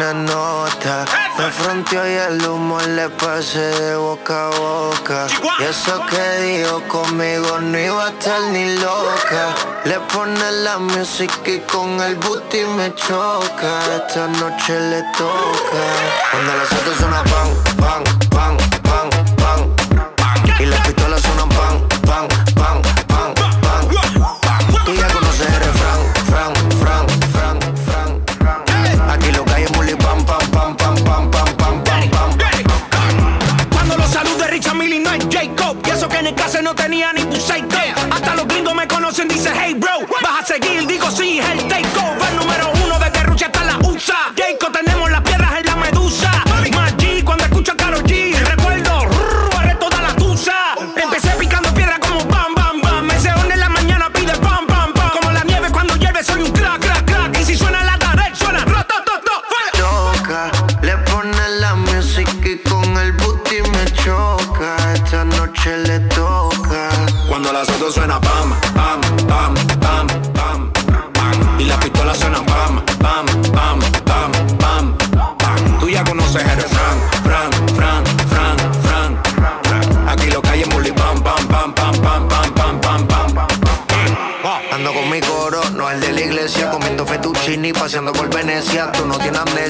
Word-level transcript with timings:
una 0.00 0.14
nota. 0.14 1.04
Me 1.36 1.50
fronteó 1.50 2.08
y 2.08 2.14
el 2.14 2.46
humo 2.46 2.80
le 2.80 3.08
pasé 3.10 3.58
de 3.58 3.96
boca 3.96 4.46
a 4.46 4.50
boca. 4.50 5.26
Y 5.58 5.64
eso 5.64 6.00
que 6.06 6.42
dijo 6.42 6.82
conmigo 6.88 7.60
no 7.60 7.78
iba 7.78 8.06
a 8.06 8.10
estar 8.10 8.40
ni 8.52 8.76
loca. 8.76 9.54
Le 9.84 9.98
pone 10.12 10.52
la 10.62 10.78
música 10.78 11.50
y 11.50 11.58
con 11.60 12.00
el 12.00 12.16
booty 12.16 12.64
me 12.76 12.94
choca. 12.94 13.72
Esta 13.96 14.26
noche 14.28 14.80
le 14.80 15.02
toca. 15.18 15.82
Cuando 16.30 16.52
pan, 17.00 17.24
pan, 17.24 18.04
pan, 18.30 18.30
pan, 18.30 18.56
pan. 18.56 18.79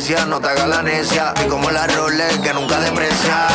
Amnesia, 0.01 0.25
no 0.27 0.41
te 0.41 0.49
hagas 0.49 0.69
la 0.69 0.83
necia. 0.83 1.35
Y 1.45 1.49
como 1.49 1.71
la 1.71 1.87
Rolex 1.87 2.39
que 2.39 2.55
nunca 2.55 2.81
deprecia. 2.81 3.47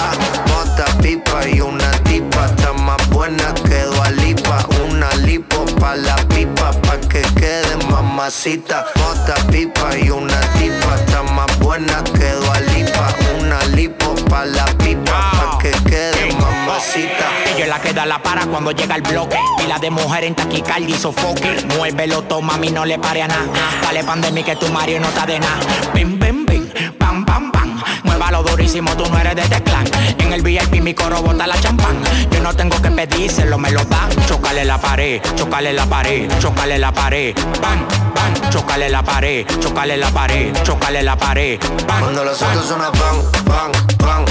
Mota, 0.48 0.86
pipa 1.02 1.48
y 1.48 1.60
una 1.60 1.92
tipa, 2.04 2.46
está 2.46 2.74
más 2.74 3.10
buena 3.10 3.54
que 3.54 3.86
Lipa. 4.22 4.66
Una 4.88 5.10
lipo 5.26 5.66
pa' 5.80 5.96
la 5.96 6.16
pipa, 6.28 6.72
pa' 6.82 7.00
que 7.00 7.22
quede 7.36 7.76
mamacita. 7.90 8.86
Mota, 8.98 9.36
pipa 9.52 9.98
y 9.98 10.10
una 10.10 10.40
tipa, 10.54 10.96
está 10.96 11.24
más 11.24 11.60
buena 11.60 12.04
que 12.04 12.34
Lipa. 12.76 13.08
Una 13.40 13.64
lipo 13.76 14.14
pa' 14.30 14.46
la 14.46 14.66
pipa, 14.78 15.32
pa' 15.32 15.58
que 15.60 15.72
quede 15.90 16.34
mamacita. 16.40 17.26
Ella 17.48 17.64
es 17.64 17.68
la 17.68 17.80
que 17.82 17.94
da 17.94 18.06
la 18.06 18.22
para 18.22 18.46
cuando 18.46 18.72
llega 18.72 18.96
el 18.96 19.02
bloque. 19.02 19.38
Pila 19.58 19.80
de 19.80 19.90
mujer 19.90 20.24
en 20.26 20.36
taquicardia 20.36 20.96
y 20.96 21.00
sofoque. 21.00 21.66
Muévelo, 21.78 22.22
toma, 22.24 22.54
mami, 22.54 22.72
no 22.72 22.86
le 22.86 23.00
pare 23.00 23.24
a 23.24 23.28
nada. 23.28 23.46
Dale 23.82 24.04
pandemia 24.04 24.44
que 24.44 24.56
tu 24.56 24.68
Mario 24.70 25.00
no 25.00 25.08
está 25.08 25.26
de 25.26 25.40
nada. 25.40 25.60
Bim, 25.94 26.20
bim, 26.20 26.35
Muévalo 28.36 28.52
durísimo, 28.52 28.92
tú 28.98 29.06
no 29.10 29.18
eres 29.18 29.36
de 29.36 29.44
este 29.44 29.64
clan. 29.64 29.86
En 30.20 30.34
el 30.34 30.42
VIP 30.42 30.82
mi 30.82 30.94
coro 30.94 31.22
bota 31.22 31.48
la 31.48 31.58
champán. 31.62 32.02
Yo 32.32 32.42
no 32.42 32.54
tengo 32.54 32.82
que 32.82 32.92
pedírselo, 32.92 33.58
me 33.58 33.72
lo 33.72 33.82
dan. 33.86 34.10
Chocale 34.28 34.66
la 34.66 34.78
pared, 34.78 35.22
chocale 35.36 35.72
la 35.72 35.86
pared, 35.86 36.30
chocale 36.40 36.78
la 36.78 36.92
pared. 36.92 37.34
Bam, 37.62 37.88
bam, 38.14 38.50
chocale 38.50 38.90
la 38.90 39.02
pared, 39.04 39.46
chocale 39.62 39.96
la 39.96 40.10
pared, 40.12 40.54
chocale 40.64 41.02
la 41.02 41.16
pared. 41.16 41.60
Bam, 41.88 42.00
Cuando 42.02 42.26
los 42.26 42.38
bam. 42.42 42.50
autos 42.52 42.68
suenan 42.68 42.92
pan, 42.92 43.46
pan, 43.46 43.72
pan, 43.98 44.26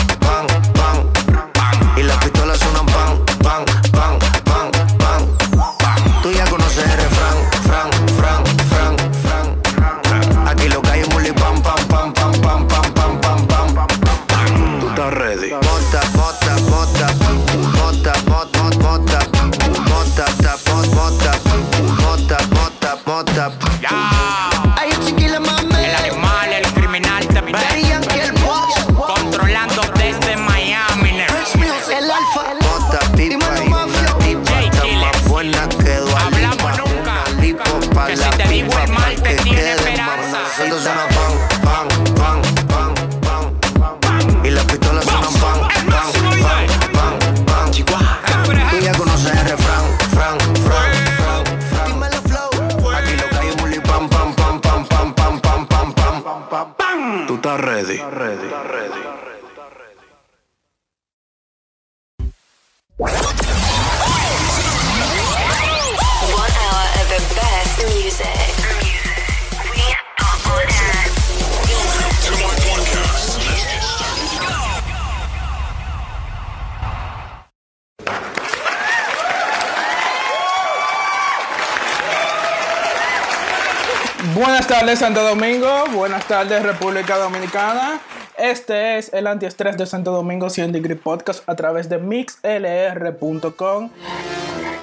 tardes 84.84 84.98
Santo 84.98 85.22
Domingo, 85.22 85.86
buenas 85.94 86.28
tardes 86.28 86.62
República 86.62 87.16
Dominicana. 87.16 88.00
Este 88.36 88.98
es 88.98 89.10
el 89.14 89.26
antiestrés 89.26 89.78
de 89.78 89.86
Santo 89.86 90.12
Domingo 90.12 90.50
100 90.50 90.72
Degree 90.72 90.94
Podcast 90.94 91.42
a 91.48 91.56
través 91.56 91.88
de 91.88 91.96
mixlr.com 91.96 93.88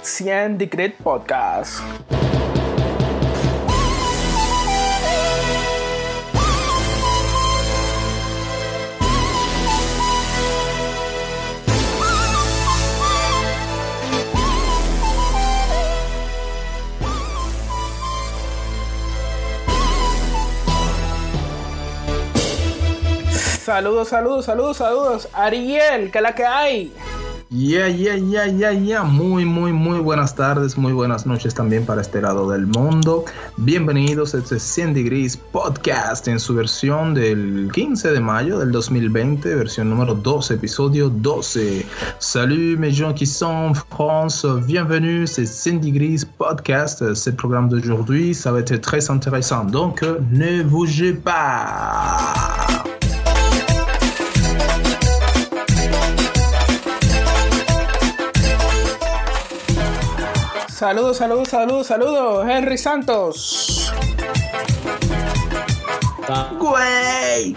100 0.02 0.58
Degree 0.58 0.90
Podcast. 0.90 1.82
Saludos, 23.72 24.10
saludos, 24.10 24.44
saludos, 24.44 24.78
saludos. 24.78 25.30
Ariel, 25.32 26.12
¿qué 26.12 26.18
es 26.18 26.22
la 26.22 26.36
que 26.36 26.44
hay? 26.44 26.92
Ya, 27.50 27.88
ya, 27.88 28.18
ya, 28.18 28.46
ya, 28.48 28.74
ya. 28.74 29.04
Muy, 29.04 29.46
muy, 29.46 29.72
muy 29.72 30.00
buenas 30.00 30.36
tardes, 30.36 30.78
muy 30.78 30.92
buenas 30.92 31.26
noches 31.26 31.54
también 31.54 31.86
para 31.86 32.02
este 32.02 32.20
lado 32.20 32.50
del 32.50 32.68
mundo. 32.68 33.24
Bienvenidos 33.56 34.36
a 34.36 34.40
este 34.40 34.60
100 34.60 34.94
Degrees 34.94 35.38
Podcast 35.38 36.28
en 36.28 36.38
su 36.42 36.54
versión 36.54 37.14
del 37.14 37.70
15 37.74 38.12
de 38.12 38.20
mayo 38.20 38.60
del 38.60 38.74
2020, 38.74 39.56
versión 39.56 39.90
número 39.90 40.16
12, 40.16 40.56
episodio 40.56 41.08
12. 41.08 41.86
Salut 42.20 42.78
mes 42.78 42.94
gens 42.94 43.14
qui 43.14 43.26
sont 43.26 43.70
en 43.70 43.74
France, 43.74 44.46
bienvenue, 44.68 45.26
c'est 45.26 45.46
100 45.46 45.80
Degrees 45.80 46.26
Podcast. 46.26 47.14
Ce 47.14 47.30
programme 47.30 47.70
d'aujourd'hui, 47.70 48.34
ça 48.34 48.52
va 48.52 48.60
être 48.60 48.82
très 48.82 49.10
intéressant, 49.10 49.64
donc 49.64 50.04
euh, 50.04 50.20
ne 50.30 50.62
bougez 50.62 51.14
pas. 51.14 52.81
Saludos, 60.82 61.18
saludos, 61.18 61.48
saludos, 61.48 61.86
saludos. 61.86 62.50
Henry 62.50 62.76
Santos. 62.76 63.94
Güey. 66.58 67.56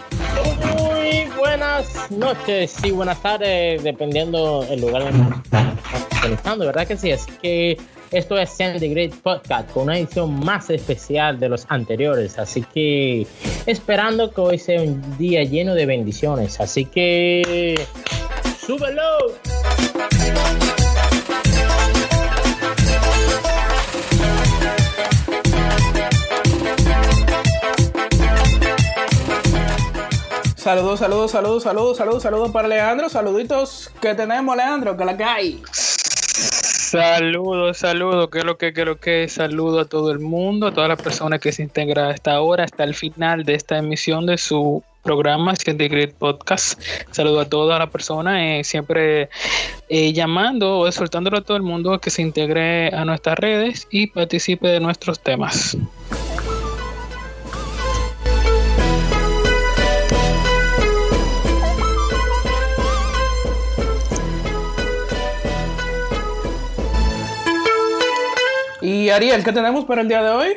Muy 0.77 1.25
buenas 1.35 2.11
noches 2.11 2.77
y 2.85 2.91
buenas 2.91 3.23
tardes, 3.23 3.83
dependiendo 3.83 4.67
el 4.69 4.83
lugar 4.83 5.05
donde 5.05 5.37
están 5.43 5.79
conectando, 6.21 6.67
¿verdad 6.67 6.87
que 6.87 6.99
sí? 6.99 7.13
Así 7.13 7.33
que 7.41 7.79
esto 8.11 8.37
es 8.37 8.51
Sandy 8.51 8.91
Great 8.91 9.15
Podcast 9.15 9.71
con 9.71 9.85
una 9.85 9.97
edición 9.97 10.45
más 10.45 10.69
especial 10.69 11.41
de 11.41 11.49
los 11.49 11.65
anteriores. 11.71 12.39
Así 12.39 12.61
que 12.75 13.27
esperando 13.65 14.33
que 14.33 14.41
hoy 14.43 14.59
sea 14.59 14.83
un 14.83 15.17
día 15.17 15.45
lleno 15.45 15.75
de 15.75 15.87
bendiciones. 15.87 16.61
Así 16.61 16.85
que 16.85 17.87
súbelo. 18.61 19.33
Saludos, 30.65 31.01
saludos, 31.01 31.31
saludos, 31.31 31.63
saludos, 31.63 31.97
saludos, 31.99 32.23
saludos 32.23 32.51
para 32.51 32.69
Leandro. 32.69 33.11
Saluditos 33.11 33.93
que 34.01 34.15
tenemos, 34.15 34.57
Leandro, 34.57 34.97
que 34.97 35.05
la 35.05 35.15
que 35.15 35.23
hay. 35.23 35.63
Saludos, 35.75 37.77
saludos, 37.77 38.31
que 38.31 38.45
lo 38.45 38.57
que, 38.57 38.73
que 38.73 38.87
lo 38.87 38.97
que 38.97 39.29
saludo 39.29 39.81
a 39.81 39.85
todo 39.85 40.11
el 40.11 40.21
mundo, 40.21 40.69
a 40.69 40.73
todas 40.73 40.89
las 40.89 41.03
personas 41.03 41.41
que 41.41 41.53
se 41.53 41.63
integran 41.63 42.13
hasta 42.13 42.33
ahora, 42.33 42.65
hasta 42.65 42.83
el 42.83 42.95
final 42.95 43.45
de 43.45 43.57
esta 43.57 43.77
emisión 43.77 44.25
de 44.25 44.39
su 44.39 44.83
programa 45.03 45.53
Great 45.67 46.15
Podcast. 46.15 46.81
Saludo 47.11 47.41
a 47.41 47.45
toda 47.45 47.79
la 47.79 47.91
persona, 47.91 48.59
eh, 48.59 48.65
siempre 48.65 49.29
eh, 49.91 50.15
llamando 50.15 50.79
o 50.79 50.89
exhortándolo 50.89 51.37
a 51.37 51.43
todo 51.43 51.59
el 51.59 51.63
mundo 51.63 51.99
que 51.99 52.09
se 52.09 52.23
integre 52.23 52.89
a 52.89 53.05
nuestras 53.05 53.39
redes 53.39 53.87
y 53.91 54.07
participe 54.07 54.69
de 54.69 54.81
nuestros 54.81 55.21
temas. 55.21 55.77
Y 68.85 69.09
Ariel, 69.09 69.43
¿qué 69.43 69.51
tenemos 69.51 69.87
para 69.87 70.03
el 70.03 70.09
día 70.09 70.23
de 70.23 70.29
hoy? 70.29 70.57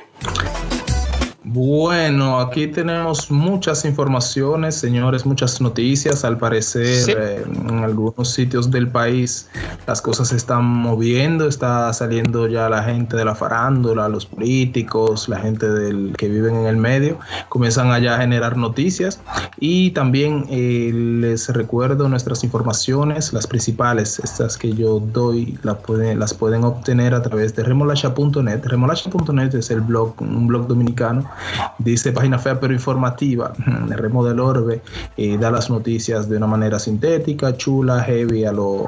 Bueno, 1.49 2.41
aquí 2.41 2.67
tenemos 2.67 3.31
muchas 3.31 3.85
informaciones, 3.85 4.75
señores, 4.75 5.25
muchas 5.25 5.61
noticias. 5.61 6.25
Al 6.25 6.37
parecer, 6.37 7.17
eh, 7.17 7.45
en 7.69 7.85
algunos 7.85 8.33
sitios 8.33 8.69
del 8.69 8.89
país 8.89 9.47
las 9.87 10.01
cosas 10.01 10.27
se 10.27 10.35
están 10.35 10.65
moviendo, 10.65 11.47
está 11.47 11.93
saliendo 11.93 12.49
ya 12.49 12.67
la 12.67 12.83
gente 12.83 13.15
de 13.15 13.23
la 13.23 13.33
farándula, 13.33 14.09
los 14.09 14.25
políticos, 14.25 15.29
la 15.29 15.39
gente 15.39 15.69
del 15.69 16.13
que 16.17 16.27
viven 16.27 16.53
en 16.53 16.65
el 16.65 16.75
medio, 16.75 17.17
comienzan 17.47 17.91
allá 17.91 18.15
a 18.15 18.17
generar 18.19 18.57
noticias. 18.57 19.21
Y 19.57 19.91
también 19.91 20.47
eh, 20.49 20.91
les 20.93 21.47
recuerdo 21.47 22.09
nuestras 22.09 22.43
informaciones, 22.43 23.31
las 23.31 23.47
principales, 23.47 24.19
estas 24.19 24.57
que 24.57 24.73
yo 24.73 24.99
doy, 24.99 25.57
las 25.63 25.77
pueden, 25.77 26.19
las 26.19 26.33
pueden 26.33 26.65
obtener 26.65 27.13
a 27.13 27.21
través 27.21 27.55
de 27.55 27.63
remolacha.net. 27.63 28.65
Remolacha.net 28.65 29.55
es 29.55 29.71
el 29.71 29.79
blog, 29.79 30.13
un 30.21 30.47
blog 30.47 30.67
dominicano 30.67 31.36
Dice 31.79 32.11
página 32.11 32.39
fea 32.39 32.59
pero 32.59 32.73
informativa. 32.73 33.53
Remo 33.89 34.25
del 34.25 34.39
Orbe 34.39 34.81
eh, 35.17 35.37
da 35.37 35.51
las 35.51 35.69
noticias 35.69 36.29
de 36.29 36.37
una 36.37 36.47
manera 36.47 36.79
sintética, 36.79 37.55
chula, 37.57 38.03
heavy, 38.03 38.45
a, 38.45 38.51
lo, 38.51 38.85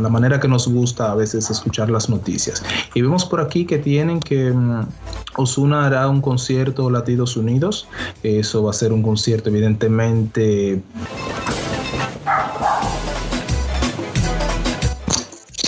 la 0.00 0.08
manera 0.08 0.40
que 0.40 0.48
nos 0.48 0.68
gusta 0.68 1.12
a 1.12 1.14
veces 1.14 1.50
escuchar 1.50 1.90
las 1.90 2.08
noticias. 2.08 2.62
Y 2.94 3.02
vemos 3.02 3.24
por 3.24 3.40
aquí 3.40 3.64
que 3.64 3.78
tienen 3.78 4.20
que 4.20 4.50
um, 4.50 4.84
Osuna 5.36 5.86
hará 5.86 6.08
un 6.08 6.20
concierto 6.20 6.90
Latidos 6.90 7.36
Unidos. 7.36 7.88
Eso 8.22 8.62
va 8.62 8.70
a 8.70 8.74
ser 8.74 8.92
un 8.92 9.02
concierto 9.02 9.50
evidentemente 9.50 10.82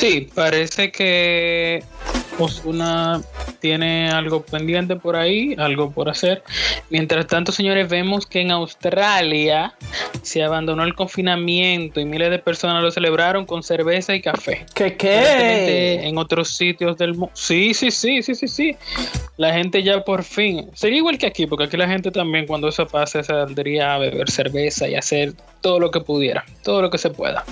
Sí, 0.00 0.31
parece 0.35 0.91
que 0.91 1.85
Osuna 2.38 3.21
tiene 3.61 4.11
algo 4.11 4.43
pendiente 4.43 4.97
por 4.97 5.17
ahí, 5.17 5.55
algo 5.59 5.91
por 5.91 6.09
hacer. 6.09 6.43
Mientras 6.89 7.27
tanto, 7.27 7.53
señores, 7.53 7.89
vemos 7.89 8.27
que 8.27 8.41
en 8.41 8.51
Australia 8.51 9.75
se 10.23 10.43
abandonó 10.43 10.85
el 10.85 10.95
confinamiento 10.95 12.01
y 12.01 12.05
miles 12.05 12.31
de 12.31 12.39
personas 12.39 12.83
lo 12.83 12.91
celebraron 12.91 13.47
con 13.47 13.62
cerveza 13.62 14.15
y 14.15 14.21
café. 14.21 14.67
¿Qué 14.75 14.97
qué? 14.97 16.07
En 16.07 16.19
otros 16.19 16.57
sitios 16.57 16.97
del 16.97 17.15
mundo. 17.15 17.31
Sí, 17.35 17.75
sí, 17.75 17.91
sí, 17.91 18.23
sí, 18.23 18.35
sí, 18.35 18.49
sí. 18.49 18.77
La 19.37 19.53
gente 19.53 19.83
ya 19.83 20.05
por 20.05 20.25
fin. 20.25 20.71
Sería 20.75 20.99
igual 20.99 21.19
que 21.19 21.27
aquí, 21.27 21.47
porque 21.47 21.65
aquí 21.65 21.77
la 21.77 21.89
gente 21.89 22.11
también 22.11 22.47
cuando 22.47 22.69
eso 22.69 22.87
pase 22.87 23.23
saldría 23.23 23.95
a 23.95 23.99
beber 23.99 24.31
cerveza 24.31 24.89
y 24.89 24.95
hacer 24.95 25.35
todo 25.61 25.79
lo 25.79 25.91
que 25.91 26.01
pudiera, 26.01 26.45
todo 26.62 26.83
lo 26.83 26.91
que 26.91 26.99
se 26.99 27.11
pueda. 27.11 27.45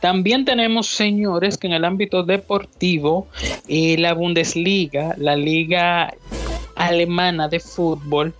También 0.00 0.44
tenemos, 0.44 0.86
señores, 0.88 1.58
que 1.58 1.66
en 1.66 1.72
el 1.74 1.84
ámbito 1.84 2.22
deportivo, 2.22 3.28
eh, 3.68 3.96
la 3.98 4.14
Bundesliga, 4.14 5.14
la 5.18 5.33
liga 5.36 6.14
alemana 6.76 7.48
de 7.48 7.60
fútbol, 7.60 8.34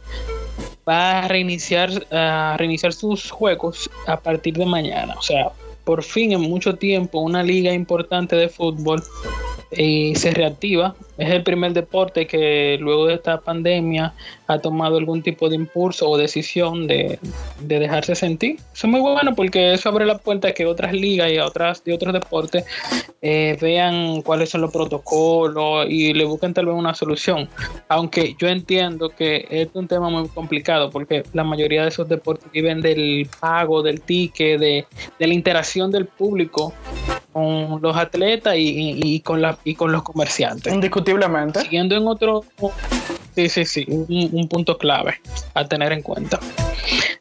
va 0.88 1.20
a 1.20 1.29
reiniciar, 1.29 1.91
a 2.11 2.56
reiniciar 2.58 2.93
sus 2.93 3.31
juegos 3.31 3.91
a 4.06 4.19
partir 4.19 4.55
de 4.55 4.67
mañana. 4.67 5.14
O 5.19 5.23
sea, 5.23 5.50
por 5.85 6.02
fin 6.02 6.32
en 6.32 6.41
mucho 6.41 6.76
tiempo 6.76 7.20
una 7.20 7.43
liga 7.43 7.73
importante 7.73 8.37
de 8.37 8.49
fútbol 8.49 9.02
eh, 9.70 10.12
se 10.17 10.31
reactiva 10.31 10.94
es 11.19 11.31
el 11.31 11.43
primer 11.43 11.73
deporte 11.73 12.27
que 12.27 12.77
luego 12.81 13.07
de 13.07 13.15
esta 13.15 13.41
pandemia 13.41 14.15
ha 14.47 14.59
tomado 14.59 14.99
algún 14.99 15.23
tipo 15.23 15.49
de 15.49 15.57
impulso 15.57 16.09
o 16.09 16.17
decisión 16.17 16.87
de, 16.87 17.19
dejarse 17.61 18.15
sentir. 18.15 18.57
Eso 18.73 18.87
es 18.87 18.91
muy 18.91 19.01
bueno 19.01 19.35
porque 19.35 19.75
eso 19.75 19.89
abre 19.89 20.07
la 20.07 20.19
puerta 20.19 20.49
a 20.49 20.53
que 20.53 20.67
otras 20.67 20.93
ligas 20.93 21.31
y 21.31 21.39
otras 21.39 21.85
de 21.85 21.95
otros 21.95 22.13
deportes 22.13 22.65
eh, 23.23 23.57
vean 23.61 24.23
cuáles 24.23 24.51
son 24.51 24.61
los 24.61 24.73
protocolos 24.73 25.87
y 25.89 26.13
le 26.13 26.25
busquen 26.25 26.53
tal 26.53 26.67
vez 26.67 26.75
una 26.75 26.95
solución. 26.95 27.49
Aunque 27.89 28.35
yo 28.39 28.49
entiendo 28.49 29.09
que 29.09 29.47
es 29.51 29.69
un 29.75 29.89
tema 29.89 30.11
muy 30.11 30.29
complicado 30.29 30.91
porque 30.91 31.23
la 31.33 31.45
mayoría 31.45 31.83
de 31.83 31.89
esos 31.89 32.09
deportes 32.09 32.51
viven 32.53 32.81
del 32.81 33.29
pago, 33.41 33.83
del 33.83 34.01
ticket, 34.01 34.61
de, 34.61 34.87
la 35.19 35.35
interacción 35.35 35.91
del 35.91 36.07
público 36.07 36.75
con 37.33 37.81
los 37.83 37.97
atletas 37.97 38.55
y, 38.57 39.21
con, 39.21 39.43
la, 39.43 39.59
y 39.65 39.75
con 39.75 39.91
los 39.91 40.03
comerciantes. 40.03 40.73
Siguiendo 41.62 41.97
en 41.97 42.06
otro. 42.06 42.45
Sí, 43.35 43.49
sí, 43.49 43.65
sí, 43.65 43.87
un, 43.89 44.49
punto 44.49 44.79
clave 44.79 45.21
a 45.55 45.65
tener 45.67 45.93
en 45.93 46.03
cuenta. 46.03 46.39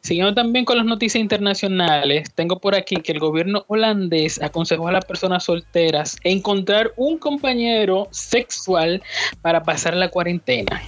Siguiendo 0.00 0.34
también 0.34 0.64
con 0.64 0.76
las 0.76 0.86
noticias 0.86 1.20
internacionales, 1.20 2.30
tengo 2.34 2.60
por 2.60 2.76
aquí 2.76 2.96
que 2.96 3.12
el 3.12 3.18
gobierno 3.18 3.64
holandés 3.66 4.40
aconsejó 4.40 4.86
a 4.88 4.92
las 4.92 5.04
personas 5.04 5.44
solteras 5.44 6.16
encontrar 6.22 6.92
un 6.96 7.18
compañero 7.18 8.06
sexual 8.12 9.02
para 9.42 9.64
pasar 9.64 9.96
la 9.96 10.08
cuarentena. 10.08 10.82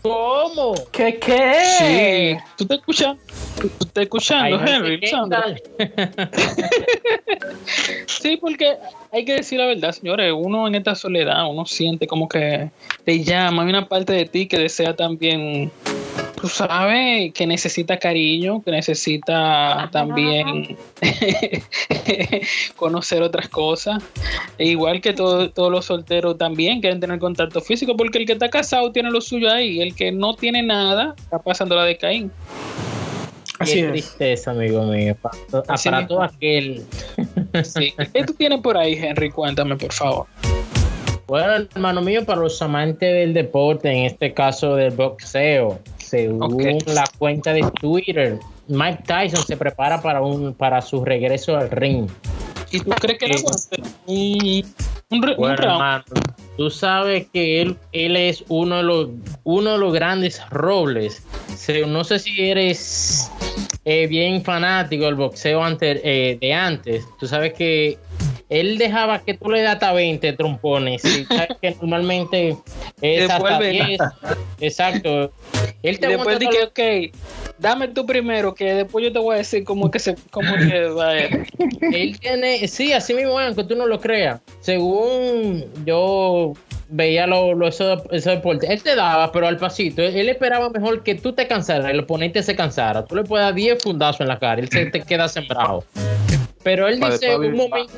¿Cómo? 0.00 0.72
¿Qué 0.92 1.18
qué? 1.18 2.38
Sí, 2.38 2.44
tú 2.56 2.66
te 2.66 2.76
escuchas. 2.76 3.18
Tú 3.60 3.68
estás 3.80 4.04
escuchando, 4.04 4.58
Henry. 4.64 5.00
sí, 8.06 8.38
porque 8.38 8.78
hay 9.12 9.24
que 9.24 9.34
decir 9.34 9.58
la 9.58 9.66
verdad, 9.66 9.92
señores. 9.92 10.32
Uno 10.36 10.68
en 10.68 10.74
esta 10.74 10.94
soledad, 10.94 11.48
uno 11.50 11.66
siente 11.66 12.06
como 12.06 12.28
que 12.28 12.70
te 13.04 13.22
llama. 13.22 13.62
Hay 13.62 13.68
una 13.68 13.88
parte 13.88 14.12
de 14.12 14.24
ti 14.24 14.46
que 14.46 14.58
desea 14.58 14.94
también 14.94 15.70
tú 16.40 16.48
sabes 16.48 17.32
que 17.34 17.46
necesita 17.46 17.98
cariño, 17.98 18.62
que 18.62 18.70
necesita 18.70 19.88
también 19.92 20.76
conocer 22.76 23.22
otras 23.22 23.48
cosas. 23.48 24.02
E 24.56 24.66
igual 24.66 25.00
que 25.00 25.12
todos 25.12 25.70
los 25.70 25.84
solteros 25.84 26.38
también 26.38 26.80
quieren 26.80 27.00
tener 27.00 27.18
contacto 27.18 27.60
físico, 27.60 27.96
porque 27.96 28.18
el 28.18 28.26
que 28.26 28.32
está 28.32 28.48
casado 28.48 28.90
tiene 28.90 29.10
lo 29.10 29.20
suyo 29.20 29.50
ahí, 29.50 29.80
el 29.80 29.94
que 29.94 30.12
no 30.12 30.34
tiene 30.34 30.62
nada 30.62 31.14
está 31.18 31.38
pasando 31.38 31.76
la 31.76 31.84
de 31.84 31.98
Caín. 31.98 32.32
Así 33.58 33.74
Qué 33.74 33.88
tristeza, 33.88 34.52
amigo 34.52 34.84
mío. 34.84 35.14
Para, 35.20 36.06
todo 36.06 36.22
aquel. 36.22 36.82
¿Qué 37.52 38.24
tú 38.24 38.34
tienes 38.34 38.60
por 38.60 38.76
ahí, 38.76 38.94
Henry? 38.94 39.30
Cuéntame, 39.30 39.76
por 39.76 39.92
favor. 39.92 40.26
Bueno, 41.26 41.68
hermano 41.74 42.02
mío, 42.02 42.24
para 42.24 42.40
los 42.40 42.60
amantes 42.60 43.14
del 43.14 43.32
deporte, 43.32 43.88
en 43.88 44.06
este 44.06 44.34
caso 44.34 44.74
del 44.74 44.90
boxeo, 44.90 45.78
según 45.98 46.78
la 46.86 47.04
cuenta 47.18 47.52
de 47.52 47.62
Twitter, 47.80 48.38
Mike 48.66 49.04
Tyson 49.06 49.44
se 49.44 49.56
prepara 49.56 50.02
para 50.02 50.22
un 50.22 50.54
para 50.54 50.82
su 50.82 51.04
regreso 51.04 51.56
al 51.56 51.70
ring. 51.70 52.08
¿Y 52.72 52.80
tú 52.80 52.90
crees 52.90 53.18
que 53.18 53.26
eh, 53.26 54.64
un, 55.08 55.24
un, 55.38 55.50
hermano, 55.50 56.04
tú 56.60 56.68
sabes 56.68 57.26
que 57.32 57.62
él, 57.62 57.78
él 57.92 58.16
es 58.16 58.44
uno 58.48 58.76
de 58.76 58.82
los 58.82 59.08
uno 59.44 59.72
de 59.72 59.78
los 59.78 59.94
grandes 59.94 60.46
robles. 60.50 61.24
no 61.86 62.04
sé 62.04 62.18
si 62.18 62.50
eres 62.50 63.30
eh, 63.86 64.06
bien 64.06 64.44
fanático 64.44 65.06
del 65.06 65.14
boxeo 65.14 65.62
eh, 65.80 66.36
de 66.38 66.52
antes. 66.52 67.06
Tú 67.18 67.26
sabes 67.26 67.54
que 67.54 67.96
él 68.50 68.76
dejaba 68.76 69.20
que 69.20 69.32
tú 69.32 69.48
le 69.48 69.62
das 69.62 69.76
hasta 69.76 69.94
20 69.94 70.34
trompones. 70.34 71.00
sabes 71.00 71.48
que 71.62 71.74
normalmente 71.80 72.54
es 73.00 73.30
hasta 73.30 73.58
10. 73.58 73.98
Exacto. 74.60 75.32
Él 75.82 75.98
te 75.98 76.08
después 76.08 76.38
dije, 76.40 76.64
ok, 76.64 77.16
dame 77.60 77.88
tú 77.88 78.06
primero, 78.06 78.54
que 78.54 78.74
después 78.74 79.04
yo 79.04 79.12
te 79.12 79.18
voy 79.18 79.34
a 79.34 79.38
decir 79.38 79.64
cómo 79.64 79.90
que 79.90 79.98
se, 79.98 80.16
cómo 80.30 80.54
que 80.56 80.86
va 80.88 81.18
él. 81.18 81.46
Él 81.80 82.18
tiene, 82.18 82.66
sí, 82.66 82.92
así 82.92 83.14
mismo, 83.14 83.38
aunque 83.38 83.64
tú 83.64 83.76
no 83.76 83.86
lo 83.86 84.00
creas. 84.00 84.40
Según 84.60 85.64
yo 85.84 86.54
veía 86.88 87.26
lo, 87.26 87.54
lo 87.54 87.68
eso, 87.68 88.02
eso 88.10 88.30
deporte, 88.30 88.72
él 88.72 88.82
te 88.82 88.96
daba, 88.96 89.30
pero 89.32 89.46
al 89.46 89.56
pasito. 89.56 90.02
Él, 90.02 90.16
él 90.16 90.28
esperaba 90.28 90.70
mejor 90.70 91.02
que 91.02 91.14
tú 91.14 91.32
te 91.32 91.46
cansaras, 91.46 91.90
el 91.90 92.00
oponente 92.00 92.42
se 92.42 92.56
cansara. 92.56 93.04
Tú 93.04 93.14
le 93.14 93.24
puedes 93.24 93.46
dar 93.46 93.54
10 93.54 93.82
fundazos 93.82 94.22
en 94.22 94.28
la 94.28 94.38
cara, 94.38 94.60
él 94.60 94.68
se 94.70 94.86
te 94.86 95.02
queda 95.02 95.28
sembrado. 95.28 95.84
Pero 96.62 96.88
él 96.88 97.00
dice, 97.00 97.10
después 97.10 97.30
en 97.30 97.34
un, 97.36 97.42
vivir. 97.42 97.56
momento, 97.56 97.92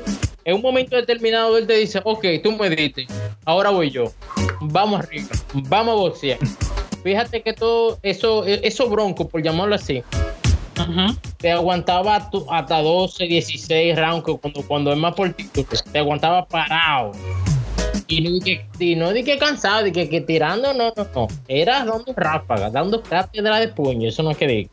en 0.45 0.55
un 0.55 0.61
momento 0.61 0.95
determinado, 0.95 1.57
él 1.57 1.67
te 1.67 1.75
dice, 1.75 1.99
ok, 2.03 2.25
tú 2.43 2.51
me 2.53 2.69
diste, 2.69 3.07
ahora 3.45 3.69
voy 3.69 3.89
yo. 3.89 4.05
Vamos 4.61 5.01
arriba, 5.01 5.29
vamos 5.53 5.93
a 5.93 5.97
boxear. 5.97 6.37
Fíjate 7.03 7.41
que 7.41 7.53
todo 7.53 7.99
eso, 8.01 8.45
eso 8.45 8.89
bronco, 8.89 9.27
por 9.27 9.43
llamarlo 9.43 9.75
así, 9.75 10.03
te 11.37 11.51
aguantaba 11.51 12.29
hasta 12.49 12.81
12, 12.81 13.25
16 13.25 13.97
rounds 13.97 14.23
cuando, 14.41 14.61
cuando 14.67 14.91
es 14.93 14.97
más 14.97 15.13
por 15.13 15.31
título, 15.33 15.67
te 15.91 15.99
aguantaba 15.99 16.47
parado. 16.47 17.11
Y 18.07 18.21
no 18.21 18.31
di 18.31 18.39
que, 18.39 18.65
y 18.79 18.95
no 18.95 19.11
di 19.11 19.23
que 19.23 19.37
cansado, 19.37 19.83
di 19.83 19.91
que, 19.91 20.09
que 20.09 20.21
tirando, 20.21 20.73
no, 20.73 20.93
no, 20.95 21.07
no. 21.13 21.27
Era 21.47 21.83
dando 21.85 22.13
ráfagas, 22.15 22.71
dando 22.71 23.01
cátedra 23.01 23.59
de 23.59 23.67
puño, 23.67 24.07
eso 24.07 24.23
no 24.23 24.31
es 24.31 24.37
que 24.37 24.47
diga. 24.47 24.69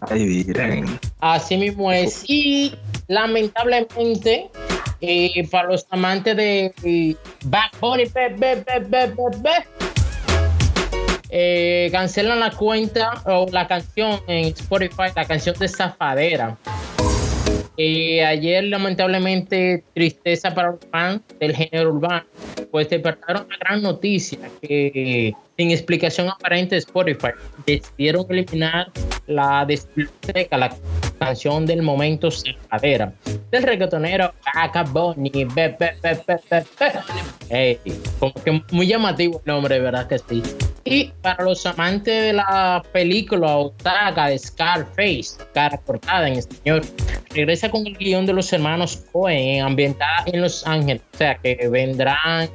Ay, 0.00 0.44
miren. 0.46 0.98
Así 1.20 1.56
mismo 1.56 1.90
es. 1.92 2.24
Y 2.28 2.74
lamentablemente, 3.08 4.50
eh, 5.00 5.48
para 5.50 5.68
los 5.68 5.86
amantes 5.90 6.36
de 6.36 6.74
eh, 6.82 7.16
Bad 7.44 7.70
Bunny, 7.80 8.04
be, 8.06 8.28
be, 8.30 8.56
be, 8.56 8.80
be, 8.80 9.06
be, 9.06 9.38
be, 9.42 9.91
eh, 11.34 11.88
cancelan 11.90 12.40
la 12.40 12.50
cuenta 12.50 13.22
o 13.24 13.46
la 13.50 13.66
canción 13.66 14.20
en 14.28 14.48
Spotify, 14.48 15.04
la 15.16 15.24
canción 15.24 15.56
de 15.58 15.66
Zafadera. 15.66 16.58
Eh, 17.78 18.22
ayer, 18.22 18.64
lamentablemente, 18.64 19.82
tristeza 19.94 20.54
para 20.54 20.72
los 20.72 20.80
fans 20.90 21.22
del 21.40 21.56
género 21.56 21.94
urbano, 21.94 22.26
pues 22.70 22.90
despertaron 22.90 23.46
una 23.46 23.56
gran 23.56 23.82
noticia 23.82 24.38
que, 24.60 25.32
sin 25.56 25.70
explicación 25.70 26.28
aparente 26.28 26.74
de 26.74 26.80
Spotify, 26.80 27.30
decidieron 27.66 28.26
eliminar 28.28 28.92
la 29.26 29.64
de 29.64 29.80
biblioteca, 29.96 30.58
la 30.58 30.76
canción 31.18 31.64
del 31.64 31.80
momento 31.80 32.30
Zafadera, 32.30 33.14
del 33.50 33.62
reggaetonero 33.62 34.34
Bad 34.54 34.88
Bunny. 34.90 35.30
Be, 35.30 35.46
be, 35.46 35.76
be, 35.78 35.94
be, 36.02 36.40
be, 36.50 36.64
be. 36.78 36.92
Ey, 37.48 37.78
como 38.18 38.34
que 38.34 38.62
muy 38.70 38.86
llamativo 38.86 39.40
el 39.46 39.50
nombre, 39.50 39.80
verdad 39.80 40.06
que 40.06 40.18
sí. 40.18 40.42
Y 40.84 41.12
para 41.22 41.44
los 41.44 41.64
amantes 41.64 42.24
de 42.24 42.32
la 42.32 42.82
película 42.92 43.56
Otaga 43.56 44.28
de 44.28 44.38
Scarface, 44.38 45.36
cara 45.54 45.78
cortada 45.78 46.26
en 46.28 46.34
español, 46.34 46.82
regresa 47.30 47.70
con 47.70 47.86
el 47.86 47.96
guion 47.96 48.26
de 48.26 48.32
los 48.32 48.52
hermanos 48.52 49.04
Cohen, 49.12 49.62
ambientada 49.62 50.24
en 50.26 50.40
Los 50.40 50.66
Ángeles. 50.66 51.02
O 51.14 51.16
sea, 51.16 51.36
que 51.36 51.68
vendrán. 51.68 52.50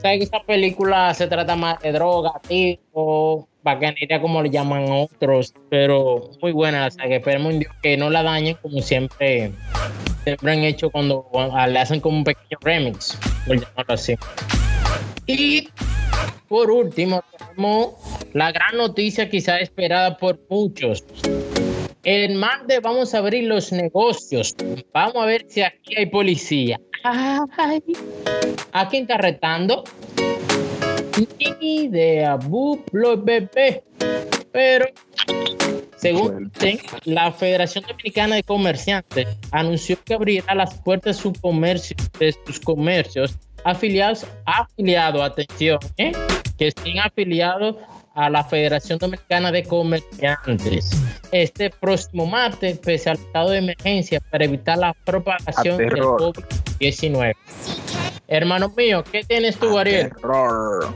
¿Sabes 0.00 0.18
que 0.18 0.24
esta 0.24 0.42
película 0.42 1.12
se 1.14 1.26
trata 1.26 1.56
más 1.56 1.80
de 1.80 1.92
droga, 1.92 2.32
tipo, 2.48 3.48
bacanería, 3.62 4.20
como 4.20 4.42
le 4.42 4.50
llaman 4.50 4.86
otros? 4.88 5.54
Pero 5.70 6.30
muy 6.40 6.52
buena. 6.52 6.86
O 6.86 6.90
sea, 6.90 7.06
que 7.06 7.16
esperemos 7.16 7.54
que 7.82 7.96
no 7.96 8.10
la 8.10 8.22
dañen 8.22 8.56
como 8.62 8.80
siempre, 8.80 9.52
siempre 10.22 10.52
han 10.52 10.58
hecho 10.60 10.88
cuando 10.90 11.28
le 11.68 11.78
hacen 11.78 12.00
como 12.00 12.18
un 12.18 12.24
pequeño 12.24 12.58
remix, 12.60 13.18
por 13.46 13.60
llamarlo 13.60 13.94
así. 13.94 14.16
Y 15.26 15.68
por 16.48 16.70
último, 16.70 17.22
tenemos 17.38 17.94
la 18.32 18.52
gran 18.52 18.76
noticia 18.76 19.28
quizá 19.28 19.58
esperada 19.58 20.16
por 20.16 20.40
muchos. 20.48 21.04
El 22.04 22.34
martes 22.34 22.80
vamos 22.82 23.14
a 23.14 23.18
abrir 23.18 23.44
los 23.44 23.70
negocios. 23.72 24.54
Vamos 24.92 25.16
a 25.16 25.26
ver 25.26 25.46
si 25.48 25.62
aquí 25.62 25.96
hay 25.96 26.06
policía. 26.06 26.80
Ay, 27.04 27.82
¿A 28.72 28.88
quién 28.88 29.02
está 29.02 29.18
retando? 29.18 29.84
Ni 31.38 31.76
idea, 31.84 32.36
buplo 32.36 33.22
bebé. 33.22 33.84
Pero, 34.50 34.86
según 35.96 36.50
la 37.04 37.30
Federación 37.32 37.84
Dominicana 37.86 38.36
de 38.36 38.42
Comerciantes 38.42 39.28
anunció 39.50 39.96
que 40.04 40.14
abrirá 40.14 40.54
las 40.54 40.74
puertas 40.80 41.16
de, 41.16 41.22
su 41.22 41.32
comercio, 41.32 41.96
de 42.18 42.34
sus 42.44 42.58
comercios 42.58 43.38
afiliados, 43.64 44.26
afiliados, 44.44 45.22
atención, 45.22 45.78
¿eh? 45.98 46.12
que 46.58 46.68
estén 46.68 46.98
afiliados 46.98 47.76
a 48.14 48.28
la 48.28 48.44
Federación 48.44 48.98
Dominicana 48.98 49.50
de 49.50 49.62
Comerciantes 49.64 50.90
este 51.32 51.70
próximo 51.70 52.26
martes, 52.26 52.78
pese 52.78 53.10
al 53.10 53.16
estado 53.16 53.50
de 53.50 53.58
emergencia 53.58 54.20
para 54.30 54.44
evitar 54.44 54.78
la 54.78 54.94
propagación 55.04 55.78
del 55.78 55.88
terror. 55.88 56.20
COVID-19. 56.20 57.34
Hermano 58.28 58.72
mío, 58.76 59.02
¿qué 59.10 59.24
tienes 59.24 59.58
tú, 59.58 59.78
Ariel? 59.78 60.10
Terror. 60.10 60.94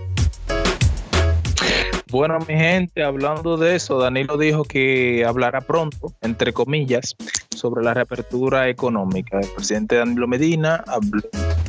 Bueno, 2.09 2.39
mi 2.47 2.55
gente, 2.55 3.03
hablando 3.03 3.57
de 3.57 3.77
eso, 3.77 3.99
Danilo 3.99 4.39
dijo 4.39 4.63
que 4.63 5.25
hablará 5.25 5.61
pronto, 5.61 6.13
entre 6.21 6.53
comillas, 6.53 7.17
sobre 7.57 7.83
la 7.83 7.95
reapertura 7.95 8.69
económica. 8.69 9.41
El 9.41 9.49
presidente 9.49 9.97
Danilo 9.97 10.29
Medina 10.29 10.85
habló 10.87 11.23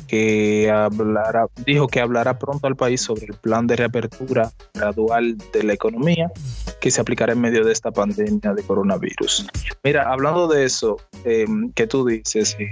que 0.08 0.72
hablará, 0.72 1.48
dijo 1.66 1.88
que 1.88 2.00
hablará 2.00 2.40
pronto 2.40 2.68
al 2.68 2.76
país 2.76 3.02
sobre 3.02 3.26
el 3.26 3.34
plan 3.34 3.68
de 3.68 3.76
reapertura 3.76 4.52
gradual 4.74 5.38
de 5.52 5.64
la 5.64 5.74
economía 5.74 6.32
que 6.80 6.92
se 6.92 7.02
aplicará 7.02 7.34
en 7.34 7.42
medio 7.42 7.66
de 7.66 7.74
esta 7.74 7.92
pandemia 7.92 8.54
de 8.54 8.64
coronavirus. 8.64 9.48
Mira, 9.84 10.12
hablando 10.12 10.48
de 10.48 10.66
eso, 10.66 10.98
eh, 11.26 11.46
que 11.76 11.88
tú 11.88 12.06
dices, 12.06 12.56
eh, 12.60 12.70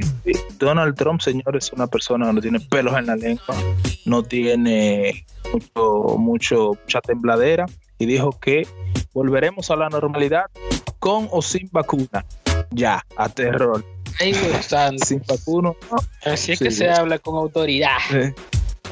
Donald 0.57 0.95
Trump, 0.95 1.22
señor, 1.22 1.55
es 1.57 1.74
una 1.74 1.88
persona 1.88 2.27
que 2.27 2.34
no 2.34 2.41
tiene 2.41 2.60
pelos 2.60 2.98
en 2.98 3.07
la 3.07 3.15
lengua, 3.15 3.55
no 4.05 4.24
tiene 4.24 5.25
mucho, 5.51 6.17
mucho, 6.17 6.72
mucha 6.84 7.01
tembladera 7.01 7.65
y 7.98 8.05
dijo 8.05 8.31
que 8.39 8.67
volveremos 9.13 9.72
a 9.72 9.75
la 9.75 9.89
normalidad 9.89 10.45
con 11.00 11.27
o 11.31 11.41
sin 11.41 11.69
vacuna. 11.72 12.25
Ya, 12.72 13.03
a 13.17 13.29
terror. 13.29 13.84
Ay, 14.19 14.34
santo. 14.62 15.05
Sin 15.05 15.22
vacuna. 15.27 15.72
Así 16.24 16.53
es 16.53 16.60
Sí, 16.60 16.65
que 16.65 16.72
se 16.72 16.89
habla 16.89 17.19
con 17.19 17.36
autoridad. 17.36 17.98
eh, 18.13 18.34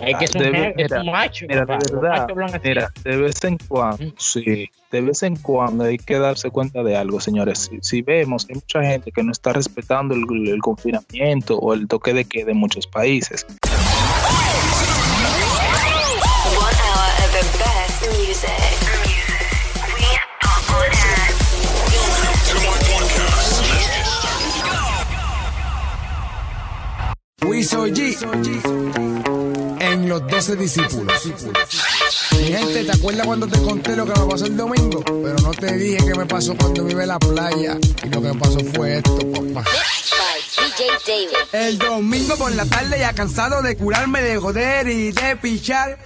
Es 0.01 0.17
que 0.17 0.25
es 0.25 0.35
un, 0.35 0.41
de- 0.41 0.51
je- 0.51 0.69
es 0.69 0.75
mira, 0.91 1.01
un 1.01 1.11
macho. 1.11 1.45
Mira, 1.47 1.61
de 1.61 1.67
papá. 1.67 2.25
Verdad, 2.25 2.61
mira, 2.63 2.91
de 3.03 3.17
vez 3.17 3.43
en 3.43 3.57
cuando, 3.67 4.03
Mm. 4.05 4.13
sí, 4.17 4.69
de 4.91 5.01
vez 5.01 5.21
en 5.23 5.35
cuando 5.37 5.83
hay 5.83 5.97
que 5.97 6.17
darse 6.17 6.49
cuenta 6.49 6.81
de 6.83 6.97
algo, 6.97 7.19
señores. 7.19 7.69
Si, 7.69 7.77
si 7.81 8.01
vemos 8.01 8.45
que 8.45 8.53
hay 8.53 8.55
mucha 8.59 8.83
gente 8.83 9.11
que 9.11 9.23
no 9.23 9.31
está 9.31 9.53
respetando 9.53 10.15
el, 10.15 10.23
el 10.49 10.59
confinamiento 10.61 11.57
o 11.59 11.73
el 11.75 11.87
toque 11.87 12.13
de 12.13 12.25
queda 12.25 12.51
en 12.51 12.57
muchos 12.57 12.87
países, 12.87 13.45
Wiso 27.45 27.87
G 27.87 28.17
en 29.79 30.09
los 30.09 30.25
12 30.27 30.55
discípulos. 30.55 31.25
Mi 32.31 32.45
gente, 32.45 32.83
¿te 32.85 32.91
acuerdas 32.91 33.25
cuando 33.25 33.47
te 33.47 33.61
conté 33.61 33.95
lo 33.95 34.05
que 34.05 34.19
me 34.19 34.25
pasó 34.25 34.45
el 34.45 34.57
domingo? 34.57 35.03
Pero 35.03 35.35
no 35.41 35.51
te 35.51 35.73
dije 35.77 35.97
qué 36.05 36.15
me 36.15 36.25
pasó 36.25 36.55
cuando 36.55 36.85
vive 36.85 37.05
la 37.05 37.19
playa. 37.19 37.77
Y 38.03 38.09
lo 38.09 38.21
que 38.21 38.27
me 38.33 38.39
pasó 38.39 38.59
fue 38.73 38.97
esto, 38.97 39.19
papá. 39.31 39.69
El 41.51 41.77
domingo 41.77 42.35
por 42.37 42.51
la 42.53 42.65
tarde 42.65 42.99
ya 42.99 43.13
cansado 43.13 43.61
de 43.61 43.75
curarme, 43.75 44.21
de 44.21 44.37
joder 44.37 44.87
y 44.87 45.11
de 45.11 45.35
pichar. 45.35 45.99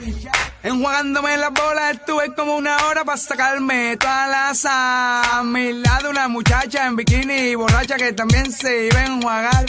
Enjuagándome 0.64 1.38
las 1.38 1.52
bolas 1.54 1.96
estuve 1.96 2.34
como 2.36 2.58
una 2.58 2.78
hora 2.88 3.06
para 3.06 3.18
sacarme 3.18 3.96
toda 3.98 4.28
la 4.28 4.54
sa. 4.54 5.40
A 5.40 5.44
mi 5.44 5.74
lado 5.74 6.10
una 6.10 6.28
muchacha 6.28 6.88
en 6.88 6.96
bikini 6.96 7.56
borracha 7.56 7.96
que 7.96 8.12
también 8.14 8.52
se 8.52 8.88
iba 8.88 9.00
a 9.00 9.06
enjuagar. 9.06 9.66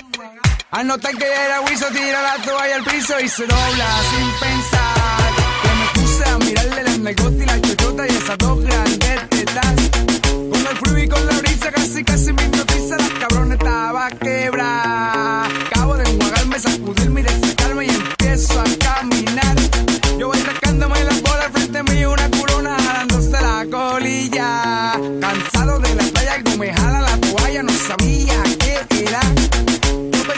Al 0.70 0.86
notar 0.86 1.16
que 1.16 1.24
era 1.24 1.62
Wiso 1.62 1.86
tira 1.86 2.20
la 2.20 2.36
toalla 2.44 2.76
al 2.76 2.84
piso 2.84 3.18
y 3.20 3.28
se 3.28 3.46
dobla 3.46 4.02
sin 4.10 4.30
pensar. 4.38 5.32
Que 5.62 5.68
me 5.74 5.86
puse 6.02 6.24
a 6.28 6.38
mirarle 6.38 6.82
las 6.82 6.98
nalgotas 6.98 7.40
y 7.40 7.46
la 7.46 7.60
chochota 7.62 8.06
y 8.06 8.10
esas 8.10 8.36
dos 8.36 8.62
grandes 8.62 9.28
tetas. 9.30 9.74
Con 10.28 10.66
el 10.66 10.76
frío 10.76 11.04
y 11.04 11.08
con 11.08 11.26
la 11.26 11.32
brisa 11.38 11.72
casi 11.72 12.04
casi 12.04 12.32
me 12.34 12.44
hipnotiza 12.44 12.96
La 12.98 13.08
cabrona 13.18 13.54
estaba 13.54 14.10
quebrada 14.10 15.46
Acabo 15.46 15.96
de 15.96 16.04
enjuagarme, 16.04 16.58
sacudirme 16.60 17.20
y 17.20 17.24
desatarme 17.24 17.86
Y 17.86 17.88
empiezo 17.88 18.60
a 18.60 18.64
caminar 18.78 19.56
Yo 20.18 20.28
voy 20.28 20.38
sacándome 20.38 21.02
las 21.04 21.22
bolas 21.22 21.48
frente 21.50 21.82
mío 21.84 22.12
Una 22.12 22.30
corona 22.30 22.76
jalándose 22.78 23.30
la 23.30 23.66
colilla 23.70 24.92
Cansado 25.18 25.78
de 25.78 25.94
la 25.94 26.02
playa 26.04 26.42
que 26.42 26.56
me 26.58 26.74
jala 26.74 27.00
la 27.00 27.16
toalla 27.18 27.62
No 27.62 27.72
sabía 27.72 28.47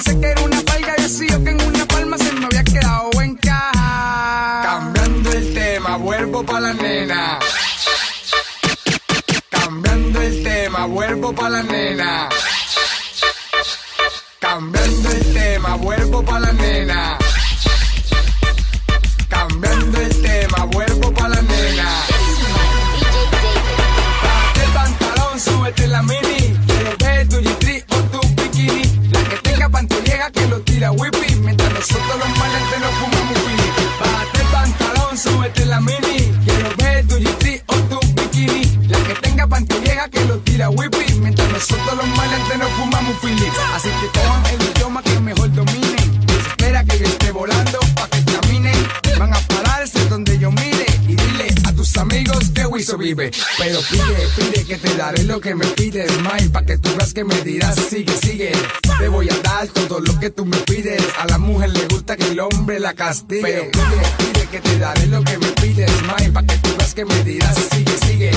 pensé 0.03 0.21
que 0.21 0.27
era 0.27 0.41
una 0.43 0.61
palga 0.63 0.95
Y 0.99 1.05
así 1.05 1.29
yo 1.29 1.43
que 1.45 1.51
en 1.51 1.61
una 1.63 1.85
palma 1.87 2.19
se 2.19 2.33
me 2.33 2.47
había 2.47 2.65
quedado 2.65 3.11
en 3.21 3.37
caja 3.37 4.63
Cambiando 4.65 5.33
el 5.33 5.55
tema, 5.55 5.97
vuelvo 5.97 6.45
pa' 6.45 6.61
la 6.61 6.73
nena 6.75 7.39
tema, 10.71 10.87
vuelvo 10.87 11.33
pa' 11.33 11.49
la 11.49 11.63
nena. 11.63 12.29
Cambiando 14.39 15.11
el 15.11 15.33
tema, 15.35 15.75
vuelvo 15.77 16.23
pa' 16.23 16.41
la 16.41 16.53
nena. 16.53 16.70
Tira 30.81 30.93
whippy. 30.93 31.35
Mientras 31.45 31.73
nosotros 31.75 32.17
los 32.19 32.39
maleantes 32.39 32.81
nos 32.81 32.95
fumamos 33.01 33.39
fili. 33.45 33.71
Bájate 34.01 34.41
el 34.41 34.47
pantalón, 34.47 35.19
súbete 35.19 35.67
la 35.67 35.81
mini. 35.81 36.33
Quiero 36.45 36.71
ver 36.79 37.07
tu 37.07 37.17
G3 37.17 37.63
o 37.67 37.75
tu 37.91 38.01
bikini. 38.15 38.89
La 38.89 38.99
que 38.99 39.15
tenga 39.21 39.47
pantalla 39.47 40.09
que 40.09 40.25
lo 40.25 40.39
tira 40.39 40.71
whippy. 40.71 41.15
Mientras 41.21 41.49
nosotros 41.51 41.97
los 41.99 42.07
maleantes 42.17 42.59
nos 42.59 42.71
fumamos 42.71 43.15
fili. 43.21 43.49
Así 43.75 43.91
que 44.01 44.07
cojan 44.19 44.47
el 44.47 44.63
idioma 44.71 45.03
que 45.03 45.21
mejor 45.21 45.53
dominen. 45.53 46.21
Espera 46.49 46.83
que 46.85 46.99
yo 46.99 47.05
esté 47.05 47.31
volando 47.31 47.79
pa' 47.95 48.09
que 48.09 48.25
caminen. 48.25 48.89
Van 49.19 49.35
a 49.35 49.41
pararse 49.41 50.03
donde 50.07 50.39
yo 50.39 50.51
mire 50.51 50.87
y 51.07 51.15
dile 51.15 51.55
a 51.69 51.73
tus 51.75 51.95
amigos 51.99 52.51
que 52.55 52.65
Wiso 52.65 52.97
vive. 52.97 53.31
Pero 53.59 53.81
pide, 53.91 54.29
pide 54.37 54.65
que 54.65 54.79
te 54.79 54.95
daré 54.97 55.25
lo 55.25 55.41
que 55.41 55.55
me 55.55 55.67
pides, 55.67 56.11
Mike, 56.23 56.49
pa' 56.51 56.65
que 56.65 56.79
tú 56.79 56.89
veas 56.97 57.13
que 57.13 57.25
me 57.25 57.39
dirás, 57.43 57.77
sigue, 57.77 58.17
sigue. 58.17 58.53
Te 58.99 59.09
voy 59.09 59.29
a 59.29 59.37
dar 59.43 59.67
todo 59.69 60.01
lo 60.01 60.19
que 60.19 60.31
tú 60.31 60.47
me 60.47 60.57
pides. 60.59 60.70
La 62.81 62.95
castigue. 62.95 63.43
Pero 63.43 63.71
pide, 63.71 64.33
pide 64.33 64.47
que 64.49 64.61
te 64.61 64.79
daré 64.79 65.07
lo 65.07 65.23
que 65.23 65.39
me 65.39 65.47
pides, 65.49 65.91
Mike, 66.03 66.33
pa' 66.33 66.43
que 66.43 66.57
tú 66.59 66.71
veas 66.77 66.95
que 66.95 67.05
me 67.05 67.25
dirás, 67.25 67.57
sigue, 67.71 67.99
sigue. 68.07 68.31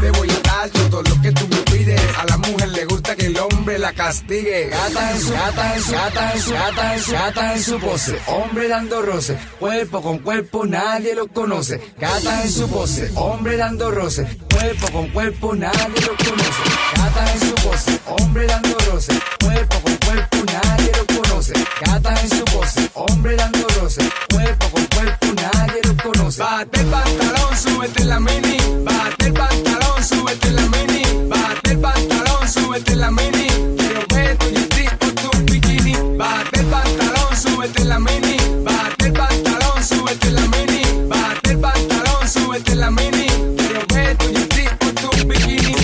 Te 0.00 0.10
voy 0.12 0.28
a 0.30 0.48
dar 0.48 0.70
todo 0.70 1.02
lo 1.02 1.22
que 1.22 1.32
tú 1.32 1.46
me 1.48 1.56
pides. 1.70 2.00
A 2.18 2.24
la 2.24 2.36
mujer 2.38 2.68
le 2.68 2.84
gusta 2.86 3.14
que 3.14 3.26
el 3.26 3.38
hombre 3.38 3.78
la 3.78 3.92
castigue. 3.92 4.68
Gata 4.68 5.12
en 5.12 5.20
su, 5.20 5.32
gata 5.32 5.74
en 5.74 5.82
su, 5.82 5.92
gata 5.92 6.32
en 6.34 6.40
su, 6.40 6.52
gata 6.52 6.94
en 6.94 7.02
su, 7.02 7.12
gata 7.12 7.54
en 7.54 7.62
su 7.62 7.78
pose. 7.78 8.18
Hombre 8.26 8.68
dando 8.68 9.02
roce, 9.02 9.36
cuerpo 9.58 10.00
con 10.00 10.18
cuerpo 10.18 10.66
nadie 10.66 11.14
lo 11.14 11.28
conoce. 11.28 11.80
Gata 11.98 12.42
en 12.42 12.50
su 12.50 12.68
pose, 12.68 13.10
hombre 13.14 13.56
dando 13.56 13.90
roce, 13.90 14.26
cuerpo 14.54 14.90
con 14.92 15.08
cuerpo 15.08 15.54
nadie 15.54 16.00
lo 16.00 16.16
conoce. 16.16 16.62
Gata 16.96 17.32
en 17.32 17.40
su 17.40 17.54
pose, 17.54 18.00
hombre 18.06 18.46
dando 18.46 18.76
roce, 18.90 19.12
cuerpo 19.40 19.80
con 19.80 19.99
cuerpo 20.10 20.38
nadie 20.52 20.92
lo 20.96 21.22
conoce. 21.22 21.52
Gata 21.86 22.14
en 22.20 22.28
su 22.30 22.44
pose, 22.44 22.90
hombre 22.94 23.36
dando 23.36 23.66
roce, 23.80 24.02
cuerpo 24.32 24.66
con 24.70 24.84
cuerpo 24.86 25.26
nadie 25.36 25.80
lo 25.84 25.96
conoce. 26.02 26.42
Bate 26.42 26.80
el 26.80 26.86
pantalón, 26.86 27.56
súbete 27.56 28.04
la 28.04 28.20
mini. 28.20 28.56
Bate 28.84 29.26
el 29.26 29.32
pantalón, 29.32 30.04
súbete 30.04 30.50
la 30.50 30.62
mini. 30.62 31.02
Bate 31.28 31.70
el 31.70 31.78
pantalón, 31.78 32.48
súbete 32.48 32.96
la 32.96 33.10
mini. 33.10 33.46
Quiero 33.78 34.02
ver 34.12 34.36
tu 34.38 34.46
G3 34.46 34.88
o 35.06 35.08
tu 35.14 35.52
bikini. 35.52 35.94
Bate 36.16 36.60
el 36.60 36.66
pantalón, 36.66 37.36
súbete 37.36 37.84
la 37.84 37.98
mini. 37.98 38.36
Bate 38.64 39.06
el 39.06 39.12
pantalón, 39.12 39.84
súbete 39.84 40.30
la 40.30 40.42
mini. 40.42 40.82
Bate 41.08 41.50
el 41.50 41.60
pantalón, 41.60 42.28
súbete 42.28 42.74
la 42.74 42.90
mini. 42.90 43.26
Quiero 43.56 43.80
ver 43.94 44.16
tu 44.18 44.26
G3 44.26 44.58
o 44.86 44.88
tu 45.00 45.26
bikini. 45.28 45.74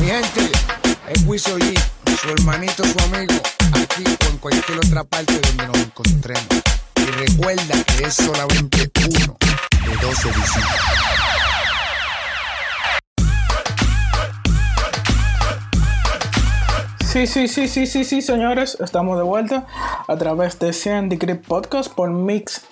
Mi 0.00 0.06
gente, 0.06 0.52
es 1.10 1.22
Wiso 1.26 1.58
G, 1.58 1.78
su 2.20 2.28
hermanito, 2.30 2.82
su 2.84 2.98
amigo, 3.04 3.34
otra 4.88 5.04
parte 5.04 5.38
donde 5.40 5.66
nos 5.66 5.78
encontremos. 5.78 6.46
Y 6.96 7.04
recuerda 7.04 7.84
que 7.84 8.04
es 8.04 8.14
solamente 8.14 8.90
uno 9.04 9.36
de 9.40 10.06
12 10.06 10.28
visitas. 10.28 11.07
Sí, 17.08 17.26
sí, 17.26 17.48
sí, 17.48 17.68
sí, 17.68 17.86
sí, 17.86 18.04
sí, 18.04 18.20
señores, 18.20 18.76
estamos 18.80 19.16
de 19.16 19.24
vuelta 19.24 19.66
a 20.06 20.16
través 20.18 20.58
de 20.58 20.74
100 20.74 21.08
Degree 21.08 21.36
Podcast 21.36 21.90
por 21.90 22.10
mixlr.com. 22.10 22.64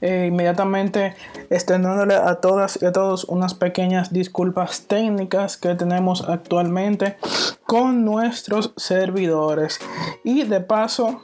Eh, 0.00 0.28
inmediatamente 0.28 1.14
extendiéndole 1.50 2.14
a 2.14 2.36
todas 2.36 2.78
y 2.80 2.86
a 2.86 2.92
todos 2.92 3.24
unas 3.24 3.52
pequeñas 3.52 4.14
disculpas 4.14 4.86
técnicas 4.86 5.58
que 5.58 5.74
tenemos 5.74 6.26
actualmente 6.26 7.18
con 7.66 8.06
nuestros 8.06 8.72
servidores. 8.78 9.78
Y 10.24 10.44
de 10.44 10.62
paso, 10.62 11.20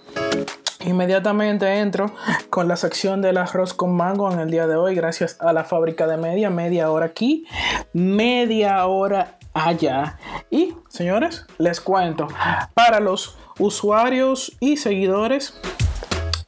Inmediatamente 0.85 1.81
entro 1.81 2.13
con 2.51 2.69
la 2.69 2.77
sección 2.77 3.23
del 3.23 3.39
arroz 3.39 3.75
con 3.75 3.97
mango 3.97 4.31
en 4.31 4.39
el 4.41 4.51
día 4.51 4.67
de 4.67 4.77
hoy, 4.77 4.95
gracias 4.95 5.37
a 5.41 5.53
la 5.53 5.65
fábrica 5.65 6.07
de 6.07 6.17
media, 6.17 6.51
media 6.51 6.91
hora 6.91 7.07
aquí, 7.07 7.47
media 7.93 8.87
hora 8.87 9.39
allá. 9.55 10.19
Y 10.51 10.75
señores, 10.89 11.47
les 11.59 11.81
cuento, 11.81 12.29
para 12.75 13.01
los 13.01 13.37
usuarios 13.59 14.57
y 14.61 14.77
seguidores 14.77 15.59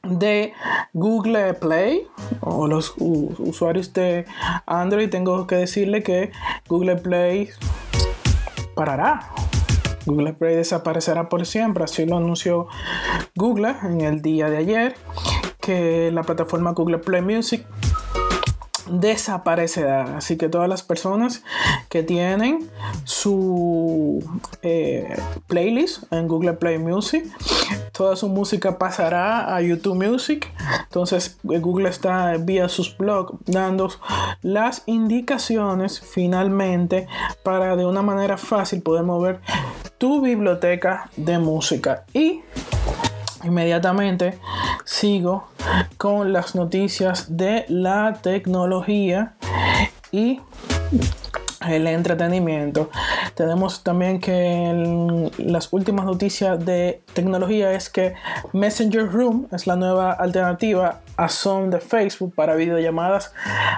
de 0.03 0.53
Google 0.93 1.55
Play 1.55 2.07
o 2.41 2.67
los 2.67 2.95
usuarios 2.99 3.93
de 3.93 4.27
Android, 4.67 5.09
tengo 5.09 5.47
que 5.47 5.57
decirle 5.57 6.03
que 6.03 6.33
Google 6.69 6.97
Play 6.97 7.51
parará. 8.75 9.21
Google 10.09 10.33
Play 10.33 10.57
desaparecerá 10.57 11.29
por 11.29 11.45
siempre, 11.47 11.85
así 11.85 12.07
lo 12.07 12.17
anunció 12.17 12.67
Google 13.37 13.75
en 13.83 14.01
el 14.01 14.23
día 14.23 14.49
de 14.49 14.57
ayer, 14.57 14.97
que 15.61 16.11
la 16.11 16.23
plataforma 16.23 16.73
Google 16.73 16.99
Play 16.99 17.23
Music 17.23 17.65
desaparecerá. 18.91 20.17
Así 20.17 20.37
que 20.37 20.49
todas 20.49 20.69
las 20.69 20.83
personas 20.83 21.43
que 21.89 22.03
tienen 22.03 22.71
su 23.05 24.25
eh, 24.63 25.17
playlist 25.47 26.11
en 26.13 26.29
Google 26.29 26.55
Play 26.55 26.79
Music, 26.79 27.25
toda 27.93 28.17
su 28.17 28.29
música 28.29 28.79
pasará 28.79 29.55
a 29.55 29.61
YouTube 29.61 30.03
Music. 30.03 30.51
Entonces 30.85 31.39
eh, 31.51 31.59
Google 31.59 31.89
está 31.89 32.37
vía 32.39 32.69
sus 32.69 32.97
blogs 32.97 33.35
dando 33.47 33.91
las 34.43 34.83
indicaciones 34.87 36.01
finalmente 36.01 37.07
para 37.43 37.77
de 37.77 37.87
una 37.87 38.03
manera 38.03 38.37
fácil 38.37 38.83
poder 38.83 39.05
mover 39.05 39.41
tu 39.99 40.21
biblioteca 40.21 41.11
de 41.17 41.39
música 41.39 42.05
y 42.15 42.41
inmediatamente 43.45 44.39
sigo 44.85 45.49
con 45.97 46.33
las 46.33 46.55
noticias 46.55 47.37
de 47.37 47.65
la 47.69 48.19
tecnología 48.23 49.35
y 50.13 50.41
el 51.69 51.87
entretenimiento. 51.87 52.91
Tenemos 53.35 53.83
también 53.83 54.21
que 54.21 55.31
las 55.39 55.73
últimas 55.73 56.07
noticias 56.07 56.65
de 56.65 57.03
tecnología 57.13 57.73
es 57.73 57.91
que 57.91 58.15
Messenger 58.53 59.11
Room 59.11 59.49
es 59.53 59.67
la 59.67 59.77
nueva 59.77 60.13
alternativa 60.13 61.01
a 61.19 61.29
Zoom 61.29 61.71
de 61.71 61.81
Facebook 61.81 62.33
para 62.35 62.55
videollamadas 62.55 63.33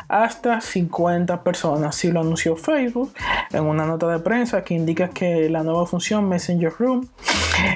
hasta 0.09 0.61
50 0.61 1.43
personas. 1.43 1.97
Así 1.97 2.13
lo 2.13 2.21
anunció 2.21 2.55
Facebook 2.55 3.13
en 3.51 3.65
una 3.65 3.87
nota 3.87 4.07
de 4.09 4.19
prensa 4.19 4.63
que 4.63 4.75
indica 4.75 5.09
que 5.09 5.49
la 5.49 5.63
nueva 5.63 5.87
función 5.87 6.29
Messenger 6.29 6.73
Room 6.79 7.09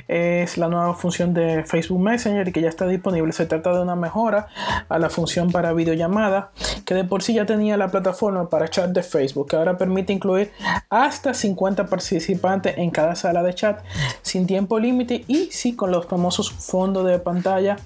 es 0.07 0.59
la 0.59 0.68
nueva 0.68 0.94
función 0.94 1.33
de 1.35 1.64
Facebook 1.64 2.00
Messenger 2.00 2.46
y 2.46 2.53
que 2.53 2.61
ya 2.61 2.68
está 2.68 2.87
disponible. 2.87 3.33
Se 3.33 3.46
trata 3.46 3.72
de 3.72 3.81
una 3.81 3.96
mejora 3.96 4.48
a 4.88 4.98
la 4.98 5.09
función 5.09 5.50
para 5.50 5.72
videollamada 5.72 6.50
que 6.85 6.94
de 6.94 7.05
por 7.05 7.22
sí 7.22 7.35
ya 7.35 7.46
tenía 7.46 7.77
la 7.77 7.88
plataforma 7.88 8.50
para 8.50 8.68
chat 8.68 8.90
de 8.90 9.03
Facebook, 9.03 9.48
que 9.48 9.57
ahora 9.57 9.79
permite 9.79 10.12
incluir 10.12 10.53
hasta 10.90 11.33
50 11.33 11.87
participantes 11.87 12.77
en 12.77 12.90
cada 12.90 13.14
sala 13.14 13.42
de 13.42 13.55
chat 13.55 13.83
sin 14.20 14.46
tiempo 14.46 14.79
límite 14.79 15.24
y 15.27 15.48
sí 15.50 15.74
con 15.74 15.90
los 15.90 16.07
famosos 16.07 16.53
fondos 16.53 17.07
de 17.07 17.18
pantalla 17.18 17.77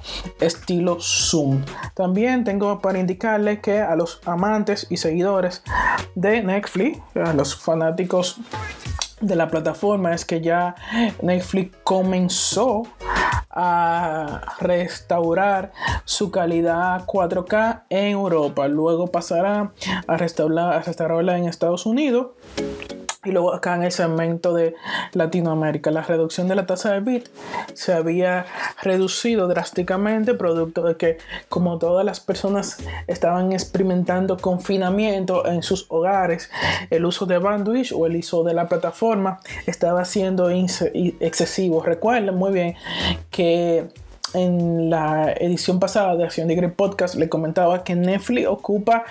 estilo 0.41 0.99
Zoom. 1.01 1.62
También 1.94 2.44
tengo 2.44 2.81
para 2.81 2.98
indicarle 2.98 3.61
que 3.61 3.81
a 3.81 3.96
los 3.96 4.20
amantes 4.24 4.87
y 4.90 4.96
seguidores 4.98 5.62
de 6.14 6.42
Netflix, 6.42 7.00
a 7.14 7.33
los 7.33 7.57
fanáticos 7.57 8.40
de 9.20 9.35
la 9.35 9.48
plataforma 9.48 10.14
es 10.14 10.24
que 10.24 10.40
ya 10.40 10.74
Netflix 11.22 11.76
comenzó 11.83 12.85
a 13.50 14.54
restaurar 14.61 15.72
su 16.04 16.31
calidad 16.31 17.04
4K 17.07 17.83
en 17.90 18.12
Europa. 18.12 18.68
Luego 18.68 19.09
pasará 19.09 19.72
a 20.07 20.16
restaurar, 20.16 20.74
a 20.74 20.83
restaurarla 20.83 21.38
en 21.38 21.46
Estados 21.46 21.85
Unidos. 21.85 22.28
Y 23.29 23.31
luego 23.31 23.53
acá 23.53 23.75
en 23.75 23.83
el 23.83 23.93
segmento 23.93 24.55
de 24.55 24.75
Latinoamérica, 25.12 25.91
la 25.91 26.01
reducción 26.01 26.49
de 26.49 26.55
la 26.55 26.64
tasa 26.64 26.95
de 26.95 27.01
bit 27.01 27.29
se 27.75 27.93
había 27.93 28.47
reducido 28.83 29.49
drásticamente, 29.49 30.33
producto 30.33 30.83
de 30.83 30.97
que 30.97 31.19
como 31.51 31.79
todas 31.79 32.07
las 32.07 32.21
personas 32.21 32.79
estaban 33.07 33.53
experimentando 33.53 34.38
confinamiento 34.38 35.47
en 35.47 35.62
sus 35.62 35.85
hogares, 35.91 36.51
el 36.88 37.05
uso 37.05 37.27
de 37.27 37.37
bandwidth 37.37 37.93
o 37.93 38.07
el 38.07 38.17
uso 38.17 38.43
de 38.45 38.55
la 38.55 38.67
plataforma 38.67 39.41
estaba 39.67 40.07
siendo 40.07 40.49
excesivo. 40.49 41.83
Recuerden 41.83 42.35
muy 42.35 42.53
bien 42.53 42.77
que 43.31 43.88
en 44.35 44.91
la 44.91 45.33
edición 45.33 45.81
pasada 45.81 46.17
de 46.17 46.25
Acción 46.25 46.49
de 46.49 46.55
Great 46.55 46.75
Podcast 46.75 47.14
le 47.14 47.29
comentaba 47.29 47.85
que 47.85 47.95
Netflix 47.95 48.47
ocupa 48.47 49.05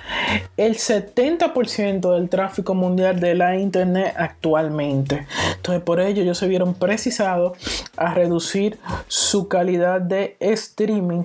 el 0.58 0.76
70% 0.76 2.14
del 2.14 2.30
tráfico 2.30 2.74
mundial 2.74 3.20
de 3.20 3.36
la 3.36 3.58
internet 3.58 4.14
actualmente. 4.18 5.28
Entonces 5.56 5.84
por 5.84 6.00
ello 6.00 6.22
ellos 6.22 6.38
se 6.38 6.48
vieron 6.48 6.74
precisados 6.74 7.58
a 7.96 8.14
reducir 8.14 8.80
su 9.08 9.48
calidad 9.48 10.02
de 10.02 10.38
streaming 10.40 11.24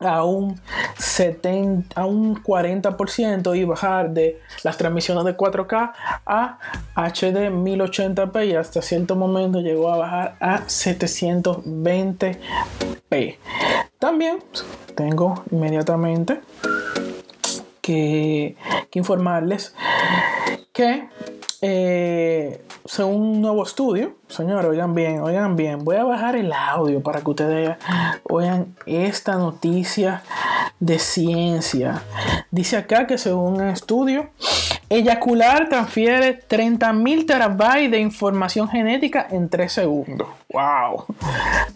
a 0.00 0.24
un 0.24 0.60
70 0.98 2.00
a 2.00 2.06
un 2.06 2.42
40% 2.42 3.56
y 3.56 3.64
bajar 3.64 4.10
de 4.10 4.40
las 4.62 4.76
transmisiones 4.76 5.24
de 5.24 5.36
4K 5.36 5.92
a 6.26 6.58
HD 6.94 7.50
1080p 7.50 8.48
y 8.48 8.54
hasta 8.54 8.82
cierto 8.82 9.16
momento 9.16 9.60
llegó 9.60 9.92
a 9.92 9.96
bajar 9.96 10.36
a 10.40 10.62
720p. 13.10 13.36
También 13.98 14.38
tengo 14.94 15.42
inmediatamente 15.50 16.40
que, 17.80 18.56
que 18.90 18.98
informarles 18.98 19.74
que 20.72 21.08
eh, 21.60 22.64
según 22.84 23.20
un 23.20 23.42
nuevo 23.42 23.62
estudio, 23.64 24.14
señores, 24.28 24.70
oigan 24.70 24.94
bien, 24.94 25.20
oigan 25.20 25.56
bien, 25.56 25.84
voy 25.84 25.96
a 25.96 26.04
bajar 26.04 26.36
el 26.36 26.52
audio 26.52 27.02
para 27.02 27.20
que 27.20 27.30
ustedes 27.30 27.76
oigan 28.24 28.76
esta 28.86 29.34
noticia 29.34 30.22
de 30.78 30.98
ciencia. 30.98 32.02
Dice 32.50 32.76
acá 32.76 33.06
que 33.06 33.18
según 33.18 33.60
un 33.60 33.68
estudio, 33.68 34.30
eyacular 34.90 35.68
transfiere 35.68 36.40
30.000 36.48 37.26
terabytes 37.26 37.90
de 37.90 37.98
información 38.00 38.68
genética 38.68 39.26
en 39.30 39.48
3 39.48 39.72
segundos. 39.72 40.28
¡Wow! 40.52 41.04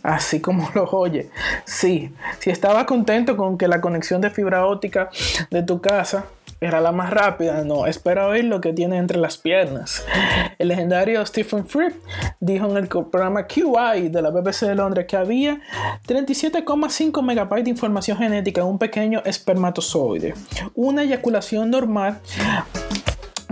Así 0.03 0.41
como 0.41 0.69
lo 0.75 0.85
oye. 0.85 1.31
Sí, 1.65 2.13
si 2.39 2.51
estaba 2.51 2.87
contento 2.87 3.37
con 3.37 3.59
que 3.59 3.69
la 3.69 3.81
conexión 3.81 4.21
de 4.21 4.31
fibra 4.31 4.67
óptica 4.67 5.11
de 5.51 5.63
tu 5.63 5.81
casa 5.81 6.27
era 6.63 6.81
la 6.81 6.93
más 6.93 7.11
rápida. 7.11 7.65
No, 7.65 7.87
espera 7.87 8.29
oír 8.29 8.45
lo 8.45 8.61
que 8.61 8.73
tiene 8.73 8.97
entre 8.97 9.19
las 9.19 9.37
piernas. 9.37 10.05
El 10.59 10.69
legendario 10.69 11.25
Stephen 11.27 11.67
Fripp 11.67 11.95
dijo 12.39 12.71
en 12.71 12.77
el 12.77 12.89
programa 12.89 13.47
QI 13.47 14.09
de 14.09 14.23
la 14.23 14.31
BBC 14.31 14.67
de 14.67 14.77
Londres 14.77 15.07
que 15.09 15.17
había 15.17 15.61
37,5 16.07 17.23
megabytes 17.23 17.65
de 17.65 17.71
información 17.71 18.17
genética 18.17 18.61
en 18.61 18.69
un 18.69 18.79
pequeño 18.79 19.23
espermatozoide. 19.25 20.35
Una 20.75 21.03
eyaculación 21.03 21.71
normal 21.71 22.21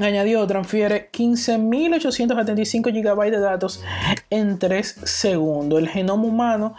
Añadió, 0.00 0.46
transfiere 0.46 1.10
15.875 1.12 2.90
GB 2.90 3.30
de 3.30 3.38
datos 3.38 3.82
en 4.30 4.58
3 4.58 4.96
segundos. 5.04 5.78
El 5.78 5.88
genoma 5.88 6.24
humano 6.24 6.74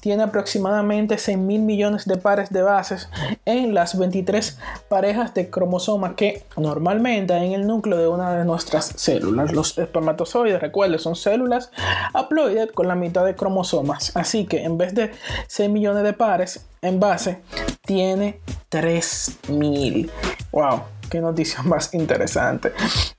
tiene 0.00 0.22
aproximadamente 0.22 1.16
6.000 1.16 1.38
millones 1.60 2.04
de 2.06 2.18
pares 2.18 2.50
de 2.50 2.60
bases 2.60 3.08
en 3.46 3.72
las 3.72 3.98
23 3.98 4.58
parejas 4.90 5.32
de 5.32 5.48
cromosomas 5.48 6.14
que 6.14 6.44
normalmente 6.56 7.32
hay 7.32 7.54
en 7.54 7.60
el 7.60 7.66
núcleo 7.66 7.98
de 7.98 8.08
una 8.08 8.36
de 8.36 8.44
nuestras 8.44 8.92
células. 8.96 9.52
Los 9.52 9.78
espermatozoides, 9.78 10.60
recuerden, 10.60 10.98
son 10.98 11.16
células 11.16 11.70
haploides 12.12 12.72
con 12.72 12.88
la 12.88 12.94
mitad 12.94 13.24
de 13.24 13.34
cromosomas. 13.34 14.14
Así 14.14 14.44
que 14.44 14.64
en 14.64 14.76
vez 14.76 14.94
de 14.94 15.12
6 15.48 15.70
millones 15.70 16.02
de 16.02 16.12
pares 16.12 16.66
en 16.82 17.00
base, 17.00 17.40
tiene 17.86 18.40
3.000. 18.70 20.10
¡Wow! 20.52 20.95
Qué 21.10 21.20
noticia 21.20 21.62
más 21.64 21.94
interesante. 21.94 22.72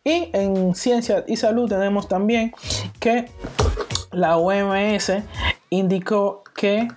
Y 0.03 0.29
en 0.33 0.75
ciencia 0.75 1.23
y 1.27 1.37
salud 1.37 1.69
tenemos 1.69 2.07
también 2.07 2.53
que 2.99 3.29
la 4.11 4.37
OMS 4.37 5.11
indicó 5.69 6.43
que 6.55 6.87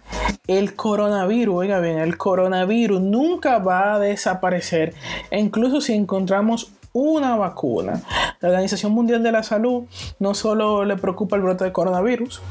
el 0.46 0.74
coronavirus, 0.74 1.54
oiga 1.54 1.80
bien, 1.80 1.98
el 1.98 2.16
coronavirus 2.16 3.00
nunca 3.00 3.58
va 3.58 3.94
a 3.94 3.98
desaparecer, 3.98 4.94
incluso 5.30 5.80
si 5.80 5.94
encontramos 5.94 6.72
una 6.92 7.36
vacuna. 7.36 8.02
La 8.40 8.48
Organización 8.48 8.92
Mundial 8.92 9.22
de 9.22 9.32
la 9.32 9.42
Salud 9.42 9.84
no 10.18 10.34
solo 10.34 10.84
le 10.84 10.96
preocupa 10.96 11.36
el 11.36 11.42
brote 11.42 11.64
de 11.64 11.72
coronavirus, 11.72 12.42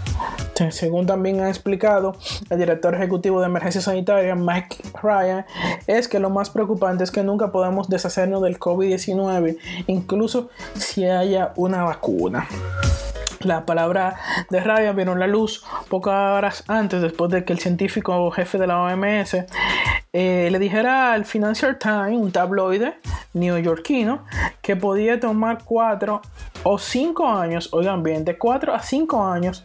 según 0.69 1.05
también 1.05 1.39
ha 1.41 1.49
explicado 1.49 2.15
el 2.49 2.59
director 2.59 2.93
ejecutivo 2.93 3.39
de 3.39 3.47
emergencia 3.47 3.81
sanitaria, 3.81 4.35
Mike 4.35 4.77
Ryan, 5.01 5.45
es 5.87 6.07
que 6.07 6.19
lo 6.19 6.29
más 6.29 6.49
preocupante 6.49 7.03
es 7.03 7.11
que 7.11 7.23
nunca 7.23 7.51
podemos 7.51 7.89
deshacernos 7.89 8.41
del 8.41 8.59
COVID-19, 8.59 9.57
incluso 9.87 10.49
si 10.75 11.05
haya 11.05 11.53
una 11.55 11.83
vacuna. 11.83 12.47
La 13.41 13.65
palabra 13.65 14.17
de 14.49 14.59
Ryan 14.59 14.95
vino 14.95 15.13
a 15.13 15.15
la 15.15 15.27
luz 15.27 15.63
pocas 15.87 16.37
horas 16.37 16.63
antes, 16.67 17.01
después 17.01 17.31
de 17.31 17.45
que 17.45 17.53
el 17.53 17.59
científico 17.59 18.29
jefe 18.31 18.57
de 18.57 18.67
la 18.67 18.81
OMS 18.81 19.45
eh, 20.11 20.49
le 20.51 20.59
dijera 20.59 21.13
al 21.13 21.23
Financial 21.23 21.77
Times, 21.77 22.19
un 22.19 22.31
tabloide 22.31 22.95
neoyorquino, 23.33 24.25
que 24.61 24.75
podía 24.75 25.19
tomar 25.19 25.63
4 25.63 26.21
o 26.63 26.77
5 26.77 27.27
años, 27.27 27.69
oigan 27.71 28.03
bien, 28.03 28.25
de 28.25 28.37
4 28.37 28.73
a 28.73 28.79
5 28.81 29.23
años, 29.23 29.63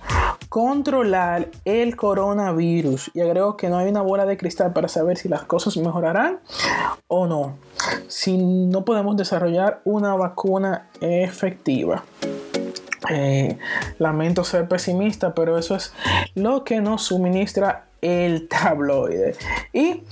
controlar 0.48 1.48
el 1.64 1.96
coronavirus. 1.96 3.10
Y 3.14 3.22
agrego 3.22 3.56
que 3.56 3.68
no 3.68 3.78
hay 3.78 3.88
una 3.88 4.02
bola 4.02 4.24
de 4.24 4.36
cristal 4.36 4.72
para 4.72 4.86
saber 4.86 5.16
si 5.16 5.28
las 5.28 5.42
cosas 5.42 5.76
mejorarán 5.78 6.38
o 7.08 7.26
no. 7.26 7.56
Si 8.06 8.36
no 8.36 8.84
podemos 8.84 9.16
desarrollar 9.16 9.80
una 9.84 10.14
vacuna 10.14 10.88
efectiva. 11.00 12.04
Eh, 13.10 13.58
lamento 13.98 14.44
ser 14.44 14.68
pesimista, 14.68 15.34
pero 15.34 15.58
eso 15.58 15.76
es 15.76 15.92
lo 16.34 16.64
que 16.64 16.80
nos 16.80 17.02
suministra 17.02 17.84
el 18.04 18.48
tabloide. 18.48 19.34
Y 19.72 20.02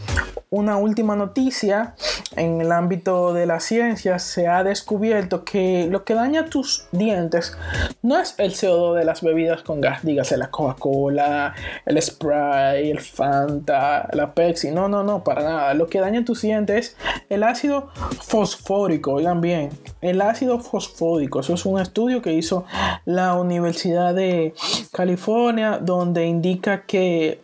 una 0.51 0.77
última 0.77 1.17
noticia 1.17 1.95
en 2.37 2.61
el 2.61 2.73
ámbito 2.73 3.33
de 3.33 3.47
la 3.47 3.61
ciencia 3.61 4.19
se 4.19 4.49
ha 4.49 4.65
descubierto 4.65 5.45
que 5.45 5.87
lo 5.91 6.05
que 6.05 6.15
daña 6.15 6.47
tus 6.47 6.87
dientes 6.93 7.57
no 8.03 8.19
es 8.19 8.35
el 8.39 8.53
CO2 8.53 8.99
de 8.99 9.05
las 9.05 9.23
bebidas 9.23 9.63
con 9.63 9.81
gas, 9.81 10.03
dígase 10.03 10.37
la 10.37 10.51
Coca-Cola, 10.51 11.55
el 11.87 12.01
Sprite, 12.01 12.91
el 12.91 13.01
Fanta, 13.01 14.09
la 14.13 14.35
Pepsi, 14.35 14.71
no, 14.71 14.89
no, 14.89 15.03
no, 15.03 15.25
para 15.25 15.43
nada. 15.43 15.75
Lo 15.75 15.87
que 15.87 16.01
daña 16.01 16.25
tus 16.25 16.43
dientes 16.43 16.63
es 16.73 16.97
el 17.29 17.43
ácido 17.43 17.91
fosfórico, 18.23 19.13
oigan 19.15 19.41
bien, 19.41 19.71
el 20.01 20.21
ácido 20.21 20.61
fosfórico, 20.61 21.41
eso 21.41 21.55
es 21.55 21.67
un 21.67 21.81
estudio 21.81 22.23
que 22.23 22.33
hizo 22.33 22.65
la 23.05 23.35
Universidad 23.35 24.15
de 24.15 24.55
California 24.93 25.79
donde 25.81 26.27
indica 26.27 26.83
que 26.83 27.41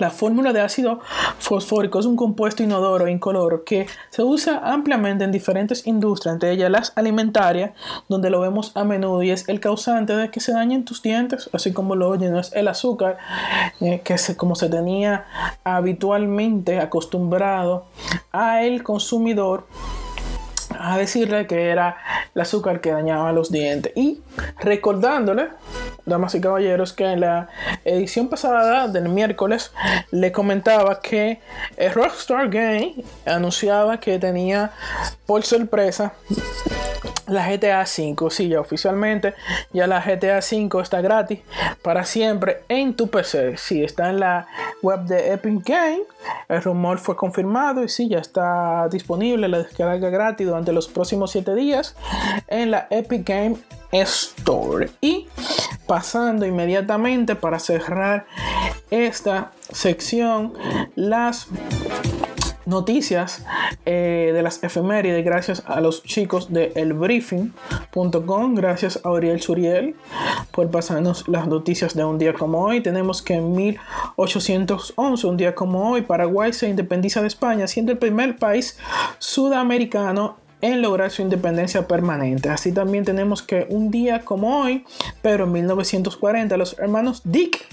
la 0.00 0.10
fórmula 0.10 0.52
de 0.52 0.60
ácido 0.60 1.00
fosfórico 1.38 1.98
es 1.98 2.06
un 2.06 2.16
compuesto 2.16 2.62
inodoro 2.62 3.06
e 3.06 3.12
incoloro 3.12 3.64
que 3.64 3.86
se 4.10 4.22
usa 4.22 4.60
ampliamente 4.64 5.24
en 5.24 5.32
diferentes 5.32 5.86
industrias, 5.86 6.34
entre 6.34 6.52
ellas 6.52 6.70
las 6.70 6.92
alimentarias, 6.96 7.72
donde 8.08 8.30
lo 8.30 8.40
vemos 8.40 8.72
a 8.74 8.84
menudo 8.84 9.22
y 9.22 9.30
es 9.30 9.48
el 9.48 9.60
causante 9.60 10.16
de 10.16 10.30
que 10.30 10.40
se 10.40 10.52
dañen 10.52 10.84
tus 10.84 11.02
dientes, 11.02 11.50
así 11.52 11.72
como 11.72 11.96
lo 11.96 12.08
oyen, 12.08 12.32
no 12.32 12.40
es 12.40 12.52
el 12.52 12.68
azúcar, 12.68 13.18
eh, 13.80 14.00
que 14.04 14.18
se, 14.18 14.36
como 14.36 14.54
se 14.54 14.68
tenía 14.68 15.24
habitualmente 15.64 16.78
acostumbrado 16.78 17.86
a 18.32 18.62
el 18.62 18.82
consumidor 18.82 19.66
a 20.92 20.98
decirle 20.98 21.46
que 21.46 21.70
era 21.70 21.96
el 22.34 22.42
azúcar 22.42 22.80
que 22.80 22.90
dañaba 22.90 23.32
los 23.32 23.50
dientes 23.50 23.92
y 23.96 24.20
recordándole 24.60 25.48
damas 26.04 26.34
y 26.34 26.40
caballeros, 26.40 26.92
que 26.92 27.04
en 27.04 27.20
la 27.20 27.48
edición 27.84 28.28
pasada 28.28 28.88
del 28.88 29.08
miércoles 29.08 29.72
le 30.10 30.32
comentaba 30.32 31.00
que 31.00 31.40
el 31.76 31.92
Rockstar 31.92 32.50
Game 32.50 32.94
anunciaba 33.24 33.98
que 33.98 34.18
tenía 34.18 34.72
por 35.26 35.42
sorpresa 35.42 36.12
la 37.26 37.48
GTA 37.48 37.86
5. 37.86 38.30
Sí, 38.30 38.48
ya 38.48 38.60
oficialmente, 38.60 39.34
ya 39.72 39.86
la 39.86 40.00
GTA 40.00 40.42
5 40.42 40.80
está 40.80 41.00
gratis 41.00 41.40
para 41.82 42.04
siempre 42.04 42.62
en 42.68 42.94
tu 42.94 43.08
PC. 43.08 43.56
Sí, 43.56 43.82
está 43.82 44.10
en 44.10 44.20
la 44.20 44.46
web 44.82 45.00
de 45.00 45.32
Epic 45.32 45.64
Game. 45.64 46.02
El 46.48 46.62
rumor 46.62 46.98
fue 46.98 47.16
confirmado 47.16 47.82
y 47.82 47.88
sí, 47.88 48.08
ya 48.08 48.18
está 48.18 48.88
disponible 48.88 49.48
la 49.48 49.58
descarga 49.58 50.10
gratis 50.10 50.46
durante 50.46 50.72
los 50.74 50.88
próximos 50.88 51.30
7 51.30 51.54
días 51.54 51.96
en 52.48 52.70
la 52.70 52.86
Epic 52.90 53.26
Game 53.26 53.56
Store. 53.92 54.90
Y 55.00 55.28
pasando 55.86 56.46
inmediatamente 56.46 57.36
para 57.36 57.58
cerrar 57.58 58.26
esta 58.90 59.52
sección, 59.70 60.52
las 60.94 61.48
noticias 62.66 63.44
eh, 63.84 64.30
de 64.32 64.42
las 64.42 64.62
efemérides 64.62 65.24
gracias 65.24 65.62
a 65.66 65.80
los 65.80 66.02
chicos 66.02 66.52
de 66.52 66.72
elbriefing.com 66.74 68.54
gracias 68.54 69.00
a 69.04 69.08
Auriel 69.08 69.40
Suriel 69.42 69.94
por 70.50 70.70
pasarnos 70.70 71.28
las 71.28 71.46
noticias 71.46 71.94
de 71.94 72.04
un 72.04 72.18
día 72.18 72.32
como 72.32 72.64
hoy 72.64 72.80
tenemos 72.80 73.22
que 73.22 73.34
en 73.34 73.52
1811 73.52 75.26
un 75.26 75.36
día 75.36 75.54
como 75.54 75.90
hoy 75.90 76.02
Paraguay 76.02 76.52
se 76.52 76.68
independiza 76.68 77.20
de 77.20 77.26
España 77.26 77.66
siendo 77.66 77.92
el 77.92 77.98
primer 77.98 78.36
país 78.36 78.78
sudamericano 79.18 80.38
en 80.64 80.80
lograr 80.80 81.10
su 81.10 81.20
independencia 81.20 81.86
permanente. 81.86 82.48
Así 82.48 82.72
también 82.72 83.04
tenemos 83.04 83.42
que 83.42 83.66
un 83.68 83.90
día 83.90 84.20
como 84.20 84.62
hoy, 84.62 84.86
pero 85.20 85.44
en 85.44 85.52
1940, 85.52 86.56
los 86.56 86.78
hermanos 86.78 87.20
Dick 87.22 87.66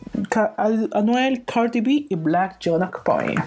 Anuel, 0.92 1.44
Cardi 1.44 1.80
B 1.80 2.06
y 2.08 2.14
Black 2.14 2.58
Jonah 2.64 2.90
Point. 3.04 3.40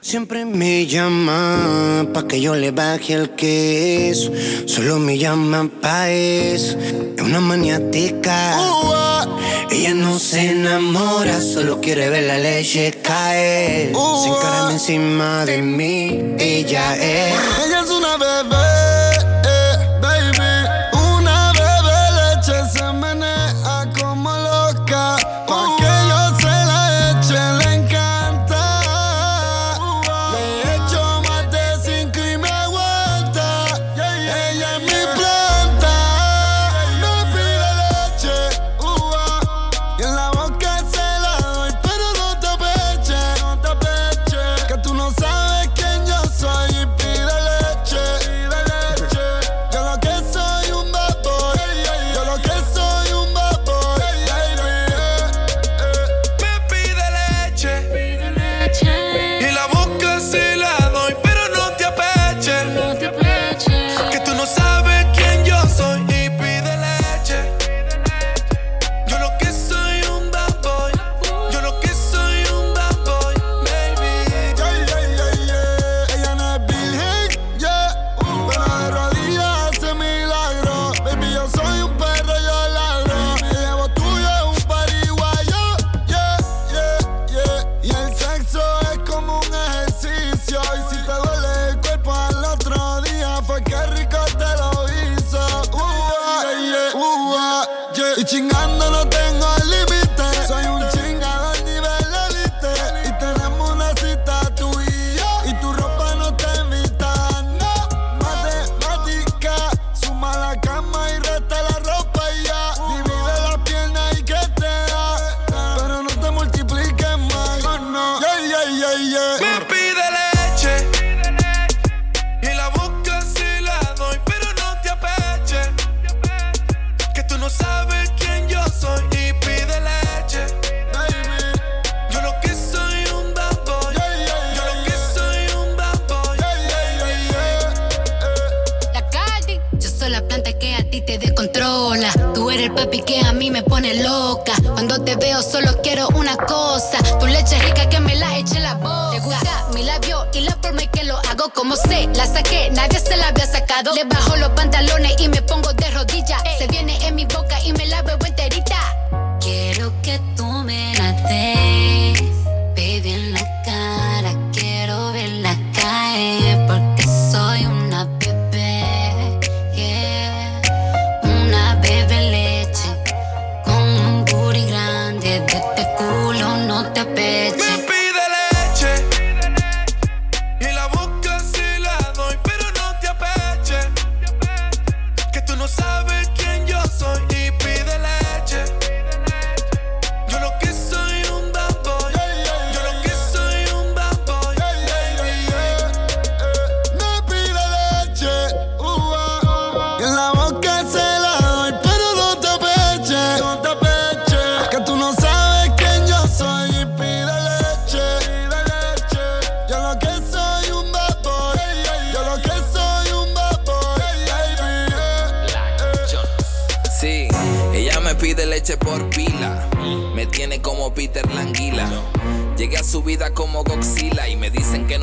Siempre 0.00 0.46
me 0.46 0.86
llama 0.86 2.06
pa' 2.14 2.26
que 2.26 2.40
yo 2.40 2.54
le 2.54 2.70
baje 2.70 3.12
el 3.12 3.30
queso. 3.30 4.32
Solo 4.66 4.98
me 4.98 5.18
llama 5.18 5.68
pa' 5.82 6.10
eso. 6.10 6.78
Es 7.16 7.22
una 7.22 7.40
maniática. 7.40 8.56
Ella 9.70 9.92
no 9.92 10.18
se 10.18 10.52
enamora, 10.52 11.38
solo 11.40 11.80
quiere 11.82 12.08
ver 12.08 12.24
la 12.24 12.38
leche 12.38 12.92
caer. 13.02 13.92
Se 14.22 14.28
encarama 14.28 14.72
encima 14.72 15.44
de 15.44 15.60
mí. 15.60 16.34
Ella 16.38 16.96
es. 16.96 17.34
Ella 17.66 17.80
es 17.80 17.90
una 17.90 18.16
bebé, 18.16 18.93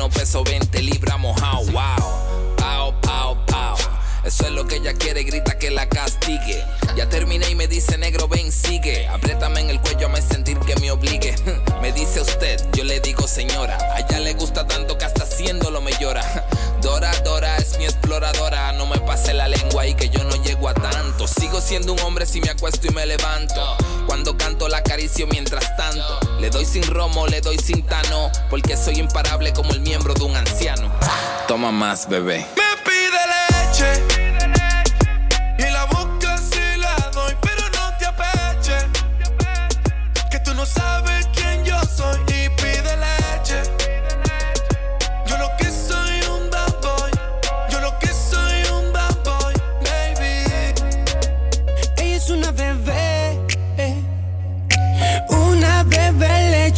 no 0.02 0.10
peso 0.10 0.42
20 0.42 0.82
libras 0.82 1.16
mojado. 1.16 1.58
Wow, 1.66 2.56
pao, 2.56 3.00
pao, 3.02 3.46
pao. 3.46 3.76
Eso 4.24 4.46
es 4.46 4.50
lo 4.50 4.66
que 4.66 4.76
ella 4.76 4.94
quiere, 4.94 5.22
grita 5.22 5.56
que 5.56 5.70
la 5.70 5.88
castigue. 5.88 6.60
Ya 6.96 7.08
terminé 7.08 7.48
y 7.50 7.54
me 7.54 7.68
dice 7.68 7.96
negro, 7.98 8.26
ven, 8.26 8.50
sigue. 8.50 9.06
Apriétame 9.06 9.60
en 9.60 9.70
el 9.70 9.80
cuello, 9.80 10.08
me 10.08 10.20
sentir 10.20 10.58
que 10.58 10.74
me 10.80 10.90
obligue. 10.90 11.36
Me 11.80 11.92
dice 11.92 12.20
usted, 12.20 12.60
yo 12.72 12.82
le 12.84 12.98
digo 13.00 13.28
señora. 13.28 13.78
A 13.94 14.00
ella 14.00 14.18
le 14.18 14.34
gusta 14.34 14.66
tanto 14.66 14.98
que 14.98 15.04
hasta 15.04 15.22
haciéndolo 15.22 15.80
me 15.80 15.92
llora. 16.00 16.22
Dora, 16.82 17.12
Dora 17.24 17.56
es 17.58 17.78
mi 17.78 17.84
exploradora. 17.84 18.72
No 18.72 18.86
me 18.86 18.98
pase 18.98 19.32
la 19.32 19.48
lengua 19.48 19.86
y 19.86 19.94
que 19.94 20.08
yo 20.08 20.24
no 20.24 20.34
llego 20.42 20.68
a 20.68 20.74
tanto. 20.74 21.26
Sigo 21.28 21.60
siendo 21.60 21.92
un 21.92 22.00
hombre 22.00 22.26
si 22.26 22.40
me 22.40 22.50
acuesto 22.50 22.88
y 22.88 22.90
me 22.90 23.06
levanto. 23.06 23.76
Cuando 24.06 24.36
canto 24.36 24.68
la 24.68 24.78
acaricio 24.78 25.26
mientras 25.28 25.76
tanto. 25.76 26.18
Le 26.40 26.50
doy 26.50 26.64
sin 26.64 26.82
romo, 26.82 27.26
le 27.28 27.40
doy 27.40 27.56
sin 27.58 27.86
tano. 27.86 28.30
Porque 28.50 28.76
soy 28.76 28.98
imparable 28.98 29.52
como 29.52 29.72
el 29.72 29.80
miembro 29.80 30.12
de 30.14 30.24
un 30.24 30.36
anciano. 30.36 30.92
Toma 31.46 31.70
más, 31.70 32.08
bebé. 32.08 32.44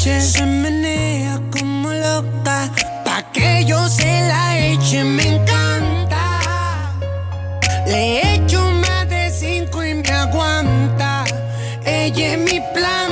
Se 0.05 0.45
menea 0.45 1.41
como 1.51 1.91
loca, 1.91 2.71
pa' 3.07 3.23
que 3.33 3.65
yo 3.65 3.89
se 3.89 4.05
la 4.05 4.59
eche, 4.59 5.03
me 5.03 5.23
encanta. 5.23 6.93
Le 7.87 8.35
echo 8.35 8.61
más 8.83 9.09
de 9.09 9.31
cinco 9.31 9.83
y 9.83 9.95
me 9.95 10.11
aguanta. 10.11 11.25
Ella 11.87 12.35
es 12.35 12.39
mi 12.39 12.61
planta. 12.75 13.04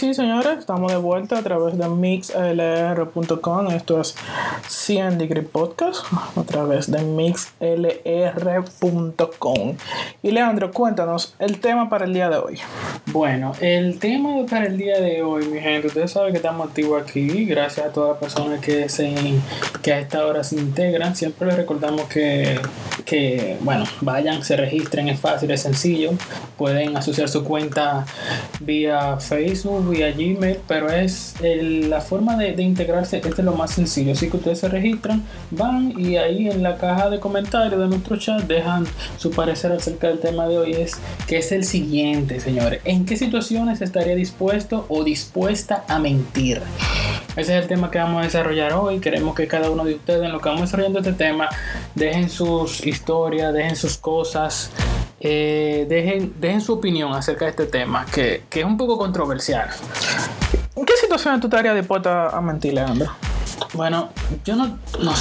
Sí, 0.00 0.14
señores. 0.14 0.60
Estamos 0.60 0.90
de 0.90 0.96
vuelta 0.96 1.38
a 1.38 1.42
través 1.42 1.76
de 1.76 1.86
mixlr.com. 1.86 3.66
Esto 3.68 4.00
es 4.00 4.16
100 4.90 5.18
Degree 5.18 5.42
Podcast 5.42 6.04
a 6.36 6.42
través 6.42 6.90
de 6.90 7.00
mixlr.com. 7.02 7.76
Y 10.20 10.32
Leandro, 10.32 10.72
cuéntanos 10.72 11.36
el 11.38 11.60
tema 11.60 11.88
para 11.88 12.06
el 12.06 12.12
día 12.12 12.28
de 12.28 12.38
hoy. 12.38 12.58
Bueno, 13.06 13.52
el 13.60 14.00
tema 14.00 14.44
para 14.50 14.66
el 14.66 14.76
día 14.76 15.00
de 15.00 15.22
hoy, 15.22 15.46
mi 15.46 15.60
gente, 15.60 15.86
ustedes 15.86 16.10
saben 16.10 16.32
que 16.32 16.38
estamos 16.38 16.66
activos 16.66 17.00
aquí, 17.00 17.44
gracias 17.44 17.86
a 17.86 17.92
todas 17.92 18.10
las 18.10 18.18
personas 18.18 18.58
que, 18.58 18.88
se, 18.88 19.14
que 19.80 19.92
a 19.92 20.00
esta 20.00 20.26
hora 20.26 20.42
se 20.42 20.56
integran. 20.56 21.14
Siempre 21.14 21.46
les 21.46 21.56
recordamos 21.56 22.08
que, 22.08 22.58
que, 23.04 23.58
bueno, 23.60 23.84
vayan, 24.00 24.42
se 24.42 24.56
registren, 24.56 25.08
es 25.08 25.20
fácil, 25.20 25.52
es 25.52 25.62
sencillo. 25.62 26.10
Pueden 26.58 26.96
asociar 26.96 27.28
su 27.28 27.44
cuenta 27.44 28.06
vía 28.58 29.18
Facebook, 29.20 29.88
vía 29.88 30.10
Gmail, 30.10 30.58
pero 30.66 30.90
es 30.90 31.36
la 31.40 32.00
forma 32.00 32.36
de, 32.36 32.54
de 32.54 32.64
integrarse, 32.64 33.18
este 33.18 33.28
es 33.28 33.38
lo 33.38 33.52
más 33.52 33.70
sencillo. 33.70 34.12
Así 34.12 34.28
que 34.28 34.36
ustedes 34.36 34.58
se 34.58 34.68
registran, 34.68 34.79
van 35.50 35.94
y 35.98 36.16
ahí 36.16 36.48
en 36.48 36.62
la 36.62 36.76
caja 36.76 37.10
de 37.10 37.20
comentarios 37.20 37.80
de 37.80 37.88
nuestro 37.88 38.16
chat 38.16 38.42
dejan 38.42 38.86
su 39.16 39.30
parecer 39.30 39.72
acerca 39.72 40.08
del 40.08 40.18
tema 40.18 40.46
de 40.46 40.58
hoy, 40.58 40.72
es 40.72 40.98
que 41.26 41.38
es 41.38 41.52
el 41.52 41.64
siguiente, 41.64 42.40
señores. 42.40 42.80
¿En 42.84 43.04
qué 43.04 43.16
situaciones 43.16 43.80
estaría 43.80 44.14
dispuesto 44.14 44.86
o 44.88 45.04
dispuesta 45.04 45.84
a 45.88 45.98
mentir? 45.98 46.62
Ese 47.36 47.56
es 47.56 47.62
el 47.62 47.68
tema 47.68 47.90
que 47.90 47.98
vamos 47.98 48.20
a 48.20 48.24
desarrollar 48.24 48.72
hoy. 48.72 49.00
Queremos 49.00 49.34
que 49.34 49.46
cada 49.46 49.70
uno 49.70 49.84
de 49.84 49.94
ustedes, 49.94 50.22
en 50.22 50.32
lo 50.32 50.40
que 50.40 50.48
vamos 50.48 50.62
desarrollando 50.62 50.98
este 50.98 51.12
tema, 51.12 51.48
dejen 51.94 52.28
sus 52.28 52.84
historias, 52.86 53.52
dejen 53.52 53.76
sus 53.76 53.96
cosas, 53.96 54.70
eh, 55.20 55.86
dejen, 55.88 56.34
dejen 56.40 56.60
su 56.60 56.74
opinión 56.74 57.12
acerca 57.12 57.44
de 57.44 57.52
este 57.52 57.66
tema, 57.66 58.06
que, 58.12 58.42
que 58.50 58.60
es 58.60 58.66
un 58.66 58.76
poco 58.76 58.98
controversial. 58.98 59.68
¿En 60.74 60.84
qué 60.84 60.94
situaciones 60.96 61.40
tú 61.40 61.46
estarías 61.46 61.74
dispuesta 61.74 62.28
a 62.28 62.40
mentir, 62.40 62.74
Leandro? 62.74 63.10
Bueno, 63.72 64.10
yo 64.44 64.56
no, 64.56 64.78
no, 65.00 65.14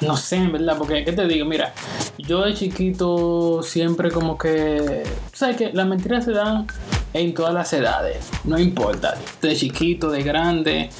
no 0.00 0.16
sé, 0.16 0.36
en 0.36 0.52
verdad, 0.52 0.76
porque, 0.76 1.04
¿qué 1.04 1.12
te 1.12 1.26
digo? 1.26 1.44
Mira, 1.46 1.72
yo 2.18 2.42
de 2.42 2.54
chiquito 2.54 3.62
siempre 3.62 4.10
como 4.10 4.36
que, 4.36 5.04
¿sabes 5.32 5.56
qué? 5.56 5.70
Las 5.72 5.86
mentiras 5.86 6.24
se 6.24 6.32
dan 6.32 6.66
en 7.14 7.34
todas 7.34 7.54
las 7.54 7.72
edades, 7.72 8.28
no 8.44 8.58
importa, 8.58 9.16
de 9.40 9.54
chiquito, 9.54 10.10
de 10.10 10.22
grande, 10.22 10.90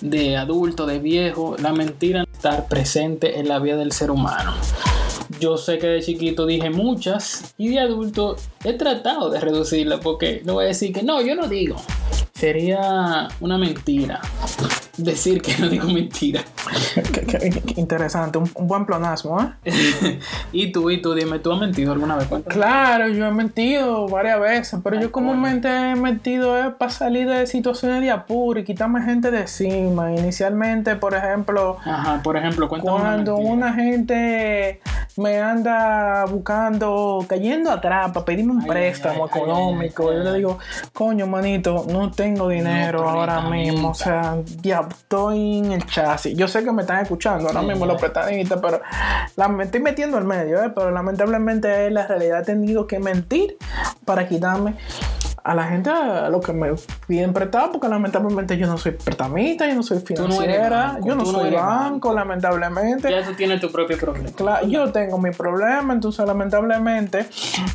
de 0.00 0.36
adulto, 0.36 0.86
de 0.86 0.98
viejo, 0.98 1.56
la 1.58 1.72
mentira 1.72 2.24
estar 2.32 2.66
presente 2.68 3.38
en 3.38 3.48
la 3.48 3.58
vida 3.58 3.76
del 3.76 3.92
ser 3.92 4.10
humano. 4.10 4.54
Yo 5.40 5.58
sé 5.58 5.78
que 5.78 5.86
de 5.86 6.02
chiquito 6.02 6.46
dije 6.46 6.70
muchas 6.70 7.54
y 7.58 7.68
de 7.68 7.80
adulto 7.80 8.36
he 8.64 8.72
tratado 8.72 9.28
de 9.28 9.40
reducirla 9.40 10.00
porque 10.00 10.40
no 10.44 10.54
voy 10.54 10.64
a 10.64 10.68
decir 10.68 10.92
que 10.92 11.02
no, 11.02 11.20
yo 11.20 11.34
no 11.34 11.48
digo. 11.48 11.76
Sería 12.32 13.28
una 13.40 13.58
mentira 13.58 14.20
decir 14.98 15.40
que 15.42 15.56
no 15.58 15.68
digo 15.68 15.88
mentira. 15.88 16.42
Qué, 17.12 17.22
qué- 17.24 17.50
qué 17.74 17.80
interesante, 17.80 18.38
un, 18.38 18.50
un 18.54 18.66
buen 18.66 18.84
plonasmo, 18.84 19.40
¿eh? 19.64 20.18
y 20.52 20.70
tú, 20.72 20.90
y 20.90 21.00
tú, 21.00 21.14
dime, 21.14 21.38
¿tú 21.38 21.52
has 21.52 21.60
mentido 21.60 21.92
alguna 21.92 22.16
vez? 22.16 22.26
Cuéntame. 22.26 22.54
Claro, 22.54 23.08
yo 23.08 23.26
he 23.26 23.30
mentido 23.30 24.06
varias 24.08 24.40
veces, 24.40 24.80
pero 24.82 25.00
yo 25.00 25.10
comúnmente 25.12 25.68
he 25.68 25.94
mentido 25.94 26.58
es 26.58 26.74
para 26.74 26.90
salir 26.90 27.28
de 27.28 27.46
situaciones 27.46 28.00
de 28.02 28.10
apuro 28.10 28.60
y 28.60 28.64
quitarme 28.64 29.02
gente 29.02 29.30
de 29.30 29.40
encima. 29.42 30.12
Inicialmente, 30.12 30.96
por 30.96 31.14
ejemplo, 31.14 31.78
Ajá, 31.84 32.20
por 32.22 32.36
ejemplo, 32.36 32.68
una 32.70 32.80
cuando 32.82 33.36
una 33.36 33.72
gente 33.74 34.80
me 35.16 35.38
anda 35.38 36.24
buscando, 36.26 37.24
cayendo 37.28 37.70
atrás 37.70 38.10
para 38.12 38.24
pedirme 38.24 38.52
un 38.52 38.62
Ay, 38.62 38.68
préstamo 38.68 39.24
ay, 39.24 39.30
económico, 39.30 40.12
yo 40.12 40.18
le 40.20 40.34
digo, 40.34 40.58
coño, 40.92 41.26
manito, 41.26 41.84
no 41.90 42.10
tengo 42.10 42.48
dinero 42.48 43.02
No, 43.02 43.08
ahora 43.10 43.40
mismo, 43.42 43.90
o 43.90 43.94
sea, 43.94 44.36
ya 44.62 44.87
estoy 44.88 45.58
en 45.58 45.72
el 45.72 45.86
chasis. 45.86 46.36
Yo 46.36 46.48
sé 46.48 46.64
que 46.64 46.72
me 46.72 46.82
están 46.82 47.02
escuchando 47.02 47.48
ahora 47.48 47.60
Sí, 47.60 47.66
mismo 47.66 47.86
los 47.86 48.00
prestadistas, 48.00 48.58
pero 48.60 48.80
la, 49.36 49.48
me 49.48 49.64
estoy 49.64 49.80
metiendo 49.80 50.16
al 50.16 50.24
medio, 50.24 50.62
¿eh? 50.62 50.70
pero 50.74 50.90
lamentablemente 50.90 51.90
la 51.90 52.06
realidad. 52.06 52.40
He 52.40 52.44
tenido 52.44 52.86
que 52.86 52.98
mentir 52.98 53.56
para 54.04 54.28
quitarme 54.28 54.76
a 55.48 55.54
la 55.54 55.64
gente 55.64 55.88
a 55.88 56.28
lo 56.28 56.40
que 56.40 56.52
me 56.52 56.68
piden 57.06 57.32
prestado, 57.32 57.72
porque 57.72 57.88
lamentablemente 57.88 58.58
yo 58.58 58.66
no 58.66 58.76
soy 58.76 58.92
prestamista, 58.92 59.66
yo 59.66 59.76
no 59.76 59.82
soy 59.82 60.00
no 60.00 60.04
financiera, 60.04 60.92
banco, 60.92 61.08
yo 61.08 61.14
no 61.14 61.24
soy 61.24 61.50
banco, 61.52 62.12
lamentablemente. 62.12 63.10
Ya 63.10 63.24
tú 63.24 63.32
tienes 63.32 63.58
tu 63.58 63.72
propio 63.72 63.96
problema. 63.96 64.28
Claro, 64.36 64.66
yo 64.68 64.92
tengo 64.92 65.16
mi 65.16 65.30
problema, 65.30 65.94
entonces 65.94 66.26
lamentablemente 66.26 67.24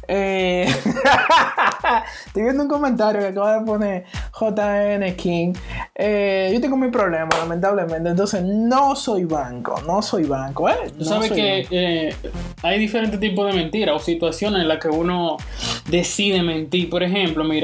eh, 0.08 0.68
estoy 2.28 2.44
viendo 2.44 2.62
un 2.62 2.70
comentario 2.70 3.22
que 3.22 3.28
acaba 3.30 3.58
de 3.58 3.66
poner 3.66 4.06
JN 4.40 5.16
King. 5.16 5.54
Eh, 5.96 6.52
yo 6.54 6.62
tengo 6.62 6.78
mi 6.78 6.92
problema, 6.92 7.30
lamentablemente, 7.40 8.08
entonces 8.08 8.44
no 8.44 8.96
soy 8.96 9.26
banco, 9.26 9.82
no 9.88 10.04
soy 10.04 10.26
banco, 10.26 10.70
¿eh? 10.70 10.76
Tú 10.90 11.00
No 11.00 11.06
sabes 11.06 11.32
que 11.32 11.66
eh, 11.72 12.16
hay 12.62 12.78
diferentes 12.78 13.20
tipos 13.20 13.48
de 13.48 13.60
mentiras 13.60 13.96
o 13.96 14.00
situaciones 14.00 14.62
en 14.62 14.68
las 14.68 14.78
que 14.78 14.90
uno 14.90 15.38
decide 15.90 16.44
mentir. 16.44 16.88
Por 16.88 17.02
ejemplo, 17.02 17.44
mira, 17.44 17.63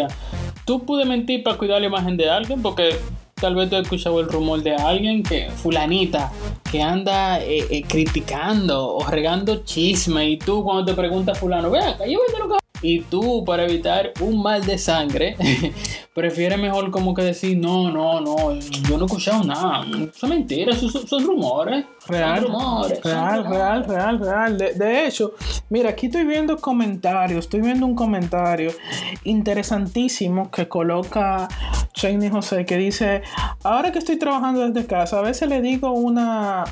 tú 0.66 0.86
puedes 0.86 1.08
mentir 1.08 1.44
para 1.44 1.58
cuidar 1.58 1.82
la 1.82 1.88
imagen 1.88 2.18
de 2.18 2.30
alguien 2.30 2.62
porque 2.62 2.96
tal 3.36 3.56
vez 3.56 3.70
tú 3.70 3.76
has 3.76 3.84
escuchado 3.84 4.20
el 4.20 4.28
rumor 4.28 4.62
de 4.62 4.76
alguien 4.76 5.24
que 5.24 5.50
fulanita 5.50 6.32
que 6.72 6.82
anda 6.82 7.42
eh, 7.42 7.66
eh, 7.70 7.84
criticando 7.84 8.96
o 8.96 9.06
regando 9.06 9.64
chisme 9.64 10.30
y 10.30 10.38
tú 10.38 10.64
cuando 10.64 10.86
te 10.86 10.94
pregunta 10.94 11.34
fulano, 11.34 11.72
vea, 11.72 11.98
yo 12.06 12.20
lo 12.40 12.50
que 12.50 12.60
y 12.82 13.02
tú, 13.02 13.44
para 13.44 13.66
evitar 13.66 14.14
un 14.22 14.42
mal 14.42 14.66
de 14.66 14.78
sangre, 14.78 15.36
prefieres 16.14 16.58
mejor 16.58 16.92
como 16.92 17.14
que 17.14 17.24
decir, 17.24 17.58
no, 17.58 17.92
no, 17.92 18.22
no, 18.22 18.54
yo 18.54 18.98
no 18.98 19.04
he 19.04 19.06
escuchado 19.06 19.44
nada. 19.44 19.86
Son 20.14 20.30
mentiras, 20.30 20.78
son 20.78 21.26
rumores. 21.26 21.86
Real, 22.10 22.44
rumores. 22.44 23.04
real, 23.04 23.44
rumores. 23.44 23.58
real, 23.58 23.86
real, 23.88 24.20
real. 24.20 24.58
De, 24.58 24.74
de 24.74 25.06
hecho, 25.08 25.34
mira, 25.70 25.92
aquí 25.92 26.08
estoy 26.08 26.26
viendo 26.26 26.58
comentarios, 26.58 27.46
estoy 27.46 27.62
viendo 27.62 27.86
un 27.86 27.96
comentario 27.96 28.72
interesantísimo 29.24 30.52
que 30.52 30.68
coloca 30.68 31.48
Cheney 31.94 32.30
José, 32.30 32.66
que 32.66 32.78
dice, 32.78 33.22
ahora 33.64 33.92
que 33.92 34.00
estoy 34.00 34.18
trabajando 34.18 34.68
desde 34.68 34.88
casa, 34.88 35.20
a 35.20 35.22
veces 35.22 35.50
le 35.50 35.62
digo 35.62 35.92
una 35.92 36.64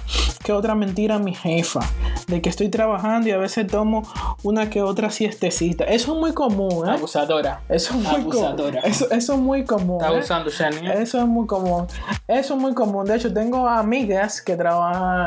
que 0.43 0.53
otra 0.53 0.75
mentira 0.75 1.15
a 1.15 1.19
mi 1.19 1.35
jefa, 1.35 1.81
de 2.27 2.41
que 2.41 2.47
estoy 2.47 2.69
trabajando 2.69 3.27
y 3.27 3.31
a 3.31 3.37
veces 3.37 3.67
tomo 3.67 4.03
una 4.43 4.69
que 4.69 4.81
otra 4.81 5.09
siestecita. 5.09 5.83
Eso 5.83 6.13
es 6.13 6.19
muy 6.19 6.33
común, 6.33 6.87
¿eh? 6.87 6.91
Abusadora. 6.91 7.61
Eso 7.67 7.93
es 7.93 7.99
muy 7.99 8.23
común. 8.23 8.45
Abusadora. 8.45 8.79
Eso, 8.81 9.11
eso 9.11 9.33
es 9.33 9.39
muy 9.39 9.65
común. 9.65 9.97
Está 9.97 10.07
¿eh? 10.07 10.37
abusando. 10.37 10.49
¿eh? 10.89 11.01
Eso 11.01 11.19
es 11.19 11.27
muy 11.27 11.47
común. 11.47 11.87
Eso 12.27 12.53
es 12.53 12.59
muy 12.61 12.73
común. 12.73 13.05
De 13.05 13.15
hecho, 13.15 13.33
tengo 13.33 13.67
amigas 13.67 14.41
que 14.41 14.55
trabajan 14.55 15.26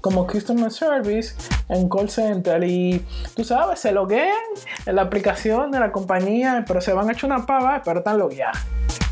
como 0.00 0.26
Customer 0.26 0.70
Service 0.70 1.34
en 1.68 1.88
call 1.88 2.08
center 2.08 2.62
y 2.64 3.04
tú 3.36 3.44
sabes, 3.44 3.80
se 3.80 3.92
loguean 3.92 4.34
en 4.86 4.96
la 4.96 5.02
aplicación 5.02 5.70
de 5.70 5.80
la 5.80 5.92
compañía, 5.92 6.64
pero 6.66 6.80
se 6.80 6.92
van 6.92 7.08
a 7.08 7.12
echar 7.12 7.30
una 7.30 7.46
pava, 7.46 7.82
pero 7.84 8.00
están 8.00 8.18
logueadas. 8.18 8.58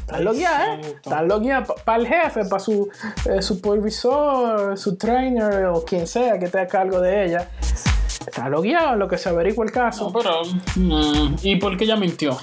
Están 0.01 0.25
logueadas, 0.25 0.87
¿eh? 0.87 0.97
Están 1.05 1.29
logueadas 1.29 1.69
para 1.85 1.99
el 1.99 2.07
jefe, 2.09 2.45
para 2.47 2.61
su 2.61 2.89
eh, 3.27 3.43
supervisor, 3.43 4.79
su 4.79 4.97
trainer 4.97 5.67
o 5.67 5.85
quien 5.85 6.07
sea 6.07 6.39
que 6.39 6.47
esté 6.47 6.61
a 6.61 6.67
cargo 6.67 7.01
de 7.01 7.27
ella. 7.27 7.51
Está 8.27 8.49
logueado, 8.49 8.97
lo 8.97 9.07
que 9.07 9.19
se 9.19 9.29
averigua 9.29 9.67
el 9.67 9.71
caso. 9.71 10.11
No, 10.11 10.13
pero. 10.13 10.43
mm, 10.77 11.37
¿Y 11.43 11.57
por 11.57 11.77
qué 11.77 11.85
ella 11.85 11.97
mintió? 11.97 12.39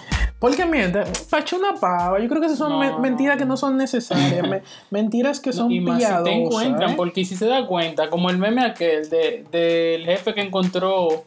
¿Por 0.46 0.56
qué 0.56 0.64
miente? 0.64 1.00
Echar 1.02 1.58
una 1.60 1.74
pava. 1.74 2.20
Yo 2.20 2.30
creo 2.30 2.40
que 2.40 2.46
esas 2.46 2.60
son 2.60 2.74
No, 2.74 2.78
me- 2.78 2.92
no, 2.92 3.00
mentiras 3.00 3.36
que 3.36 3.46
no 3.46 3.58
son 3.58 3.78
necesarias. 3.78 4.48
me- 4.48 4.62
mentiras 4.92 5.40
que 5.40 5.52
son 5.52 5.72
y 5.72 5.80
más 5.80 6.04
si 6.04 6.24
te 6.24 6.32
encuentran, 6.34 6.92
¿eh? 6.92 6.94
porque 6.96 7.26
si 7.26 7.36
se 7.36 7.48
da 7.48 7.66
cuenta, 7.66 8.12
como 8.12 8.30
el 8.30 8.38
meme 8.38 8.64
aquel 8.64 9.10
de, 9.10 9.44
del 9.52 10.06
jefe 10.06 10.36
que 10.36 10.42
encontró 10.42 11.24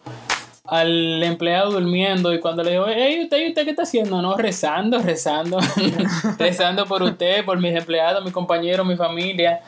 al 0.64 1.20
empleado 1.24 1.72
durmiendo 1.72 2.32
y 2.32 2.38
cuando 2.38 2.62
le 2.62 2.70
dijo, 2.70 2.84
hey, 2.86 3.22
¿usted, 3.24 3.38
¿y 3.44 3.48
usted 3.48 3.64
qué 3.64 3.70
está 3.70 3.82
haciendo? 3.82 4.22
No, 4.22 4.36
rezando, 4.36 5.00
rezando, 5.00 5.58
rezando 6.38 6.86
por 6.86 7.02
usted, 7.02 7.44
por 7.44 7.58
mis 7.58 7.74
empleados, 7.74 8.22
mis 8.22 8.32
compañeros, 8.32 8.86
mi 8.86 8.94
familia. 8.94 9.62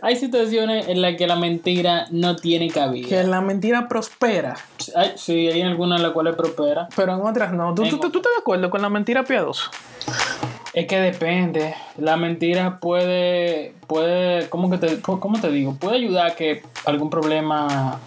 Hay 0.00 0.16
situaciones 0.16 0.88
en 0.88 1.02
las 1.02 1.16
que 1.16 1.26
la 1.26 1.36
mentira 1.36 2.06
no 2.10 2.36
tiene 2.36 2.70
cabida. 2.70 3.08
Que 3.08 3.24
la 3.24 3.40
mentira 3.40 3.88
prospera, 3.88 4.56
Hay- 4.96 5.12
sí, 5.16 5.48
hay 5.48 5.62
algunas 5.62 5.98
en 5.98 6.04
las 6.04 6.12
cuales 6.12 6.34
prospera. 6.34 6.88
pero 6.96 7.14
en 7.14 7.20
otras 7.20 7.52
no. 7.52 7.74
¿Tú, 7.74 7.82
En 7.84 7.90
tú, 7.90 7.98
tú- 7.98 8.10
tú 8.10 8.18
estás 8.18 8.32
de 8.32 8.40
acuerdo 8.40 8.70
con 8.70 8.80
la 8.82 8.88
mentira 8.88 9.24
piadosa? 9.24 9.70
Es 10.72 10.86
que 10.86 10.98
depende. 10.98 11.74
La 11.98 12.16
mentira 12.16 12.78
puede, 12.80 13.74
puede, 13.86 14.48
¿cómo 14.48 14.70
que 14.70 14.78
te, 14.78 15.00
cómo 15.02 15.38
te 15.38 15.50
digo? 15.50 15.74
Puede 15.78 15.96
ayudar 15.96 16.28
a 16.28 16.34
que 16.34 16.62
algún 16.86 17.10
problema 17.10 18.00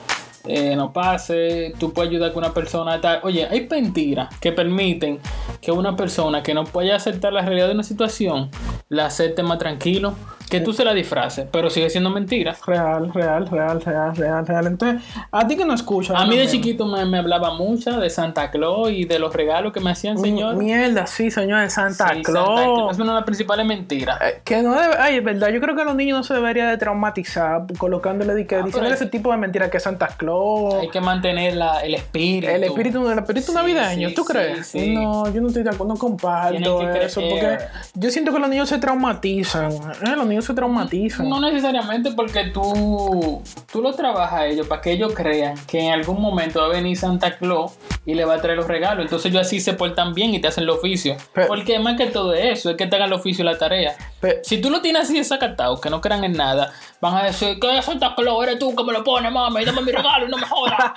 eh, 0.48 0.76
no 0.76 0.92
pase. 0.94 1.74
Tú 1.80 1.94
puedes 1.94 2.10
ayudar 2.12 2.30
a 2.30 2.34
que 2.34 2.38
una 2.40 2.54
persona 2.54 3.00
tal. 3.02 3.20
Oye, 3.24 3.48
hay 3.50 3.68
mentiras 3.70 4.30
que 4.40 4.52
permiten 4.52 5.20
que 5.62 5.72
una 5.72 5.96
persona 5.96 6.44
que 6.44 6.54
no 6.54 6.64
pueda 6.64 6.96
aceptar 6.96 7.34
la 7.34 7.42
realidad 7.42 7.68
de 7.68 7.74
una 7.74 7.84
situación 7.84 8.50
la 8.90 9.08
acepte 9.08 9.44
más 9.44 9.58
tranquilo. 9.58 10.14
Que 10.48 10.60
tú 10.62 10.74
se 10.74 10.86
la 10.86 10.94
disfraces, 10.94 11.48
pero 11.52 11.72
sigue 11.72 11.90
siendo 11.90 12.12
mentira. 12.12 12.56
Real, 12.68 13.12
real, 13.12 13.48
real, 13.50 13.82
real, 13.82 14.16
real, 14.16 14.46
real. 14.46 14.68
Entonces, 14.68 15.02
a 15.32 15.48
ti 15.48 15.58
que 15.58 15.66
no 15.66 15.74
escuchas. 15.74 16.16
A 16.16 16.26
mí 16.28 16.38
de 16.38 16.46
chiquito 16.48 16.86
me, 16.86 17.04
me 17.04 17.18
hablaba 17.18 17.56
mucho 17.56 18.00
de 18.00 18.12
Santa 18.12 18.52
Claus 18.52 18.92
y 18.92 19.06
de 19.06 19.18
los 19.18 19.34
regalos 19.34 19.74
que 19.74 19.80
me 19.80 19.90
hacían, 19.90 20.20
señor. 20.20 20.56
Mierda, 20.56 21.08
sí, 21.08 21.32
señor, 21.32 21.62
de 21.62 21.72
Santa 21.72 22.10
Sí, 22.14 22.22
Claus. 22.22 22.92
Es 22.92 23.00
una 23.00 23.14
de 23.14 23.16
las 23.16 23.24
principales 23.24 23.66
mentiras. 23.66 24.20
Eh, 24.22 24.42
Que 24.44 24.62
no 24.62 24.80
debe, 24.80 24.94
ay, 25.00 25.16
es 25.18 25.24
verdad, 25.24 25.50
yo 25.50 25.60
creo 25.60 25.76
que 25.76 25.82
a 25.82 25.86
los 25.86 25.96
niños 25.96 26.16
no 26.20 26.24
se 26.24 26.36
debería 26.36 26.68
de 26.68 26.78
traumatizar 26.78 27.64
colocándole, 27.80 28.36
de 28.36 28.46
que, 28.46 28.58
diciéndole 28.58 28.86
Ah, 28.86 28.90
pero 28.92 28.96
ese 28.96 29.08
tipo 29.08 29.32
de 29.32 29.38
mentiras 29.38 29.72
que 29.72 29.80
Santa 29.80 30.10
Claus, 30.16 30.35
Hay 30.82 30.90
que 30.90 31.02
mantener 31.02 31.56
la- 31.56 31.82
el 31.82 31.96
espíritu. 31.96 32.52
el 32.54 32.64
espíritu, 32.64 33.10
el 33.10 33.20
espíritu 33.20 33.48
Sí, 33.52 33.54
navideño, 33.54 34.10
sí, 34.10 34.16
¿tú 34.16 34.24
crees? 34.26 34.68
sí. 34.68 34.94
No, 34.94 35.32
yo 35.34 35.42
no 35.42 35.48
estoy 35.48 35.64
de 35.64 35.70
acuerdo, 35.70 35.94
no 35.94 36.00
comparto 36.00 36.82
eso, 36.94 37.22
porque 37.22 37.58
yo 37.94 38.10
siento 38.12 38.32
que 38.34 38.40
los 38.40 38.50
niños 38.50 38.70
se 38.70 38.78
traumatizan, 38.78 39.72
¿eh? 39.72 40.16
los 40.16 40.26
niños 40.26 40.46
se 40.46 40.54
traumatizan. 40.54 41.28
No 41.30 41.40
necesariamente 41.40 42.12
porque 42.12 42.46
tú, 42.46 43.42
tú 43.72 43.82
lo 43.82 43.94
trabajas 43.94 44.42
a 44.42 44.48
ellos 44.48 44.68
para 44.68 44.82
que 44.82 44.92
ellos 44.92 45.14
crean 45.14 45.56
que 45.68 45.80
en 45.80 45.92
algún 45.92 46.22
momento 46.22 46.60
va 46.62 46.68
a 46.68 46.70
venir 46.70 46.98
Santa 46.98 47.38
Claus 47.38 47.74
y 48.06 48.14
le 48.14 48.26
va 48.26 48.36
a 48.36 48.42
traer 48.42 48.58
los 48.58 48.68
regalos. 48.68 49.04
Entonces 49.06 49.32
ellos 49.32 49.46
así 49.46 49.60
se 49.60 49.74
portan 49.74 50.14
bien 50.14 50.34
y 50.34 50.40
te 50.42 50.48
hacen 50.48 50.64
el 50.64 50.70
oficio. 50.70 51.16
Pero- 51.34 51.48
porque 51.48 51.80
más 51.80 51.98
que 51.98 52.08
todo 52.08 52.34
eso 52.34 52.70
es 52.72 52.78
que 52.78 52.88
te 52.88 52.96
hagan 52.96 53.08
el 53.08 53.14
oficio 53.14 53.44
y 53.44 53.46
la 53.46 53.58
tarea. 53.58 53.96
Pero- 54.20 54.40
si 54.44 54.60
tú 54.60 54.70
lo 54.70 54.82
tienes 54.82 55.04
así 55.04 55.16
desacatado, 55.18 55.80
que 55.82 55.90
no 55.90 56.02
crean 56.02 56.24
en 56.24 56.34
nada, 56.34 56.72
van 57.02 57.16
a 57.16 57.24
decir 57.24 57.60
que 57.60 57.82
Santa 57.82 58.14
Claus 58.16 58.44
eres 58.44 58.60
tú 58.60 58.76
que 58.76 58.84
me 58.84 58.94
lo 58.94 59.04
pones, 59.04 59.32
mami, 59.32 59.66
dame 59.66 59.82
mi 59.82 59.92
regalo 59.92 60.25
no 60.30 60.38
me 60.38 60.46
jodas. 60.46 60.76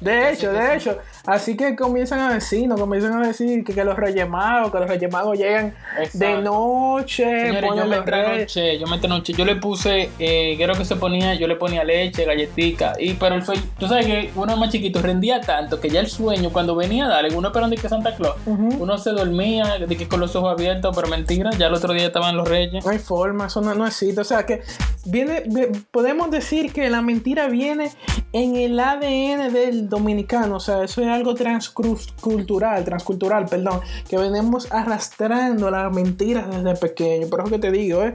De 0.00 0.32
hecho, 0.32 0.52
de 0.52 0.76
hecho, 0.76 0.98
así 1.26 1.56
que 1.56 1.76
comienzan 1.76 2.20
a 2.20 2.34
decir, 2.34 2.66
no 2.66 2.76
comienzan 2.76 3.22
a 3.22 3.26
decir 3.26 3.64
que, 3.64 3.72
que 3.72 3.84
los 3.84 3.96
reyes 3.96 4.28
magos, 4.28 4.72
que 4.72 4.78
los 4.78 4.88
reyes 4.88 5.12
magos 5.12 5.38
llegan 5.38 5.74
de 6.12 6.42
noche, 6.42 7.24
Señores, 7.24 7.70
yo 7.76 7.86
me 7.86 8.00
noche, 8.00 8.78
yo 8.78 8.86
me 8.86 8.98
noche, 8.98 9.32
yo 9.32 9.44
le 9.44 9.56
puse, 9.56 10.10
eh, 10.18 10.54
creo 10.56 10.74
que 10.74 10.84
se 10.84 10.96
ponía, 10.96 11.34
yo 11.34 11.46
le 11.46 11.54
ponía 11.54 11.84
leche, 11.84 12.24
galletica, 12.24 12.94
y 12.98 13.14
pero 13.14 13.36
el 13.36 13.44
sueño, 13.44 13.62
tú 13.78 13.86
sabes 13.86 14.06
que 14.06 14.30
uno 14.34 14.56
más 14.56 14.70
chiquito 14.70 15.00
rendía 15.00 15.40
tanto 15.40 15.80
que 15.80 15.88
ya 15.88 16.00
el 16.00 16.08
sueño 16.08 16.50
cuando 16.50 16.74
venía 16.74 17.06
a 17.06 17.08
darle, 17.08 17.34
uno 17.34 17.48
esperando 17.48 17.76
que 17.76 17.88
Santa 17.88 18.16
Claus, 18.16 18.36
uno 18.46 18.98
se 18.98 19.10
dormía 19.10 19.78
de 19.78 19.96
que 19.96 20.08
con 20.08 20.20
los 20.20 20.34
ojos 20.36 20.52
abiertos, 20.52 20.94
pero 20.94 21.08
mentira, 21.08 21.50
ya 21.58 21.66
el 21.66 21.74
otro 21.74 21.92
día 21.92 22.06
estaban 22.06 22.36
los 22.36 22.48
reyes. 22.48 22.84
No 22.84 22.90
hay 22.90 22.98
forma, 22.98 23.46
eso 23.46 23.60
no, 23.60 23.74
no 23.74 23.86
existe. 23.86 24.20
O 24.20 24.24
sea 24.24 24.46
que 24.46 24.62
viene, 25.04 25.42
podemos 25.90 26.30
decir 26.30 26.72
que 26.72 26.88
la 26.90 27.02
mentira 27.10 27.48
viene 27.48 27.90
en 28.32 28.56
el 28.56 28.78
ADN 28.78 29.52
del 29.52 29.88
dominicano. 29.88 30.56
O 30.56 30.60
sea, 30.60 30.84
eso 30.84 31.02
es 31.02 31.08
algo 31.08 31.34
transcultural, 31.34 32.84
transcultural, 32.84 33.46
perdón, 33.46 33.80
que 34.08 34.16
venimos 34.16 34.70
arrastrando 34.72 35.70
las 35.70 35.92
mentiras 35.92 36.48
desde 36.50 36.78
pequeño. 36.78 37.28
Por 37.28 37.40
eso 37.40 37.50
que 37.50 37.58
te 37.58 37.70
digo, 37.70 38.02
¿eh? 38.04 38.14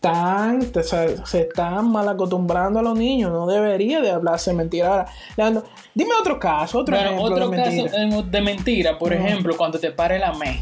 Tan, 0.00 0.60
o 0.74 0.82
sea, 0.82 1.26
se 1.26 1.40
están 1.42 1.90
mal 1.90 2.08
acostumbrando 2.08 2.78
a 2.78 2.82
los 2.82 2.96
niños. 2.96 3.32
No 3.32 3.46
debería 3.46 4.00
de 4.00 4.10
hablarse 4.10 4.52
mentira. 4.52 4.88
Ahora, 4.88 5.06
Leandro, 5.36 5.64
dime 5.94 6.10
otro 6.20 6.38
caso, 6.38 6.78
otro 6.78 6.94
Bueno, 6.96 7.10
ejemplo 7.10 7.34
otro 7.34 7.50
de 7.50 7.56
caso 7.56 7.70
mentira. 7.70 8.04
eh, 8.04 8.24
de 8.30 8.40
mentira, 8.40 8.98
por 8.98 9.12
ejemplo, 9.12 9.56
cuando 9.56 9.78
te 9.78 9.90
pare 9.90 10.18
la 10.18 10.32
me. 10.34 10.60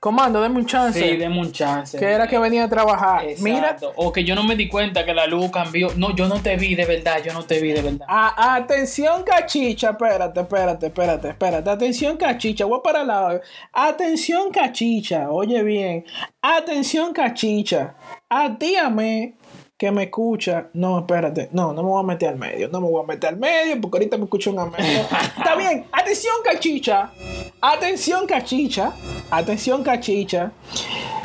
Comando, 0.00 0.40
deme 0.40 0.60
un 0.60 0.64
chance. 0.66 1.00
Sí, 1.00 1.16
deme 1.16 1.40
un 1.40 1.50
chance. 1.50 1.98
que 1.98 2.04
era 2.04 2.28
que 2.28 2.38
venía 2.38 2.62
a 2.64 2.68
trabajar. 2.68 3.24
Mira, 3.40 3.58
Exacto. 3.70 3.92
O 3.96 4.12
que 4.12 4.22
yo 4.22 4.36
no 4.36 4.44
me 4.44 4.54
di 4.54 4.68
cuenta 4.68 5.04
que 5.04 5.12
la 5.12 5.26
luz 5.26 5.50
cambió. 5.50 5.88
No, 5.96 6.14
yo 6.14 6.28
no 6.28 6.40
te 6.40 6.54
vi 6.56 6.76
de 6.76 6.84
verdad, 6.84 7.20
yo 7.24 7.32
no 7.32 7.42
te 7.44 7.60
vi 7.60 7.72
de 7.72 7.82
verdad. 7.82 8.06
A- 8.08 8.54
atención, 8.54 9.24
cachicha. 9.24 9.90
Espérate, 9.90 10.38
espérate, 10.40 10.86
espérate, 10.86 11.28
espérate. 11.30 11.70
Atención, 11.70 12.16
cachicha. 12.16 12.64
Voy 12.64 12.78
para 12.84 13.02
lado. 13.02 13.40
Atención, 13.72 14.52
cachicha. 14.52 15.32
Oye 15.32 15.64
bien. 15.64 16.04
Atención, 16.42 17.12
cachicha. 17.12 17.96
A 18.30 18.56
ti, 18.56 18.76
a 18.76 18.88
mí, 18.90 19.34
que 19.78 19.92
me 19.92 20.02
escucha. 20.04 20.66
No, 20.74 20.98
espérate. 20.98 21.48
No, 21.52 21.72
no 21.72 21.82
me 21.84 21.88
voy 21.88 22.02
a 22.02 22.06
meter 22.06 22.30
al 22.30 22.36
medio. 22.36 22.68
No 22.68 22.80
me 22.80 22.88
voy 22.88 23.02
a 23.02 23.06
meter 23.06 23.30
al 23.30 23.36
medio 23.36 23.80
porque 23.80 23.98
ahorita 23.98 24.18
me 24.18 24.24
escucha 24.24 24.50
un 24.50 24.58
amigo. 24.58 24.78
Está 25.38 25.54
bien. 25.54 25.86
Atención, 25.92 26.34
cachicha. 26.44 27.12
Atención, 27.60 28.26
cachicha. 28.26 28.92
Atención, 29.30 29.84
cachicha. 29.84 30.50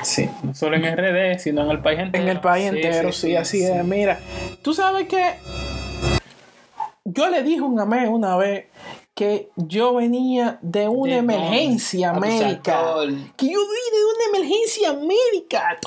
Sí, 0.04 0.30
no 0.43 0.54
solo 0.54 0.76
en 0.76 0.84
RD, 0.84 1.39
sino 1.39 1.64
en 1.64 1.72
el 1.72 1.80
país 1.82 1.99
entero. 1.99 2.24
En 2.24 2.30
el 2.30 2.39
país 2.39 2.70
Sí, 2.70 2.76
entero, 2.76 3.12
sí, 3.12 3.36
así 3.36 3.64
es. 3.64 3.84
Mira, 3.84 4.20
tú 4.62 4.74
sabes 4.74 5.08
que 5.08 5.34
yo 7.06 7.30
le 7.30 7.41
dije 7.41 7.60
a 7.60 7.64
un 7.64 7.80
amé 7.80 8.08
una 8.08 8.38
vez 8.38 8.66
que 9.24 9.49
yo 9.55 9.93
venía 9.95 10.59
de 10.61 10.89
una 10.89 11.13
¿De 11.13 11.19
emergencia 11.19 12.11
médica. 12.13 12.78
Que 13.38 13.45
yo 13.45 13.59
vine 13.59 13.97
de 13.97 14.05
una 14.15 14.38
emergencia 14.38 14.93
médica. 14.93 15.80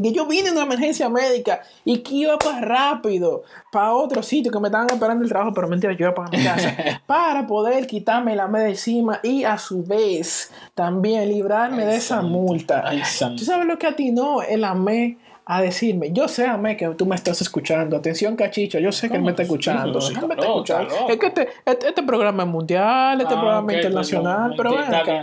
Que 0.00 0.12
yo 0.12 0.26
vine 0.26 0.44
de 0.44 0.52
una 0.52 0.62
emergencia 0.62 1.08
médica 1.08 1.60
y 1.84 1.98
que 1.98 2.14
iba 2.14 2.38
para 2.38 2.60
rápido, 2.60 3.42
para 3.72 3.94
otro 3.94 4.22
sitio 4.22 4.52
que 4.52 4.60
me 4.60 4.68
estaban 4.68 4.88
esperando 4.90 5.24
el 5.24 5.28
trabajo, 5.28 5.52
pero 5.52 5.66
mentira, 5.66 5.92
yo 5.94 6.06
iba 6.06 6.14
para 6.14 6.30
mi 6.30 6.44
casa. 6.44 6.76
para 7.06 7.46
poder 7.46 7.86
quitarme 7.86 8.36
la 8.36 8.46
media 8.46 8.68
encima 8.68 9.18
y 9.24 9.42
a 9.42 9.58
su 9.58 9.82
vez 9.82 10.52
también 10.74 11.28
librarme 11.28 11.84
de 11.84 11.96
esa 11.96 12.22
multa. 12.22 12.84
Ay. 12.86 13.02
¿Tú 13.36 13.44
sabes 13.44 13.66
lo 13.66 13.76
que 13.78 13.88
atinó 13.88 14.42
el 14.42 14.62
AME 14.62 15.18
a 15.44 15.60
decirme? 15.60 16.12
Yo 16.12 16.28
sé, 16.28 16.46
AME, 16.46 16.76
que 16.76 16.86
tú 16.90 17.04
me 17.04 17.14
estás 17.16 17.40
escuchando. 17.40 17.96
Atención, 17.96 18.36
cachicho, 18.36 18.78
yo 18.78 18.92
sé 18.92 19.08
que 19.10 19.16
él 19.16 19.22
me 19.22 19.30
está 19.30 19.42
escuchando. 19.42 20.00
Sí, 20.00 20.14
está 20.14 20.82
Es 21.08 21.16
que 21.18 21.26
este, 21.26 21.48
este, 21.64 21.88
este 21.88 22.02
programa 22.04 22.44
es 22.44 22.48
mundial, 22.48 23.20
este 23.20 23.34
Ah, 23.34 23.40
programa 23.40 23.64
ok, 23.64 23.70
es 23.70 23.76
internacional, 23.76 24.54
pero 24.56 24.72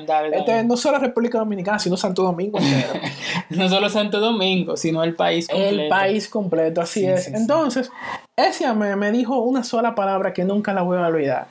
dale. 0.06 0.38
Este 0.38 0.64
no 0.66 0.76
solo 0.76 1.00
República 1.00 1.40
Dominicana, 1.40 1.80
sino 1.80 1.96
Santo 1.96 2.24
Domingo 2.24 2.60
entero. 2.60 2.94
No 3.50 3.68
solo 3.70 3.90
Santo 3.90 4.20
Domingo, 4.20 4.76
sino 4.78 5.04
el 5.04 5.16
país 5.16 5.48
completo. 5.48 5.82
El 5.82 5.88
país 5.90 6.28
completo, 6.28 6.82
así 6.82 7.00
Sí, 7.02 7.06
es. 7.08 7.26
sí. 7.26 7.32
Entonces, 7.34 7.90
ese 8.36 8.66
AME 8.66 8.96
me 8.96 9.12
dijo 9.12 9.40
una 9.40 9.64
sola 9.64 9.96
palabra 9.96 10.34
que 10.34 10.44
nunca 10.44 10.74
la 10.74 10.82
voy 10.84 10.98
a 10.98 11.08
olvidar. 11.08 11.48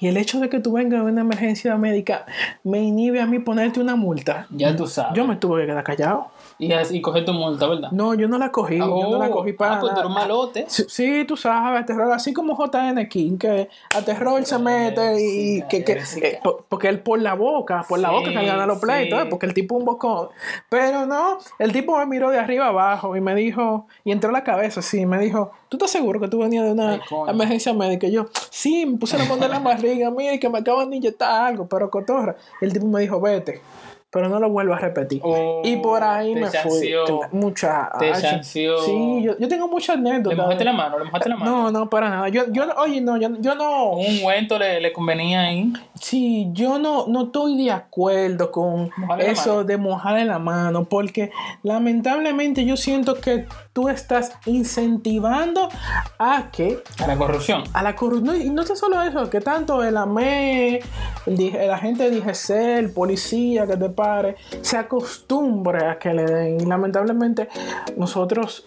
Y 0.00 0.08
el 0.08 0.16
hecho 0.16 0.40
de 0.40 0.48
que 0.48 0.58
tú 0.60 0.72
vengas 0.72 1.04
de 1.04 1.10
una 1.12 1.20
emergencia 1.20 1.76
médica 1.76 2.26
me 2.64 2.80
inhibe 2.80 3.20
a 3.20 3.26
mí 3.26 3.38
ponerte 3.38 3.80
una 3.80 3.94
multa. 3.96 4.46
Ya 4.50 4.74
tú 4.74 4.86
sabes. 4.86 5.12
Yo 5.14 5.26
me 5.26 5.36
tuve 5.36 5.62
que 5.62 5.68
quedar 5.68 5.84
callado. 5.84 6.28
Y, 6.58 6.72
así, 6.72 6.96
y 6.96 7.00
coger 7.02 7.24
tu 7.26 7.34
multa, 7.34 7.66
¿verdad? 7.66 7.90
No, 7.90 8.14
yo 8.14 8.28
no 8.28 8.38
la 8.38 8.50
cogí, 8.50 8.78
yo 8.78 8.84
no 8.84 9.18
la 9.18 9.26
Oh, 9.28 9.30
cogí 9.32 9.52
para 9.52 9.76
ah, 9.76 9.80
pues 9.80 9.92
eres 9.92 10.04
un 10.06 10.14
malote. 10.14 10.64
Sí, 10.68 10.84
sí, 10.88 11.24
tú 11.28 11.36
sabes, 11.36 11.84
terror, 11.84 12.10
así 12.12 12.32
como 12.32 12.56
JN 12.56 13.06
King, 13.10 13.36
que 13.36 13.68
a 13.92 14.00
terror 14.02 14.42
se 14.46 14.58
mete 14.58 15.20
y 15.20 15.62
que, 15.68 15.84
que- 15.84 15.98
eh, 16.22 16.40
po- 16.42 16.64
porque 16.68 16.88
él 16.88 17.00
por 17.00 17.20
la 17.20 17.34
boca, 17.34 17.84
por 17.86 17.98
la 17.98 18.08
Sí, 18.08 18.14
boca 18.14 18.30
que 18.32 18.46
gana 18.46 18.64
los 18.64 18.78
pleitos, 18.78 19.18
sí. 19.20 19.26
eh, 19.26 19.28
porque 19.28 19.44
el 19.44 19.52
tipo 19.52 19.74
un 19.74 19.84
bocón. 19.84 20.28
Pero 20.70 21.04
no, 21.04 21.36
el 21.58 21.72
tipo 21.72 21.98
me 21.98 22.06
miró 22.06 22.30
de 22.30 22.38
arriba 22.38 22.68
abajo 22.68 23.14
y 23.16 23.20
me 23.20 23.34
dijo, 23.34 23.86
y 24.04 24.12
entró 24.12 24.30
a 24.30 24.32
la 24.32 24.42
cabeza 24.42 24.80
así, 24.80 25.04
me 25.04 25.18
dijo, 25.18 25.52
¿tú 25.68 25.76
estás 25.76 25.90
seguro 25.90 26.20
que 26.20 26.28
tú 26.28 26.38
venías 26.38 26.64
de 26.64 26.72
una 26.72 26.92
Ay, 26.92 27.00
emergencia 27.28 27.74
médica? 27.74 28.06
Y 28.06 28.12
yo, 28.12 28.28
sí, 28.48 28.86
me 28.86 28.96
puse 28.96 29.18
la 29.18 29.24
mano 29.26 29.44
en 29.44 29.50
la 29.50 29.58
barriga, 29.58 30.10
mira, 30.10 30.32
y 30.32 30.38
que 30.38 30.48
me 30.48 30.58
acaban 30.60 30.88
de 30.88 30.96
inyectar 30.96 31.30
algo, 31.48 31.66
pero 31.68 31.90
cotorra. 31.90 32.34
Y 32.62 32.64
el 32.64 32.72
tipo 32.72 32.86
me 32.86 33.02
dijo, 33.02 33.20
vete. 33.20 33.60
Pero 34.16 34.30
no 34.30 34.40
lo 34.40 34.48
vuelvo 34.48 34.72
a 34.72 34.78
repetir. 34.78 35.20
Oh, 35.22 35.60
y 35.62 35.76
por 35.76 36.02
ahí 36.02 36.34
me 36.34 36.46
fui. 36.46 36.50
chanceó. 36.50 37.20
Mucha. 37.32 37.90
Te 37.98 38.14
ay, 38.14 38.22
chanceó. 38.22 38.78
Sí, 38.78 39.22
yo, 39.22 39.36
yo 39.38 39.46
tengo 39.46 39.68
muchas 39.68 39.98
anécdotas. 39.98 40.38
¿Le 40.38 40.42
mojaste 40.42 40.64
la 40.64 40.72
mano? 40.72 40.98
¿Le 40.98 41.04
mojaste 41.04 41.28
la 41.28 41.36
mano? 41.36 41.50
No, 41.50 41.70
no, 41.70 41.90
para 41.90 42.08
nada. 42.08 42.28
Yo, 42.30 42.44
yo, 42.50 42.64
oye, 42.78 43.02
no, 43.02 43.18
yo, 43.18 43.28
yo 43.40 43.54
no. 43.54 43.90
Un 43.90 44.06
ungüento 44.06 44.58
le, 44.58 44.80
le 44.80 44.90
convenía 44.90 45.42
ahí. 45.42 45.70
Sí, 46.00 46.48
yo 46.52 46.78
no, 46.78 47.06
no 47.08 47.24
estoy 47.24 47.62
de 47.62 47.70
acuerdo 47.70 48.50
con 48.50 48.90
Mojarle 48.96 49.30
eso 49.30 49.64
de 49.64 49.76
mojarle 49.76 50.24
la 50.24 50.38
mano, 50.38 50.84
porque 50.84 51.30
lamentablemente 51.62 52.64
yo 52.64 52.78
siento 52.78 53.16
que 53.16 53.44
tú 53.76 53.90
estás 53.90 54.32
incentivando 54.46 55.68
a 56.18 56.50
que 56.50 56.82
A 56.98 57.06
la 57.06 57.14
corrupción. 57.18 57.62
a 57.74 57.82
la 57.82 57.94
corrupción. 57.94 58.40
Y 58.40 58.48
no 58.48 58.62
es 58.62 58.78
solo 58.78 59.02
eso, 59.02 59.28
que 59.28 59.42
tanto 59.42 59.84
el 59.84 59.98
AME, 59.98 60.80
el, 61.26 61.40
el 61.54 61.70
agente 61.70 62.08
de 62.10 62.18
DGC, 62.18 62.50
el 62.78 62.90
policía 62.90 63.66
que 63.66 63.76
te 63.76 63.90
pare, 63.90 64.36
se 64.62 64.78
acostumbre 64.78 65.84
a 65.88 65.98
que 65.98 66.14
le 66.14 66.24
den. 66.24 66.60
Y 66.62 66.64
lamentablemente 66.64 67.50
nosotros 67.98 68.64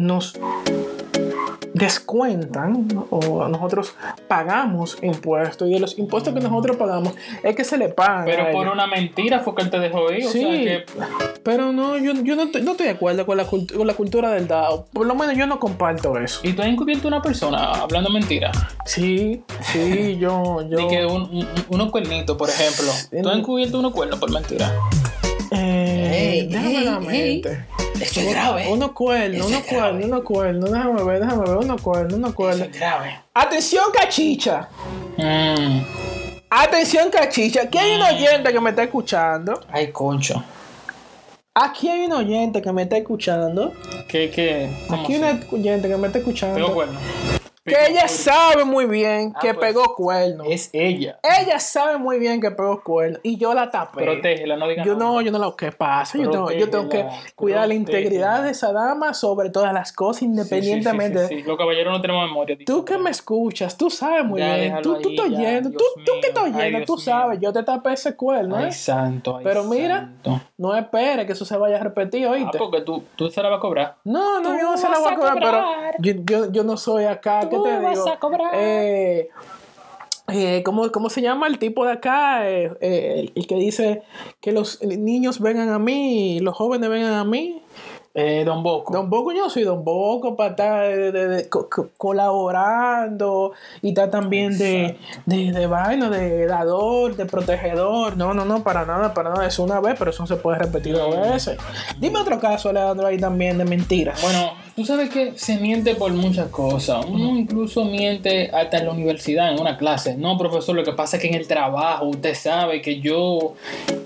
nos 0.00 0.34
descuentan 1.72 2.86
o 3.10 3.46
nosotros 3.48 3.94
pagamos 4.28 4.98
impuestos 5.02 5.68
y 5.68 5.74
de 5.74 5.80
los 5.80 5.98
impuestos 5.98 6.34
que 6.34 6.40
nosotros 6.40 6.76
pagamos 6.76 7.14
es 7.44 7.54
que 7.56 7.64
se 7.64 7.78
le 7.78 7.88
pagan. 7.88 8.22
a 8.22 8.24
Pero 8.24 8.50
por 8.52 8.68
una 8.68 8.86
mentira 8.86 9.38
fue 9.40 9.54
que 9.54 9.62
él 9.62 9.70
te 9.70 9.78
dejó 9.78 10.12
ir. 10.12 10.26
O 10.26 10.30
Sí, 10.30 10.40
sea 10.40 10.50
que 10.50 10.84
pero 11.42 11.72
no, 11.72 11.96
yo, 11.96 12.12
yo 12.22 12.36
no, 12.36 12.42
estoy, 12.42 12.62
no 12.62 12.72
estoy 12.72 12.86
de 12.86 12.92
acuerdo 12.92 13.24
con 13.24 13.36
la, 13.36 13.46
cult- 13.48 13.72
con 13.74 13.86
la 13.86 13.94
cultura 13.94 14.30
del 14.32 14.46
DAO. 14.48 14.86
Por 14.92 15.06
lo 15.06 15.14
menos 15.14 15.36
yo 15.36 15.46
no 15.46 15.58
comparto 15.58 16.18
eso. 16.18 16.40
¿Y 16.42 16.52
tú 16.52 16.60
has 16.62 16.68
encubierto 16.68 17.06
a 17.06 17.08
una 17.08 17.22
persona 17.22 17.72
hablando 17.72 18.10
mentira? 18.10 18.50
Sí, 18.84 19.42
sí, 19.72 20.18
yo... 20.18 20.68
yo 20.68 20.88
que 20.88 21.06
un, 21.06 21.22
un- 21.22 21.48
unos 21.68 21.90
cuernitos, 21.90 22.36
por 22.36 22.50
ejemplo. 22.50 22.92
¿Tú 23.22 23.28
has 23.28 23.38
encubierto 23.38 23.78
unos 23.78 23.92
cuernos 23.92 24.18
por 24.18 24.30
mentira? 24.32 24.70
Eh, 25.52 26.40
Ey, 26.42 26.46
déjame 26.48 26.84
la 26.84 27.00
mente. 27.00 27.64
Eso 28.00 28.20
es 28.20 28.30
grave. 28.30 28.68
Unos 28.68 28.92
cuernos, 28.92 29.36
Eso 29.38 29.46
unos 29.48 29.60
es 29.60 29.66
grave. 29.70 29.90
cuernos, 29.90 30.04
unos 30.06 30.22
cuernos. 30.24 30.70
Déjame 30.72 31.04
ver, 31.04 31.20
déjame 31.20 31.42
ver, 31.48 31.56
unos 31.58 31.82
cuernos, 31.82 32.12
unos 32.14 32.34
cuernos. 32.34 32.60
Eso 32.60 32.70
es 32.70 32.78
grave. 32.78 33.20
Atención, 33.34 33.84
cachicha. 33.92 34.68
Mm. 35.16 35.80
Atención, 36.50 37.10
cachicha. 37.10 37.62
Aquí 37.62 37.78
hay 37.78 37.94
un 37.96 38.02
oyente 38.02 38.52
que 38.52 38.60
me 38.60 38.70
está 38.70 38.82
escuchando. 38.82 39.60
Ay, 39.70 39.92
concho. 39.92 40.42
Aquí 41.54 41.88
hay 41.88 42.06
un 42.06 42.12
oyente 42.12 42.62
que 42.62 42.72
me 42.72 42.82
está 42.82 42.96
escuchando. 42.96 43.72
¿Qué, 44.08 44.30
qué? 44.30 44.70
¿Cómo 44.88 45.02
Aquí 45.02 45.14
hay 45.14 45.20
un 45.20 45.58
oyente 45.60 45.88
que 45.88 45.96
me 45.96 46.06
está 46.06 46.18
escuchando. 46.18 46.54
Pegó 46.54 46.72
cuerno. 46.74 46.98
Que 47.70 47.90
ella 47.92 48.08
sabe 48.08 48.64
muy 48.64 48.86
bien 48.86 49.32
que 49.40 49.50
Ah, 49.50 49.54
pues. 49.54 49.68
pegó 49.72 49.94
cuernos. 49.94 50.46
Es 50.50 50.70
ella. 50.72 51.18
Ella 51.22 51.58
sabe 51.58 51.98
muy 51.98 52.18
bien 52.18 52.40
que 52.40 52.50
pegó 52.50 52.82
cuernos. 52.82 53.20
Y 53.22 53.36
yo 53.36 53.54
la 53.54 53.70
tapé. 53.70 54.02
Protégela, 54.04 54.56
no 54.56 54.68
digas 54.68 54.86
Yo 54.86 54.94
nada. 54.94 55.04
no, 55.12 55.20
yo 55.20 55.30
no 55.32 55.38
lo 55.38 55.56
que 55.56 55.72
pasa. 55.72 56.18
Yo 56.18 56.30
tengo, 56.30 56.50
yo 56.50 56.68
tengo 56.70 56.88
que 56.88 56.98
Protégela, 57.00 57.32
cuidar 57.34 57.68
la 57.68 57.74
integridad 57.74 58.42
de 58.42 58.50
esa 58.50 58.72
dama 58.72 59.14
sobre 59.14 59.50
todas 59.50 59.72
las 59.72 59.92
cosas, 59.92 60.20
Sí, 60.20 60.26
sí, 60.26 60.26
sí, 60.26 60.30
independientemente. 60.40 61.28
sí, 61.28 61.36
sí. 61.36 61.42
Los 61.42 61.56
caballeros 61.56 61.92
no 61.92 62.00
tenemos 62.00 62.26
memoria. 62.26 62.56
Tú 62.66 62.84
que 62.84 62.98
me 62.98 63.10
escuchas, 63.10 63.76
tú 63.76 63.88
sabes 63.90 64.24
muy 64.24 64.40
Ya, 64.40 64.56
bien. 64.56 64.82
Tú, 64.82 64.98
tú 65.00 65.08
ahí, 65.08 65.14
estás 65.16 65.30
ya, 65.30 65.38
oyendo, 65.38 65.70
tú, 65.70 65.84
tú 66.04 66.12
que 66.20 66.28
estás 66.28 66.44
oyendo, 66.44 66.84
tú 66.84 66.94
mío. 66.96 67.04
sabes. 67.04 67.40
Yo 67.40 67.52
te 67.52 67.62
tapé 67.62 67.92
ese 67.92 68.16
cuerno, 68.16 68.58
¿eh? 68.60 68.64
Ay, 68.66 68.72
santo. 68.72 69.36
ay, 69.38 69.44
Pero 69.44 69.64
mira, 69.64 69.98
santo. 70.22 70.40
no 70.58 70.74
esperes 70.76 71.26
que 71.26 71.32
eso 71.32 71.44
se 71.44 71.56
vaya 71.56 71.76
a 71.76 71.80
repetir, 71.80 72.26
Ah, 72.26 72.30
¿oíste? 72.32 72.58
porque 72.58 72.80
tú, 72.82 73.04
tú 73.16 73.28
se 73.28 73.42
la 73.42 73.48
vas 73.48 73.58
a 73.58 73.60
cobrar. 73.60 73.96
No, 74.04 74.40
no, 74.40 74.50
Tú 74.50 74.56
yo 74.58 74.70
no 74.70 74.76
se 74.76 74.88
la 74.88 74.98
voy 74.98 75.12
a 75.12 75.16
cobrar, 75.16 75.38
pero 75.40 75.64
yo, 75.98 76.12
yo, 76.24 76.52
yo 76.52 76.64
no 76.64 76.76
soy 76.76 77.04
acá, 77.04 77.40
¿qué 77.48 77.56
Tú 77.62 77.68
te 77.68 77.78
vas 77.78 77.94
digo? 77.94 78.08
a 78.10 78.18
cobrar. 78.18 78.50
Eh, 78.54 79.28
eh, 80.32 80.62
¿cómo, 80.64 80.90
cómo 80.92 81.10
se 81.10 81.22
llama 81.22 81.46
el 81.48 81.58
tipo 81.58 81.84
de 81.84 81.92
acá? 81.92 82.48
Eh, 82.48 82.72
eh, 82.80 83.32
el 83.34 83.46
que 83.46 83.56
dice 83.56 84.02
que 84.40 84.52
los 84.52 84.80
niños 84.82 85.40
vengan 85.40 85.70
a 85.70 85.78
mí 85.78 86.38
los 86.40 86.56
jóvenes 86.56 86.88
vengan 86.88 87.14
a 87.14 87.24
mí. 87.24 87.62
Eh, 88.12 88.42
Don 88.44 88.64
Boco. 88.64 88.92
Don 88.92 89.08
Boco, 89.08 89.30
yo 89.32 89.48
soy 89.48 89.62
Don 89.62 89.84
Boco 89.84 90.34
para 90.36 90.50
estar 90.50 90.82
de- 90.82 91.12
de- 91.12 91.28
de- 91.28 91.48
co- 91.48 91.68
co- 91.70 91.90
colaborando 91.96 93.52
y 93.82 93.90
estar 93.90 94.10
también 94.10 94.58
de, 94.58 94.98
de, 95.26 95.52
de 95.52 95.66
vaina, 95.68 96.10
de 96.10 96.46
dador, 96.46 97.14
de 97.14 97.26
protegedor. 97.26 98.16
No, 98.16 98.34
no, 98.34 98.44
no, 98.44 98.64
para 98.64 98.84
nada, 98.84 99.14
para 99.14 99.30
nada. 99.30 99.46
Es 99.46 99.58
una 99.60 99.80
vez, 99.80 99.94
pero 99.98 100.10
eso 100.10 100.24
no 100.24 100.26
se 100.26 100.36
puede 100.36 100.58
repetir 100.58 100.96
dos 100.96 101.14
veces. 101.20 101.56
Dime 101.98 102.18
otro 102.18 102.40
caso, 102.40 102.70
Alejandro, 102.70 103.06
ahí 103.06 103.16
también 103.18 103.58
de 103.58 103.64
mentiras. 103.64 104.20
Bueno, 104.22 104.54
tú 104.76 104.84
sabes 104.84 105.10
que 105.10 105.32
se 105.36 105.58
miente 105.58 105.94
por 105.94 106.12
muchas 106.12 106.48
cosas. 106.48 107.04
Uno 107.06 107.36
incluso 107.38 107.84
miente 107.84 108.50
hasta 108.52 108.78
en 108.78 108.86
la 108.86 108.92
universidad, 108.92 109.52
en 109.52 109.60
una 109.60 109.76
clase. 109.76 110.16
No, 110.16 110.36
profesor, 110.38 110.74
lo 110.76 110.84
que 110.84 110.92
pasa 110.92 111.16
es 111.16 111.22
que 111.22 111.28
en 111.28 111.34
el 111.34 111.46
trabajo 111.46 112.06
usted 112.06 112.34
sabe 112.34 112.80
que 112.82 113.00
yo... 113.00 113.54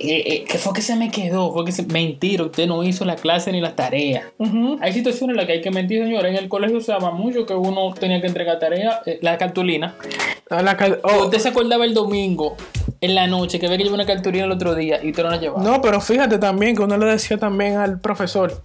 eh, 0.01 0.23
eh, 0.27 0.45
que 0.49 0.59
fue 0.59 0.73
que 0.73 0.83
se 0.83 0.97
me 0.97 1.11
quedó, 1.11 1.53
fue 1.53 1.65
que 1.65 1.73
se... 1.73 1.85
Mentira, 1.85 2.45
usted 2.45 2.67
no 2.67 2.83
hizo 2.83 3.05
la 3.05 3.17
clase 3.17 3.53
ni 3.53 3.61
las 3.61 3.77
tareas. 3.77 4.25
Hay 4.81 4.93
situaciones 4.93 5.35
en 5.35 5.37
las 5.37 5.47
que 5.47 5.53
hay 5.53 5.61
que 5.61 5.71
mentir, 5.71 6.03
señores. 6.03 6.33
En 6.33 6.43
el 6.43 6.49
colegio 6.49 6.81
se 6.81 6.91
usaba 6.93 7.11
mucho 7.11 7.47
que 7.47 7.55
uno 7.55 7.93
tenía 7.95 8.21
que 8.21 8.27
entregar 8.27 8.59
tareas, 8.59 8.97
eh, 9.07 9.19
la 9.23 9.39
cartulina. 9.39 9.95
A 10.51 10.63
la 10.63 10.77
cal- 10.77 11.01
oh, 11.03 11.25
Usted 11.25 11.39
se 11.39 11.49
acordaba 11.49 11.85
el 11.85 11.95
domingo, 11.95 12.57
en 13.01 13.15
la 13.15 13.27
noche, 13.27 13.59
que 13.59 13.69
ve 13.69 13.77
que 13.79 13.85
llevó 13.85 13.95
una 13.95 14.07
cartulina 14.07 14.45
el 14.45 14.53
otro 14.53 14.75
día 14.75 15.01
y 15.03 15.11
usted 15.11 15.23
no 15.23 15.31
la 15.31 15.39
llevaba. 15.39 15.63
No, 15.63 15.81
pero 15.81 16.01
fíjate 16.01 16.39
también 16.39 16.77
que 16.77 16.83
uno 16.83 16.97
le 16.99 17.07
decía 17.07 17.39
también 17.39 17.77
al 17.77 18.01
profesor, 18.01 18.63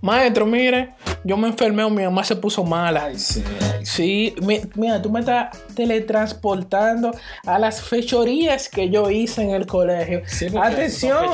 maestro, 0.00 0.46
mire, 0.46 0.94
yo 1.28 1.36
me 1.36 1.48
enfermé 1.48 1.84
o 1.84 1.90
mi 1.90 2.02
mamá 2.02 2.24
se 2.24 2.34
puso 2.34 2.64
mala. 2.64 3.10
Sí, 3.82 4.34
mi- 4.42 4.60
mira, 4.74 5.00
tú 5.02 5.10
me 5.10 5.20
estás 5.20 5.56
teletransportando 5.74 7.12
a 7.46 7.58
las 7.58 7.82
fechorías 7.82 8.68
que 8.68 8.88
yo 8.90 9.10
hice 9.10 9.42
en 9.42 9.50
el 9.50 9.66
colegio. 9.66 10.22
Sí, 10.26 10.46
atención, 10.60 11.24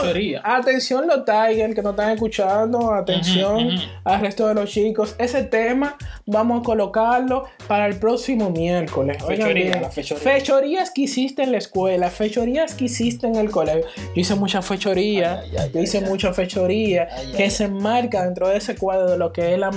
atención 0.43 1.07
los 1.07 1.25
Tiger 1.25 1.75
que 1.75 1.83
nos 1.83 1.93
están 1.93 2.11
escuchando, 2.11 2.93
atención 2.93 3.69
al 4.05 4.21
resto 4.21 4.49
de 4.49 4.55
los 4.55 4.71
chicos. 4.71 5.15
Ese 5.19 5.45
tema 5.45 5.97
vamos 6.27 6.61
a 6.61 6.63
colocarlo 6.65 7.45
para 7.67 7.87
el 7.87 7.97
próximo 7.97 8.51
miércoles. 8.51 9.19
Fechoría, 9.25 9.53
bien. 9.71 9.83
la 9.83 9.91
fechoría. 9.91 10.23
Fechorías 10.23 10.91
que 10.91 11.03
hiciste 11.03 11.43
en 11.43 11.53
la 11.53 11.59
escuela, 11.59 12.11
fechorías 12.11 12.75
que 12.75 12.87
hiciste 12.87 13.27
en 13.27 13.37
el 13.37 13.51
colegio. 13.51 13.85
Yo 13.97 14.13
hice 14.21 14.35
muchas 14.35 14.67
fechorías, 14.67 15.41
Ay, 15.45 15.51
ay, 15.53 15.57
ay, 15.65 15.71
yo 15.73 15.81
hice 15.81 15.99
ay, 15.99 16.05
muchas 16.05 16.35
fechorías 16.37 17.09
Ay, 17.17 17.33
que 17.37 17.45
ay, 17.45 17.51
se 17.51 17.65
enmarca 17.65 18.25
dentro 18.25 18.49
de 18.49 18.57
ese 18.57 18.75
cuadro 18.77 19.11
de 19.13 19.19
lo 19.19 19.33
que 19.33 19.53
es 19.55 19.59
la 19.59 19.71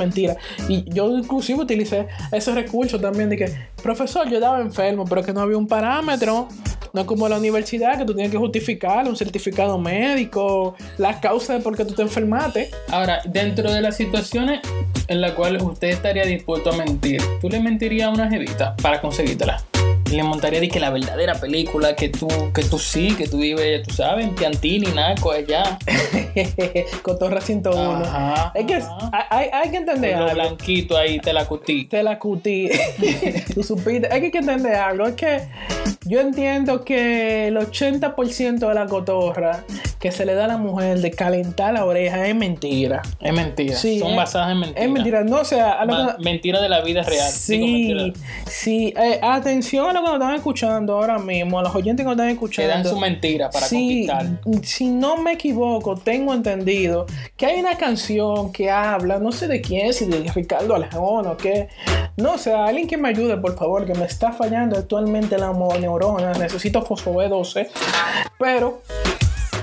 Y 0.68 0.84
yo 0.92 1.10
inclusive 1.18 1.62
utilicé 1.62 2.08
ese 2.32 2.54
recurso 2.54 3.00
también 3.00 3.30
de 3.30 3.38
que, 3.38 3.54
profesor, 3.82 4.30
yo 4.30 4.36
estaba 4.38 4.62
enfermo, 4.62 5.06
pero 5.06 5.24
que 5.24 5.34
no 5.34 5.42
había 5.42 5.58
un 5.58 5.68
parámetro. 5.68 6.48
No 6.94 7.06
como 7.06 7.28
la 7.28 7.38
universidad, 7.38 7.98
que 7.98 8.06
tú 8.06 8.14
tienes 8.14 8.32
que 8.32 8.38
justificar 8.38 9.08
un 9.08 9.16
certificado 9.16 9.78
médico, 9.78 10.76
la 10.98 11.20
causa 11.20 11.54
de 11.54 11.60
por 11.60 11.76
qué 11.76 11.86
tú 11.86 11.94
te 11.94 12.02
enfermaste. 12.02 12.72
Ahora, 12.90 13.20
dentro 13.26 13.72
de 13.72 13.82
las 13.82 13.98
situaciones 13.98 14.62
en 15.08 15.22
las 15.22 15.34
cuales 15.34 15.62
usted 15.62 15.90
estaría 15.90 16.26
dispuesto 16.26 16.72
a 16.72 16.78
mentir, 16.78 17.22
¿tú 17.42 17.50
le 17.50 17.60
mentirías 17.60 18.08
a 18.08 18.12
una 18.12 18.30
jevita 18.30 18.76
para 18.78 19.02
conseguírtela? 19.02 19.64
Le 20.16 20.24
montaría 20.24 20.60
de 20.60 20.70
que 20.70 20.80
la 20.80 20.90
verdadera 20.90 21.36
película 21.36 21.96
que 21.96 22.10
tú, 22.10 22.28
que 22.54 22.64
tú 22.64 22.78
sí, 22.80 23.14
que 23.18 23.28
tú 23.28 23.40
vives, 23.40 23.84
tú 23.88 23.94
sabes, 23.94 24.26
en 24.26 24.36
Piantini, 24.36 24.88
Naco, 24.88 25.32
allá. 25.32 25.78
Cotorra 27.02 27.42
101. 27.42 28.06
Ajá, 28.06 28.52
es 28.56 28.66
que 28.66 28.74
es- 28.78 28.86
hay, 29.30 29.50
hay 29.52 29.72
que 29.72 29.78
entender 29.78 30.18
lo 30.18 30.26
algo. 30.28 30.34
blanquito 30.36 30.98
ahí, 30.98 31.20
te 31.20 31.34
la 31.34 31.46
cutí. 31.46 31.86
Te 31.86 32.04
la 32.04 32.20
cutí. 32.20 32.70
Tú 33.54 33.64
supiste. 33.64 34.08
Hay 34.12 34.30
que 34.32 34.38
entender 34.38 34.76
algo. 34.76 35.08
Es 35.08 35.16
que 35.16 35.42
yo 36.06 36.20
entiendo 36.22 36.84
que 36.86 37.48
el 37.48 37.58
80% 37.58 38.68
de 38.68 38.74
la 38.74 38.86
cotorra 38.86 39.64
que 40.00 40.12
se 40.12 40.26
le 40.26 40.34
da 40.36 40.46
a 40.46 40.48
la 40.48 40.58
mujer 40.58 41.00
de 41.02 41.12
calentar 41.12 41.74
la 41.74 41.86
oreja 41.86 42.28
es 42.28 42.36
mentira. 42.36 43.02
Es 43.20 43.34
mentira. 43.34 43.76
Sí, 43.76 44.00
Son 44.00 44.12
es- 44.12 44.16
basadas 44.18 44.52
en 44.52 44.60
mentiras. 44.60 44.84
Es 44.86 44.92
mentira. 44.92 45.24
No, 45.24 45.38
o 45.38 45.46
sea, 45.46 45.74
a 45.74 45.86
lo 45.86 45.94
Ma- 45.94 46.16
que- 46.18 46.24
mentira 46.24 46.62
de 46.62 46.70
la 46.70 46.82
vida 46.82 47.04
real. 47.04 47.30
Sí, 47.32 48.14
sí. 48.46 48.94
Eh, 48.98 49.20
atención 49.22 49.90
a 49.90 49.94
lo 49.94 50.02
que 50.02 50.06
nos 50.08 50.14
están 50.16 50.36
escuchando 50.36 50.94
ahora 50.96 51.18
mismo, 51.20 51.60
a 51.60 51.64
los 51.64 51.76
oyentes 51.76 52.04
que 52.04 52.06
nos 52.06 52.14
están 52.14 52.28
Te 52.28 52.34
escuchando. 52.34 52.74
dan 52.74 52.86
su 52.86 52.98
mentira 53.00 53.50
para 53.50 53.66
Sí, 53.68 54.08
conquistar. 54.08 54.64
si 54.64 54.90
no 54.90 55.18
me 55.18 55.34
equivoco, 55.34 55.96
tengo 55.96 56.34
entendido 56.34 57.06
que 57.36 57.46
hay 57.46 57.60
una 57.60 57.76
canción 57.78 58.52
que 58.52 58.70
habla, 58.70 59.20
no 59.20 59.32
sé 59.32 59.48
de 59.48 59.62
quién, 59.62 59.94
si 59.94 60.06
de 60.06 60.20
Ricardo 60.34 60.76
Alejón 60.76 61.28
o 61.28 61.38
qué. 61.38 61.70
No 62.18 62.38
sé, 62.38 62.52
alguien 62.54 62.88
que 62.88 62.98
me 62.98 63.10
ayude, 63.10 63.38
por 63.38 63.56
favor, 63.58 63.86
que 63.86 63.94
me 63.94 64.06
está 64.06 64.32
fallando 64.32 64.78
actualmente 64.78 65.38
la 65.38 65.52
mo- 65.52 65.68
neurona. 65.88 66.34
Necesito 66.34 66.82
fosfo 66.82 67.12
12 67.12 67.70
Pero, 68.38 68.82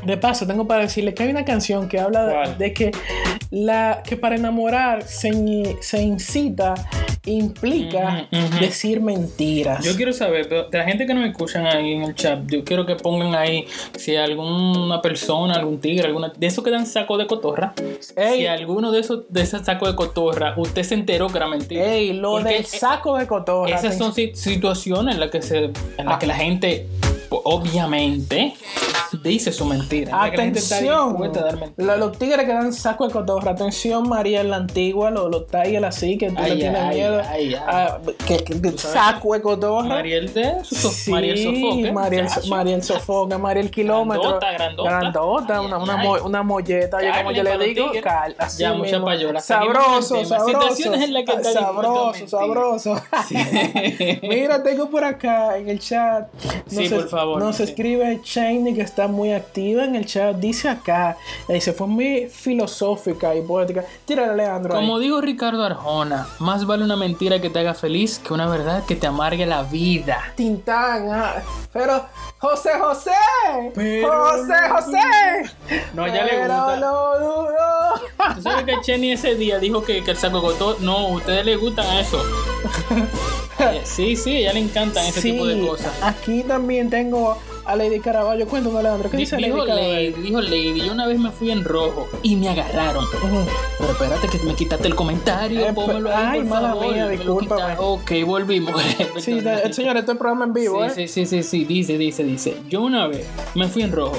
de 0.05 0.17
paso, 0.17 0.47
tengo 0.47 0.67
para 0.67 0.83
decirle 0.83 1.15
que 1.15 1.23
hay 1.23 1.31
una 1.31 1.45
canción 1.45 1.89
que 1.89 2.01
habla 2.01 2.55
de, 2.59 2.73
que, 2.73 2.91
la, 3.51 4.03
que 4.05 4.17
para 4.17 4.37
enamorar 4.37 5.05
se, 5.05 5.77
se 5.81 6.03
incita, 6.03 6.75
implica 7.27 8.29
decir 8.61 9.01
mentiras. 9.01 9.85
Yo 9.85 9.95
quiero 9.97 10.13
saber, 10.13 10.49
pero 10.49 10.69
de 10.69 10.79
la 10.79 10.85
gente 10.85 11.07
que 11.07 11.15
nos 11.15 11.27
escuchan 11.29 11.67
ahí 11.67 11.93
en 11.93 12.03
el 12.03 12.15
chat, 12.15 12.41
yo 12.47 12.65
quiero 12.65 12.85
que 12.87 12.97
pongan 12.97 13.35
ahí 13.35 13.65
si 13.97 14.17
alguna 14.17 15.01
persona, 15.03 15.55
algún 15.55 15.81
tigre, 15.81 16.07
alguna 16.07 16.33
de 16.37 16.47
esos 16.47 16.63
que 16.65 16.71
dan 16.71 16.87
saco 16.87 17.17
de 17.17 17.27
cotorra, 17.27 17.75
Ey. 18.17 18.41
si 18.41 18.47
alguno 18.47 18.93
de 18.93 19.01
esos 19.01 19.21
de 19.29 19.43
esos 19.43 19.63
sacos 19.63 19.89
de 19.91 19.95
cotorra, 19.97 20.55
usted 20.57 20.83
se 20.83 20.95
enteró 20.95 21.29
que 21.29 21.39
era 21.39 21.49
mentira. 21.49 21.85
Ey, 21.85 22.13
lo 22.13 22.33
Porque 22.33 22.55
del 22.55 22.65
saco 22.67 23.17
de 23.17 23.27
cotorra. 23.27 23.75
Esas 23.75 23.97
son 23.99 24.15
si- 24.15 24.35
situaciones 24.35 25.15
en 25.15 25.21
las 25.21 25.31
que 25.31 25.43
se, 25.43 25.65
en 25.97 26.07
las 26.07 26.19
que 26.19 26.27
la 26.27 26.35
gente, 26.35 26.87
obviamente, 27.31 28.55
dice 29.23 29.53
su 29.53 29.65
mentira. 29.65 30.11
la 30.13 30.25
Atención, 30.25 31.09
dispuesta 31.11 31.41
a 31.41 31.45
dar 31.45 31.57
mentiras. 31.59 31.99
Lo- 31.99 32.07
los 32.09 32.19
tigres 32.19 32.47
que 32.47 32.53
dan 32.53 32.73
saco 32.73 33.07
de 33.07 33.13
cotorra. 33.13 33.53
Atención, 33.53 34.09
María 34.09 34.43
la 34.45 34.57
antigua, 34.57 35.11
los, 35.11 35.31
los 35.31 35.47
tigres 35.47 35.83
así 35.85 36.19
que 36.19 36.31
tú 36.31 36.37
Ay, 36.39 36.51
le 36.53 36.57
tienes 36.57 36.81
ay, 36.83 36.95
miedo. 36.97 37.23
ay, 37.29 37.55
ay. 37.55 37.55
a- 37.55 38.01
que, 38.27 38.37
que- 38.39 38.79
saco 38.79 39.35
de 39.35 39.43
cotorra. 39.43 39.89
Mariel 39.89 40.33
de 40.33 40.65
so- 40.65 40.91
Sí, 40.91 41.11
Mariel 41.11 41.39
Sofoque. 41.39 41.93
Mariel, 41.93 42.25
muchacho. 42.25 42.49
Mariel 42.49 42.83
Sofoca, 42.83 43.39
Mariel 43.39 43.71
Kilómetro. 43.71 44.23
Grandota, 44.23 44.53
grandota. 44.53 44.91
Grandota, 44.91 45.59
Ay, 45.61 45.67
una, 45.67 45.77
ay, 45.77 45.83
una, 45.83 45.97
mo- 45.97 46.23
una 46.25 46.43
molleta, 46.43 47.03
yo 47.03 47.13
como 47.19 47.33
yo 47.33 47.43
le 47.43 47.59
digo, 47.59 47.91
cal- 48.03 48.35
así 48.39 48.63
Ya, 48.63 48.73
mucha 48.73 49.03
payola. 49.05 49.41
Sabroso, 49.41 50.25
sabroso. 50.25 50.47
Situaciones 50.47 51.03
en 51.03 51.13
las 51.13 51.25
que 51.25 51.33
está 51.33 51.53
sabroso, 51.53 52.29
sabroso. 52.29 53.03
Mira, 54.23 54.63
tengo 54.63 54.89
por 54.89 55.05
acá 55.05 55.57
en 55.59 55.69
el 55.69 55.79
chat. 55.79 56.29
Sí, 56.67 56.89
por 56.89 57.09
favor, 57.15 57.39
Nos 57.43 57.57
sí. 57.57 57.63
escribe 57.65 58.21
Cheney 58.23 58.75
que 58.75 58.83
está 58.83 59.09
muy 59.09 59.33
activa 59.33 59.85
en 59.85 59.95
el 59.97 60.07
chat. 60.07 60.37
Dice 60.37 60.69
acá, 60.69 61.17
eh, 61.49 61.61
se 61.61 61.73
fue 61.73 61.87
muy 61.87 62.29
filosófica 62.29 63.35
y 63.35 63.43
poética. 63.43 63.85
Tírale, 64.05 64.35
Leandro. 64.37 64.75
ahí. 64.75 64.81
Como 64.81 64.99
dijo 64.99 65.21
Ricardo 65.21 65.65
Arjona, 65.65 66.27
más 66.39 66.67
vale 66.67 66.85
una 66.85 66.97
mentira 66.97 67.41
que 67.41 67.51
te 67.51 67.59
haga 67.61 67.75
feliz 67.75 68.19
que 68.19 68.33
una 68.35 68.47
verdad 68.49 68.85
que 68.85 68.97
te 68.97 69.07
amargue 69.07 69.47
la 69.47 69.63
vida. 69.63 70.33
Tintán, 70.37 71.09
ah, 71.13 71.35
pero 71.73 72.05
José 72.39 72.71
José, 72.79 73.11
Pero 73.75 74.25
José 74.25 74.53
no- 74.69 74.75
José, 74.77 74.99
No, 75.95 76.07
ya 76.07 76.25
le 76.25 76.31
pero 76.31 76.55
gusta. 76.55 76.77
no 76.77 77.19
duro. 77.19 78.35
¿Tú 78.35 78.43
sabes 78.43 78.65
que 78.65 78.81
Chenny 78.83 79.13
ese 79.13 79.35
día 79.35 79.59
dijo 79.59 79.83
que, 79.83 80.03
que 80.05 80.11
el 80.11 80.17
saco 80.17 80.41
gotó? 80.41 80.77
No, 80.81 80.97
a 80.99 81.09
ustedes 81.13 81.45
les 81.47 81.59
gustan 81.59 81.87
eso. 81.99 82.23
Eh, 83.61 83.83
Sí, 83.85 84.17
sí, 84.17 84.31
a 84.35 84.39
ella 84.41 84.53
le 84.55 84.61
encantan 84.61 85.07
ese 85.07 85.21
Sí, 85.21 85.31
tipo 85.33 85.47
de 85.47 85.65
cosas. 85.65 85.93
Aquí 86.03 86.43
también 86.43 86.91
tengo 86.91 87.04
a 87.67 87.77
Lady 87.77 88.01
Caraballo. 88.01 88.47
Cuéntame, 88.47 88.83
Leandro, 88.83 89.11
¿qué 89.11 89.17
Di- 89.17 89.23
dice 89.25 89.37
Dijo 89.37 89.57
Lady 89.65 89.69
Caraballo? 89.69 90.17
Dijo 90.23 90.41
Lady, 90.41 90.81
yo 90.87 90.93
una 90.93 91.07
vez 91.07 91.19
me 91.19 91.31
fui 91.31 91.51
en 91.51 91.65
rojo 91.65 92.09
y 92.23 92.37
me 92.37 92.49
agarraron. 92.49 93.05
Pero 93.79 93.91
espérate 93.93 94.29
que 94.29 94.39
me 94.45 94.55
quitaste 94.55 94.87
el 94.89 94.95
comentario, 94.95 95.67
Eh, 95.67 95.73
pónmelo 95.73 96.05
pues, 96.11 96.15
ahí, 96.17 96.27
ay, 96.27 96.41
por 96.41 96.49
mala 96.49 96.69
favor. 96.69 96.93
mía, 96.95 97.09
discúlpame. 97.09 97.61
quitaron. 97.63 97.77
Ok, 97.81 98.13
volvimos. 98.27 98.75
Sí, 99.21 99.41
señor, 99.73 99.97
este 99.97 100.13
es 100.13 100.19
programa 100.19 100.45
en 100.45 100.53
vivo, 100.53 100.85
¿eh? 100.85 100.91
Sí, 100.91 101.09
sí, 101.09 101.27
sí, 101.27 101.43
sí, 101.43 101.43
sí, 101.43 101.65
dice, 101.65 101.97
dice, 101.99 102.25
dice. 102.25 102.57
Yo 102.69 102.83
una 102.83 103.07
vez 103.07 103.27
me 103.55 103.69
fui 103.69 103.83
en 103.83 103.93
rojo 103.93 104.17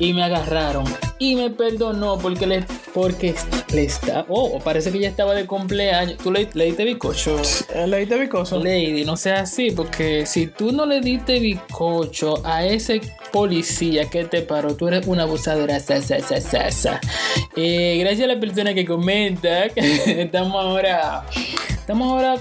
y 0.00 0.12
me 0.12 0.24
agarraron 0.24 0.84
y 1.20 1.36
me 1.36 1.50
perdonó 1.50 2.18
porque 2.18 2.46
le, 2.46 2.64
porque 2.94 3.34
le 3.74 3.84
está, 3.84 4.24
oh, 4.28 4.58
parece 4.58 4.90
que 4.90 4.98
ya 4.98 5.08
estaba 5.08 5.34
de 5.34 5.46
cumpleaños. 5.46 6.16
¿Tú 6.16 6.32
le, 6.32 6.48
le 6.54 6.64
diste 6.64 6.84
bizcocho? 6.84 7.40
Eh, 7.74 7.86
¿Le 7.86 7.98
diste 7.98 8.18
bicoso? 8.18 8.58
Lady, 8.58 9.04
no 9.04 9.18
sea 9.18 9.42
así, 9.42 9.70
porque 9.70 10.24
si 10.24 10.46
tú 10.46 10.72
no 10.72 10.86
le 10.86 11.00
diste 11.00 11.38
bizcocho 11.38 12.40
a 12.44 12.64
ese 12.64 13.02
policía 13.30 14.08
que 14.08 14.24
te 14.24 14.40
paró, 14.40 14.74
tú 14.74 14.88
eres 14.88 15.06
una 15.06 15.24
abusadora. 15.24 15.78
Sa, 15.78 16.00
sa, 16.00 16.70
sa. 16.70 17.00
Eh, 17.54 17.98
gracias 18.00 18.24
a 18.24 18.32
la 18.32 18.40
persona 18.40 18.72
que 18.72 18.86
comenta, 18.86 19.66
estamos 19.76 20.64
ahora, 20.64 21.26
estamos 21.68 22.10
ahora 22.10 22.36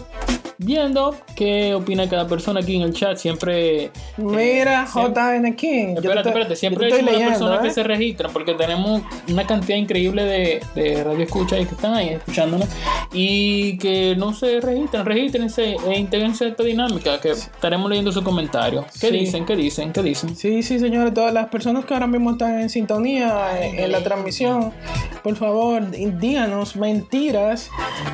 viendo 0.60 1.16
qué 1.38 1.74
opina 1.74 2.08
cada 2.10 2.28
persona 2.28 2.60
aquí 2.60 2.76
en 2.76 2.82
el 2.84 2.94
chat. 2.94 3.18
Siempre. 3.18 3.92
Mira, 4.18 4.86
siempre- 4.86 5.22
JN 5.24 5.56
King. 5.56 5.96
Espérate, 5.96 6.30
espérate, 6.30 6.56
siempre 6.56 6.86
hay 6.94 7.02
leyendo, 7.02 7.30
persona 7.30 7.56
¿eh? 7.56 7.60
que 7.64 7.72
se 7.72 7.82
registran 7.84 8.32
porque 8.34 8.54
tenemos 8.54 9.02
una 9.30 9.48
cantidad 9.48 9.78
increíble 9.78 10.24
de, 10.26 10.62
de 10.76 11.04
radio 11.04 11.24
escucha 11.24 11.56
que 11.56 11.64
están 11.64 11.94
ahí 11.96 12.10
escuchándonos 12.10 12.68
y 13.14 13.78
que 13.78 14.16
no 14.18 14.34
se 14.34 14.60
registran, 14.60 15.06
regístrense 15.06 15.78
e 15.88 15.98
integrense 15.98 16.44
a 16.46 16.48
esta 16.50 16.64
dinámica 16.64 17.20
que 17.22 17.32
estaremos 17.32 17.90
leyendo 17.90 18.12
sus 18.12 18.24
comentarios. 18.24 18.86
¿Qué 19.00 19.08
Sí. 19.10 19.12
dicen? 19.20 19.46
¿Qué 19.46 19.56
dicen? 19.56 19.94
¿Qué 19.94 20.04
dicen? 20.04 20.36
Sí, 20.36 20.62
sí, 20.62 20.78
señores, 20.80 21.14
todas 21.14 21.34
las 21.34 21.48
personas 21.48 21.86
que 21.86 21.94
ahora 21.94 22.08
mismo 22.08 22.32
están 22.32 22.60
en 22.60 22.70
sintonía 22.70 23.66
en, 23.66 23.80
en 23.80 23.92
la 23.94 24.04
transmisión, 24.04 24.74
por 25.24 25.36
favor, 25.38 25.90
díganos 25.90 26.76
mentiras 26.76 27.70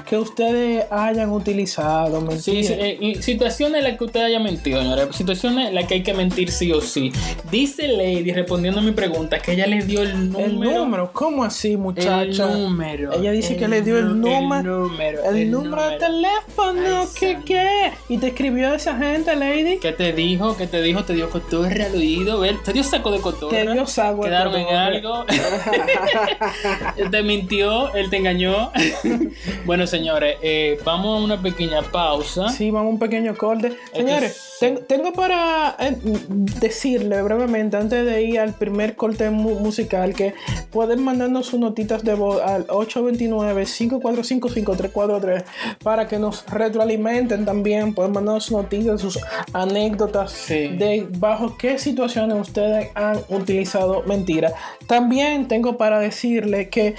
que 0.08 0.18
ustedes 0.18 0.86
hayan 0.92 1.32
utilizado. 1.32 2.22
Mentiras. 2.36 2.44
Sí, 2.44 2.64
sí, 2.64 2.74
eh, 2.80 3.22
situaciones 3.22 3.80
en 3.80 3.84
las 3.86 3.98
que 3.98 4.04
usted 4.04 4.22
haya 4.22 4.40
mentido, 4.40 4.82
señores. 4.82 5.16
Situaciones 5.16 5.70
en 5.70 5.76
las 5.76 5.86
que 5.86 5.96
hay 5.96 6.04
que 6.04 6.14
mentir 6.14 6.52
sí 6.52 6.72
o 6.72 6.82
sí. 6.82 7.12
Dice 7.52 7.88
Lady, 7.88 8.32
respondiendo 8.32 8.80
a 8.80 8.84
mi 8.84 8.92
pregunta, 8.92 9.40
que 9.40 9.54
ella 9.54 9.68
le 9.68 9.82
dio 9.84 10.02
el 10.02 10.32
número. 10.32 10.72
El 10.72 10.78
número, 10.78 11.10
¿cómo 11.14 11.44
así, 11.44 11.78
muchacha? 11.78 12.22
El 12.24 12.38
número. 12.38 13.14
Ella 13.14 13.32
dice 13.32 13.54
El 13.54 13.60
que 13.60 13.68
le 13.68 13.82
dio 13.82 13.98
el 13.98 14.20
nu- 14.20 14.28
el 14.28 14.42
número. 14.42 14.80
número, 14.88 15.24
El, 15.32 15.52
número 15.52 15.82
de 15.84 15.98
número. 15.98 15.98
teléfono, 15.98 17.08
¿qué 17.20 17.38
qué? 17.46 17.92
Y 18.10 18.18
te 18.18 18.28
escribió 18.28 18.74
esa 18.74 18.98
gente, 18.98 19.36
Lady. 19.36 19.78
¿Qué 19.78 19.92
te 19.92 20.14
dijo? 20.14 20.56
¿Qué 20.58 20.68
te 20.68 20.82
dijo? 20.82 21.04
¿Te 21.04 21.14
dio 21.14 21.30
cotorra 21.30 21.86
al 21.86 21.96
oído? 21.96 22.40
¿Ver? 22.40 22.56
¿Te 22.64 22.74
dio 22.74 22.84
saco 22.84 23.12
de 23.12 23.20
cotorra? 23.20 23.56
Te 23.58 23.72
dio 23.72 23.86
saco 23.88 24.24
de 24.24 24.30
¿Quedaron 24.30 24.56
en 24.56 24.68
algo? 24.76 25.26
él 26.98 27.10
te 27.12 27.24
mintió, 27.24 27.94
él 27.94 28.10
te 28.10 28.18
engañó. 28.18 28.72
bueno, 29.66 29.88
señores, 29.88 30.38
eh, 30.42 30.80
vamos 30.84 31.20
a 31.20 31.24
una 31.24 31.42
pequeña 31.42 31.82
pausa. 31.82 32.25
Sí, 32.50 32.72
vamos 32.72 32.90
a 32.90 32.94
un 32.94 33.00
pequeño 33.00 33.36
corte. 33.38 33.78
Señores, 33.94 34.56
ten- 34.60 34.80
tengo 34.88 35.14
para 35.14 35.76
eh, 35.80 35.96
decirle 36.60 37.22
brevemente, 37.22 37.78
antes 37.78 38.06
de 38.06 38.24
ir 38.24 38.40
al 38.40 38.54
primer 38.54 38.96
corte 38.96 39.30
mu- 39.30 39.60
musical, 39.60 40.14
que 40.14 40.34
pueden 40.72 41.04
mandarnos 41.04 41.48
sus 41.48 41.60
notitas 41.60 42.04
de 42.04 42.14
voz 42.16 42.42
al 42.42 42.66
829-545-5343 42.68 45.44
para 45.84 46.08
que 46.08 46.18
nos 46.20 46.46
retroalimenten 46.48 47.46
también. 47.46 47.94
Pueden 47.94 48.14
mandarnos 48.14 48.46
sus 48.46 48.58
noticias, 48.58 49.02
sus 49.02 49.20
anécdotas 49.54 50.32
Sí. 50.32 50.70
de 50.70 51.08
bajo 51.18 51.58
qué 51.58 51.78
situaciones 51.78 52.38
ustedes 52.40 52.90
han 52.96 53.20
utilizado 53.30 54.04
mentiras. 54.04 54.54
También 54.88 55.48
tengo 55.48 55.78
para 55.78 56.00
decirle 56.00 56.70
que 56.70 56.96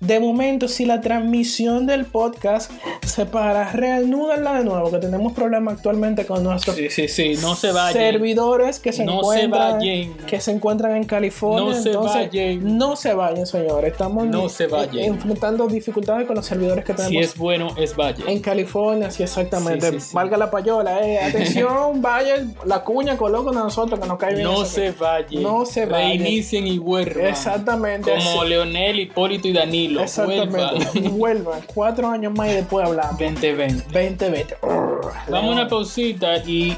de 0.00 0.20
momento, 0.20 0.68
si 0.68 0.84
la 0.86 1.00
transmisión 1.00 1.86
del 1.86 2.04
podcast 2.06 2.70
se 3.04 3.26
para, 3.26 3.72
reanúdenla 3.72 4.58
de 4.58 4.64
nuevo, 4.70 4.90
que 4.90 4.98
tenemos 4.98 5.32
problemas 5.32 5.74
actualmente 5.74 6.26
con 6.26 6.42
nuestros 6.42 6.76
Sí, 6.76 6.88
sí, 6.90 7.08
sí, 7.08 7.34
no 7.42 7.54
se 7.54 7.72
vayan. 7.72 7.92
servidores 7.92 8.78
que 8.78 8.92
se 8.92 9.04
No 9.04 9.22
se 9.24 9.42
encuentran 9.42 9.80
que 10.26 10.40
se 10.40 10.50
encuentran 10.52 10.96
en 10.96 11.04
California. 11.04 11.64
No 11.64 11.74
se 11.82 11.88
Entonces, 11.90 12.26
vayan. 12.30 12.78
no 12.78 12.96
se 12.96 13.14
vayan, 13.14 13.46
señores. 13.46 13.92
Estamos 13.92 14.26
No 14.26 14.48
se 14.48 14.68
enfrentando 14.94 15.66
dificultades 15.66 16.26
con 16.26 16.36
los 16.36 16.46
servidores 16.46 16.84
que 16.84 16.92
tenemos 16.94 17.10
Si 17.10 17.18
es 17.18 17.36
bueno, 17.36 17.68
es 17.76 17.96
valle. 17.96 18.22
en 18.26 18.40
California, 18.40 19.10
sí, 19.10 19.22
exactamente. 19.22 19.90
Valga 20.12 20.36
la 20.36 20.50
payola, 20.50 21.00
eh. 21.06 21.18
Atención, 21.22 22.00
vaya 22.02 22.36
la 22.64 22.82
cuña, 22.84 23.16
coloca 23.16 23.50
a 23.50 23.54
nosotros 23.54 23.98
que 24.00 24.06
nos 24.06 24.18
cae 24.18 24.34
bien. 24.34 24.44
No 24.44 24.64
se 24.64 24.92
vayan. 24.92 25.42
No 25.42 25.64
se 25.66 25.86
vayan. 25.86 26.10
Reinicien 26.20 26.66
y 26.66 26.78
vuelvan. 26.78 27.26
Exactamente. 27.26 28.10
Como. 28.10 28.44
Leonel, 28.44 29.00
Hipólito 29.00 29.48
y 29.48 29.52
Danilo. 29.52 30.02
Exactamente. 30.02 30.56
Vuelvan. 30.56 31.18
Vuelvan. 31.18 31.60
Cuatro 31.74 32.08
años 32.08 32.32
más 32.32 32.48
y 32.50 32.54
después 32.54 32.86
hablamos. 32.86 33.12
hablamos. 33.14 33.40
2020. 33.40 33.84
2020. 33.84 34.56
Vamos 34.62 35.50
a 35.50 35.52
una 35.52 35.68
pausita 35.68 36.36
y 36.38 36.76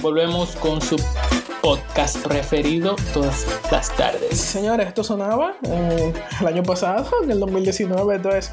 volvemos 0.00 0.56
con 0.56 0.80
su 0.80 0.96
podcast 1.60 2.26
preferido 2.26 2.96
todas 3.14 3.46
las 3.70 3.94
tardes. 3.96 4.38
Señores, 4.38 4.88
esto 4.88 5.04
sonaba 5.04 5.54
eh, 5.62 6.12
el 6.40 6.46
año 6.46 6.62
pasado, 6.62 7.06
en 7.22 7.30
el 7.30 7.40
2019. 7.40 8.16
Esto 8.16 8.30
es 8.30 8.52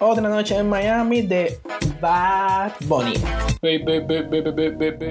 Otra 0.00 0.28
Noche 0.28 0.56
en 0.56 0.68
Miami 0.68 1.22
de 1.22 1.58
Bad 2.00 2.72
Bunny. 2.80 3.14
Be, 3.60 3.78
be. 3.78 5.10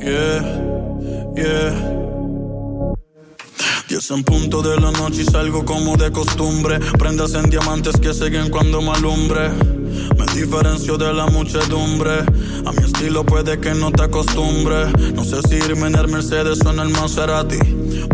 Yeah, 0.00 0.42
yeah. 1.34 2.07
Diez 3.88 4.10
en 4.10 4.22
punto 4.22 4.60
de 4.60 4.78
la 4.78 4.90
noche 4.90 5.22
y 5.22 5.24
salgo 5.24 5.64
como 5.64 5.96
de 5.96 6.12
costumbre. 6.12 6.78
Prendas 6.98 7.32
en 7.32 7.48
diamantes 7.48 7.96
que 7.98 8.12
siguen 8.12 8.50
cuando 8.50 8.82
me 8.82 8.90
alumbre. 8.90 9.48
Me 10.16 10.26
diferencio 10.34 10.96
de 10.96 11.12
la 11.12 11.26
muchedumbre. 11.26 12.24
A 12.66 12.72
mi 12.72 12.84
estilo 12.84 13.24
puede 13.24 13.58
que 13.60 13.74
no 13.74 13.90
te 13.90 14.04
acostumbre. 14.04 14.90
No 15.14 15.24
sé 15.24 15.36
si 15.48 15.56
irme 15.56 15.88
en 15.88 15.94
el 15.96 16.08
Mercedes 16.08 16.60
o 16.64 16.70
en 16.70 16.80
el 16.80 16.88
Maserati. 16.90 17.58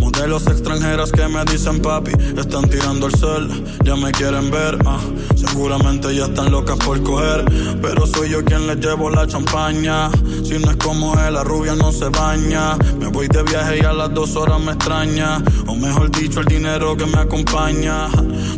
Modelos 0.01 0.47
extranjeras 0.47 1.11
que 1.13 1.27
me 1.29 1.45
dicen 1.45 1.81
papi. 1.81 2.13
Están 2.37 2.69
tirando 2.69 3.07
el 3.07 3.15
sol, 3.17 3.49
ya 3.85 3.97
me 3.97 4.13
quieren 4.13 4.51
ver. 4.51 4.79
ah. 4.87 4.99
Seguramente 5.37 6.15
ya 6.15 6.27
están 6.27 6.51
locas 6.51 6.77
por 6.79 7.03
coger. 7.03 7.45
Pero 7.81 8.07
soy 8.07 8.31
yo 8.31 8.45
quien 8.45 8.67
les 8.67 8.79
llevo 8.79 9.11
la 9.11 9.27
champaña. 9.27 10.11
Si 10.43 10.59
no 10.59 10.71
es 10.71 10.77
como 10.77 11.15
él, 11.19 11.35
la 11.35 11.45
rubia 11.45 11.75
no 11.75 11.93
se 11.93 12.09
baña. 12.09 12.77
Me 12.99 13.09
voy 13.09 13.29
de 13.29 13.43
viaje 13.43 13.79
y 13.79 13.85
a 13.85 13.93
las 13.93 14.13
dos 14.13 14.37
horas 14.37 14.61
me 14.61 14.73
extraña. 14.73 15.43
O 15.67 15.75
mejor 15.75 16.11
dicho, 16.11 16.41
el 16.41 16.47
dinero 16.47 16.97
que 16.97 17.07
me 17.07 17.19
acompaña. 17.19 18.09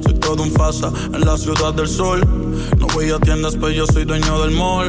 Soy 0.02 0.14
todo 0.26 0.42
un 0.42 0.50
fasa 0.50 0.92
en 1.14 1.20
la 1.20 1.38
ciudad 1.38 1.72
del 1.72 1.86
sol. 1.86 2.20
No 2.78 2.88
voy 2.88 3.10
a 3.10 3.18
tiendas, 3.20 3.54
pues 3.54 3.76
yo 3.76 3.86
soy 3.86 4.04
dueño 4.04 4.42
del 4.42 4.50
mall. 4.50 4.88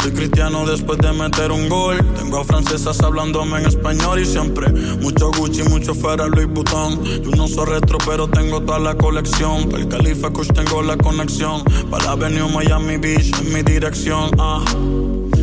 Soy 0.00 0.12
cristiano 0.12 0.64
después 0.64 1.00
de 1.00 1.12
meter 1.12 1.50
un 1.50 1.68
gol. 1.68 1.98
Tengo 2.16 2.38
a 2.38 2.44
francesas 2.44 3.00
hablándome 3.00 3.58
en 3.58 3.66
español 3.66 4.20
y 4.20 4.26
siempre 4.26 4.70
mucho 5.00 5.32
Gucci, 5.32 5.64
mucho 5.64 5.92
fuera 5.92 6.28
Louis 6.28 6.46
Vuitton. 6.46 7.04
Yo 7.04 7.30
no 7.32 7.48
soy 7.48 7.66
retro, 7.66 7.98
pero 8.06 8.28
tengo 8.28 8.60
toda 8.60 8.78
la 8.78 8.96
colección. 8.96 9.68
Para 9.68 9.82
el 9.82 9.88
Califa 9.88 10.30
Kush 10.30 10.52
tengo 10.52 10.82
la 10.82 10.96
conexión. 10.96 11.64
Para 11.90 12.04
la 12.04 12.12
Avenue 12.12 12.48
Miami 12.48 12.96
Beach 12.96 13.32
en 13.40 13.52
mi 13.52 13.62
dirección. 13.62 14.30
Ah. 14.38 14.62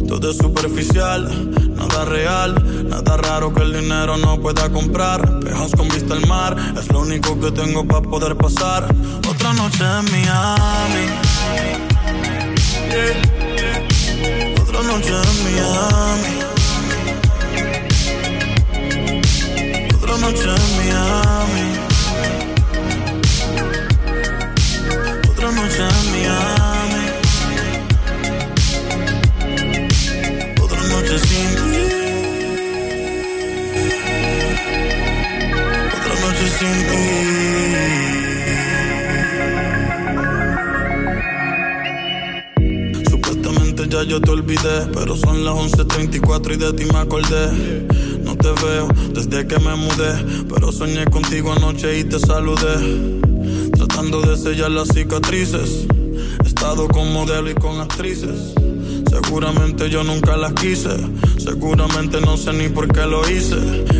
Todo 0.08 0.32
es 0.32 0.38
superficial, 0.38 1.30
nada 1.76 2.06
real, 2.06 2.88
nada 2.90 3.18
raro 3.18 3.54
que 3.54 3.62
el 3.62 3.74
dinero 3.74 4.18
no 4.18 4.40
pueda 4.40 4.70
comprar. 4.70 5.40
Pejos 5.42 5.72
con 5.74 5.90
vista 5.90 6.14
al 6.14 6.26
mar, 6.28 6.56
es 6.80 6.88
lo 6.92 7.02
único 7.02 7.40
que 7.40 7.52
tengo 7.52 7.86
para 7.86 8.02
poder 8.02 8.36
pasar. 8.38 8.86
Otra 9.30 9.54
noche 9.54 9.84
en 9.84 10.06
Miami. 10.12 11.06
Yeah. 12.90 13.38
Otra 14.62 14.82
noche 14.84 15.10
en 15.10 15.44
Miami. 15.44 16.34
Otra 19.96 20.18
noche 20.18 20.44
en 20.44 20.78
Miami. 20.78 21.68
Otra 25.30 25.52
noche 25.52 25.82
en 25.82 26.12
Miami. 26.12 26.67
Pero 44.94 45.16
son 45.16 45.44
las 45.44 45.54
11.34 45.54 46.54
y 46.54 46.58
de 46.58 46.74
ti 46.74 46.86
me 46.92 47.00
acordé. 47.00 47.88
No 48.24 48.36
te 48.36 48.50
veo 48.64 48.88
desde 49.14 49.48
que 49.48 49.60
me 49.60 49.76
mudé, 49.76 50.44
pero 50.50 50.72
soñé 50.72 51.06
contigo 51.06 51.54
anoche 51.54 52.00
y 52.00 52.04
te 52.04 52.20
saludé. 52.20 53.20
Tratando 53.72 54.22
de 54.22 54.38
sellar 54.38 54.72
las 54.72 54.90
cicatrices. 54.90 55.88
He 56.44 56.48
estado 56.48 56.88
con 56.88 57.14
modelo 57.14 57.50
y 57.50 57.56
con 57.56 57.80
actrices. 57.80 58.54
Seguramente 59.10 59.90
yo 59.90 60.04
nunca 60.04 60.36
las 60.38 60.54
quise. 60.54 60.96
Seguramente 61.38 62.20
no 62.22 62.38
sé 62.38 62.54
ni 62.54 62.70
por 62.70 62.88
qué 62.92 63.06
lo 63.06 63.28
hice. 63.30 63.56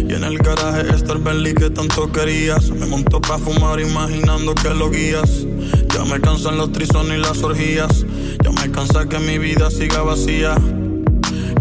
Y 0.08 0.14
en 0.14 0.24
el 0.24 0.38
garaje 0.40 0.90
está 0.94 1.14
el 1.14 1.20
Bentley 1.20 1.54
que 1.54 1.70
tanto 1.70 2.12
querías. 2.12 2.70
Me 2.72 2.86
montó 2.86 3.22
pa' 3.22 3.38
fumar 3.38 3.80
imaginando 3.80 4.54
que 4.56 4.74
lo 4.74 4.90
guías. 4.90 5.46
Ya 5.94 6.04
me 6.06 6.20
cansan 6.20 6.58
los 6.58 6.72
trisones 6.72 7.20
y 7.20 7.22
las 7.22 7.42
orgías. 7.44 8.06
Ya 8.68 8.72
me 8.72 8.72
cansa 8.72 9.08
que 9.08 9.20
mi 9.20 9.38
vida 9.38 9.72
siga 9.72 10.02
vacía. 10.02 10.56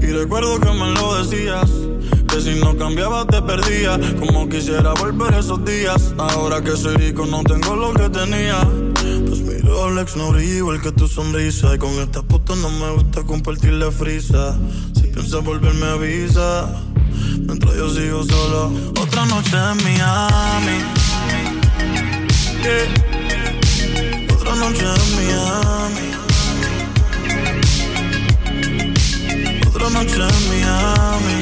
Y 0.00 0.06
recuerdo 0.06 0.58
que 0.58 0.70
me 0.70 0.90
lo 0.92 1.22
decías. 1.22 1.70
Que 2.28 2.40
si 2.40 2.58
no 2.58 2.76
cambiaba 2.76 3.24
te 3.26 3.40
perdía. 3.42 3.98
Como 4.18 4.48
quisiera 4.48 4.92
volver 4.94 5.34
esos 5.34 5.64
días. 5.64 6.14
Ahora 6.18 6.62
que 6.62 6.76
soy 6.76 6.96
rico 6.96 7.26
no 7.26 7.42
tengo 7.44 7.76
lo 7.76 7.92
que 7.92 8.08
tenía. 8.08 8.60
Pues 9.26 9.40
mi 9.40 9.58
Rolex 9.58 10.16
no 10.16 10.32
brilla 10.32 10.56
igual 10.56 10.80
que 10.80 10.90
tu 10.92 11.06
sonrisa. 11.06 11.74
Y 11.74 11.78
con 11.78 11.92
esta 11.92 12.22
puta 12.22 12.56
no 12.56 12.70
me 12.70 12.90
gusta 12.92 13.22
compartir 13.22 13.74
la 13.74 13.90
frisa. 13.90 14.58
Si 14.94 15.02
piensas 15.02 15.44
volverme 15.44 15.86
avisa. 15.86 16.68
Mientras 17.38 17.74
yo 17.76 17.90
sigo 17.90 18.24
solo. 18.24 18.72
Otra 19.00 19.26
noche 19.26 19.56
en 19.56 19.76
Miami. 19.84 20.78
Yeah. 22.62 24.34
Otra 24.34 24.54
noche 24.56 24.84
en 24.84 25.16
Miami. 25.16 26.15
Noche 29.96 30.20
en 30.20 30.42
Miami. 30.50 31.38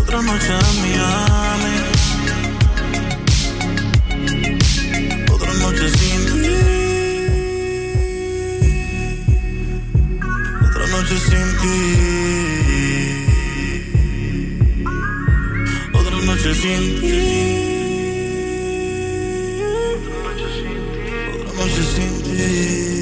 Otra 0.00 0.18
noche 0.22 0.52
en 0.52 0.74
Miami. 0.82 1.74
Otra 5.32 5.52
noche 5.54 5.86
sin 5.98 6.20
ti. 6.30 6.54
Otra 10.64 10.84
noche 10.92 11.16
sin 11.28 11.48
ti. 11.60 11.78
Otra 15.92 16.18
noche 16.28 16.54
sin 16.54 16.82
ti. 17.00 17.16
Otra 21.34 21.52
noche 21.58 21.82
sin 21.94 22.12
ti. 22.22 22.93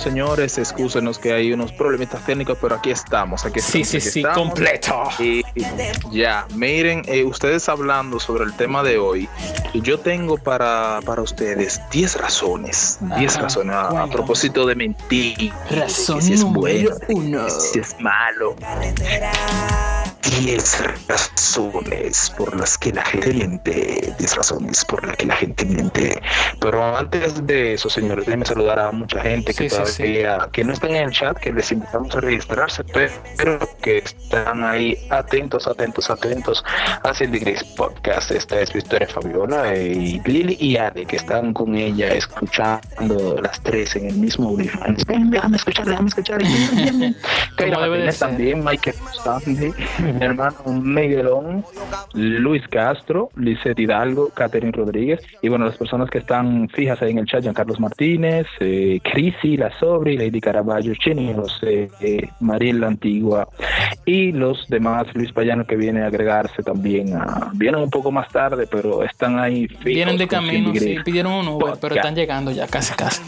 Señores, 0.00 0.58
excúsenos 0.58 1.18
que 1.18 1.32
hay 1.32 1.52
unos 1.52 1.72
problemitas 1.72 2.24
técnicos, 2.26 2.58
pero 2.60 2.74
aquí 2.76 2.90
estamos. 2.90 3.44
Aquí 3.44 3.60
Sí, 3.60 3.82
estamos, 3.82 3.88
sí, 3.88 3.96
aquí 3.98 4.10
sí, 4.10 4.18
estamos. 4.20 4.38
completo. 4.48 5.02
Y 5.18 5.42
ya, 6.10 6.46
miren, 6.54 7.02
eh, 7.06 7.24
ustedes 7.24 7.68
hablando 7.68 8.18
sobre 8.18 8.44
el 8.44 8.52
tema 8.54 8.82
de 8.82 8.98
hoy, 8.98 9.28
yo 9.74 9.98
tengo 10.00 10.36
para, 10.38 11.00
para 11.04 11.22
ustedes 11.22 11.80
10 11.90 12.16
razones. 12.16 12.98
10 13.18 13.32
Ajá, 13.34 13.42
razones 13.42 13.76
a- 13.76 14.06
propósito 14.10 14.66
de 14.66 14.74
mentir. 14.74 15.52
Razón 15.70 16.16
de 16.18 16.20
que 16.22 16.26
si 16.28 16.32
es 16.34 16.40
número 16.44 16.60
bueno, 16.60 16.90
uno. 17.08 17.50
si 17.50 17.78
es 17.78 17.94
malo. 18.00 18.56
10 20.22 21.06
razones 21.08 22.32
por 22.36 22.58
las 22.58 22.76
que 22.78 22.92
la 22.92 23.04
gente 23.04 23.32
miente. 23.32 24.14
10 24.18 24.36
razones 24.36 24.84
por 24.84 25.06
las 25.06 25.16
que 25.16 25.26
la 25.26 25.36
gente 25.36 25.64
miente. 25.64 26.20
Pero 26.60 26.96
antes 26.96 27.46
de 27.46 27.74
eso, 27.74 27.88
señores, 27.88 28.26
déjenme 28.26 28.44
saludar 28.44 28.78
a 28.78 28.92
mucha 28.92 29.20
gente 29.20 29.54
que 29.54 29.70
Sí, 29.70 29.76
sí, 29.76 29.82
sí. 29.86 30.02
todavía, 30.02 30.48
que 30.52 30.64
no 30.64 30.72
están 30.72 30.90
en 30.90 31.04
el 31.04 31.10
chat, 31.10 31.36
que 31.38 31.52
les 31.52 31.72
invitamos 31.72 32.14
a 32.14 32.20
registrarse, 32.20 32.84
pero, 32.84 33.58
que 33.82 33.98
están 33.98 34.64
ahí 34.64 34.96
atentos, 35.10 35.66
atentos, 35.66 36.10
atentos 36.10 36.64
a 37.02 37.14
Cindy 37.14 37.38
Grace 37.38 37.64
Podcast. 37.76 38.30
Esta 38.30 38.60
es 38.60 38.72
Victoria 38.72 39.08
Fabiola 39.08 39.74
y 39.76 40.20
Lili 40.24 40.56
y 40.60 40.76
Ade, 40.76 41.06
que 41.06 41.16
están 41.16 41.52
con 41.54 41.74
ella 41.76 42.08
escuchando 42.08 43.40
las 43.42 43.60
tres 43.62 43.96
en 43.96 44.08
el 44.08 44.16
mismo 44.16 44.50
audífono. 44.50 44.94
Déjame 45.30 45.56
escuchar, 45.56 45.86
déjame 45.86 46.08
escuchar. 46.08 46.40
Kaira 47.56 48.12
también, 48.18 48.64
Michael 48.64 48.96
Sandy, 49.24 49.72
mi 50.18 50.24
hermano 50.24 50.56
Miguelón, 50.66 51.64
Luis 52.14 52.66
Castro, 52.68 53.30
Lizeth 53.36 53.78
Hidalgo, 53.78 54.30
Catherine 54.30 54.72
Rodríguez 54.72 55.20
y 55.42 55.48
bueno, 55.48 55.66
las 55.66 55.76
personas 55.76 56.10
que 56.10 56.18
están 56.18 56.68
fijas 56.68 57.00
ahí 57.02 57.12
en 57.12 57.18
el 57.18 57.26
chat, 57.26 57.42
Giancarlos 57.42 57.80
Martínez, 57.80 58.46
eh, 58.60 59.00
Crisi, 59.02 59.56
La 59.56 59.70
Sobri, 59.78 60.16
Lady 60.16 60.40
Caraballo, 60.40 60.94
Chini, 60.94 61.32
José, 61.34 61.90
eh, 62.00 62.28
Mariel 62.40 62.80
La 62.80 62.88
Antigua 62.88 63.48
y 64.04 64.32
los 64.32 64.68
demás, 64.68 65.06
Luis 65.14 65.32
Payano 65.32 65.66
que 65.66 65.76
viene 65.76 66.02
a 66.02 66.06
agregarse 66.06 66.62
también, 66.62 67.14
a, 67.14 67.50
vienen 67.54 67.80
un 67.80 67.90
poco 67.90 68.10
más 68.10 68.28
tarde, 68.28 68.66
pero 68.70 69.02
están 69.02 69.38
ahí 69.38 69.66
fijos. 69.68 69.84
Vienen 69.84 70.16
de 70.16 70.28
camino, 70.28 70.72
sí, 70.74 70.96
pidieron 71.04 71.32
un 71.32 71.48
Uber, 71.48 71.74
pero 71.80 71.94
están 71.94 72.14
llegando 72.14 72.50
ya 72.50 72.66
casi 72.66 72.94
casi. 72.94 73.22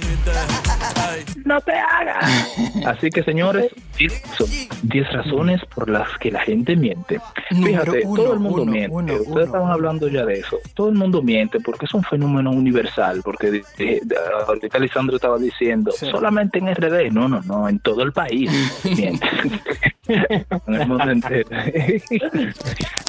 No 1.44 1.60
te 1.60 1.72
hagas. 1.72 2.24
Así 2.86 3.10
que 3.10 3.22
señores, 3.22 3.70
son 4.36 4.48
10 4.82 5.12
razones 5.12 5.60
por 5.74 5.88
las 5.88 6.08
que 6.18 6.30
la 6.30 6.40
gente 6.40 6.76
miente. 6.76 7.20
Número 7.50 7.82
Fíjate, 7.92 8.06
uno, 8.06 8.22
todo 8.22 8.34
el 8.34 8.40
mundo 8.40 8.62
uno, 8.62 8.72
miente. 8.72 8.94
uno, 8.94 9.14
Ustedes 9.14 9.46
estaban 9.46 9.70
hablando 9.70 10.08
ya 10.08 10.24
de 10.24 10.40
eso. 10.40 10.58
Todo 10.74 10.88
el 10.88 10.94
mundo 10.94 11.22
miente 11.22 11.58
porque 11.60 11.86
es 11.86 11.94
un 11.94 12.02
fenómeno 12.02 12.50
universal. 12.50 13.20
Porque 13.24 13.62
ahorita 14.46 14.78
Lisandro 14.78 15.16
estaba 15.16 15.38
diciendo, 15.38 15.92
solamente 15.92 16.58
en 16.58 16.74
RD. 16.74 17.10
No, 17.12 17.28
no, 17.28 17.42
no, 17.42 17.68
en 17.68 17.78
todo 17.78 18.02
el 18.02 18.12
país 18.12 18.50
miente. 18.84 19.26
en 20.08 20.74
el 20.74 20.88
mundo 20.88 21.10
entero. 21.10 21.48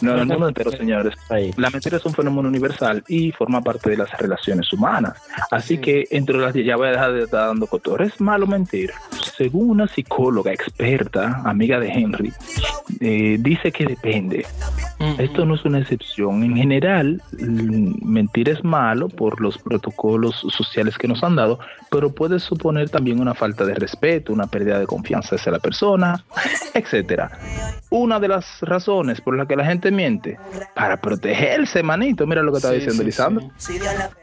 no, 0.02 0.14
en 0.14 0.20
el 0.20 0.28
mundo 0.28 0.48
entero, 0.50 0.72
señores. 0.72 1.16
La 1.58 1.72
mentira 1.72 1.98
es 1.98 2.06
un 2.06 2.14
fenómeno 2.14 2.48
universal 2.48 3.04
y 3.08 3.32
forma 3.32 3.62
parte 3.62 3.90
de 3.90 3.98
las 3.98 4.12
relaciones 4.20 4.72
humanas. 4.72 5.18
Así 5.50 5.80
que 5.80 6.08
entre 6.12 6.38
las 6.38 6.54
ya 6.54 6.76
voy 6.76 6.90
a 6.90 6.92
dejar 6.92 7.14
de 7.14 7.24
estar 7.24 7.48
dando 7.48 7.66
cotor. 7.66 8.04
Es 8.04 8.22
malo 8.22 8.46
mentir. 8.46 8.92
Según 9.36 9.72
una 9.72 9.88
psicóloga 9.88 10.54
experta, 10.54 11.42
amiga 11.46 11.80
de 11.80 11.90
Henry, 11.90 12.32
eh, 13.00 13.38
dice 13.40 13.72
que 13.72 13.86
depende. 13.86 14.46
Esto 15.18 15.46
no 15.46 15.56
es 15.56 15.66
una 15.66 15.80
excepción. 15.80 16.44
En 16.44 16.56
general, 16.56 17.22
mm, 17.38 18.06
mentir 18.06 18.50
es 18.50 18.64
malo 18.64 19.10
por 19.10 19.42
los 19.42 19.58
protocolos 19.58 20.46
sociales 20.50 20.98
que 20.98 21.08
nos 21.08 21.24
han 21.24 21.36
dado, 21.36 21.60
pero 21.90 22.14
puede 22.14 22.40
suponer 22.40 22.90
también 22.90 23.20
una 23.20 23.34
falta 23.34 23.66
de 23.66 23.74
respeto, 23.74 24.32
una 24.32 24.48
pérdida 24.48 24.80
de 24.80 24.86
confianza 24.86 25.36
hacia 25.36 25.52
la 25.52 25.60
persona, 25.60 26.24
etcétera. 26.84 27.32
Una 27.90 28.20
de 28.20 28.28
las 28.28 28.60
razones 28.62 29.22
por 29.22 29.38
las 29.38 29.48
que 29.48 29.56
la 29.56 29.66
gente 29.66 29.92
miente, 29.92 30.40
para 30.74 30.98
protegerse, 30.98 31.84
manito. 31.84 32.26
Mira 32.26 32.42
lo 32.42 32.52
que 32.52 32.58
estaba 32.58 32.74
Sí, 32.74 32.80
diciendo 32.80 33.02
sí, 33.02 33.06
Lisandro. 33.06 33.50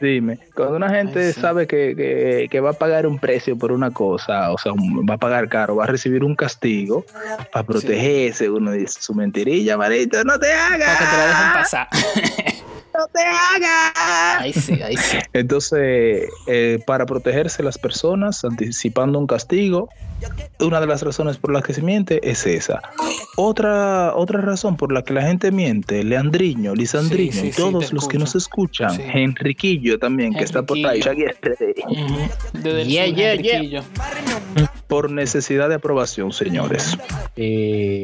Dime, 0.01 0.39
cuando 0.55 0.77
una 0.77 0.89
gente 0.91 1.33
sabe 1.33 1.67
que, 1.67 1.95
que- 1.97 2.49
que 2.51 2.61
va 2.61 2.71
a 2.71 2.73
pagar 2.75 3.07
un 3.07 3.19
precio 3.19 3.57
por 3.57 3.71
una 3.73 3.91
cosa, 3.93 4.51
o 4.51 4.59
sea, 4.59 4.73
un- 4.73 5.07
va 5.09 5.15
a 5.15 5.19
pagar 5.19 5.49
caro, 5.49 5.77
va 5.77 5.85
a 5.85 5.87
recibir 5.87 6.25
un 6.25 6.35
castigo, 6.35 7.05
para 7.53 7.65
protegerse, 7.65 8.51
uno 8.51 8.73
dice 8.73 9.01
su 9.01 9.15
mentirilla, 9.15 9.77
manito, 9.77 10.23
no 10.25 10.39
te 10.39 10.53
hagas. 10.53 10.97
Para 10.97 10.99
que 10.99 11.05
te 11.05 11.17
la 11.17 11.27
dejen 11.27 11.53
pasar. 11.55 11.89
No 12.97 13.07
te 13.09 13.21
hagas. 13.21 14.41
Ahí 14.41 14.53
sí, 14.53 14.83
ahí 14.83 14.97
sí. 14.97 15.19
Entonces, 15.33 16.29
eh, 16.47 16.79
para 16.87 17.07
protegerse 17.07 17.63
las 17.63 17.79
personas, 17.79 18.45
anticipando 18.45 19.19
un 19.19 19.27
castigo, 19.27 19.89
una 20.59 20.81
de 20.81 20.87
las 20.87 21.03
razones 21.03 21.39
por 21.39 21.53
las 21.53 21.63
que 21.63 21.73
se 21.73 21.83
miente 21.83 22.21
es 22.29 22.47
esa. 22.47 22.83
Otra, 23.37 24.15
otra 24.15 24.41
razón 24.41 24.77
por 24.77 24.93
la 24.93 25.03
que 25.03 25.15
la 25.15 25.23
gente 25.23 25.51
miente, 25.51 26.03
Leandriño, 26.05 26.75
Lisandriño, 26.75 27.33
Sí, 27.33 27.41
sí, 27.41 27.47
y 27.49 27.53
sí, 27.53 27.63
todos 27.63 27.89
te 27.89 27.95
los 27.95 28.09
que 28.09 28.19
nos 28.19 28.35
escuchan, 28.35 28.91
Sí. 28.91 29.03
Enriquillo 29.15 29.99
también, 29.99 30.35
que 30.35 30.45
está 30.45 30.63
por 30.63 30.77
ahí, 30.77 31.01
Desde 31.01 32.83
el 32.83 32.89
Yeah, 32.89 33.07
sur, 33.07 33.15
yeah, 33.15 33.33
Enriquillo. 33.33 33.83
Por 34.91 35.11
necesidad 35.11 35.69
de 35.71 35.77
aprobación, 35.77 36.33
señores. 36.33 36.99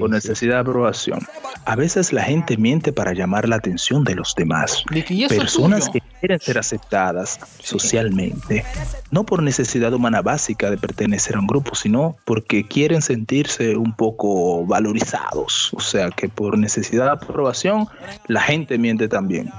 por 0.00 0.08
necesidad 0.08 0.54
de 0.54 0.60
aprobación. 0.60 1.18
A 1.66 1.74
veces 1.76 2.12
la 2.12 2.22
gente 2.22 2.56
miente 2.56 2.92
para 2.92 3.12
llamar 3.12 3.48
la 3.48 3.56
atención 3.56 4.04
de 4.04 4.14
los 4.14 4.34
demás. 4.36 4.84
Personas 5.28 5.90
tuyo. 5.90 5.92
que 5.94 6.00
quieren 6.20 6.40
ser 6.40 6.58
aceptadas 6.58 7.38
socialmente, 7.60 8.64
no 9.10 9.24
por 9.26 9.42
necesidad 9.42 9.92
humana 9.92 10.22
básica 10.22 10.70
de 10.70 10.78
pertenecer 10.78 11.36
a 11.36 11.40
un 11.40 11.46
grupo, 11.46 11.74
sino 11.74 12.16
porque 12.24 12.64
quieren 12.66 13.02
sentirse 13.02 13.76
un 13.76 13.92
poco 13.94 14.64
valorizados. 14.64 15.70
O 15.74 15.80
sea 15.80 16.10
que 16.10 16.28
por 16.28 16.56
necesidad 16.56 17.06
de 17.06 17.10
aprobación, 17.12 17.88
la 18.28 18.40
gente 18.40 18.78
miente 18.78 19.08
también. 19.08 19.50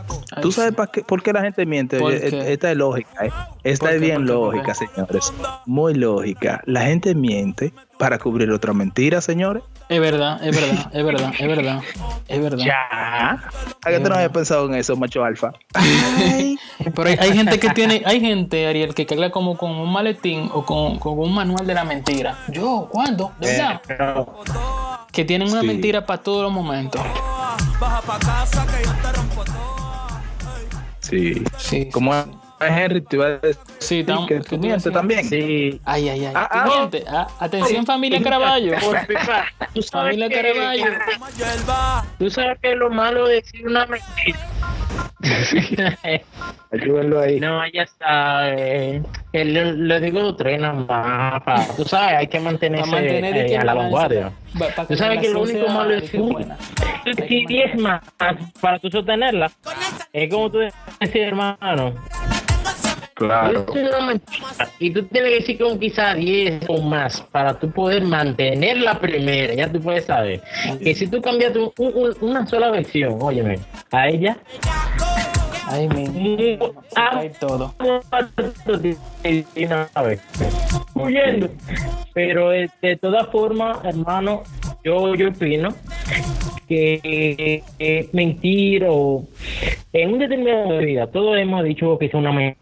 ¿Tú 0.42 0.52
sabes 0.52 0.74
qué- 0.94 1.02
por 1.04 1.22
qué 1.22 1.34
la 1.34 1.42
gente 1.42 1.66
miente? 1.66 2.00
¿Por 2.00 2.12
Oye, 2.14 2.30
qué? 2.30 2.54
Esta 2.54 2.72
es 2.72 2.78
lógica, 2.78 3.26
¿eh? 3.26 3.32
Esta 3.64 3.86
¿Por 3.88 3.96
es 3.96 4.02
bien 4.02 4.26
lógica, 4.26 4.74
señores. 4.74 5.34
Muy 5.66 5.94
lógica. 5.94 6.62
La 6.66 6.82
gente 6.86 7.14
miente 7.18 7.74
para 7.98 8.18
cubrir 8.20 8.50
otra 8.52 8.74
mentira, 8.74 9.20
señores. 9.22 9.64
Es 9.90 10.00
verdad, 10.00 10.40
es 10.46 10.56
verdad, 10.56 10.90
es 10.94 11.04
verdad, 11.06 11.34
es 11.40 11.48
verdad. 11.48 11.82
Es 12.28 12.42
verdad. 12.42 12.66
Ya. 12.66 13.50
¿A 13.84 13.90
qué 13.90 14.00
tú 14.00 14.10
no 14.10 14.16
habías 14.16 14.32
pensado 14.32 14.66
en 14.68 14.76
eso, 14.76 14.96
macho 14.98 15.24
alfa? 15.24 15.52
Pero 16.94 17.10
hay, 17.10 17.16
hay 17.20 17.34
gente 17.34 17.60
que 17.60 17.70
tiene, 17.70 18.02
hay 18.06 18.20
gente, 18.20 18.68
Ariel, 18.68 18.94
que 18.94 19.06
carga 19.06 19.30
como 19.32 19.58
con 19.58 19.72
un 19.72 19.92
maletín 19.92 20.50
o 20.54 20.66
con, 20.66 21.00
con 21.00 21.18
un 21.20 21.34
manual 21.34 21.66
de 21.66 21.74
la 21.74 21.84
mentira. 21.86 22.38
Yo, 22.50 22.88
¿cuándo? 22.92 23.32
¿De 23.40 23.48
verdad? 23.52 23.82
Que 25.12 25.24
tienen 25.26 25.50
una 25.50 25.62
Sí. 25.62 25.68
mentira 25.68 26.06
para 26.06 26.22
todos 26.22 26.44
los 26.44 26.52
momentos. 26.52 27.02
Sí. 31.00 31.44
Sí. 31.58 31.90
Como 31.90 32.14
Henry 32.60 33.02
te 33.02 33.16
iba 33.16 33.26
a 33.26 33.30
decir 33.38 33.58
Sí, 33.80 34.04
tam- 34.04 34.28
que 34.28 34.40
tú 34.40 34.58
mientes 34.58 34.84
decías. 34.86 34.94
también. 34.94 35.24
Sí. 35.26 35.80
Ay, 35.86 36.10
ay, 36.10 36.26
ay. 36.26 36.34
Ah, 36.36 36.50
¿Tú 36.52 36.58
ah. 36.60 36.66
mientes? 36.78 37.06
Ah, 37.08 37.28
atención, 37.40 37.86
familia 37.86 38.22
Caraballo. 38.22 38.74
Tú 39.74 39.82
sabes 39.82 39.90
Familia 39.92 40.30
Caraballo. 40.30 40.86
Tú 42.18 42.30
sabes 42.30 42.58
que 42.62 42.72
es 42.72 42.78
lo 42.78 42.90
malo 42.90 43.28
de 43.28 43.36
decir 43.36 43.68
una 43.68 43.86
mentira. 43.86 44.40
Ayúdenlo 46.72 47.22
ahí. 47.22 47.40
No, 47.40 47.62
ya 47.72 47.84
está. 47.84 48.50
Eh, 48.56 49.02
le, 49.34 49.74
le 49.74 50.00
digo 50.00 50.36
tres 50.36 50.60
nada 50.60 50.74
más. 50.74 51.44
pa- 51.44 51.66
Tú 51.76 51.84
sabes, 51.86 52.18
hay 52.18 52.28
que 52.28 52.40
mantenerse 52.40 52.90
mantener 52.92 53.38
eh, 53.38 53.46
que 53.48 53.58
a 53.58 53.64
la 53.64 53.74
vanguardia. 53.74 54.32
Tú 54.88 54.96
sabes 54.96 55.22
que 55.22 55.30
lo 55.30 55.42
único 55.42 55.68
malo 55.70 55.96
es 55.96 56.10
que 56.12 57.28
si 57.28 57.46
10 57.46 57.76
más 57.78 58.02
para 58.60 58.80
tú 58.80 58.90
sostenerla. 58.90 59.52
Es 60.14 60.30
como 60.32 60.52
tú 60.52 60.60
decís, 60.60 61.16
hermano. 61.16 61.94
Claro. 63.18 63.66
Mentira. 64.06 64.48
Y 64.80 64.92
tú 64.92 65.04
tienes 65.06 65.32
que 65.32 65.36
decir 65.40 65.58
como 65.58 65.80
quizá 65.80 66.14
10 66.14 66.62
o 66.68 66.82
más 66.82 67.22
para 67.32 67.58
tú 67.60 67.72
poder 67.72 68.04
mantener 68.04 68.78
la 68.78 69.00
primera. 69.00 69.54
Ya 69.56 69.72
tú 69.72 69.82
puedes 69.82 70.06
saber 70.06 70.42
que 70.84 70.94
si 70.94 71.08
tú 71.08 71.20
cambias 71.22 71.56
un- 71.56 71.72
un- 71.78 72.16
una 72.22 72.46
sola 72.46 72.70
versión, 72.72 73.18
óyeme, 73.22 73.58
a 73.92 74.10
ella, 74.10 74.38
Ay, 75.70 75.90
mi. 75.90 76.58
Ah. 76.96 77.20
Hay 77.20 77.30
todo. 77.42 77.74
una 77.80 78.00
vez, 80.08 80.22
huyendo. 80.96 81.50
Pero 82.14 82.54
eh, 82.54 82.70
de 82.82 82.96
todas 82.96 83.28
formas, 83.28 83.78
hermano, 83.84 84.44
yo, 84.86 85.14
yo 85.16 85.28
opino 85.30 85.70
que 86.70 87.62
eh, 87.80 88.10
mentir 88.14 88.86
o 88.88 89.26
en 89.94 90.14
un 90.14 90.20
determinado 90.20 90.70
medida, 90.70 91.08
todos 91.08 91.38
hemos 91.38 91.64
dicho 91.66 91.98
que 92.00 92.06
es 92.06 92.14
una 92.14 92.32
men- 92.32 92.56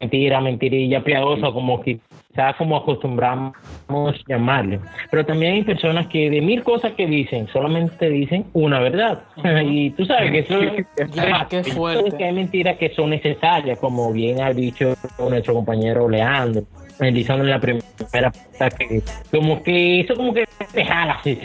mentira, 0.00 0.40
mentirilla, 0.40 1.02
piadosa, 1.02 1.50
como 1.52 1.80
quizás 1.82 2.54
como 2.58 2.76
acostumbramos 2.76 3.54
llamarle. 4.28 4.80
Pero 5.10 5.24
también 5.24 5.54
hay 5.54 5.62
personas 5.62 6.06
que 6.08 6.28
de 6.30 6.40
mil 6.40 6.62
cosas 6.62 6.92
que 6.92 7.06
dicen, 7.06 7.48
solamente 7.52 8.08
dicen 8.10 8.44
una 8.52 8.80
verdad. 8.80 9.22
Y 9.64 9.90
tú 9.90 10.04
sabes 10.04 10.30
que 10.30 10.38
eso 10.40 10.58
qué 11.48 11.64
fuerte. 11.64 12.16
que 12.16 12.24
hay 12.24 12.32
mentiras 12.32 12.76
que 12.76 12.90
son 12.90 13.10
necesarias, 13.10 13.78
como 13.78 14.12
bien 14.12 14.40
ha 14.42 14.52
dicho 14.52 14.94
nuestro 15.18 15.54
compañero 15.54 16.08
Leandro, 16.08 16.62
analizando 17.00 17.44
en 17.44 17.50
la 17.50 17.60
primera 17.60 18.32
que 18.78 19.02
como 19.30 19.62
que 19.62 20.00
eso 20.00 20.14
como 20.14 20.32
que 20.34 20.46
te 20.72 20.84
jala 20.84 21.14
así. 21.14 21.38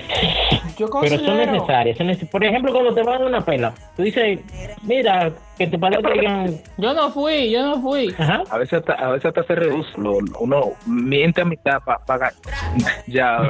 Yo 0.77 0.87
Pero 1.01 1.17
son 1.19 1.37
necesarias. 1.37 1.97
son 1.97 2.07
neces- 2.07 2.29
Por 2.29 2.43
ejemplo, 2.43 2.71
cuando 2.71 2.93
te 2.93 3.03
van 3.03 3.21
a 3.21 3.25
una 3.25 3.41
pela, 3.45 3.73
tú 3.95 4.03
dices, 4.03 4.39
mira, 4.83 5.31
que 5.66 5.68
te 5.72 5.80
padre 5.80 6.01
te 6.01 6.12
digan, 6.14 6.62
Yo 6.78 6.93
no 6.93 7.12
fui, 7.12 7.49
yo 7.51 7.66
no 7.66 7.82
fui. 7.82 8.14
ajá, 8.18 8.43
A 8.49 8.57
veces 8.57 8.80
hasta, 8.80 8.93
a 8.93 9.12
veces 9.12 9.26
hasta 9.26 9.43
se 9.43 9.55
reduce. 9.55 9.89
lo- 9.97 10.18
Uno 10.39 10.72
miente 10.86 11.41
a 11.41 11.45
mitad 11.45 11.80
para 11.84 11.99
pagar. 12.05 12.34
Ya, 13.07 13.41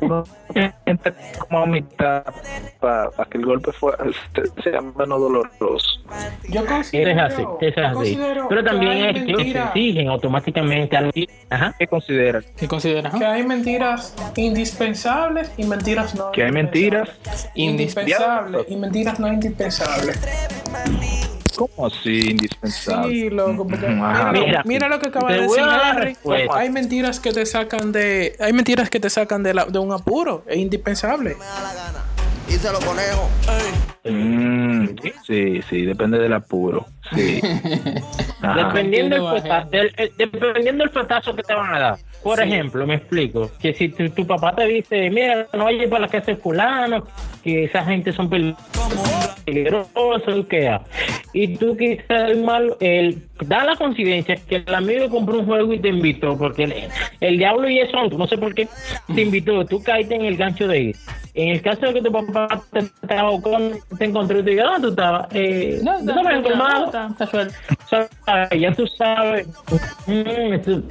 uno 0.00 0.24
miente 0.54 1.12
como 1.48 1.62
a 1.62 1.66
mitad 1.66 2.24
para 2.80 3.10
que 3.30 3.38
el 3.38 3.44
golpe 3.44 3.72
fue, 3.72 3.92
sea 4.62 4.80
menos 4.80 5.20
doloroso. 5.20 6.00
Yo 6.48 6.60
es 6.62 6.66
considero, 6.66 7.22
así, 7.22 7.42
es 7.60 7.78
así. 7.78 7.94
considero 7.94 8.46
Pero 8.48 8.64
también 8.64 8.92
que 8.92 9.06
hay 9.08 9.14
que 9.14 9.32
mentiras, 9.34 9.68
exigen 9.68 10.08
automáticamente 10.08 10.96
algo. 10.96 11.10
Ajá. 11.50 11.74
¿Qué 11.78 11.86
consideran? 11.86 12.44
¿Qué 12.56 12.68
consideras? 12.68 13.14
que 13.14 13.24
hay 13.24 13.44
mentiras 13.44 14.14
indispensables 14.36 15.52
y 15.56 15.64
mentiras 15.64 16.14
no 16.14 16.30
Que 16.32 16.44
hay 16.44 16.52
mentiras. 16.52 17.10
indispensables 17.54 18.66
y 18.68 18.76
mentiras 18.76 19.20
no 19.20 19.28
indispensables. 19.28 20.18
¿Cómo 21.56 21.86
así 21.86 22.30
indispensable? 22.30 23.12
Sí, 23.12 23.30
loco, 23.30 23.66
porque 23.66 23.86
Ajá. 23.86 24.32
mira, 24.32 24.46
Mira, 24.46 24.62
mira 24.64 24.88
lo 24.88 24.98
que 24.98 25.06
acaba 25.06 25.32
de 25.32 25.42
decir 25.42 25.62
Henry. 25.90 26.16
Hay 26.52 26.70
mentiras 26.70 27.20
que 27.20 27.32
te 27.32 27.44
sacan 27.46 27.92
de 27.92 28.36
hay 28.40 28.52
mentiras 28.52 28.88
que 28.90 29.00
te 29.00 29.10
sacan 29.10 29.42
de, 29.42 29.54
la, 29.54 29.64
de 29.66 29.78
un 29.78 29.92
apuro, 29.92 30.44
es 30.46 30.56
indispensable. 30.56 31.36
Conejo. 32.84 33.28
Mm, 34.04 34.86
sí, 35.26 35.60
sí, 35.68 35.82
depende 35.86 36.18
del 36.18 36.32
apuro. 36.34 36.86
Sí. 37.14 37.40
Ajá. 38.42 38.66
Dependiendo 38.68 39.32
del 39.32 39.42
petazo, 39.42 39.70
del- 39.70 39.94
el- 39.96 40.12
dependiendo 40.18 40.84
del 40.84 40.90
petazo 40.92 41.34
que 41.34 41.42
te 41.42 41.54
van 41.54 41.74
a 41.74 41.78
dar. 41.78 41.98
Por 42.22 42.38
Sí. 42.38 42.44
ejemplo, 42.44 42.86
me 42.86 42.96
explico, 42.96 43.50
que 43.58 43.72
si 43.74 43.88
tu, 43.88 44.08
tu 44.10 44.26
papá 44.26 44.54
te 44.54 44.66
dice, 44.66 45.08
mira, 45.10 45.46
no 45.54 45.64
vayas 45.64 45.88
para 45.88 46.02
la 46.02 46.08
casa 46.08 46.26
de 46.32 46.36
fulano, 46.36 47.06
que 47.42 47.64
esa 47.64 47.84
gente 47.84 48.12
son 48.12 48.30
peligrosos, 49.44 50.46
¿qué 50.48 50.68
haces? 50.68 50.88
Y 51.32 51.56
tú 51.56 51.76
quizás 51.76 52.30
el 52.30 52.44
mal, 52.44 52.76
el, 52.80 53.22
da 53.44 53.64
la 53.64 53.76
coincidencia 53.76 54.36
que 54.36 54.56
el 54.66 54.74
amigo 54.74 55.08
compró 55.08 55.38
un 55.40 55.46
juego 55.46 55.72
y 55.72 55.78
te 55.80 55.88
invitó, 55.88 56.36
porque 56.36 56.64
el, 56.64 56.74
el 57.20 57.38
diablo 57.38 57.68
y 57.68 57.78
eso, 57.80 58.08
no 58.16 58.26
sé 58.26 58.36
por 58.38 58.54
qué, 58.54 58.68
te 59.14 59.20
invitó, 59.22 59.64
tú 59.66 59.82
caíste 59.82 60.14
en 60.14 60.24
el 60.24 60.36
gancho 60.36 60.66
de 60.68 60.80
ir. 60.80 60.96
En 61.34 61.48
el 61.48 61.62
caso 61.62 61.86
de 61.86 61.94
que 61.94 62.02
tu 62.02 62.12
papá 62.12 62.60
te, 62.72 62.82
te, 62.82 63.16
con- 63.42 63.72
te 63.98 64.04
encontró 64.04 64.38
y 64.40 64.42
te 64.44 64.50
diga, 64.50 64.64
¿dónde 64.64 64.80
tú 64.82 64.88
estabas? 64.90 65.28
Eh, 65.32 65.80
No, 65.82 65.98
¿tú 66.00 66.04
no, 66.04 66.22
no, 66.22 66.30
no, 66.90 68.48
ya 68.54 68.72
tú 68.74 68.86
sabes, 68.86 69.46
mm, 70.06 70.60
tú- 70.62 70.84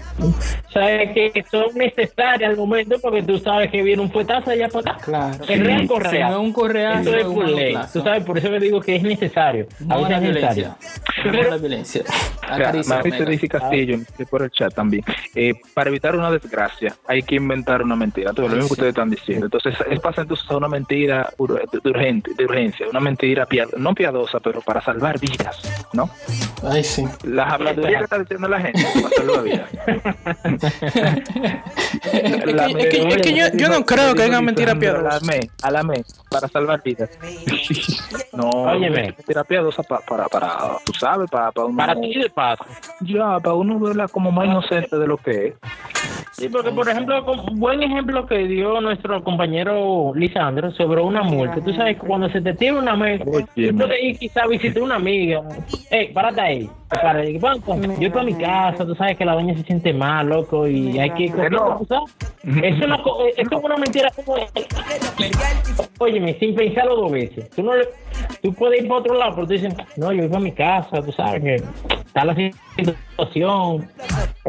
sabes 0.73 1.11
que 1.13 1.43
son 1.49 1.65
necesarias 1.75 2.49
al 2.49 2.57
momento 2.57 2.95
porque 3.01 3.21
tú 3.21 3.37
sabes 3.37 3.69
que 3.69 3.83
viene 3.83 4.01
un 4.01 4.11
fuetazo 4.11 4.49
allá 4.51 4.67
para 4.69 4.93
acá. 4.93 5.03
Claro. 5.05 5.43
El 5.47 5.59
real 5.65 5.87
correa. 5.87 6.29
no 6.29 6.33
es 6.35 6.39
un 6.39 6.53
correa, 6.53 7.01
Eso 7.01 7.11
no 7.11 7.17
es 7.17 7.23
por 7.25 7.49
ley. 7.49 7.75
Tú 7.93 8.01
sabes, 8.01 8.23
por 8.23 8.37
eso 8.37 8.49
me 8.49 8.59
digo 8.59 8.79
que 8.81 8.95
es 8.95 9.03
necesario. 9.03 9.67
A 9.81 9.83
No 9.85 9.93
a 9.93 9.97
veces 9.97 10.09
la 10.09 10.15
es 10.17 10.21
necesario. 10.23 10.75
violencia. 11.23 11.31
No 11.31 11.41
a 11.41 11.51
la 11.51 11.57
violencia. 11.57 12.01
Acaricia, 12.41 12.95
Marisa 12.95 13.17
Omega. 13.17 13.31
dice 13.31 13.47
Castillo 13.47 13.97
que 14.17 14.25
por 14.25 14.41
el 14.41 14.51
chat 14.51 14.73
también. 14.73 15.03
Eh, 15.35 15.53
para 15.73 15.89
evitar 15.89 16.15
una 16.15 16.31
desgracia, 16.31 16.95
hay 17.07 17.23
que 17.23 17.35
inventar 17.35 17.81
una 17.81 17.95
mentira. 17.95 18.33
Todo 18.33 18.47
lo 18.47 18.55
mismo 18.55 18.69
que 18.69 18.73
ustedes 18.73 18.89
están 18.89 19.09
diciendo. 19.09 19.45
Entonces, 19.45 19.75
es 19.89 19.99
pasa 19.99 20.21
entonces 20.21 20.49
a 20.49 20.57
una 20.57 20.67
mentira 20.67 21.31
urgente, 21.37 22.33
de 22.35 22.45
urgencia, 22.45 22.87
una 22.89 22.99
mentira 22.99 23.47
no 23.77 23.93
piadosa, 23.93 24.39
pero 24.39 24.61
para 24.61 24.81
salvar 24.81 25.19
vidas, 25.19 25.61
¿no? 25.93 26.09
Ay, 26.63 26.83
sí. 26.83 27.05
Las 27.23 27.53
habladurías 27.53 27.99
que 27.99 28.03
está 28.03 28.19
diciendo 28.19 28.47
la 28.47 28.59
gente 28.59 28.83
para 28.95 29.15
salvar 29.15 29.43
vidas. 29.43 29.69
La 32.53 32.65
es 32.67 32.75
que- 32.75 33.07
es 33.09 33.21
que 33.21 33.33
yo- 33.33 33.45
yo 33.57 33.69
no 33.69 33.85
creo 33.85 34.13
que 34.15 34.23
haya 34.23 34.41
mentira 34.41 34.75
piadosa. 34.75 35.07
A 35.17 35.19
la 35.19 35.19
me, 35.21 35.39
a 35.63 35.71
la 35.71 35.83
me, 35.83 36.03
para 36.29 36.47
salvar 36.47 36.81
vidas. 36.83 37.09
no, 38.33 38.49
Óyeme. 38.71 39.01
mentira 39.17 39.43
piadosa 39.43 39.83
pa- 39.83 40.01
para, 40.07 40.27
para, 40.27 40.77
tú 40.85 40.93
sabes, 40.93 41.29
para, 41.29 41.51
para 41.51 41.67
uno. 41.67 41.77
Para 41.77 41.95
ti 41.99 42.13
de 42.13 42.29
paso. 42.29 42.63
Ya, 43.01 43.39
para 43.39 43.53
uno 43.55 43.79
verla 43.79 44.07
como 44.07 44.31
más 44.31 44.45
inocente 44.47 44.97
de 44.97 45.07
lo 45.07 45.17
que 45.17 45.47
es. 45.47 45.53
Sí, 46.33 46.49
porque 46.49 46.71
por 46.71 46.87
ejemplo, 46.89 47.23
un 47.31 47.59
buen 47.59 47.83
ejemplo 47.83 48.25
que 48.25 48.37
dio 48.47 48.79
nuestro 48.81 49.23
compañero 49.23 50.11
Lisandro 50.15 50.71
sobre 50.71 51.01
una 51.01 51.21
multa. 51.21 51.55
Tú 51.63 51.71
sabes 51.73 51.99
que 51.99 52.07
cuando 52.07 52.29
se 52.29 52.41
te 52.41 52.53
tira 52.53 52.75
una 52.79 52.93
tú 53.19 53.25
puedes 53.77 54.03
ir 54.03 54.17
quizá 54.17 54.43
a 54.43 54.47
visitar 54.47 54.81
una 54.81 54.95
amiga. 54.95 55.41
Ey, 55.91 56.11
párate 56.13 56.41
ahí. 56.41 56.69
Para 56.89 57.21
el 57.23 57.37
banco. 57.37 57.77
Yo 57.99 58.11
para 58.11 58.25
mi 58.25 58.33
casa, 58.33 58.85
tú 58.85 58.95
sabes 58.95 59.17
que 59.17 59.25
la 59.25 59.33
doña 59.33 59.55
se 59.55 59.63
siente 59.63 59.93
mal, 59.93 60.27
loco, 60.29 60.67
y 60.67 60.97
hay 60.99 61.09
que 61.11 61.29
tú 61.29 61.85
sabes. 61.87 62.11
Eso 62.43 62.59
es, 62.63 62.81
una 62.81 63.01
co- 63.03 63.23
es 63.37 63.47
como 63.49 63.65
una 63.67 63.77
mentira 63.77 64.09
como 64.15 64.35
Óyeme, 65.99 66.33
sin 66.39 66.55
pensarlo 66.55 66.95
dos 66.95 67.11
veces. 67.11 67.49
Tú 67.51 67.61
no 67.63 67.75
le- 67.75 67.87
tú 68.41 68.53
puedes 68.53 68.81
ir 68.81 68.87
para 68.87 68.99
otro 69.01 69.13
lado, 69.15 69.35
pero 69.35 69.47
tú 69.47 69.53
dices, 69.53 69.73
no, 69.97 70.11
yo 70.11 70.21
voy 70.21 70.27
para 70.29 70.39
mi 70.39 70.51
casa, 70.51 71.01
tú 71.03 71.11
sabes 71.11 71.41
que 71.43 71.55
está 72.05 72.25
la 72.25 72.35
situación. 72.35 73.87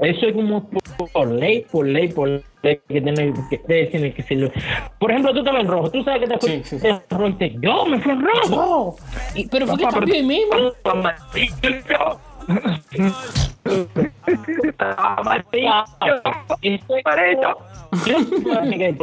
Eso 0.01 0.27
es 0.27 0.33
como 0.35 0.69
por, 1.13 1.31
ley, 1.31 1.67
por 1.71 1.87
ley, 1.87 2.09
por 2.09 2.29
ley 2.29 2.43
que 2.89 3.01
tiene 3.03 3.35
que, 3.51 3.59
tiene 3.59 4.15
que 4.15 4.23
ser. 4.23 4.53
Por 4.99 5.11
ejemplo, 5.11 5.33
tú 5.35 5.41
estabas 5.41 5.61
en 5.61 5.69
rojo, 5.69 5.91
tú 5.91 6.03
sabes 6.03 6.21
que 6.21 6.27
te 6.29 6.39
fuiste 6.39 6.89
en 6.89 7.01
rojo 7.11 7.29
y 7.29 7.33
te, 7.35 7.57
yo 7.61 7.85
me 7.87 8.01
fui 8.01 8.13
en 8.13 8.23
rojo. 8.23 8.97
Y- 9.35 9.47
pero 9.49 9.67
fue 9.67 9.77
que 9.77 9.85
cambió 9.85 10.15
mismo. 10.25 10.73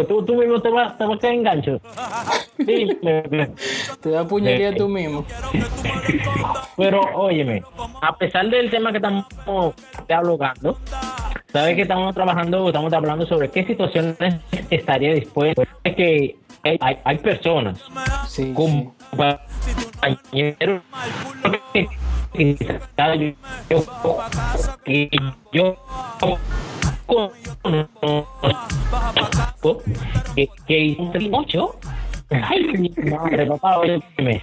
Tú, 0.08 0.26
tú 0.26 0.36
mismo 0.36 0.62
te 0.62 0.70
vas, 0.70 0.98
te 0.98 1.06
vas 1.06 1.18
a 1.18 1.20
caer 1.20 1.34
en 1.34 1.44
gancho. 1.44 1.82
Dime. 2.58 3.52
Te 4.02 4.10
da 4.10 4.28
puñalía 4.28 4.76
tú 4.76 4.88
mismo. 4.88 5.26
Pero, 6.76 7.02
óyeme, 7.14 7.62
a 8.02 8.18
pesar 8.18 8.50
del 8.50 8.70
tema 8.70 8.92
que 8.92 8.98
estamos 8.98 9.26
dialogando, 10.08 10.78
sabes 11.52 11.76
que 11.76 11.84
estamos 11.84 12.14
trabajando, 12.16 12.68
estamos 12.68 12.92
hablando 12.94 13.26
sobre 13.26 13.50
qué 13.50 13.66
situaciones 13.66 14.18
estaría 14.70 15.14
dispuesto. 15.14 15.64
Es 15.84 15.96
que 15.96 16.38
hay, 16.64 16.98
hay, 17.04 17.18
personas, 17.20 17.82
compañeros, 18.54 20.82
que 21.74 21.88
quizá 21.88 21.94
yo, 21.94 22.09
que 24.86 25.10
yo 25.52 25.78
que, 30.36 30.50
que 30.68 30.80
hizo 30.80 31.20
mucho. 31.30 31.76
Ay, 32.32 32.64
mi 32.78 32.90
madre, 33.12 33.46
papá, 33.48 33.80
óyeme. 33.80 34.40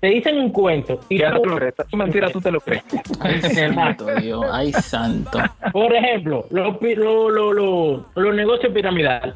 Te 0.00 0.06
dicen 0.06 0.38
un 0.38 0.50
cuento 0.50 1.00
y 1.08 1.18
Ya 1.18 1.32
tú- 1.34 1.42
te 1.42 1.48
lo 1.48 1.56
crees. 1.56 1.74
Mentira 1.92 2.30
tú 2.30 2.40
te 2.40 2.50
lo 2.52 2.60
crees. 2.60 2.84
Ay, 3.20 3.40
santo 3.42 4.06
Dios. 4.22 4.44
Ay, 4.52 4.72
santo. 4.72 5.40
Por 5.72 5.92
ejemplo, 5.92 6.46
los 6.50 6.76
pi- 6.78 6.94
lo, 6.94 7.28
lo, 7.28 7.52
lo- 7.52 8.04
los 8.14 8.34
negocios 8.34 8.72
piramidales. 8.72 9.34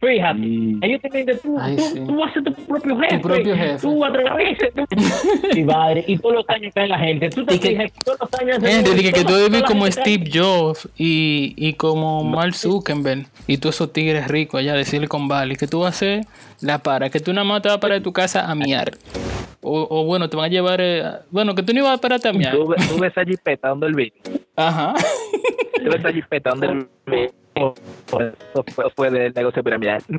Fíjate, 0.00 0.38
ellos 0.80 1.00
te 1.02 1.18
dicen, 1.18 1.38
tú, 1.42 1.56
Ay, 1.58 1.74
tú, 1.76 1.82
sí. 1.82 2.00
tú 2.06 2.16
vas 2.16 2.30
a 2.30 2.34
ser 2.34 2.44
tu 2.44 2.52
propio 2.54 2.96
jefe. 3.00 3.18
propio 3.18 3.56
jefe. 3.56 3.78
Tú 3.80 4.04
a 4.04 4.12
través 4.12 4.56
de 4.58 4.70
tu- 4.70 4.86
y, 6.06 6.16
todos 6.18 6.34
los 6.36 6.48
años 6.48 6.72
cae 6.72 6.86
la 6.86 6.98
gente. 7.00 7.28
Tú 7.30 7.44
te 7.44 7.58
que- 7.58 7.68
fijas 7.70 7.90
que 7.90 8.04
todos 8.04 8.18
los 8.20 8.40
años... 8.40 8.58
Gente, 8.62 8.94
dije 8.94 9.12
que 9.12 9.24
tú 9.24 9.32
la 9.50 9.62
como 9.62 9.86
Steve 9.90 10.30
Jobs 10.32 10.88
y, 10.96 11.52
y 11.56 11.72
como 11.72 12.22
Mark 12.22 12.54
Zuckerberg 12.54 13.26
y 13.48 13.58
todos 13.58 13.74
esos 13.74 13.92
tigres 13.92 14.28
ricos 14.28 14.60
allá 14.60 14.74
de 14.74 14.84
Silicon 14.84 15.26
Valley, 15.26 15.56
que 15.56 15.66
tú 15.66 15.80
vas 15.80 15.86
a 15.86 15.90
hacer 15.90 16.20
la 16.60 16.78
para, 16.78 17.10
que 17.10 17.18
tú 17.18 17.32
nada 17.32 17.44
más 17.44 17.62
te 17.62 17.68
vas 17.68 17.78
para 17.78 17.94
de 17.94 18.00
tu 18.00 18.12
casa 18.12 18.48
a 18.48 18.54
miar. 18.54 18.92
O, 19.62 19.84
o 19.90 20.04
bueno, 20.04 20.30
te 20.30 20.36
van 20.36 20.44
a 20.46 20.48
llevar, 20.48 20.80
eh, 20.80 21.02
a- 21.02 21.22
bueno, 21.32 21.56
que 21.56 21.64
tú 21.64 21.72
no 21.72 21.80
ibas 21.80 21.98
a 21.98 22.00
pararte 22.00 22.28
a 22.28 22.32
miar. 22.32 22.54
Tú, 22.54 22.68
ves- 22.68 22.88
tú 22.88 22.98
ves 23.00 23.10
esa 23.10 23.24
jipeta 23.24 23.68
donde 23.70 23.88
él 23.88 23.94
vive. 23.96 24.12
Ajá. 24.54 24.94
Tú 25.76 25.90
ves 25.90 25.96
esa 25.98 26.12
jipeta 26.12 26.50
donde 26.50 26.66
él 26.68 26.88
vive. 27.04 27.32
Eso 27.58 28.64
fue, 28.74 28.90
fue 28.96 29.10
del 29.10 29.32
negocio 29.34 29.62
piramidal. 29.62 30.02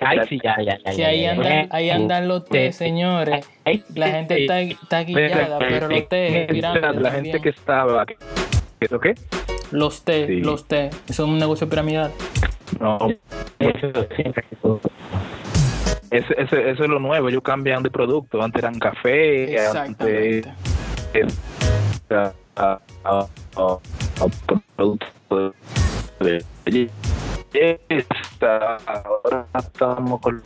Ay, 0.00 0.18
sí, 0.28 0.38
ya, 0.42 0.56
ya, 0.62 0.78
ahí 1.06 1.26
andan, 1.26 1.68
ahí 1.70 1.90
andan 1.90 2.28
los 2.28 2.44
té, 2.46 2.72
señores. 2.72 3.46
La 3.94 4.08
gente 4.08 4.42
está, 4.42 4.60
está 4.60 5.02
guillada, 5.04 5.58
pero 5.58 5.88
los 5.88 6.08
té, 6.08 6.46
pirámides 6.50 6.96
La 7.02 7.10
gente 7.10 7.40
que 7.40 7.48
estaba. 7.50 8.06
¿Eso 8.80 8.98
qué? 9.00 9.14
Los 9.70 10.04
té, 10.04 10.26
Sí. 10.26 10.40
los 10.40 10.66
té. 10.68 10.86
Eso 11.08 11.24
es 11.24 11.28
un 11.28 11.38
negocio 11.38 11.68
piramidal. 11.68 12.10
No. 12.80 12.98
Ese, 16.10 16.34
ese- 16.36 16.70
eso 16.70 16.84
es 16.84 16.90
lo 16.90 16.98
nuevo, 16.98 17.28
ellos 17.28 17.42
cambian 17.42 17.82
de 17.82 17.90
producto. 17.90 18.42
Antes 18.42 18.62
eran 18.62 18.78
café, 18.78 19.56
antes 19.68 20.46
ah, 22.10 22.32
ah, 22.56 22.78
ah, 23.04 23.26
ah, 23.56 23.78
producto 24.76 25.06
de 26.20 26.44
belleza. 26.64 26.92
Ahora 28.86 29.46
estamos 29.58 30.20
con 30.20 30.42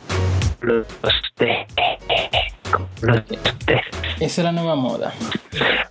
los 0.61 0.87
té. 1.35 1.67
Esa 4.19 4.41
es 4.41 4.45
la 4.45 4.51
nueva 4.51 4.75
moda. 4.75 5.13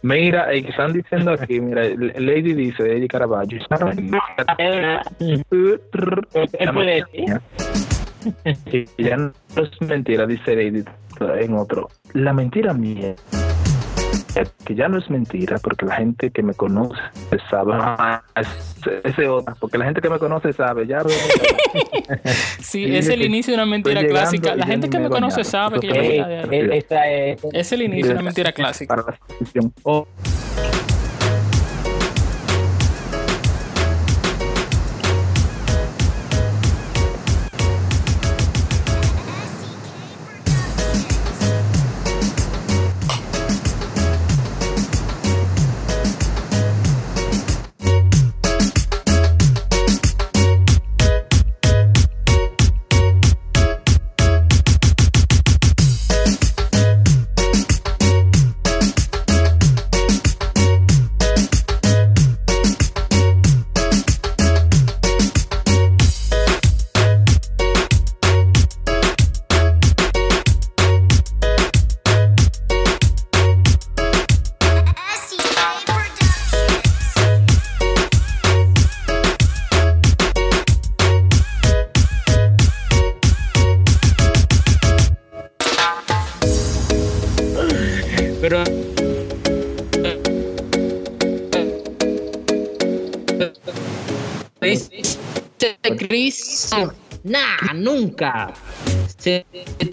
Mira, 0.02 0.52
eh, 0.52 0.62
que 0.62 0.70
están 0.70 0.92
diciendo 0.92 1.32
aquí, 1.32 1.60
mira, 1.60 1.82
Lady 2.18 2.54
dice, 2.54 2.82
Lady 2.82 3.08
Caravaggio. 3.08 3.60
Ya 8.98 9.16
no 9.16 9.32
es 9.56 9.80
mentira, 9.80 10.26
dice 10.26 10.56
Lady 10.56 10.84
en 11.38 11.54
otro. 11.54 11.88
La 12.12 12.32
mentira 12.32 12.74
mía, 12.74 13.14
que 14.64 14.74
ya 14.74 14.88
no 14.88 14.98
es 14.98 15.08
mentira, 15.10 15.58
porque 15.62 15.86
la 15.86 15.96
gente 15.96 16.30
que 16.30 16.42
me 16.42 16.54
conoce 16.54 16.94
sabe. 17.50 17.72
Ah, 17.74 18.22
es- 18.36 18.48
ese 19.04 19.28
otra, 19.28 19.54
porque 19.58 19.78
la 19.78 19.84
gente 19.86 20.00
que 20.00 20.08
me 20.08 20.18
conoce 20.18 20.52
sabe, 20.52 20.86
ya. 20.86 21.02
Sí, 22.60 22.96
es 22.96 23.08
el 23.08 23.22
inicio 23.22 23.52
de 23.52 23.56
una 23.62 23.66
mentira 23.66 24.06
clásica. 24.06 24.54
La 24.54 24.66
gente 24.66 24.88
que 24.88 24.98
me 24.98 25.08
conoce 25.08 25.44
sabe 25.44 25.80
que 25.80 25.88
yo 25.88 25.94
me 25.94 26.00
voy 26.00 26.18
a 26.18 26.42
es- 26.42 26.84
Es 27.52 27.72
el 27.72 27.82
inicio 27.82 28.06
de 28.08 28.12
una 28.14 28.22
mentira 28.22 28.52
clásica. 28.52 28.94
Para 28.96 29.06
la 29.12 29.18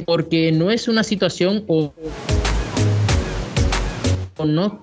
Porque 0.06 0.52
no 0.52 0.72
es 0.72 0.88
una 0.88 1.04
situación 1.04 1.64
o, 1.68 1.94
no. 4.46 4.82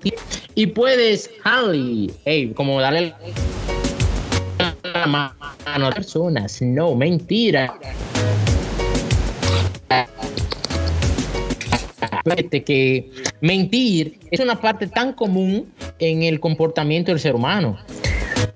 Y 0.54 0.66
puedes, 0.66 1.30
Harley, 1.44 2.10
como 2.54 2.80
darle 2.80 3.14
la 4.82 5.06
mano 5.06 5.86
a 5.86 5.90
personas. 5.90 6.60
No, 6.62 6.94
mentira. 6.94 7.74
Que 12.50 13.10
mentir 13.40 14.18
es 14.30 14.40
una 14.40 14.60
parte 14.60 14.86
tan 14.86 15.12
común 15.14 15.72
en 15.98 16.22
el 16.22 16.38
comportamiento 16.38 17.10
del 17.10 17.20
ser 17.20 17.34
humano, 17.34 17.78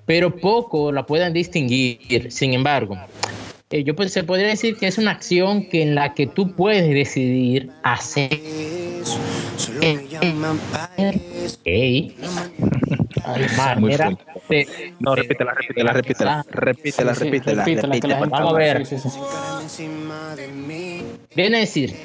pero 0.05 0.35
poco 0.37 0.93
la 0.93 1.07
pueden 1.07 1.32
distinguir. 1.32 2.30
Sin 2.30 2.53
embargo, 2.53 2.99
eh, 3.74 3.82
yo 3.82 3.96
pues, 3.96 4.12
se 4.12 4.22
podría 4.22 4.46
decir 4.46 4.76
que 4.76 4.86
es 4.86 4.98
una 4.98 5.10
acción 5.10 5.68
que 5.68 5.82
en 5.82 5.96
la 5.96 6.14
que 6.14 6.28
tú 6.28 6.54
puedes 6.54 6.88
decidir 6.88 7.70
hacer. 7.82 8.30
Ey. 11.64 12.14
Muy 13.26 13.90
Manera 13.90 14.10
de- 14.48 14.92
No, 15.00 15.14
repítela, 15.16 15.54
repítela, 15.54 15.92
repítela, 15.92 16.44
repítela, 16.50 17.14
Sí, 17.14 17.20
sí, 17.20 17.24
repítela, 17.30 17.64
repítela, 17.64 17.88
repítela. 17.94 18.16
gente- 18.18 18.30
Vamos 18.30 18.52
a 18.52 18.56
ver. 18.56 18.86
Sí, 18.86 18.96
sí, 18.98 19.08
sí. 19.10 19.88
Viene 21.34 21.56
a 21.56 21.60
decir, 21.60 21.96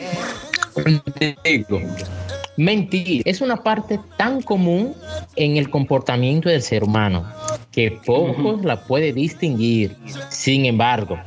mentir 2.57 3.22
es 3.26 3.41
una 3.41 3.57
parte 3.57 3.99
tan 4.17 4.41
común 4.41 4.95
en 5.36 5.57
el 5.57 5.70
comportamiento 5.70 6.49
del 6.49 6.63
ser 6.63 6.84
humano 6.84 7.26
que 7.72 7.91
pocos 7.91 8.63
la 8.65 8.82
puede 8.82 9.13
distinguir. 9.13 9.95
Sin 10.30 10.65
embargo, 10.65 11.20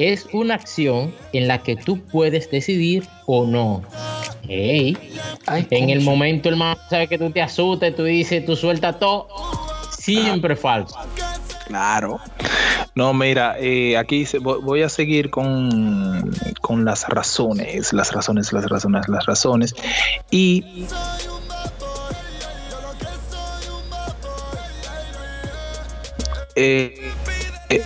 es 0.00 0.26
una 0.32 0.54
acción 0.54 1.14
en 1.32 1.48
la 1.48 1.58
que 1.62 1.76
tú 1.76 2.00
puedes 2.00 2.50
decidir 2.50 3.06
o 3.26 3.46
no. 3.46 3.82
Ey, 4.48 4.96
en 5.70 5.90
el 5.90 6.00
momento, 6.00 6.48
hermano, 6.48 6.80
sabes 6.88 7.08
que 7.08 7.18
tú 7.18 7.30
te 7.30 7.40
asustas, 7.42 7.94
tú 7.94 8.04
dices, 8.04 8.44
tú 8.44 8.56
sueltas 8.56 8.98
todo, 8.98 9.28
siempre 9.96 10.56
falso. 10.56 10.96
Claro. 11.66 12.18
No, 12.96 13.14
mira, 13.14 13.54
eh, 13.60 13.96
aquí 13.96 14.26
se- 14.26 14.38
voy 14.38 14.82
a 14.82 14.88
seguir 14.88 15.30
con, 15.30 16.32
con 16.60 16.84
las 16.84 17.08
razones, 17.08 17.92
las 17.92 18.12
razones, 18.12 18.52
las 18.52 18.64
razones, 18.68 19.08
las 19.08 19.26
razones. 19.26 19.74
Y 20.32 20.86
eh, 26.56 26.94
eh, 27.68 27.82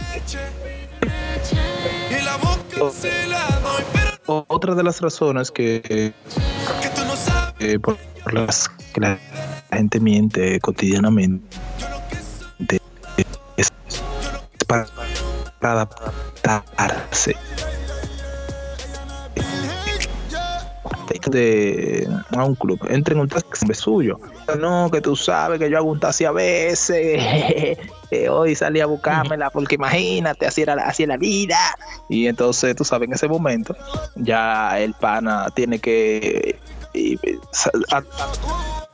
otra 4.26 4.74
de 4.74 4.82
las 4.82 5.00
razones 5.00 5.50
que, 5.50 6.12
eh, 7.58 7.78
por, 7.78 7.98
las 8.32 8.68
que 8.92 9.00
la 9.00 9.18
gente 9.72 10.00
miente 10.00 10.60
cotidianamente 10.60 11.58
es 13.56 13.72
para, 14.66 14.86
para 15.60 15.84
adaptarse 16.44 17.36
de 21.30 22.08
a 22.30 22.44
un 22.44 22.54
club 22.54 22.78
entra 22.88 23.14
en 23.14 23.20
un 23.20 23.28
taxi 23.28 23.66
suyo 23.74 24.18
no 24.58 24.90
que 24.90 25.00
tú 25.00 25.16
sabes 25.16 25.58
que 25.58 25.68
yo 25.70 25.78
hago 25.78 25.90
un 25.90 26.00
taxi 26.00 26.24
a 26.24 26.32
veces 26.32 27.78
que 28.10 28.28
hoy 28.30 28.54
salí 28.54 28.80
a 28.80 28.86
buscármela 28.86 29.50
porque 29.50 29.74
imagínate 29.76 30.46
así 30.46 30.62
era 30.62 30.74
la- 30.76 30.84
así 30.84 31.06
la 31.06 31.16
vida 31.16 31.58
y 32.08 32.26
entonces 32.26 32.74
tú 32.76 32.84
sabes 32.84 33.08
en 33.08 33.14
ese 33.14 33.28
momento 33.28 33.74
ya 34.16 34.78
el 34.80 34.94
pana 34.94 35.46
tiene 35.54 35.78
que 35.78 36.58
y- 36.92 37.18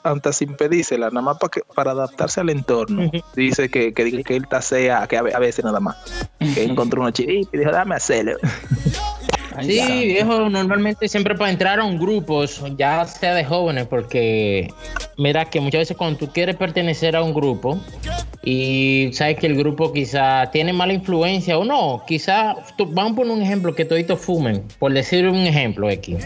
antes 0.03 0.37
sin 0.37 0.55
pedírsela, 0.57 1.11
nada 1.11 1.21
más 1.21 1.37
para, 1.37 1.51
que, 1.51 1.61
para 1.75 1.91
adaptarse 1.91 2.41
al 2.41 2.49
entorno. 2.49 3.11
Dice 3.37 3.69
que, 3.69 3.93
que, 3.93 4.23
que 4.23 4.35
él 4.37 4.49
tasea, 4.49 5.07
que 5.07 5.19
a 5.19 5.23
veces 5.39 5.63
nada 5.63 5.79
más. 5.79 5.95
Que 6.55 6.65
encontró 6.71 7.03
una 7.03 7.13
chirita 7.13 7.51
y 7.53 7.59
dijo, 7.59 7.71
dame 7.71 7.97
hacerlo. 7.97 8.39
Sí, 9.63 10.05
viejo, 10.07 10.49
normalmente 10.49 11.09
siempre 11.09 11.35
para 11.35 11.51
entrar 11.51 11.81
a 11.81 11.85
un 11.85 11.99
grupo, 11.99 12.45
ya 12.77 13.07
sea 13.07 13.35
de 13.35 13.45
jóvenes, 13.45 13.87
porque 13.87 14.69
mira 15.17 15.45
que 15.45 15.61
muchas 15.61 15.81
veces 15.81 15.97
cuando 15.97 16.19
tú 16.19 16.29
quieres 16.33 16.57
pertenecer 16.57 17.17
a 17.17 17.23
un 17.23 17.33
grupo 17.35 17.79
y 18.43 19.11
sabes 19.13 19.37
que 19.39 19.47
el 19.47 19.57
grupo 19.57 19.93
quizá 19.93 20.51
tiene 20.51 20.73
mala 20.73 20.95
influencia 20.95 21.59
o 21.59 21.65
no, 21.65 22.03
quizá, 22.07 22.57
tú- 22.79 22.87
vamos 22.91 23.13
a 23.13 23.17
poner 23.17 23.33
un 23.33 23.43
ejemplo, 23.43 23.75
que 23.75 23.85
toditos 23.85 24.19
fumen, 24.19 24.65
por 24.79 24.93
decir 24.93 25.29
un 25.29 25.37
ejemplo 25.37 25.89
aquí. 25.89 26.17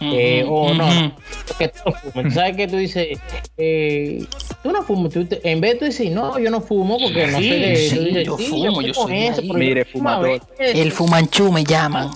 Eh, 0.00 0.44
o 0.48 0.74
no, 0.74 0.92
no, 0.92 1.14
que 1.58 1.68
todos 1.68 1.94
fumen. 2.00 2.28
Tú 2.28 2.34
sabes 2.34 2.56
que 2.56 2.66
tú 2.66 2.76
dices, 2.76 3.18
eh, 3.56 4.24
tú 4.64 4.72
no 4.72 4.82
fumas, 4.82 5.12
tú 5.12 5.24
te- 5.26 5.48
en 5.48 5.60
vez 5.60 5.74
de 5.74 5.78
tú 5.78 5.84
decir, 5.84 6.10
no, 6.10 6.38
yo 6.40 6.50
no 6.50 6.60
fumo 6.60 6.98
porque 6.98 7.26
no 7.28 7.38
Sí, 7.38 7.48
sé 7.48 7.54
de 7.58 7.76
sí, 7.76 7.98
dices, 8.00 8.26
yo 8.26 8.36
"Sí, 8.38 8.46
fumo, 8.46 8.82
yo 8.82 8.92
fumo 8.94 9.06
soy 9.08 9.18
eso, 9.24 9.40
ahí". 9.40 9.46
pero 9.48 9.58
Mire, 9.60 9.84
yo 9.84 9.92
fumador. 9.92 10.40
veces". 10.58 10.80
El 10.80 10.90
fumanchú 10.92 11.52
me 11.52 11.62
llaman. 11.64 12.10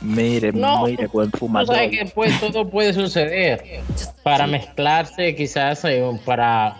Mire, 0.00 0.52
No, 0.52 0.86
mire, 0.86 1.06
buen 1.08 1.30
Tú 1.30 1.38
fumador. 1.38 1.74
sabes 1.74 1.90
que 1.90 2.06
pues, 2.06 2.38
todo 2.40 2.68
puede 2.68 2.92
suceder 2.92 3.82
para 4.22 4.46
mezclarse, 4.46 5.34
quizás 5.34 5.84
eh, 5.84 6.02
para 6.24 6.76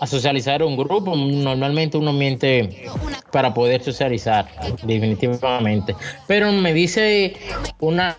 a 0.00 0.06
socializar 0.06 0.62
un 0.62 0.76
grupo. 0.76 1.14
Normalmente 1.16 1.96
uno 1.96 2.12
miente 2.12 2.86
para 3.32 3.52
poder 3.54 3.82
socializar, 3.82 4.46
definitivamente. 4.82 5.94
Pero 6.26 6.52
me 6.52 6.72
dice 6.72 7.34
una, 7.80 8.16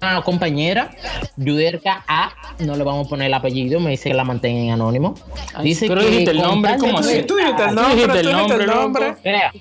una 0.00 0.22
compañera, 0.22 0.90
Yuderka 1.36 2.04
A, 2.06 2.32
no 2.60 2.76
le 2.76 2.84
vamos 2.84 3.06
a 3.06 3.10
poner 3.10 3.26
el 3.28 3.34
apellido, 3.34 3.80
me 3.80 3.90
dice 3.90 4.10
que 4.10 4.14
la 4.14 4.24
mantenga 4.24 4.60
en 4.60 4.70
anónimo. 4.70 5.14
Dice 5.62 5.86
pero 5.88 6.00
que 6.00 6.08
dijiste 6.08 6.30
el 6.30 6.38
nombre, 6.42 6.76
¿cómo 6.78 6.92
no 6.92 6.98
así? 6.98 7.22
Tú 7.22 7.36
dijiste 7.36 7.64
el 7.64 7.74
nombre, 7.74 7.94
dijiste 7.94 8.22
tú 8.22 8.28
dijiste 8.28 8.54
el 8.54 8.66
nombre. 8.66 9.14
Mira, 9.24 9.52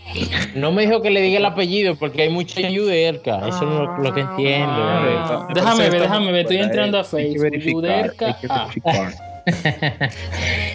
no 0.56 0.72
me 0.72 0.86
dijo 0.86 1.02
que 1.02 1.10
le 1.10 1.22
diga 1.22 1.40
el 1.40 1.45
apellido 1.45 1.95
porque 1.95 2.23
hay 2.23 2.30
mucha 2.30 2.61
Yuderka, 2.61 3.48
eso 3.48 3.57
es 3.57 3.61
lo, 3.61 3.99
lo 4.02 4.14
que 4.14 4.22
entiendo. 4.22 4.72
Ah, 4.72 5.48
déjame 5.54 5.90
ver, 5.90 6.02
déjame 6.02 6.32
ver, 6.32 6.42
estoy 6.42 6.58
entrando 6.58 7.00
a 7.00 7.04
Facebook. 7.04 7.58
Yuderka 7.58 8.38
A. 8.50 9.12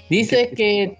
Dice 0.09 0.51
que 0.57 0.97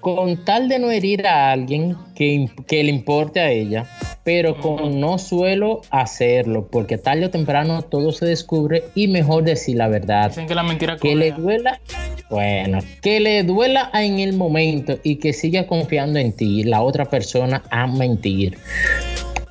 con 0.00 0.44
tal 0.44 0.68
de 0.68 0.78
no 0.78 0.90
herir 0.90 1.26
a 1.26 1.50
alguien 1.52 1.96
que, 2.14 2.48
que 2.66 2.84
le 2.84 2.90
importe 2.90 3.40
a 3.40 3.50
ella, 3.50 3.86
pero 4.22 4.60
con 4.60 5.00
no 5.00 5.18
suelo 5.18 5.80
hacerlo, 5.90 6.68
porque 6.70 6.98
tarde 6.98 7.26
o 7.26 7.30
temprano 7.30 7.80
todo 7.82 8.12
se 8.12 8.26
descubre 8.26 8.84
y 8.94 9.08
mejor 9.08 9.44
decir 9.44 9.76
la 9.76 9.88
verdad. 9.88 10.28
Dicen 10.28 10.46
que 10.46 10.54
la 10.54 10.62
mentira 10.62 10.96
Que 10.98 11.14
le 11.14 11.32
duela, 11.32 11.80
bueno, 12.28 12.80
que 13.00 13.20
le 13.20 13.44
duela 13.44 13.90
en 13.94 14.18
el 14.18 14.34
momento 14.34 14.98
y 15.02 15.16
que 15.16 15.32
siga 15.32 15.66
confiando 15.66 16.18
en 16.18 16.32
ti, 16.34 16.64
la 16.64 16.82
otra 16.82 17.06
persona 17.06 17.62
a 17.70 17.86
mentir. 17.86 18.58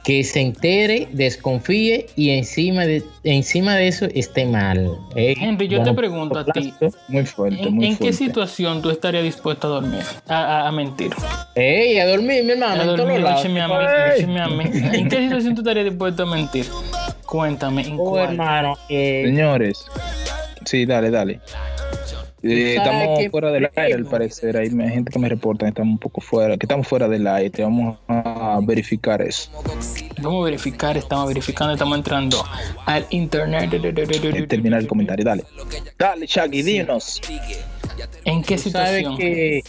Que 0.03 0.23
se 0.25 0.41
entere, 0.41 1.07
desconfíe 1.13 2.07
y 2.17 2.31
encima 2.31 2.85
de, 2.85 3.03
encima 3.23 3.75
de 3.77 3.87
eso 3.87 4.05
esté 4.13 4.45
mal. 4.45 4.97
¿eh? 5.15 5.33
Henry, 5.39 5.69
yo 5.69 5.81
te 5.81 5.93
pregunto 5.93 6.39
a 6.39 6.45
ti, 6.45 6.73
Muy 7.07 7.25
fuerte, 7.25 7.63
¿en, 7.63 7.73
muy 7.73 7.85
en 7.85 7.91
qué 7.93 7.97
fuerte. 7.99 8.17
situación 8.17 8.81
tú 8.81 8.89
estarías 8.89 9.23
dispuesto 9.23 9.67
a 9.67 9.69
dormir? 9.79 10.01
A, 10.27 10.35
a- 10.63 10.67
a 10.67 10.71
mentir. 10.73 11.13
Ey, 11.55 11.99
a 11.99 12.05
dormir, 12.07 12.43
mi 12.43 12.51
hermano. 12.51 12.81
A 12.81 12.85
dormir, 12.85 13.25
écheme 13.37 13.61
a 13.61 13.67
mí, 13.69 13.75
écheme 14.15 14.41
a 14.41 14.47
mí. 14.49 14.63
¿En 14.91 15.07
qué 15.07 15.17
situación 15.21 15.55
tú 15.55 15.61
estarías 15.61 15.85
dispuesto 15.85 16.23
a 16.23 16.25
mentir? 16.25 16.65
Cuéntame, 17.25 17.83
¿en 17.87 17.93
Oh, 17.97 18.09
cuál? 18.09 18.31
hermano. 18.31 18.73
eh, 18.89 19.23
Señores, 19.25 19.85
sí, 20.65 20.85
dale, 20.85 21.11
dale. 21.11 21.39
Eh, 22.43 22.75
sabes 22.75 22.91
estamos 22.91 23.19
que- 23.19 23.29
fuera 23.29 23.51
del 23.51 23.69
aire, 23.75 23.93
al 23.93 24.05
parecer. 24.05 24.57
Hay 24.57 24.69
gente 24.69 25.11
que 25.11 25.19
me 25.19 25.29
reporta 25.29 25.65
que 25.65 25.69
estamos 25.69 25.93
un 25.93 25.97
poco 25.99 26.19
fuera, 26.21 26.57
que 26.57 26.65
estamos 26.65 26.87
fuera 26.87 27.07
del 27.07 27.25
aire. 27.25 27.63
Vamos 27.63 27.97
a 28.07 28.59
verificar 28.63 29.21
eso. 29.21 29.49
Vamos 30.21 30.41
a 30.41 30.45
verificar, 30.45 30.97
estamos 30.97 31.27
verificando, 31.27 31.73
estamos 31.73 31.97
entrando 31.97 32.43
al 32.85 33.05
internet. 33.11 33.69
Eh, 33.73 34.45
Terminar 34.47 34.81
el 34.81 34.87
comentario, 34.87 35.23
dale. 35.25 35.43
Dale, 35.97 36.25
Shaggy, 36.27 36.61
dinos. 36.63 37.21
¿En 38.25 38.41
qué 38.41 38.57
tú 38.57 38.69
sabes 38.71 38.99
situación? 38.99 39.17
que 39.17 39.61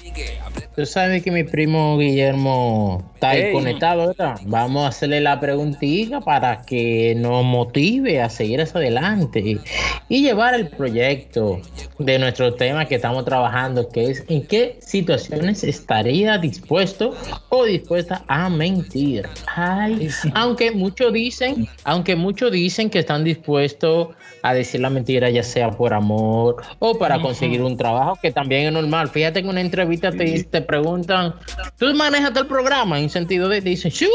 tú 0.74 0.86
sabes 0.86 1.22
que 1.22 1.30
mi 1.30 1.44
primo 1.44 1.98
Guillermo 1.98 3.10
está 3.14 3.30
ahí 3.30 3.42
Ey. 3.42 3.52
conectado, 3.52 4.08
¿verdad? 4.08 4.40
Vamos 4.46 4.84
a 4.84 4.88
hacerle 4.88 5.20
la 5.20 5.38
preguntita 5.40 6.20
para 6.20 6.62
que 6.62 7.14
nos 7.16 7.44
motive 7.44 8.22
a 8.22 8.30
seguir 8.30 8.60
hacia 8.62 8.78
adelante 8.78 9.40
y, 9.40 9.60
y 10.08 10.22
llevar 10.22 10.54
el 10.54 10.68
proyecto 10.68 11.60
de 11.98 12.18
nuestro 12.18 12.54
tema 12.54 12.86
que 12.86 12.96
estamos 12.96 13.24
trabajando, 13.24 13.88
que 13.88 14.10
es 14.10 14.24
en 14.28 14.46
qué 14.46 14.78
situaciones 14.80 15.62
estaría 15.62 16.38
dispuesto 16.38 17.14
o 17.50 17.64
dispuesta 17.64 18.24
a 18.26 18.48
mentir. 18.48 19.28
Ay, 19.46 20.08
aunque 20.34 20.72
muchos 20.72 21.12
dicen, 21.12 21.68
aunque 21.84 22.16
muchos 22.16 22.50
dicen 22.50 22.90
que 22.90 23.00
están 23.00 23.22
dispuestos 23.24 24.08
a 24.42 24.52
decir 24.52 24.80
la 24.80 24.90
mentira, 24.90 25.30
ya 25.30 25.42
sea 25.42 25.70
por 25.70 25.94
amor 25.94 26.62
o 26.78 26.98
para 26.98 27.18
conseguir 27.18 27.62
un 27.62 27.78
trabajo, 27.78 28.18
que 28.20 28.30
también 28.30 28.66
es 28.66 28.72
normal. 28.72 29.08
Fíjate 29.08 29.40
que 29.40 29.46
en 29.46 29.48
una 29.48 29.60
entrevista 29.62 30.10
te, 30.10 30.44
te 30.44 30.60
preguntan, 30.60 31.34
¿tú 31.78 31.94
manejas 31.94 32.36
el 32.36 32.46
programa? 32.46 32.98
En 32.98 33.08
sentido 33.08 33.48
de, 33.48 33.62
te 33.62 33.70
dicen, 33.70 33.90
sí, 33.90 34.10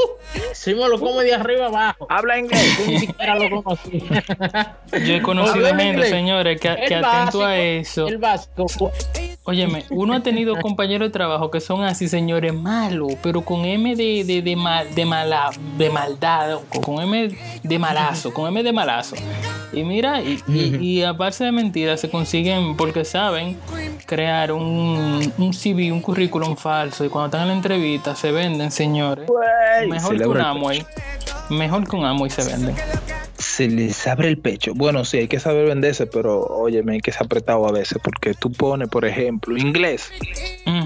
sí 0.53 0.75
me 0.75 0.87
lo 0.87 0.99
como 0.99 1.21
de 1.21 1.33
arriba 1.33 1.67
abajo. 1.67 2.05
Habla 2.09 2.37
inglés. 2.37 2.77
Tú 2.77 2.91
ni 2.91 2.99
siquiera 2.99 3.39
lo 3.39 3.63
conocí. 3.63 4.03
Yo 5.05 5.15
he 5.15 5.21
conocido 5.21 5.75
gente, 5.75 6.09
señores, 6.09 6.59
que, 6.59 6.75
que 6.87 6.95
atento 6.95 7.43
a 7.43 7.57
eso. 7.77 8.07
El 8.07 8.17
básico. 8.17 8.67
Óyeme, 9.43 9.85
uno 9.89 10.13
ha 10.13 10.19
tenido 10.21 10.55
compañeros 10.61 11.07
de 11.07 11.11
trabajo 11.11 11.49
que 11.49 11.59
son 11.59 11.83
así, 11.83 12.07
señores, 12.07 12.53
malos, 12.53 13.13
pero 13.23 13.41
con 13.41 13.65
M 13.65 13.95
de, 13.95 14.23
de, 14.23 14.41
de, 14.41 14.55
mal, 14.55 14.93
de, 14.93 15.05
mala, 15.05 15.49
de 15.77 15.89
maldad, 15.89 16.59
con 16.83 17.01
M 17.01 17.35
de 17.63 17.79
malazo, 17.79 18.33
con 18.33 18.47
M 18.47 18.61
de 18.61 18.71
malazo. 18.71 19.15
Y 19.73 19.83
mira, 19.83 20.21
y, 20.21 20.39
y, 20.47 20.75
y 20.77 21.03
aparte 21.03 21.43
de 21.43 21.51
mentiras, 21.51 21.99
se 21.99 22.09
consiguen, 22.09 22.75
porque 22.75 23.05
saben, 23.05 23.57
crear 24.05 24.51
un, 24.51 25.33
un 25.37 25.53
CV, 25.53 25.91
un 25.91 26.01
currículum 26.01 26.55
falso, 26.55 27.05
y 27.05 27.09
cuando 27.09 27.27
están 27.27 27.41
en 27.41 27.47
la 27.47 27.53
entrevista 27.55 28.15
se 28.15 28.31
venden, 28.31 28.71
señores. 28.71 29.29
Mejor 29.87 30.17
que 30.17 30.27
un 30.27 30.41
Amway. 30.41 30.85
Mejor 31.49 31.87
que 31.87 31.95
un 31.95 32.05
Amway 32.05 32.29
se 32.29 32.43
venden. 32.43 32.75
Se 33.39 33.67
les 33.69 34.05
abre 34.05 34.27
el 34.27 34.37
pecho. 34.37 34.73
Bueno, 34.75 35.05
sí, 35.05 35.17
hay 35.17 35.27
que 35.29 35.39
saber 35.39 35.65
venderse, 35.67 36.05
pero 36.07 36.41
óyeme, 36.41 36.93
hay 36.93 36.99
que 36.99 37.11
ser 37.13 37.23
apretado 37.23 37.65
a 37.67 37.71
veces, 37.71 37.97
porque 38.03 38.33
tú 38.33 38.51
pones, 38.51 38.89
por 38.89 39.05
ejemplo, 39.05 39.57
inglés, 39.57 40.11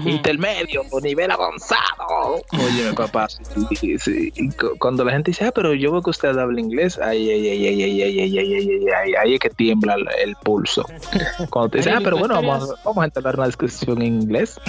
intermedio 0.06 0.82
o 0.92 1.00
nivel 1.00 1.30
avanzado. 1.32 2.40
Óyeme, 2.52 2.92
papá, 2.94 3.26
sí, 3.28 3.98
sí. 3.98 4.32
Cuando 4.78 5.04
la 5.04 5.12
gente 5.12 5.32
dice, 5.32 5.44
ah, 5.46 5.52
pero 5.52 5.74
yo 5.74 5.90
veo 5.92 6.00
que 6.02 6.10
usted 6.10 6.28
habla 6.38 6.60
inglés, 6.60 6.98
ay, 7.02 7.28
ay, 7.28 7.48
ay, 7.48 7.66
ay, 7.66 7.82
ay, 7.82 8.02
ay, 8.02 8.20
ay, 8.20 8.38
ay, 8.38 8.54
ay, 8.54 8.68
ay, 8.70 8.86
ay, 9.02 9.12
ahí 9.20 9.34
es 9.34 9.40
que 9.40 9.50
tiembla 9.50 9.94
el, 9.94 10.06
el 10.22 10.36
pulso. 10.36 10.84
Cuando 11.50 11.70
te 11.70 11.78
dicen, 11.78 11.94
ah, 11.94 12.00
pero 12.04 12.18
bueno, 12.18 12.34
vamos, 12.34 12.70
a- 12.70 12.74
vamos 12.84 13.02
a 13.02 13.04
entablar 13.06 13.34
una 13.36 13.46
discusión 13.46 14.00
en 14.00 14.22
inglés. 14.22 14.60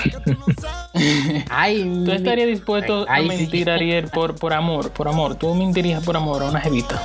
¿Tú 0.94 2.12
estarías 2.12 2.48
dispuesto 2.48 3.06
a 3.08 3.14
Ay, 3.14 3.30
sí. 3.30 3.38
mentir, 3.38 3.70
Ariel, 3.70 4.08
por, 4.10 4.36
por 4.36 4.54
amor? 4.54 4.92
Por 4.92 5.08
amor. 5.08 5.36
¿Tú 5.36 5.54
mentirías 5.54 6.04
por 6.04 6.18
amor 6.18 6.42
a 6.44 6.50
una 6.50 6.60
jevita? 6.62 7.02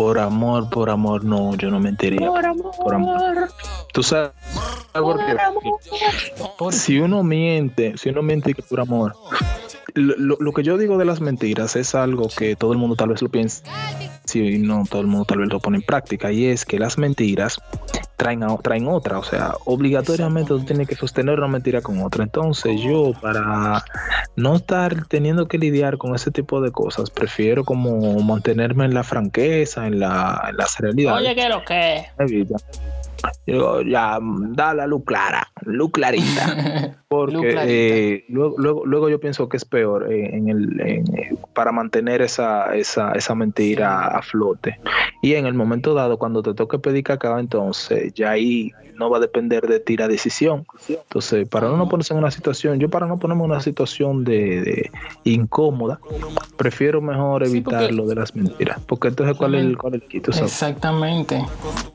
Por 0.00 0.18
amor, 0.18 0.70
por 0.70 0.88
amor, 0.88 1.24
no, 1.26 1.54
yo 1.56 1.70
no 1.70 1.78
mentiría. 1.78 2.26
Por 2.26 2.46
amor. 2.46 2.72
Por 2.82 2.94
amor. 2.94 3.48
Tú 3.92 4.02
sabes 4.02 4.30
por 4.94 5.18
qué. 5.18 5.36
Si 6.72 6.98
uno 6.98 7.22
miente, 7.22 7.98
si 7.98 8.08
uno 8.08 8.22
miente 8.22 8.54
por 8.54 8.80
amor, 8.80 9.14
lo, 9.92 10.14
lo- 10.16 10.36
lo 10.40 10.52
que 10.54 10.62
yo 10.62 10.78
digo 10.78 10.96
de 10.96 11.04
las 11.04 11.20
mentiras 11.20 11.76
es 11.76 11.94
algo 11.94 12.28
que 12.34 12.56
todo 12.56 12.72
el 12.72 12.78
mundo 12.78 12.96
tal 12.96 13.10
vez 13.10 13.20
lo 13.20 13.28
piensa, 13.28 13.62
si 14.30 14.58
no 14.58 14.84
todo 14.88 15.00
el 15.00 15.06
mundo 15.06 15.24
tal 15.24 15.38
vez 15.38 15.48
lo 15.48 15.60
pone 15.60 15.76
en 15.78 15.82
práctica, 15.82 16.32
y 16.32 16.46
es 16.46 16.64
que 16.64 16.78
las 16.78 16.98
mentiras 16.98 17.60
traen, 18.16 18.42
a- 18.42 18.56
traen 18.58 18.86
otra, 18.88 19.18
o 19.18 19.22
sea, 19.24 19.54
obligatoriamente 19.64 20.48
tú 20.48 20.60
tienes 20.64 20.86
que 20.88 20.94
sostener 20.94 21.38
una 21.38 21.48
mentira 21.48 21.80
con 21.80 22.02
otra. 22.02 22.22
Entonces 22.24 22.80
yo, 22.80 23.12
para 23.20 23.82
no 24.36 24.56
estar 24.56 25.06
teniendo 25.06 25.48
que 25.48 25.58
lidiar 25.58 25.96
con 25.98 26.14
ese 26.14 26.30
tipo 26.30 26.60
de 26.60 26.70
cosas, 26.70 27.10
prefiero 27.10 27.64
como 27.64 28.20
mantenerme 28.20 28.84
en 28.84 28.94
la 28.94 29.04
franqueza, 29.04 29.86
en 29.86 30.00
la, 30.00 30.46
en 30.50 30.56
la 30.56 30.66
serenidad. 30.66 31.14
Oye, 31.16 31.34
¿qué 31.34 31.48
lo 31.48 31.64
que? 31.64 32.06
Digo, 33.46 33.82
ya, 33.82 34.18
da 34.20 34.74
la 34.74 34.86
luz 34.86 35.02
clara, 35.04 35.46
luz 35.62 35.90
clarita. 35.92 36.96
Porque 37.08 37.34
Luz 37.34 37.42
clarita. 37.42 37.72
eh, 37.72 38.24
luego, 38.28 38.54
luego, 38.58 38.86
luego 38.86 39.08
yo 39.08 39.18
pienso 39.18 39.48
que 39.48 39.56
es 39.56 39.64
peor 39.64 40.12
eh, 40.12 40.36
en 40.36 40.48
el, 40.48 40.80
en, 40.80 41.16
eh, 41.18 41.34
para 41.54 41.72
mantener 41.72 42.22
esa, 42.22 42.74
esa, 42.76 43.12
esa 43.12 43.34
mentira 43.34 44.06
a 44.06 44.22
flote. 44.22 44.78
Y 45.20 45.34
en 45.34 45.46
el 45.46 45.54
momento 45.54 45.92
dado, 45.94 46.18
cuando 46.18 46.42
te 46.42 46.54
toque 46.54 46.78
pedir 46.78 47.02
cacao, 47.02 47.38
entonces 47.40 48.14
ya 48.14 48.30
ahí 48.30 48.70
no 48.96 49.10
va 49.10 49.16
a 49.16 49.20
depender 49.20 49.66
de 49.66 49.80
ti 49.80 49.96
la 49.96 50.06
decisión. 50.06 50.66
Entonces, 50.88 51.48
para 51.48 51.68
no 51.68 51.88
ponerse 51.88 52.12
en 52.12 52.18
una 52.18 52.30
situación, 52.30 52.78
yo 52.78 52.90
para 52.90 53.06
no 53.06 53.18
ponerme 53.18 53.44
en 53.44 53.50
una 53.50 53.60
situación 53.60 54.24
de, 54.24 54.60
de 54.60 54.90
incómoda, 55.24 55.98
prefiero 56.56 57.00
mejor 57.00 57.42
evitar 57.44 57.90
lo 57.92 58.06
de 58.06 58.14
las 58.14 58.36
mentiras. 58.36 58.78
Porque 58.86 59.08
entonces, 59.08 59.36
¿cuál 59.36 59.54
es 59.54 59.64
el, 59.64 59.78
cuál 59.78 59.94
es 59.94 60.02
el 60.02 60.08
quito? 60.08 60.30
Exactamente. 60.30 61.42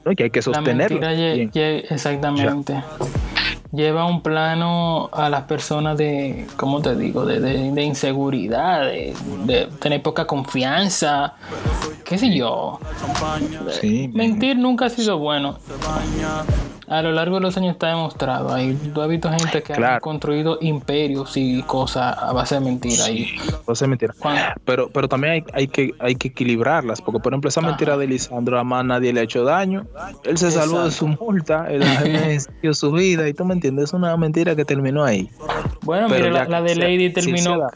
¿no? 0.03 0.15
Que 0.15 0.23
hay 0.23 0.29
que 0.31 0.41
sostenerlo. 0.41 0.99
Calle, 1.15 1.49
Bien. 1.53 1.83
exactamente. 1.89 2.73
Ya. 2.73 2.83
Lleva 3.75 4.05
un 4.05 4.21
plano 4.21 5.09
a 5.11 5.29
las 5.29 5.43
personas 5.43 5.97
de, 5.97 6.47
¿cómo 6.55 6.81
te 6.81 6.95
digo? 6.95 7.25
De, 7.25 7.39
de- 7.39 7.71
de 7.71 7.83
inseguridad, 7.83 8.81
de, 8.85 9.13
de 9.45 9.67
tener 9.79 10.01
poca 10.01 10.25
confianza, 10.25 11.33
qué 12.03 12.17
sé 12.17 12.35
yo. 12.35 12.79
Sí, 13.81 14.09
Mentir 14.13 14.57
nunca 14.57 14.85
ha 14.85 14.89
sido 14.89 15.17
bueno. 15.17 15.57
A 16.87 17.01
lo 17.01 17.11
largo 17.13 17.37
de 17.37 17.41
los 17.41 17.57
años 17.57 17.71
está 17.73 17.87
demostrado. 17.87 18.53
Hay, 18.53 18.75
tú 18.93 19.01
has 19.01 19.09
visto 19.09 19.27
gente 19.31 19.63
que 19.63 19.73
ha 19.73 19.99
construido 19.99 20.59
imperios 20.61 21.35
y 21.35 21.63
cosas 21.63 22.15
a 22.15 22.31
base 22.31 22.55
de 22.55 22.61
mentira. 22.61 23.09
Y 23.09 23.35
No 23.67 23.73
sé 23.73 23.87
mentira. 23.87 24.13
Pero, 24.65 24.89
pero 24.89 25.09
también 25.09 25.33
hay, 25.33 25.43
hay 25.53 25.67
que, 25.67 25.95
hay 25.99 26.13
que 26.13 26.27
equilibrarlas, 26.27 27.01
porque 27.01 27.19
por 27.19 27.33
ejemplo 27.33 27.49
esa 27.49 27.61
mentira 27.61 27.97
de 27.97 28.05
Lisandro 28.05 28.59
a 28.59 28.63
más 28.63 28.85
nadie 28.85 29.11
le 29.13 29.21
ha 29.21 29.23
hecho 29.23 29.43
daño. 29.43 29.87
Él 30.25 30.37
se 30.37 30.51
salvó 30.51 30.83
de 30.83 30.91
su 30.91 31.07
multa, 31.07 31.65
él 31.71 31.83
dio 32.61 32.73
su 32.75 32.91
vida, 32.91 33.27
y 33.27 33.33
tú 33.33 33.45
me 33.45 33.55
entiendes, 33.67 33.85
es 33.89 33.93
una 33.93 34.15
mentira 34.17 34.55
que 34.55 34.65
terminó 34.65 35.03
ahí. 35.03 35.29
Bueno, 35.81 36.07
Pero 36.09 36.29
mira, 36.29 36.47
la, 36.47 36.61
de 36.61 36.75
Lady 36.75 37.11
terminó, 37.11 37.67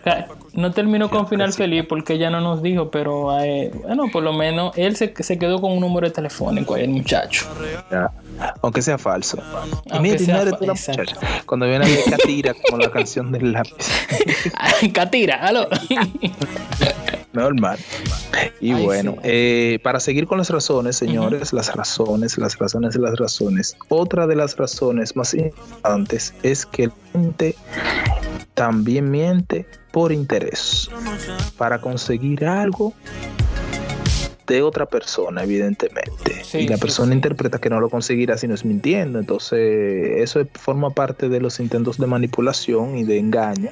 no 0.54 0.72
terminó 0.72 1.10
con 1.10 1.28
final 1.28 1.54
feliz 1.54 1.86
porque 1.88 2.14
ella 2.14 2.30
no 2.30 2.42
nos 2.42 2.62
dijo, 2.64 2.90
pero 2.90 3.40
eh, 3.40 3.72
bueno, 3.84 4.06
por 4.12 4.24
lo 4.24 4.34
menos 4.34 4.76
él 4.78 4.96
se, 4.96 5.14
se 5.20 5.38
quedó 5.38 5.62
con 5.62 5.72
un 5.74 5.80
número 5.80 6.12
telefónico 6.12 6.74
ahí, 6.76 6.84
el 6.84 6.90
muchacho. 6.90 7.46
Ya. 7.92 8.12
Aunque 8.62 8.82
sea 8.82 8.98
falso. 8.98 9.38
Y 9.86 9.92
Aunque 9.94 10.18
mira, 10.18 10.34
no 10.34 10.42
eres 10.42 10.54
fa- 10.54 10.66
muchacha. 10.66 11.04
Cuando 11.46 11.68
viene 11.68 11.86
a 11.86 12.10
Catira, 12.12 12.54
como 12.68 12.78
la 12.82 12.90
canción 12.90 13.32
del 13.32 13.52
lápiz. 13.52 13.88
Catira, 14.94 15.36
aló. 15.46 15.68
Normal. 17.34 17.78
Y 18.60 18.72
Ay, 18.74 18.86
bueno, 18.86 19.14
sí. 19.14 19.20
eh, 19.24 19.80
para 19.84 20.00
seguir 20.00 20.26
con 20.28 20.40
las 20.40 20.50
razones, 20.50 20.96
señores, 20.96 21.54
las 21.54 21.76
razones, 21.76 22.38
las 22.38 22.58
razones, 22.58 22.96
las 22.96 23.18
razones. 23.18 23.78
Otra 23.90 24.26
de 24.28 24.36
las 24.36 24.58
razones 24.58 25.16
más 25.16 25.34
importantes 25.34 26.34
es 26.44 26.66
que 26.66 26.88
la 26.88 26.94
gente 27.14 27.56
también 28.56 29.10
miente 29.10 29.66
por 29.92 30.12
interés, 30.12 30.90
para 31.58 31.80
conseguir 31.80 32.46
algo 32.46 32.94
de 34.50 34.64
otra 34.64 34.88
persona, 34.88 35.44
evidentemente. 35.44 36.44
Sí, 36.44 36.60
y 36.60 36.68
la 36.68 36.76
sí, 36.76 36.82
persona 36.82 37.14
interpreta 37.14 37.60
que 37.60 37.70
no 37.70 37.80
lo 37.80 37.90
conseguirá 37.90 38.36
si 38.36 38.48
no 38.48 38.56
es 38.56 38.66
mintiendo. 38.66 39.20
Entonces, 39.20 40.18
eso 40.18 40.46
forma 40.54 40.90
parte 40.90 41.30
de 41.30 41.40
los 41.40 41.60
intentos 41.60 42.00
de 42.00 42.08
manipulación 42.08 42.98
y 42.98 43.04
de 43.04 43.20
engaño. 43.20 43.70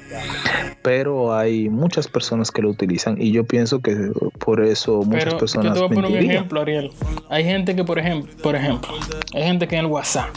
Pero 0.82 1.34
hay 1.36 1.68
muchas 1.68 2.06
personas 2.06 2.52
que 2.52 2.62
lo 2.62 2.70
utilizan 2.70 3.20
y 3.20 3.32
yo 3.32 3.44
pienso 3.44 3.80
que 3.80 4.12
por 4.38 4.64
eso 4.64 5.02
muchas 5.02 5.24
Pero 5.24 5.30
yo 5.32 5.38
personas 5.38 5.74
te 5.74 5.80
voy 5.80 5.88
a 5.90 5.94
poner 5.94 6.10
un 6.12 6.30
ejemplo, 6.30 6.60
Ariel. 6.60 6.92
Hay 7.28 7.42
gente 7.42 7.74
que, 7.74 7.82
por 7.82 7.98
ejemplo, 7.98 8.32
por 8.40 8.54
ejemplo, 8.54 8.94
hay 9.34 9.42
gente 9.42 9.66
que 9.66 9.76
en 9.76 9.86
el 9.86 9.90
WhatsApp, 9.90 10.30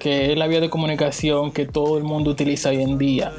que 0.00 0.32
es 0.32 0.38
la 0.38 0.48
vía 0.48 0.60
de 0.60 0.70
comunicación 0.70 1.52
que 1.52 1.66
todo 1.66 1.98
el 1.98 2.04
mundo 2.04 2.32
utiliza 2.32 2.70
hoy 2.70 2.82
en 2.82 2.98
día, 2.98 3.32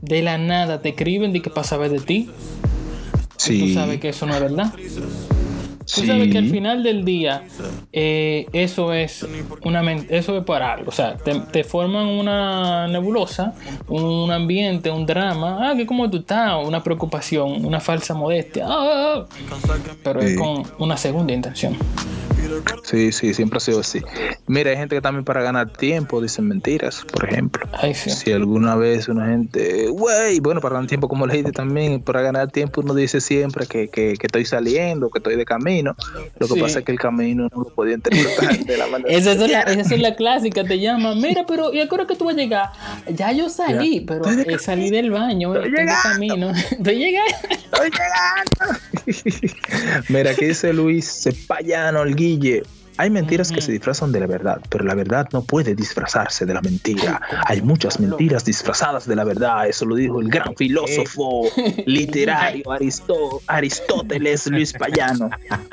de 0.00 0.22
la 0.22 0.38
nada 0.38 0.80
te 0.80 0.90
escriben 0.90 1.32
de 1.32 1.42
que 1.42 1.50
para 1.50 1.64
saber 1.64 1.90
de 1.90 1.98
ti. 1.98 2.30
Y 2.30 2.64
Sí. 3.36 3.60
Tú 3.60 3.74
sabes 3.74 4.00
que 4.00 4.10
eso 4.10 4.26
no 4.26 4.34
es 4.34 4.40
verdad. 4.40 4.72
Tú 5.86 6.00
Sí. 6.00 6.06
sabes 6.06 6.30
que 6.32 6.38
al 6.38 6.48
final 6.48 6.82
del 6.82 7.04
día 7.04 7.42
eh, 7.92 8.46
eso 8.52 8.92
es 8.92 9.26
una 9.62 9.92
eso 10.08 10.38
es 10.38 10.44
para 10.44 10.72
algo. 10.72 10.88
O 10.88 10.92
sea, 10.92 11.16
te, 11.16 11.34
te 11.40 11.62
forman 11.64 12.06
una 12.06 12.88
nebulosa, 12.88 13.54
un 13.88 14.30
ambiente, 14.32 14.90
un 14.90 15.04
drama. 15.06 15.58
Ah, 15.70 15.74
que 15.76 15.84
cómo 15.86 16.08
tú 16.10 16.18
estás, 16.18 16.54
una 16.64 16.82
preocupación, 16.82 17.64
una 17.66 17.80
falsa 17.80 18.14
modestia. 18.14 18.64
Ah, 18.66 18.72
ah, 18.72 19.26
ah. 19.28 19.76
Pero 20.02 20.20
es 20.20 20.38
con 20.38 20.62
una 20.78 20.96
segunda 20.96 21.32
intención. 21.32 21.76
Sí, 22.84 23.12
sí, 23.12 23.32
siempre 23.34 23.56
ha 23.56 23.60
sido 23.60 23.80
así. 23.80 24.02
Mira, 24.46 24.70
hay 24.70 24.76
gente 24.76 24.94
que 24.96 25.00
también 25.00 25.24
para 25.24 25.42
ganar 25.42 25.72
tiempo 25.72 26.20
dicen 26.20 26.46
mentiras, 26.48 27.04
por 27.12 27.28
ejemplo. 27.28 27.66
Si 27.94 28.30
alguna 28.32 28.76
vez 28.76 29.08
una 29.08 29.26
gente, 29.26 29.88
güey, 29.88 30.40
bueno, 30.40 30.60
para 30.60 30.74
ganar 30.74 30.88
tiempo, 30.88 31.08
como 31.08 31.26
le 31.26 31.38
dije 31.38 31.52
también, 31.52 32.02
para 32.02 32.20
ganar 32.22 32.50
tiempo 32.50 32.80
uno 32.82 32.94
dice 32.94 33.20
siempre 33.20 33.66
que, 33.66 33.88
que, 33.88 34.14
que 34.18 34.26
estoy 34.26 34.44
saliendo, 34.44 35.10
que 35.10 35.18
estoy 35.18 35.36
de 35.36 35.44
camino. 35.44 35.96
Lo 36.38 36.46
que 36.48 36.54
Sí. 36.54 36.60
pasa 36.60 36.78
es 36.80 36.84
que 36.84 36.92
el 36.92 36.98
camino 36.98 37.48
no 37.54 37.62
lo 37.64 37.70
podía 37.74 37.94
interpretar 37.94 38.58
de 38.66 38.76
la 38.76 38.86
manera. 38.86 39.10
Esa 39.16 39.32
es 39.32 39.50
la, 39.50 39.60
esa 39.62 39.94
es 39.94 40.00
la 40.00 40.14
clásica, 40.14 40.62
te 40.64 40.78
llaman, 40.78 41.20
mira, 41.20 41.44
pero 41.46 41.72
¿y 41.72 41.80
a 41.80 41.88
qué 41.88 41.94
hora 41.94 42.06
que 42.06 42.14
tú 42.16 42.26
vas 42.26 42.34
a 42.34 42.38
llegar? 42.38 42.68
Ya 43.12 43.32
yo 43.32 43.48
salí, 43.48 44.00
Ya. 44.00 44.06
pero 44.06 44.28
eh, 44.30 44.58
salí 44.58 44.90
del 44.90 45.10
baño, 45.10 45.54
estoy 45.54 45.70
de 45.72 45.92
camino. 46.02 46.50
Estoy 46.70 46.96
llegando. 46.98 47.34
Estoy 47.72 47.90
llegando. 47.90 48.80
Mira, 50.08 50.30
aquí 50.30 50.46
dice 50.46 50.72
Luis 50.72 51.04
Cepallano, 51.22 52.02
el 52.02 52.14
hay 52.96 53.10
mentiras 53.10 53.50
que 53.50 53.60
se 53.60 53.72
disfrazan 53.72 54.12
de 54.12 54.20
la 54.20 54.26
verdad, 54.26 54.60
pero 54.68 54.84
la 54.84 54.94
verdad 54.94 55.28
no 55.32 55.42
puede 55.42 55.74
disfrazarse 55.74 56.46
de 56.46 56.54
la 56.54 56.60
mentira. 56.60 57.20
Hay 57.46 57.60
muchas 57.60 57.98
mentiras 57.98 58.44
disfrazadas 58.44 59.08
de 59.08 59.16
la 59.16 59.24
verdad, 59.24 59.66
eso 59.66 59.84
lo 59.84 59.96
dijo 59.96 60.20
el 60.20 60.28
gran 60.28 60.54
filósofo 60.54 61.48
literario 61.86 62.64
Aristóteles 63.48 64.46
Luis 64.46 64.72
Payano. 64.72 65.28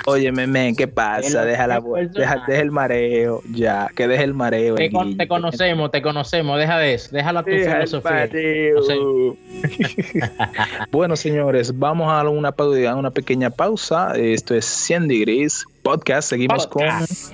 Óyeme, 0.07 0.47
men, 0.47 0.75
¿qué 0.75 0.87
pasa? 0.87 1.45
Deja 1.45 1.67
la 1.67 1.79
deja, 1.79 2.43
deja 2.47 2.61
el 2.61 2.71
mareo, 2.71 3.43
ya, 3.51 3.87
que 3.95 4.07
deje 4.07 4.23
el 4.23 4.33
mareo. 4.33 4.75
Te, 4.75 4.89
con, 4.89 5.15
te, 5.15 5.27
conocemos, 5.27 5.91
te 5.91 6.01
conocemos, 6.01 6.57
deja 6.57 6.79
de 6.79 6.95
eso, 6.95 7.09
déjala 7.11 7.43
tu 7.43 7.51
deja 7.51 7.75
filosofía. 7.75 8.29
Bueno, 10.91 11.15
señores, 11.15 11.77
vamos 11.77 12.11
a 12.11 12.27
una, 12.27 12.53
una 12.95 13.11
pequeña 13.11 13.49
pausa. 13.49 14.13
Esto 14.15 14.55
es 14.55 14.65
100 14.65 15.07
degrees 15.07 15.65
podcast. 15.81 16.29
Seguimos 16.29 16.67
podcast. 16.67 17.33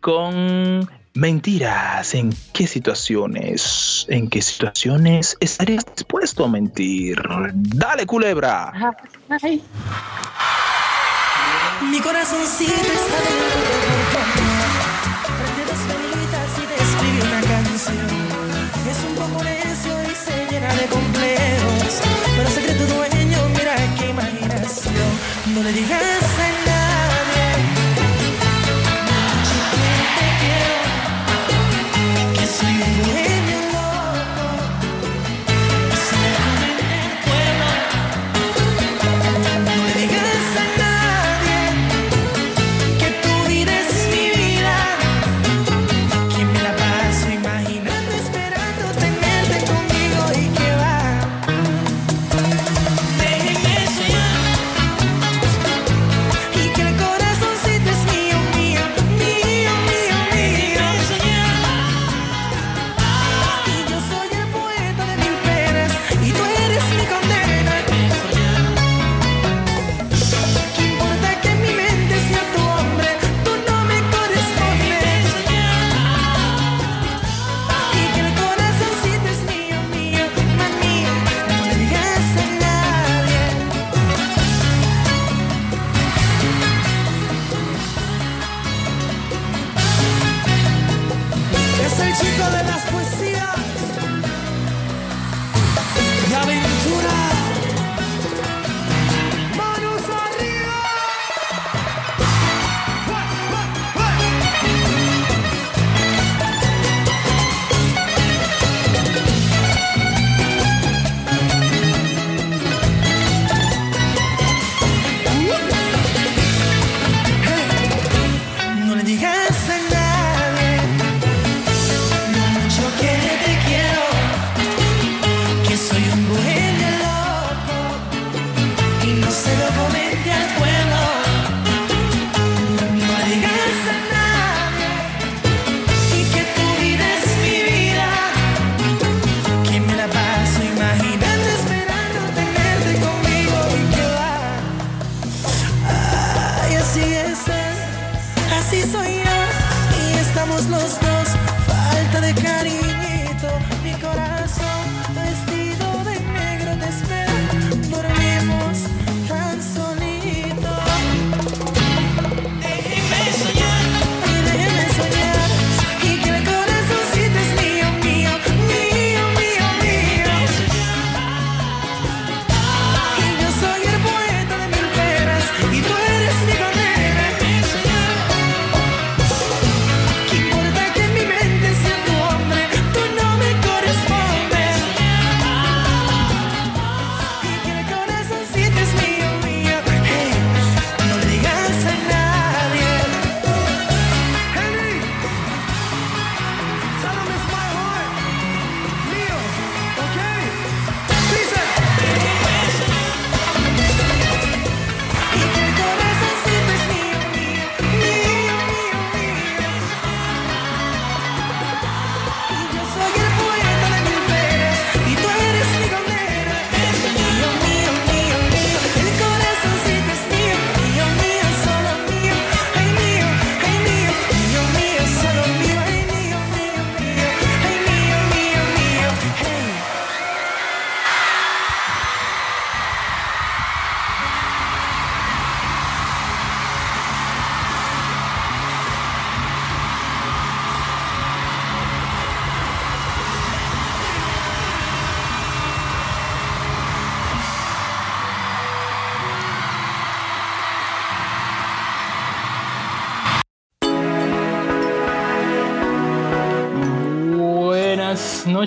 con. 0.00 0.32
con 0.80 0.98
Mentiras, 1.18 2.14
¿en 2.14 2.32
qué 2.52 2.68
situaciones? 2.68 4.06
¿En 4.08 4.30
qué 4.30 4.40
situaciones 4.40 5.36
estarías 5.40 5.84
dispuesto 5.96 6.44
a 6.44 6.48
mentir? 6.48 7.20
Dale, 7.54 8.06
culebra. 8.06 8.72
Ay. 9.42 9.60
Mi 11.90 11.98
corazoncito 11.98 12.72
está 12.72 13.18
de 15.56 15.64
dos 15.64 15.82
velitas 15.88 16.50
y 16.56 16.64
te 16.68 17.26
una 17.26 17.40
canción. 17.40 18.08
Es 18.88 18.98
un 19.08 19.14
poco 19.16 19.42
necio 19.42 19.94
y 20.04 20.14
se 20.14 20.46
llena 20.52 20.72
de 20.72 20.86
complejos. 20.86 22.00
Pero 22.36 22.48
secreto 22.48 22.86
dueño, 22.94 23.48
mira 23.56 23.74
qué 23.98 24.10
imaginación. 24.10 25.10
No 25.52 25.64
le 25.64 25.72
digas 25.72 26.47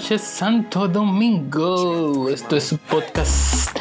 Santo 0.02 0.88
Domingo. 0.88 2.28
Esto 2.28 2.57
es 2.57 2.72
un 2.73 2.80
podcast. 2.80 3.78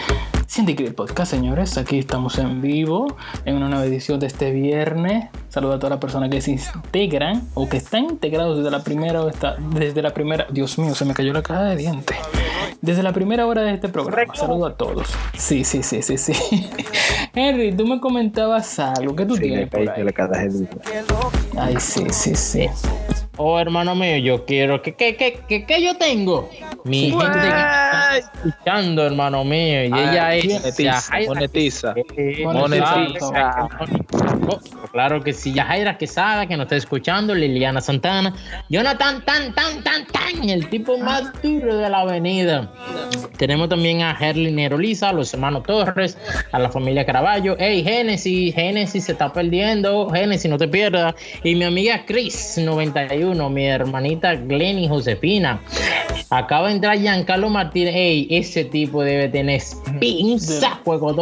Siente 0.47 0.75
podcast, 0.93 1.31
señores. 1.31 1.77
Aquí 1.77 1.99
estamos 1.99 2.39
en 2.39 2.61
vivo 2.61 3.17
en 3.45 3.57
una 3.57 3.69
nueva 3.69 3.85
edición 3.85 4.21
de 4.21 4.27
este 4.27 4.53
viernes. 4.53 5.29
Saludo 5.49 5.73
a 5.73 5.79
todas 5.79 5.91
las 5.91 5.99
personas 5.99 6.29
que 6.31 6.41
se 6.41 6.53
integran 6.53 7.49
o 7.55 7.69
que 7.69 7.79
están 7.79 8.05
integrados 8.05 8.59
desde 8.59 8.71
la 8.71 8.85
primera 8.85 9.29
esta, 9.29 9.57
desde 9.75 10.03
la 10.03 10.15
primera. 10.15 10.47
Dios 10.51 10.79
mío, 10.79 10.95
se 10.95 11.05
me 11.05 11.15
cayó 11.15 11.33
la 11.33 11.43
caja 11.43 11.65
de 11.65 11.77
dientes. 11.77 12.17
Desde 12.81 13.03
la 13.03 13.13
primera 13.13 13.47
hora 13.47 13.63
de 13.63 13.75
este 13.75 13.89
programa. 13.89 14.35
Saludo 14.35 14.67
a 14.67 14.77
todos. 14.77 15.09
Sí, 15.37 15.65
sí, 15.65 15.83
sí, 15.83 16.03
sí, 16.03 16.17
sí. 16.17 16.35
Henry, 17.35 17.73
tú 17.73 17.87
me 17.87 17.99
comentabas 17.99 18.79
algo. 18.79 19.17
¿Qué 19.17 19.27
tú 19.27 19.35
sí, 19.37 19.43
tienes? 19.43 19.69
Por 19.69 19.89
ahí? 19.89 20.05
La 20.05 20.13
caja 20.13 20.33
de 20.33 20.69
Ay, 21.57 21.77
sí, 21.81 22.05
sí, 22.11 22.35
sí. 22.37 22.69
Oh, 23.43 23.59
hermano 23.59 23.95
mío, 23.95 24.19
yo 24.19 24.45
quiero. 24.45 24.83
¿Qué, 24.83 24.93
qué, 24.93 25.17
qué, 25.17 25.41
qué, 25.49 25.65
qué 25.65 25.83
yo 25.83 25.97
tengo? 25.97 26.51
Mi 26.85 27.07
Sí. 27.07 27.11
gente 27.13 27.39
que 27.41 27.47
está 27.47 28.19
escuchando, 28.19 29.07
hermano 29.07 29.45
mío. 29.45 29.85
Y 29.85 29.87
ella 29.87 30.27
Ah, 30.27 30.35
es. 30.37 30.45
monetiza, 31.27 31.95
monetiza. 31.95 31.95
Claro 34.93 35.23
que 35.23 35.33
sí, 35.33 35.53
Yajaira 35.55 35.97
Quesada, 35.97 36.47
que 36.47 36.57
nos 36.57 36.65
está 36.65 36.77
escuchando, 36.77 37.35
Liliana 37.35 37.81
Santana, 37.81 38.35
Jonathan 38.69 39.25
Tan 39.25 39.55
Tan 39.55 39.83
Tan 39.85 40.07
Tan, 40.07 40.49
el 40.51 40.69
tipo 40.69 40.99
más 40.99 41.31
duro 41.43 41.77
de 41.77 41.89
la 41.89 42.01
avenida. 42.01 42.71
Tenemos 43.39 43.69
también 43.69 44.03
a 44.03 44.17
Herlin 44.21 44.57
Neroliza, 44.57 45.11
a 45.11 45.13
los 45.13 45.33
hermanos 45.33 45.63
Torres, 45.63 46.19
a 46.53 46.59
la 46.59 46.69
familia 46.71 47.07
Caraballo. 47.07 47.57
Hey, 47.59 47.83
Génesis, 47.85 48.55
Génesis 48.55 49.05
se 49.05 49.13
está 49.13 49.33
perdiendo. 49.33 50.11
Génesis, 50.11 50.51
no 50.51 50.59
te 50.59 50.69
pierdas. 50.69 51.15
Y 51.45 51.55
mi 51.55 51.65
amiga 51.65 52.05
Chris, 52.07 52.59
91, 52.59 53.30
mi 53.35 53.67
hermanita 53.67 54.35
Glenny 54.35 54.89
Josefina. 54.89 55.61
Acaba 56.31 56.69
de 56.69 56.75
entrar 56.75 56.99
Giancarlo 56.99 57.49
Martínez. 57.49 57.95
Ey, 57.95 58.29
ese 58.31 58.65
tipo 58.65 59.03
debe 59.03 59.29
tener 59.29 59.61
pinza 59.99 60.79
juego 60.85 61.13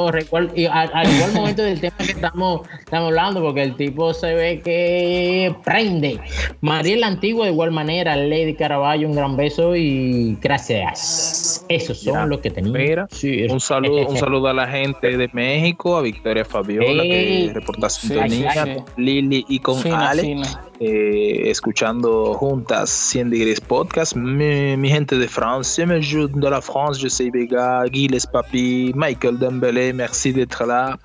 y 0.54 0.66
al, 0.66 0.90
al 0.92 1.14
igual 1.14 1.32
momento 1.34 1.62
del 1.62 1.80
tema 1.80 1.96
que 1.98 2.12
estamos, 2.12 2.62
estamos 2.88 3.08
hablando, 3.08 3.42
porque 3.42 3.62
el 3.62 3.76
tipo 3.76 4.14
se 4.14 4.34
ve 4.34 4.60
que 4.64 5.54
prende. 5.62 6.18
Mariel 6.62 7.04
Antigua, 7.04 7.44
de 7.44 7.52
igual 7.52 7.70
manera. 7.70 8.16
Lady 8.16 8.54
Caraballo, 8.54 9.06
un 9.08 9.14
gran 9.14 9.36
beso 9.36 9.76
y 9.76 10.36
gracias. 10.40 11.64
Esos 11.68 12.00
son 12.00 12.14
Ya. 12.14 12.26
los 12.26 12.40
que 12.40 12.50
tenemos. 12.50 12.78
Mira, 12.78 13.08
un 13.50 13.60
saludo, 13.60 14.06
un 14.08 14.16
saludo 14.16 14.48
a 14.48 14.54
la 14.54 14.66
gente 14.66 15.16
de 15.16 15.28
México, 15.32 15.96
a 15.96 16.02
Victoria 16.02 16.44
Fabiola, 16.44 17.02
Ey. 17.02 17.48
que 17.48 17.52
reporta 17.54 17.90
Sí, 17.90 18.08
sintonía, 18.08 18.50
sí, 18.52 18.58
sí. 18.64 18.74
con 18.94 19.04
Lili 19.04 19.44
y 19.48 19.58
con 19.58 19.86
Ale, 19.92 20.36
eh, 20.80 21.42
escuchando 21.50 22.34
juntas 22.34 22.88
100 22.88 23.30
Degrees 23.30 23.60
Podcast. 23.60 24.14
Mi, 24.16 24.76
mi 24.76 24.88
gente 24.88 25.18
de 25.18 25.28
Francia, 25.28 25.84
me 25.86 25.98
de 26.00 26.50
la 26.50 26.62
France, 26.62 27.00
je 27.02 27.10
sais 27.10 27.30
Vega, 27.30 27.84
Gilles 27.92 28.26
Papi, 28.26 28.92
Michael 28.94 29.38
Dembélé, 29.38 29.92
merci 29.92 30.32
d'être 30.32 30.64
là. 30.66 30.98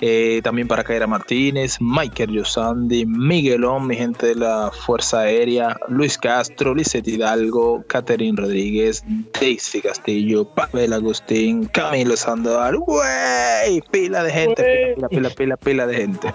Eh, 0.00 0.40
también 0.44 0.68
para 0.68 0.84
Kaira 0.84 1.06
Martínez, 1.28 1.76
Michael 1.78 2.30
Yosandi, 2.30 3.04
Miguelón, 3.04 3.86
mi 3.86 3.96
gente 3.96 4.28
de 4.28 4.34
la 4.34 4.70
Fuerza 4.72 5.20
Aérea, 5.20 5.76
Luis 5.88 6.16
Castro, 6.16 6.74
Lizeth 6.74 7.06
Hidalgo, 7.06 7.84
Catherine 7.86 8.34
Rodríguez, 8.34 9.04
Daisy 9.38 9.82
Castillo, 9.82 10.46
Pavel 10.46 10.94
Agustín, 10.94 11.66
Camilo 11.66 12.16
Sandoval, 12.16 12.78
¡Wey! 12.86 13.82
Pila 13.90 14.22
de 14.22 14.32
gente, 14.32 14.94
pila, 14.94 15.08
pila, 15.10 15.28
pila, 15.28 15.56
pila 15.58 15.86
de 15.86 15.96
gente. 15.96 16.32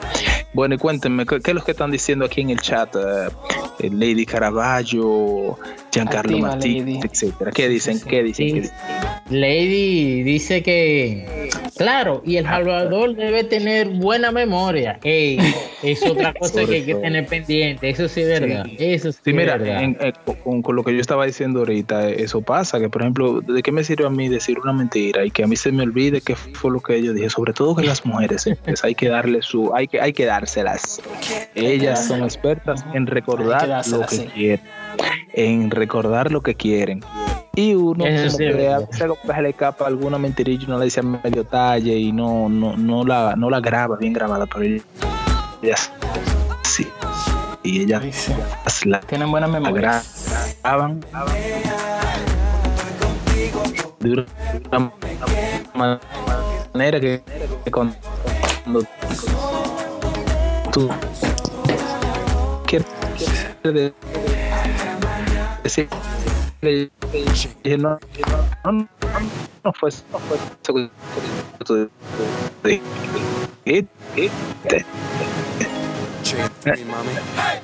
Bueno, 0.53 0.75
y 0.75 0.77
cuéntenme, 0.77 1.25
¿qué, 1.25 1.39
qué 1.39 1.49
es 1.49 1.55
lo 1.55 1.63
que 1.63 1.71
están 1.71 1.89
diciendo 1.89 2.25
aquí 2.25 2.41
en 2.41 2.51
el 2.51 2.61
chat? 2.61 2.95
Eh, 2.95 3.89
Lady 3.89 4.27
Caraballo, 4.27 5.57
Giancarlo 5.93 6.47
Activa, 6.47 6.55
Lady. 6.55 6.99
etcétera. 7.03 7.51
¿Qué 7.51 7.69
dicen? 7.69 7.99
¿Qué 8.01 8.23
dicen? 8.23 8.47
Sí. 8.47 8.53
¿Qué 8.53 8.61
dicen? 8.61 8.77
Lady 9.29 10.23
dice 10.23 10.61
que, 10.63 11.49
claro, 11.77 12.21
y 12.25 12.37
el 12.37 12.45
Salvador 12.45 13.15
debe 13.15 13.43
tener 13.43 13.87
buena 13.89 14.31
memoria. 14.31 14.99
Ey, 15.03 15.37
es 15.81 16.03
otra 16.07 16.33
cosa 16.33 16.65
que 16.65 16.75
hay 16.75 16.81
que 16.83 16.95
tener 16.95 17.25
pendiente. 17.25 17.89
Eso 17.89 18.07
sí 18.07 18.21
es 18.21 18.27
verdad. 18.39 18.65
Eso 18.77 19.11
sí, 19.11 19.19
Sí, 19.23 19.29
es 19.31 19.35
mira, 19.35 19.57
verdad. 19.57 19.83
en- 19.83 19.97
eh, 20.01 20.13
con, 20.43 20.61
con 20.61 20.75
lo 20.75 20.83
que 20.83 20.93
yo 20.93 20.99
estaba 20.99 21.25
diciendo 21.25 21.59
ahorita, 21.59 22.09
eso 22.09 22.41
pasa, 22.41 22.79
que 22.79 22.89
por 22.89 23.01
ejemplo, 23.01 23.41
¿de 23.41 23.61
qué 23.63 23.71
me 23.71 23.83
sirve 23.83 24.05
a 24.05 24.09
mí 24.09 24.27
decir 24.29 24.59
una 24.59 24.73
mentira 24.73 25.25
y 25.25 25.31
que 25.31 25.43
a 25.43 25.47
mí 25.47 25.55
se 25.55 25.71
me 25.71 25.83
olvide 25.83 26.21
qué 26.21 26.35
fue 26.35 26.71
lo 26.71 26.79
que 26.81 27.01
yo 27.01 27.13
dije? 27.13 27.29
Sobre 27.29 27.53
todo 27.53 27.75
que 27.75 27.83
las 27.83 28.05
mujeres, 28.05 28.45
eh, 28.47 28.57
pues 28.63 28.83
hay 28.83 28.95
que 28.95 29.07
darle 29.09 29.41
su, 29.41 29.73
hay 29.73 29.87
que, 29.87 30.01
hay 30.01 30.13
que 30.13 30.25
dárselas. 30.25 31.01
Ellas 31.55 32.07
son 32.07 32.23
expertas 32.23 32.85
en 32.93 33.07
recordar 33.07 33.87
lo 33.87 34.01
que 34.01 34.15
sí. 34.15 34.25
quieren, 34.33 34.59
en 35.33 35.71
recordar 35.71 36.31
lo 36.31 36.41
que 36.41 36.55
quieren. 36.55 37.03
Y 37.55 37.75
uno 37.75 38.05
Eso 38.05 38.25
como 38.25 38.37
sí 38.37 38.57
que 38.57 38.67
a 38.69 38.79
veces 38.79 38.97
se 38.97 39.41
le 39.41 39.49
escapa 39.49 39.85
alguna 39.85 40.17
mentirilla 40.17 40.63
y 40.63 40.67
no 40.67 40.77
la 40.77 40.85
dice 40.85 41.01
a 41.01 41.03
medio 41.03 41.43
talle 41.43 41.95
y 41.95 42.11
no, 42.11 42.49
no, 42.49 42.75
no 42.75 43.03
la, 43.03 43.35
no 43.35 43.49
la 43.49 43.59
graba 43.59 43.95
bien 43.97 44.13
grabada, 44.13 44.47
pero 44.47 44.63
ellas 45.61 45.91
sí. 46.63 46.87
Y 47.61 47.81
ellas 47.83 48.01
Ay, 48.03 48.11
sí. 48.11 48.89
la 48.89 48.99
Tienen 49.01 49.29
buena 49.29 49.47
memoria. 49.47 50.01
graban 50.63 50.99
de 53.99 54.25
una 55.75 55.99
manera 56.73 56.99
que, 56.99 57.21
que 57.63 57.71
cuando 57.71 57.95
tú 60.71 60.89
quieres 62.65 62.87
decir 65.63 65.87
no, 66.61 67.99
no, 68.65 68.71
no, 68.71 68.87
no 69.63 69.73
fue 69.73 69.89
no 70.11 70.19
fue 70.19 70.37
eso. 70.37 70.45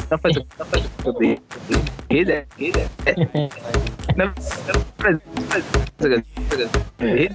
No 0.09 0.15
fue 0.17 0.31
eso 0.31 0.31
fue 0.31 0.31
no 1.01 1.07
fue 1.11 1.21
eso 1.21 1.98
Wey. 6.99 7.29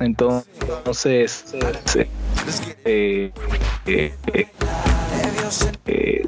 Entonces, 0.00 1.54
eh, 2.84 3.32
eh, 3.86 4.14
eh, 4.32 4.48
eh, 5.86 6.26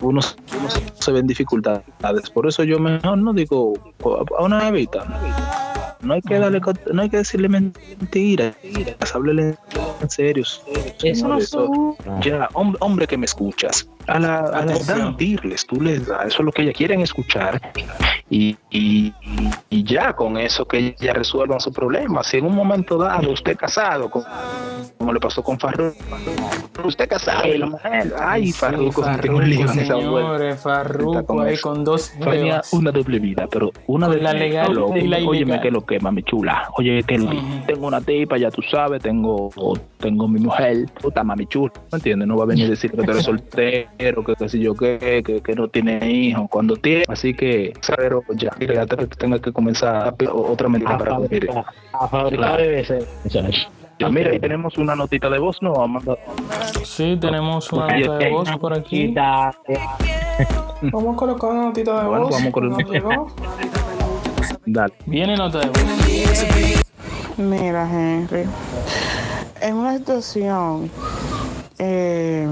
uno, 0.00 0.20
uno 0.20 0.68
se 0.98 1.12
ven 1.12 1.26
dificultades. 1.26 2.30
Por 2.32 2.46
eso 2.46 2.64
yo 2.64 2.78
mejor 2.78 3.18
no 3.18 3.32
digo 3.32 3.74
a 4.38 4.44
una 4.44 4.68
evita. 4.68 5.04
No 6.02 6.14
hay 6.14 6.22
que 6.22 6.38
darle, 6.38 6.60
no 6.92 7.02
hay 7.02 7.10
que 7.10 7.18
decirle 7.18 7.48
mentiras. 7.48 8.54
Háblele 9.14 9.56
en 10.00 10.10
serio. 10.10 10.44
Eso 11.02 11.28
no 11.28 11.38
eso- 11.38 11.96
ya, 12.22 12.48
hombre, 12.54 12.78
hombre 12.80 13.06
que 13.06 13.16
me 13.18 13.26
escuchas, 13.26 13.88
a 14.06 14.18
la, 14.18 14.38
a 14.38 14.64
la 14.64 14.72
edad 14.76 14.96
mentirles, 14.96 15.66
tú 15.66 15.80
les 15.80 16.06
das, 16.06 16.26
eso 16.28 16.38
es 16.38 16.44
lo 16.44 16.52
que 16.52 16.62
ellas 16.62 16.74
quieren 16.76 17.00
escuchar 17.00 17.60
y, 18.30 18.56
y, 18.70 19.12
y 19.68 19.84
ya 19.84 20.14
con 20.14 20.36
eso 20.38 20.64
que 20.66 20.94
ellas 20.98 21.14
resuelvan 21.16 21.60
su 21.60 21.72
problema. 21.72 22.22
Si 22.24 22.38
en 22.38 22.46
un 22.46 22.54
momento 22.54 22.96
dado 22.98 23.30
usted 23.30 23.56
casado, 23.56 24.10
con- 24.10 24.24
como 24.98 25.12
le 25.12 25.20
pasó 25.20 25.42
con 25.42 25.58
Farruko, 25.58 25.96
usted 26.84 27.08
casado 27.08 27.46
y 27.46 27.58
la 27.58 27.66
mujer, 27.66 28.14
ay, 28.18 28.52
Farruko. 28.52 29.02
Señores, 29.74 30.60
Farruko 30.60 31.40
ahí 31.42 31.56
con 31.58 31.84
dos 31.84 32.12
Tenía 32.22 32.62
una 32.72 32.90
doble 32.90 33.18
vida, 33.18 33.46
pero 33.50 33.70
una 33.86 34.08
de 34.08 34.16
la 34.20 34.32
legal 34.32 34.72
y 34.96 35.06
la 35.06 35.16
Óyeme 35.18 35.36
ilegal. 35.36 35.60
que 35.62 35.70
lo 35.70 35.82
que, 35.90 35.98
mami 36.00 36.22
chula. 36.22 36.68
Oye, 36.78 37.02
que 37.02 37.18
tengo 37.66 37.86
una 37.88 38.00
tipa, 38.00 38.36
ya 38.38 38.50
tú 38.50 38.62
sabes, 38.62 39.02
tengo, 39.02 39.50
tengo 39.98 40.28
mi 40.28 40.38
mujer, 40.40 40.86
puta 41.02 41.24
mami 41.24 41.46
chula, 41.46 41.72
¿me 41.92 41.96
entiendes? 41.98 42.28
No 42.28 42.36
va 42.36 42.44
a 42.44 42.46
venir 42.46 42.66
a 42.66 42.70
decir 42.70 42.92
que 42.92 43.02
tú 43.02 43.10
eres 43.10 43.24
soltero, 43.24 44.24
que 44.24 44.34
qué 44.36 44.48
sé 44.48 44.58
yo 44.60 44.74
qué, 44.74 45.22
que, 45.24 45.40
que 45.42 45.54
no 45.54 45.66
tiene 45.68 46.08
hijos, 46.10 46.48
cuando 46.48 46.76
tiene. 46.76 47.04
Así 47.08 47.34
que, 47.34 47.72
pero 47.96 48.22
ya, 48.36 48.50
que 48.50 48.66
ya 48.72 48.86
te- 48.86 49.06
tenga 49.08 49.38
que 49.40 49.52
comenzar 49.52 50.14
otra 50.32 50.68
mentira 50.68 50.96
para 50.96 51.18
dormir. 51.18 51.50
Mira, 54.10 54.30
ahí 54.30 54.40
tenemos 54.40 54.78
una 54.78 54.96
notita 54.96 55.28
de 55.28 55.38
voz, 55.38 55.58
¿no? 55.60 55.74
Amanda? 55.74 56.16
Sí, 56.84 57.18
tenemos 57.20 57.70
una 57.72 57.86
nota 57.98 58.16
de 58.18 58.30
voz 58.30 58.50
por 58.58 58.72
aquí. 58.72 59.14
Vamos 60.92 61.14
a 61.14 61.16
colocar 61.18 61.50
una 61.50 61.62
notita 61.64 62.02
de 62.02 62.08
Bueno, 62.08 62.28
voz. 62.28 62.42
vamos. 63.02 63.99
Dale. 64.72 64.92
Viene 65.06 65.36
nota 65.36 65.58
de 65.58 65.66
voz. 65.66 65.82
Mira, 67.36 67.88
Henry, 67.90 68.44
en 69.60 69.74
una 69.74 69.96
situación 69.98 70.88
eh, 71.82 72.46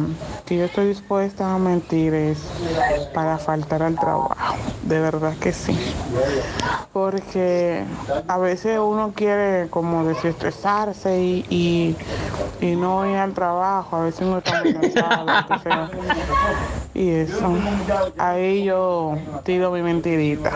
que 0.46 0.56
yo 0.56 0.64
estoy 0.64 0.88
dispuesta 0.88 1.54
a 1.54 1.58
mentir 1.58 2.14
es 2.14 2.38
para 3.12 3.36
faltar 3.36 3.82
al 3.82 3.94
trabajo, 3.94 4.56
de 4.82 5.00
verdad 5.00 5.36
que 5.36 5.52
sí. 5.52 5.78
Porque 6.94 7.84
a 8.26 8.38
veces 8.38 8.78
uno 8.78 9.12
quiere 9.14 9.68
como 9.68 10.04
desestresarse 10.04 11.20
y, 11.20 11.94
y, 12.60 12.76
no 12.76 13.06
ir 13.06 13.18
al 13.18 13.34
trabajo, 13.34 13.96
a 13.96 14.04
veces 14.04 14.22
uno 14.22 14.38
está 14.38 14.62
muy 14.62 14.72
cansado. 14.72 15.26
Y 16.94 17.10
eso, 17.10 17.54
ahí 18.16 18.64
yo 18.64 19.14
tiro 19.44 19.70
mi 19.70 19.82
mentirita. 19.82 20.52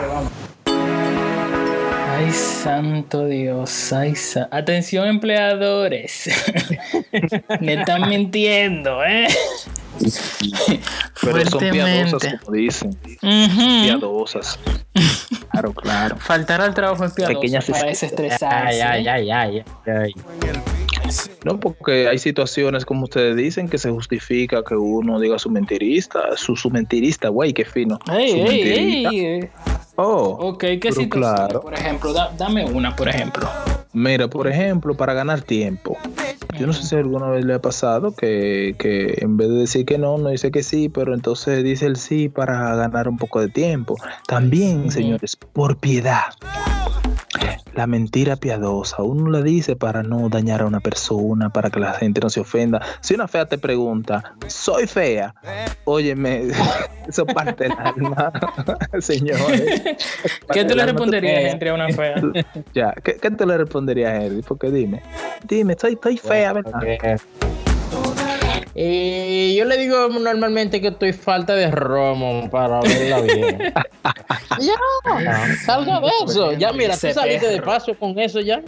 Ay, 2.25 2.31
santo 2.31 3.25
Dios. 3.25 3.91
Ay, 3.93 4.15
sa- 4.15 4.47
Atención, 4.51 5.07
empleadores. 5.07 6.29
Me 7.59 7.73
están 7.73 8.07
mintiendo, 8.09 9.03
¿eh? 9.03 9.27
Pero 11.21 11.45
son 11.49 11.69
piadosas, 11.71 12.39
como 12.43 12.55
dicen. 12.57 12.97
Piadosas. 13.21 14.59
Claro, 15.51 15.73
claro. 15.73 16.17
Faltar 16.17 16.61
al 16.61 16.73
trabajo 16.73 17.05
es 17.05 17.13
piadoso 17.13 17.39
Pequeñas 17.41 17.65
para 17.65 17.79
es- 17.91 18.01
desestresarse. 18.01 18.81
Ay, 18.81 19.05
ay, 19.05 19.07
ay, 19.07 19.31
ay, 19.31 19.63
ay. 19.85 20.13
No, 21.43 21.59
porque 21.59 22.07
hay 22.07 22.17
situaciones, 22.17 22.85
como 22.85 23.03
ustedes 23.03 23.35
dicen, 23.35 23.67
que 23.69 23.77
se 23.77 23.89
justifica 23.91 24.63
que 24.63 24.75
uno 24.75 25.19
diga 25.19 25.37
su 25.37 25.49
mentirista, 25.49 26.37
su, 26.37 26.55
su 26.55 26.69
mentirista, 26.69 27.27
güey, 27.29 27.53
qué 27.53 27.65
fino. 27.65 27.99
Ey, 28.11 28.29
Su 28.31 28.37
ey, 28.37 28.43
mentirista. 28.43 29.09
ey, 29.09 29.19
eh. 29.25 29.49
Oh, 29.95 30.37
Ok, 30.39 30.59
¿qué 30.81 30.91
situación? 30.91 31.09
claro. 31.09 31.61
Por 31.61 31.73
ejemplo, 31.75 32.13
da- 32.13 32.31
dame 32.37 32.65
una, 32.65 32.95
por 32.95 33.07
ejemplo. 33.09 33.47
Mira, 33.93 34.27
por 34.27 34.47
ejemplo, 34.47 34.95
para 34.95 35.13
ganar 35.13 35.41
tiempo. 35.41 35.97
Yo 36.59 36.65
no 36.67 36.73
sé 36.73 36.83
si 36.83 36.95
alguna 36.95 37.27
vez 37.29 37.45
le 37.45 37.53
ha 37.55 37.61
pasado 37.61 38.15
que, 38.15 38.75
que 38.79 39.17
en 39.21 39.37
vez 39.37 39.49
de 39.49 39.55
decir 39.55 39.85
que 39.85 39.97
no, 39.99 40.17
no 40.17 40.29
dice 40.29 40.51
que 40.51 40.63
sí, 40.63 40.89
pero 40.89 41.13
entonces 41.13 41.63
dice 41.63 41.85
el 41.85 41.95
sí 41.97 42.29
para 42.29 42.75
ganar 42.75 43.07
un 43.07 43.17
poco 43.17 43.39
de 43.39 43.49
tiempo. 43.49 43.95
También, 44.27 44.89
señores, 44.91 45.35
por 45.35 45.77
piedad. 45.77 46.23
La 47.73 47.87
mentira 47.87 48.35
piadosa, 48.35 49.01
uno 49.01 49.31
la 49.31 49.41
dice 49.41 49.75
para 49.75 50.03
no 50.03 50.29
dañar 50.29 50.61
a 50.61 50.67
una 50.67 50.79
persona, 50.79 51.49
para 51.49 51.69
que 51.69 51.79
la 51.79 51.93
gente 51.93 52.21
no 52.21 52.29
se 52.29 52.39
ofenda. 52.39 52.81
Si 53.01 53.15
una 53.15 53.27
fea 53.27 53.47
te 53.47 53.57
pregunta, 53.57 54.35
soy 54.47 54.85
fea, 54.85 55.33
óyeme, 55.85 56.49
eso 57.07 57.25
parte 57.25 57.63
del 57.65 57.73
alma, 57.73 58.31
señores. 58.99 59.81
¿Qué 60.51 60.65
tú 60.65 60.75
le 60.75 60.85
responderías, 60.85 61.41
fea. 61.41 61.51
Henry, 61.51 61.69
a 61.69 61.73
una 61.73 61.89
fea? 61.89 62.15
Ya, 62.73 62.93
¿qué, 63.03 63.15
qué 63.15 63.31
tú 63.31 63.45
le 63.45 63.57
responderías 63.57 64.11
a 64.11 64.23
Henry? 64.23 64.41
Porque 64.43 64.69
dime, 64.69 65.01
dime, 65.47 65.73
estoy, 65.73 65.93
estoy 65.93 66.17
fea, 66.17 66.53
¿verdad? 66.53 66.81
Y 68.75 69.55
yo 69.55 69.65
le 69.65 69.77
digo 69.77 70.09
normalmente 70.09 70.81
que 70.81 70.87
estoy 70.87 71.13
falta 71.13 71.53
de 71.53 71.69
romo 71.69 72.49
para 72.49 72.81
verla 72.81 73.21
bien. 73.21 73.59
ya, 74.59 75.55
salga 75.63 75.99
de 75.99 76.07
eso. 76.25 76.53
Ya, 76.53 76.73
mira, 76.73 76.97
tú 76.97 77.07
saliste 77.13 77.47
de 77.47 77.61
paso 77.61 77.93
con 77.97 78.17
eso 78.17 78.39
ya. 78.39 78.63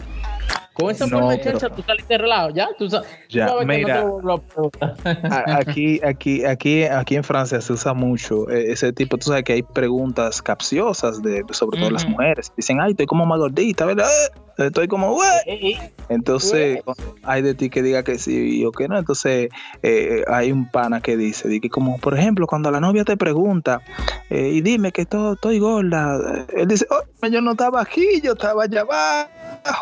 Con 0.73 0.91
esa 0.91 1.05
No, 1.07 1.19
forma 1.19 1.31
de 1.31 1.37
pero- 1.37 1.57
chancha, 1.57 1.73
tú 1.73 1.81
saliste 1.83 2.13
de 2.15 2.17
relajo, 2.17 2.49
ya. 2.49 2.67
Tú, 2.77 2.87
Ya, 3.29 3.47
que 3.57 3.65
mira. 3.65 4.03
no 4.03 4.39
te 4.39 5.27
a 5.29 5.57
Aquí, 5.57 6.01
aquí, 6.03 6.43
aquí, 6.43 6.83
aquí 6.83 7.15
en 7.15 7.23
Francia 7.23 7.61
se 7.61 7.71
usa 7.71 7.93
mucho 7.93 8.49
eh, 8.49 8.73
ese 8.73 8.91
tipo. 8.91 9.17
Tú 9.17 9.27
sabes 9.29 9.45
que 9.45 9.53
hay 9.53 9.63
preguntas 9.63 10.41
capciosas 10.41 11.21
de, 11.21 11.45
sobre 11.51 11.79
todo 11.79 11.91
las 11.91 12.03
Ujú. 12.03 12.11
mujeres. 12.11 12.51
Dicen, 12.57 12.81
ay, 12.81 12.91
estoy 12.91 13.05
como 13.05 13.25
más 13.25 13.39
gordita, 13.39 13.85
¿verdad? 13.85 14.09
Eh, 14.57 14.65
Estoy 14.67 14.87
como, 14.89 15.13
"Ué". 15.15 15.77
Entonces, 16.09 16.79
hay 17.23 17.41
de 17.41 17.55
ti 17.55 17.69
que 17.69 17.81
diga 17.81 18.03
que 18.03 18.17
sí 18.17 18.63
o 18.65 18.71
que 18.71 18.87
no. 18.87 18.97
Entonces, 18.97 19.49
eh, 19.83 20.23
hay 20.27 20.51
un 20.51 20.69
pana 20.71 21.01
que 21.01 21.17
dice, 21.17 21.47
di 21.47 21.59
que 21.59 21.69
como, 21.69 21.97
por 21.99 22.17
ejemplo, 22.17 22.47
cuando 22.47 22.69
la 22.71 22.79
novia 22.79 23.03
te 23.03 23.17
pregunta, 23.17 23.81
eh, 24.29 24.49
y 24.53 24.61
dime 24.61 24.91
que 24.91 25.05
to- 25.05 25.33
estoy 25.33 25.59
gorda, 25.59 26.17
eh, 26.17 26.45
él 26.57 26.67
dice, 26.67 26.85
oh, 26.89 27.27
yo 27.27 27.41
no 27.41 27.51
estaba 27.51 27.81
aquí, 27.81 28.21
yo 28.23 28.33
estaba 28.33 28.63
allá 28.63 28.81
abajo 28.81 29.29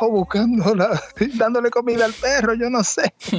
buscándola, 0.10 1.02
dándole 1.36 1.70
comida 1.70 2.06
al 2.06 2.14
perro, 2.14 2.54
yo 2.54 2.70
no 2.70 2.84
sé. 2.84 3.14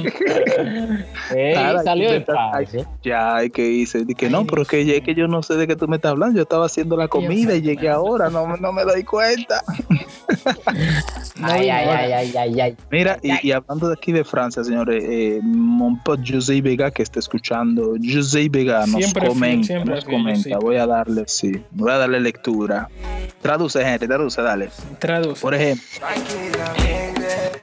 Ey, 1.35 1.55
Nada, 1.55 1.83
salió 1.83 2.11
ay, 2.11 2.19
paso. 2.21 2.85
Ya, 3.03 3.37
hay 3.37 3.49
que 3.49 3.67
hice, 3.67 4.05
que 4.05 4.29
no, 4.29 4.45
pero 4.45 4.65
que, 4.65 4.97
es 4.97 5.03
que 5.03 5.15
yo 5.15 5.27
no 5.27 5.43
sé 5.43 5.55
de 5.55 5.67
qué 5.67 5.75
tú 5.75 5.87
me 5.87 5.97
estás 5.97 6.11
hablando, 6.11 6.35
yo 6.37 6.43
estaba 6.43 6.65
haciendo 6.65 6.97
la 6.97 7.07
comida 7.07 7.55
y 7.55 7.61
llegué 7.61 7.89
ahora, 7.89 8.29
no, 8.29 8.57
no 8.57 8.71
me 8.71 8.83
doy 8.83 9.03
cuenta. 9.03 9.63
Ay, 11.41 11.69
ay, 11.69 11.87
ay, 11.89 12.11
ay, 12.13 12.33
ay, 12.37 12.61
ay. 12.61 12.77
Mira, 12.89 13.19
y, 13.21 13.47
y 13.47 13.51
hablando 13.51 13.89
de 13.89 13.93
aquí 13.93 14.13
de 14.13 14.23
Francia, 14.23 14.63
señores, 14.63 15.03
eh, 15.05 15.41
mon 15.43 15.99
José 16.05 16.61
Vega 16.61 16.91
que 16.91 17.03
está 17.03 17.19
escuchando, 17.19 17.95
José 18.01 18.47
Vega 18.49 18.85
nos 18.87 19.01
Siempre 19.01 19.27
comenta, 19.27 19.83
nos 19.83 20.05
comenta, 20.05 20.57
voy 20.59 20.77
a 20.77 20.87
darle, 20.87 21.23
sí, 21.27 21.61
voy 21.71 21.91
a 21.91 21.97
darle 21.97 22.21
lectura. 22.21 22.89
Traduce, 23.41 23.83
gente, 23.83 24.07
traduce, 24.07 24.41
dale. 24.41 24.69
Traduce. 24.99 25.41
Por 25.41 25.53
ejemplo, 25.53 25.85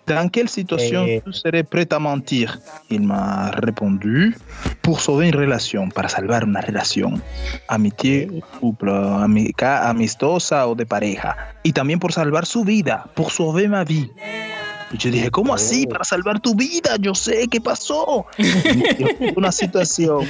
dans 0.06 0.28
quelle 0.28 0.48
situation 0.48 1.04
Eh. 1.06 1.22
tu 1.24 1.32
serais 1.32 1.64
prêt 1.64 1.88
à 1.92 1.98
mentir 1.98 2.58
Il 2.90 3.02
m'a 3.02 3.50
répondu 3.52 4.36
pour 4.82 5.00
sauver 5.00 5.28
une 5.28 5.36
relation, 5.36 5.88
para 5.88 6.08
salvar 6.08 6.44
una 6.44 6.60
relación, 6.60 7.22
amitié, 7.68 8.28
couple, 8.60 8.90
amica, 8.90 9.88
amistosa 9.88 10.66
o 10.66 10.74
de 10.74 10.84
pareja, 10.84 11.36
y 11.62 11.72
también 11.72 11.98
por 11.98 12.12
salvar 12.12 12.46
su 12.46 12.64
vida, 12.64 13.06
pour 13.14 13.30
sauver 13.30 13.68
ma 13.68 13.84
vie. 13.84 14.10
Y 14.92 14.98
yo 14.98 15.10
dije, 15.10 15.30
¿cómo 15.30 15.54
así? 15.54 15.86
Para 15.86 16.04
salvar 16.04 16.40
tu 16.40 16.54
vida, 16.54 16.96
yo 17.00 17.14
sé 17.14 17.48
qué 17.50 17.60
pasó. 17.60 18.26
Una 19.36 19.50
situación. 19.52 20.26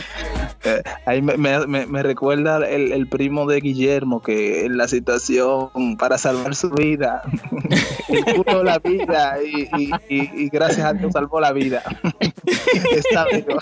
eh, 0.65 0.83
ahí 1.07 1.21
me, 1.21 1.37
me- 1.37 1.67
me- 1.67 1.87
me 1.87 2.03
recuerda 2.03 2.59
el, 2.69 2.93
el 2.93 3.09
primo 3.09 3.47
de 3.47 3.61
Guillermo 3.61 4.23
que 4.23 4.65
en 4.67 4.77
la 4.77 4.87
situación 4.89 5.71
para 5.99 6.17
salvar 6.19 6.55
su 6.55 6.71
vida, 6.71 7.23
él 8.09 8.25
puso 8.37 8.63
la 8.63 8.79
vida 8.79 9.37
y, 9.45 9.63
y- 9.77 9.91
y- 10.09 10.31
y 10.45 10.49
gracias 10.49 10.87
a 10.87 10.93
Dios 10.93 11.13
salvó 11.13 11.41
la 11.41 11.53
vida. 11.53 11.83
Está 12.97 13.25
vivo. 13.33 13.59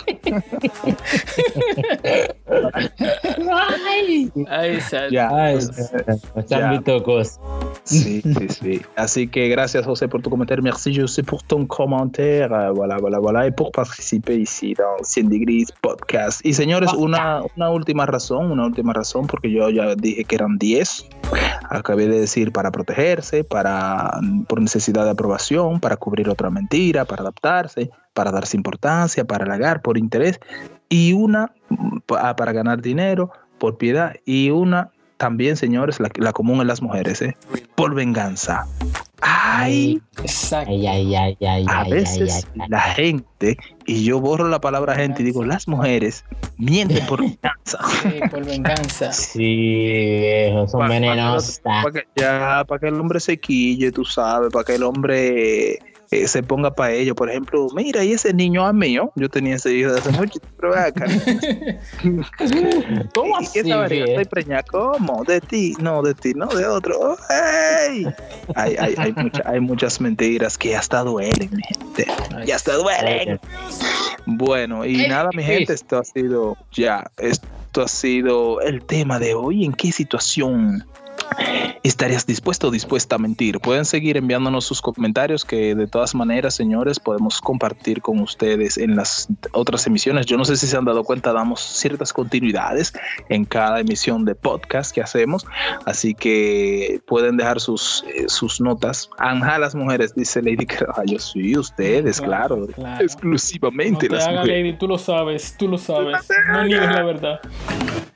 Ay, 4.49 4.81
sal- 4.81 5.11
Ya, 5.11 5.29
Ay, 5.33 5.55
pues, 5.55 5.93
ya. 6.49 6.71
Sí, 7.85 8.23
sí, 8.23 8.49
sí. 8.49 8.83
Así 8.97 9.29
que 9.29 9.49
gracias 9.49 9.85
José 9.85 10.09
por 10.09 10.23
tu 10.23 10.31
comentario. 10.31 10.63
Merci 10.63 10.90
José 10.93 11.23
pour 11.23 11.43
ton 11.43 11.67
commentaire. 11.67 12.53
Euh, 12.53 12.73
Voilà, 12.73 12.97
voilà, 12.99 13.19
voilà. 13.19 13.47
Y 13.47 13.51
pour 13.51 13.71
participer 13.73 14.37
ici 14.39 14.75
dans 14.75 15.03
100 15.03 15.29
Degrees 15.29 15.67
Podcast. 15.81 16.45
Y 16.45 16.53
señores, 16.55 16.93
una, 16.95 17.43
una 17.57 17.71
última 17.71 18.07
razón, 18.07 18.51
una 18.51 18.65
última 18.67 18.93
razón, 18.93 19.27
porque 19.27 19.51
yo 19.51 19.69
ya 19.71 19.95
dije 19.95 20.25
que 20.25 20.35
eran 20.37 20.59
10. 20.59 21.07
Acabé 21.71 22.07
de 22.09 22.21
decir 22.21 22.53
para 22.53 22.71
protegerse, 22.71 23.45
para 23.45 24.11
por 24.49 24.61
necesidad 24.61 25.05
de 25.05 25.11
aprobación, 25.11 25.81
para 25.81 25.97
cubrir 25.97 26.29
otra 26.29 26.51
mentira, 26.51 27.05
para 27.05 27.23
adaptarse, 27.23 27.91
para 28.15 28.31
darse 28.33 28.57
importancia, 28.57 29.25
para 29.25 29.45
halagar, 29.45 29.83
por 29.83 29.97
interés. 29.99 30.41
Y 30.89 31.13
una 31.13 31.53
pa- 32.07 32.35
para 32.37 32.53
ganar 32.53 32.81
dinero, 32.83 33.31
por 33.59 33.77
piedad. 33.79 34.15
Y 34.25 34.51
una 34.51 34.91
también, 35.19 35.57
señores, 35.57 36.01
la, 36.01 36.09
la 36.17 36.33
común 36.33 36.61
en 36.63 36.67
las 36.67 36.81
mujeres, 36.83 37.21
¿eh? 37.23 37.37
por 37.75 37.95
venganza. 37.95 38.67
Ay, 39.43 40.03
Exacto. 40.19 40.71
Ay, 40.71 40.87
ay, 40.87 41.15
ay, 41.15 41.37
ay, 41.41 41.65
a 41.67 41.81
ay, 41.81 41.91
veces 41.91 42.45
ay, 42.55 42.61
ay, 42.61 42.69
la 42.69 42.81
gente, 42.81 43.57
y 43.87 44.05
yo 44.05 44.21
borro 44.21 44.49
la 44.49 44.61
palabra 44.61 44.95
gente 44.95 45.23
y 45.23 45.25
digo, 45.25 45.45
las 45.45 45.67
mujeres 45.67 46.25
mienten 46.59 47.07
por 47.07 47.21
venganza. 47.23 47.79
Sí, 48.03 48.21
por 48.31 48.45
venganza. 48.45 49.13
Sí, 49.13 49.41
viejo, 49.41 50.69
son 50.69 50.89
venenosas. 50.89 51.61
Para 51.61 51.91
que, 51.91 52.03
ya, 52.17 52.65
para 52.69 52.81
que 52.81 52.89
el 52.89 53.01
hombre 53.01 53.19
se 53.19 53.41
quille, 53.41 53.91
tú 53.93 54.05
sabes, 54.05 54.51
para 54.53 54.65
que 54.65 54.75
el 54.75 54.83
hombre 54.83 55.79
eh, 56.13 56.27
se 56.27 56.43
ponga 56.43 56.75
para 56.75 56.93
ello. 56.93 57.15
Por 57.15 57.31
ejemplo, 57.31 57.69
mira, 57.75 58.03
y 58.05 58.13
ese 58.13 58.35
niño 58.35 58.67
es 58.69 58.75
mío. 58.75 59.13
Yo 59.15 59.29
tenía 59.29 59.57
ese 59.57 59.73
hijo 59.75 59.93
de 59.93 59.99
hace 60.01 60.11
mucho, 60.13 60.41
pero 60.59 60.77
acá. 60.77 61.07
¿Cómo 63.15 63.41
¿Y 63.41 63.45
así, 63.45 63.63
qué 63.63 63.69
sabe? 63.69 63.89
viejo? 63.89 64.09
Estoy 64.11 64.25
preñada. 64.27 64.63
¿Cómo? 64.71 65.25
De 65.25 65.41
ti, 65.41 65.75
no, 65.81 66.03
de 66.03 66.15
ti, 66.15 66.33
no, 66.35 66.47
de 66.47 66.67
otro. 66.67 67.17
Hay, 67.29 68.07
hay, 68.57 68.95
hay, 68.99 69.13
mucha- 69.13 69.43
hay 69.45 69.61
muchas 69.61 70.01
mentiras 70.01 70.59
que 70.59 70.77
hasta 70.77 71.03
duelen, 71.03 71.51
mi 71.53 71.63
gente. 71.63 72.07
Y 72.47 72.51
hasta 72.51 72.75
duelen. 72.75 73.41
Bueno, 74.27 74.85
y 74.85 75.07
nada, 75.09 75.31
mi 75.35 75.43
gente, 75.43 75.73
esto 75.73 75.99
ha 75.99 76.05
sido 76.05 76.57
ya, 76.73 77.11
esto 77.19 77.83
ha 77.83 77.89
sido 77.89 78.61
el 78.61 78.83
tema 78.85 79.19
de 79.19 79.35
hoy. 79.35 79.65
¿En 79.65 79.73
qué 79.73 79.93
situación 79.93 80.85
estarías 81.83 82.27
dispuesto 82.27 82.69
o 82.69 82.71
dispuesta 82.71 83.17
a 83.17 83.19
mentir? 83.19 83.61
Pueden 83.61 83.85
seguir 83.85 84.17
enviándonos 84.17 84.65
sus 84.65 84.81
comentarios 84.81 85.45
que 85.45 85.75
de 85.75 85.87
todas 85.87 86.15
maneras, 86.15 86.55
señores, 86.55 87.01
podemos 87.01 87.41
compartir 87.41 88.01
con 88.03 88.21
ustedes 88.21 88.79
en 88.79 88.97
las 88.97 89.29
otras 89.53 89.87
emisiones. 89.87 90.27
Yo 90.27 90.37
no 90.37 90.45
sé 90.45 90.57
si 90.57 90.67
se 90.67 90.77
han 90.77 90.85
dado 90.85 91.05
cuenta, 91.05 91.33
damos 91.33 91.61
ciertas 91.61 92.13
continuidades 92.13 92.93
en 93.29 93.45
cada 93.45 93.81
emisión 93.81 94.25
de 94.25 94.35
podcast 94.35 94.95
que 94.95 95.01
hacemos, 95.01 95.47
así 95.87 96.15
que 96.15 97.01
pueden 97.07 97.37
dejar 97.37 97.61
sus, 97.61 98.05
eh, 98.15 98.25
sus 98.29 98.61
notas. 98.61 99.09
Anja 99.19 99.59
las 99.59 99.75
mujeres, 99.75 100.15
dice 100.15 100.43
Lady 100.43 100.67
Carvalho. 100.67 101.19
Sí, 101.19 101.57
ustedes, 101.57 102.21
claro, 102.21 102.41
Claro, 102.41 102.67
claro. 102.75 103.05
exclusivamente 103.05 103.93
No 103.93 103.99
te 103.99 104.09
las 104.17 104.27
hagas, 104.27 104.41
mujeres. 104.41 104.65
Lady, 104.65 104.79
tú 104.79 104.89
lo 104.89 104.99
sabes, 104.99 105.57
tú 105.59 105.69
lo 105.69 105.79
sabes. 105.79 106.29
No 106.53 106.65
niegues 106.65 106.91
la 106.91 107.03
verdad. 107.03 107.41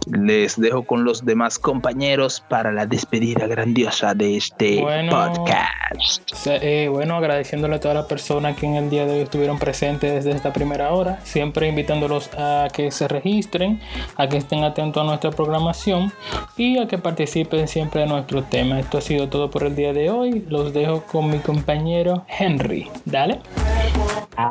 Les 0.06 0.60
dejo 0.60 0.82
con 0.84 1.04
los 1.04 1.24
demás 1.24 1.58
compañeros 1.58 2.42
para 2.48 2.72
la 2.72 2.86
despedida 2.86 3.46
grandiosa 3.46 4.14
de 4.14 4.36
este 4.36 4.80
Bueno. 4.80 5.10
podcast. 5.10 6.46
Eh, 6.46 6.88
bueno, 6.90 7.16
agradeciéndole 7.16 7.76
a 7.76 7.80
todas 7.80 7.96
las 7.96 8.06
personas 8.06 8.56
que 8.56 8.66
en 8.66 8.74
el 8.76 8.90
día 8.90 9.06
de 9.06 9.14
hoy 9.14 9.20
estuvieron 9.20 9.58
presentes 9.58 10.12
desde 10.24 10.36
esta 10.36 10.52
primera 10.52 10.92
hora, 10.92 11.20
siempre 11.24 11.68
invitándolos 11.68 12.30
a 12.36 12.68
que 12.72 12.90
se 12.90 13.08
registren, 13.08 13.73
a 14.16 14.28
que 14.28 14.36
estén 14.36 14.64
atentos 14.64 15.02
a 15.02 15.06
nuestra 15.06 15.30
programación 15.30 16.12
y 16.56 16.78
a 16.78 16.86
que 16.86 16.98
participen 16.98 17.68
siempre 17.68 18.02
de 18.02 18.06
nuestro 18.06 18.42
tema. 18.44 18.80
Esto 18.80 18.98
ha 18.98 19.00
sido 19.00 19.28
todo 19.28 19.50
por 19.50 19.64
el 19.64 19.76
día 19.76 19.92
de 19.92 20.10
hoy. 20.10 20.44
Los 20.48 20.72
dejo 20.72 21.02
con 21.02 21.30
mi 21.30 21.38
compañero 21.38 22.24
Henry. 22.38 22.88
Dale. 23.04 23.40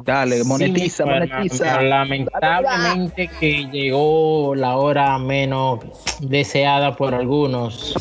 Dale, 0.06 0.44
monetiza, 0.46 1.04
Sí, 1.04 1.10
bueno, 1.10 1.26
monetiza. 1.28 1.82
Lamentablemente 1.82 3.30
que 3.40 3.68
llegó 3.72 4.56
la 4.56 4.78
hora 4.78 5.18
menos 5.18 5.80
deseada 6.22 6.96
por 6.96 7.14
algunos, 7.14 7.94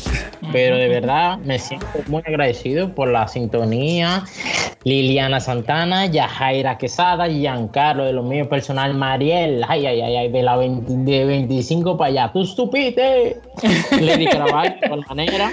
pero 0.51 0.77
de 0.77 0.87
verdad 0.87 1.37
me 1.39 1.59
siento 1.59 1.87
muy 2.07 2.21
agradecido 2.25 2.93
por 2.95 3.09
la 3.09 3.27
sintonía. 3.27 4.23
Liliana 4.85 5.39
Santana, 5.39 6.07
Yajaira 6.07 6.77
Quesada, 6.77 7.27
Giancarlo 7.27 8.03
de 8.03 8.13
lo 8.13 8.23
mío 8.23 8.49
personal, 8.49 8.93
Mariel, 8.93 9.63
ay, 9.67 9.85
ay, 9.85 10.01
ay, 10.01 10.15
ay, 10.17 10.29
de 10.29 10.43
la 10.43 10.57
20 10.57 10.93
de 11.19 11.25
25 11.25 11.97
para 11.97 12.09
allá, 12.09 12.31
tú 12.33 12.41
estupiste. 12.41 13.39
Lady 13.99 14.25
Caraval, 14.25 14.77
de 14.79 14.85
igual 14.85 15.05
manera. 15.09 15.51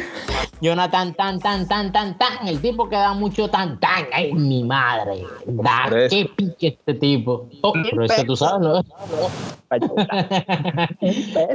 Jonathan, 0.60 1.14
tan, 1.14 1.38
tan, 1.38 1.66
tan, 1.66 1.90
tan, 1.90 2.18
tan, 2.18 2.46
el 2.46 2.60
tipo 2.60 2.88
que 2.88 2.96
da 2.96 3.14
mucho 3.14 3.48
tan, 3.48 3.80
tan, 3.80 4.04
ay, 4.12 4.32
mi 4.34 4.62
madre, 4.62 5.22
da, 5.46 5.84
qué 6.10 6.28
pique 6.36 6.66
este 6.68 6.94
tipo. 6.94 7.48
Oh, 7.62 7.72
pero 7.72 8.04
eso 8.04 8.24
tú 8.24 8.36
sabes, 8.36 8.60
¿no? 8.60 8.82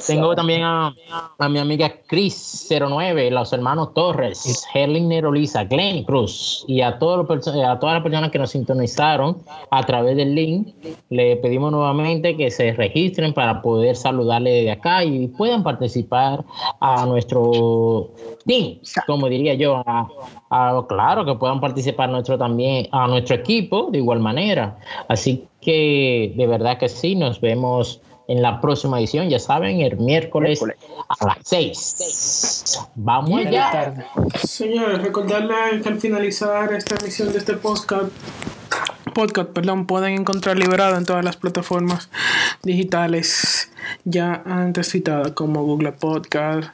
Tengo 0.07 0.36
también 0.36 0.64
a, 0.64 0.94
a 1.38 1.49
mi 1.49 1.60
amiga 1.60 1.91
Chris09, 2.10 3.30
los 3.30 3.52
hermanos 3.53 3.94
Torres, 3.94 4.65
Herlin 4.73 5.10
Nerolisa, 5.10 5.65
Glenn 5.65 6.03
Cruz 6.03 6.64
y 6.68 6.82
a, 6.82 6.98
todos 6.98 7.18
los 7.19 7.27
perso- 7.27 7.64
a 7.64 7.80
todas 7.80 7.95
las 7.95 8.03
personas 8.03 8.32
que 8.32 8.40
nos 8.40 8.52
sintonizaron 8.52 9.38
a 9.69 9.84
través 9.84 10.15
del 10.15 10.34
link. 10.34 10.69
Le 11.10 11.36
pedimos 11.38 11.72
nuevamente 11.72 12.36
que 12.38 12.49
se 12.52 12.72
registren 12.73 13.34
para 13.34 13.61
poder 13.61 13.95
saludarle 13.96 14.52
desde 14.52 14.72
acá 14.72 15.04
y 15.04 15.28
puedan 15.28 15.64
participar 15.64 16.44
a 16.80 17.06
nuestro 17.06 18.12
team, 18.46 18.80
como 19.08 19.28
diría 19.28 19.54
yo. 19.56 19.78
a- 19.86 20.08
a- 20.50 20.86
claro 20.88 21.26
que 21.26 21.36
puedan 21.36 21.60
participar 21.60 22.10
nuestro 22.10 22.38
también 22.38 22.88
a 22.92 23.08
nuestro 23.08 23.36
equipo 23.36 23.90
de 23.92 23.98
igual 24.00 24.20
manera. 24.20 24.78
Así 25.08 25.48
que 25.62 26.34
de 26.36 26.48
verdad 26.48 26.78
que 26.78 26.88
sí, 26.90 27.16
nos 27.16 27.42
vemos 27.42 28.02
en 28.28 28.42
la 28.42 28.60
próxima 28.60 28.98
edición, 29.00 29.30
ya 29.30 29.38
saben, 29.38 29.82
el 29.82 29.98
miércoles, 29.98 30.60
a 31.10 31.26
las 31.26 31.38
6. 31.44 32.90
Vamos 32.96 33.46
allá. 33.46 33.94
Señores, 34.44 35.02
recordarles 35.04 35.84
que 35.84 35.90
al 35.90 36.00
finalizar 36.00 36.74
esta 36.74 36.96
emisión 36.96 37.32
de 37.32 37.38
este 37.38 37.54
podcast, 37.54 38.12
podcast, 39.16 39.50
perdón, 39.52 39.88
pueden 39.88 40.14
encontrar 40.14 40.58
liberado 40.58 40.98
en 40.98 41.06
todas 41.06 41.24
las 41.24 41.38
plataformas 41.38 42.10
digitales 42.64 43.72
ya 44.04 44.44
antes 44.46 44.90
citadas 44.90 45.32
como 45.32 45.64
Google 45.64 45.94
Podcast, 45.94 46.70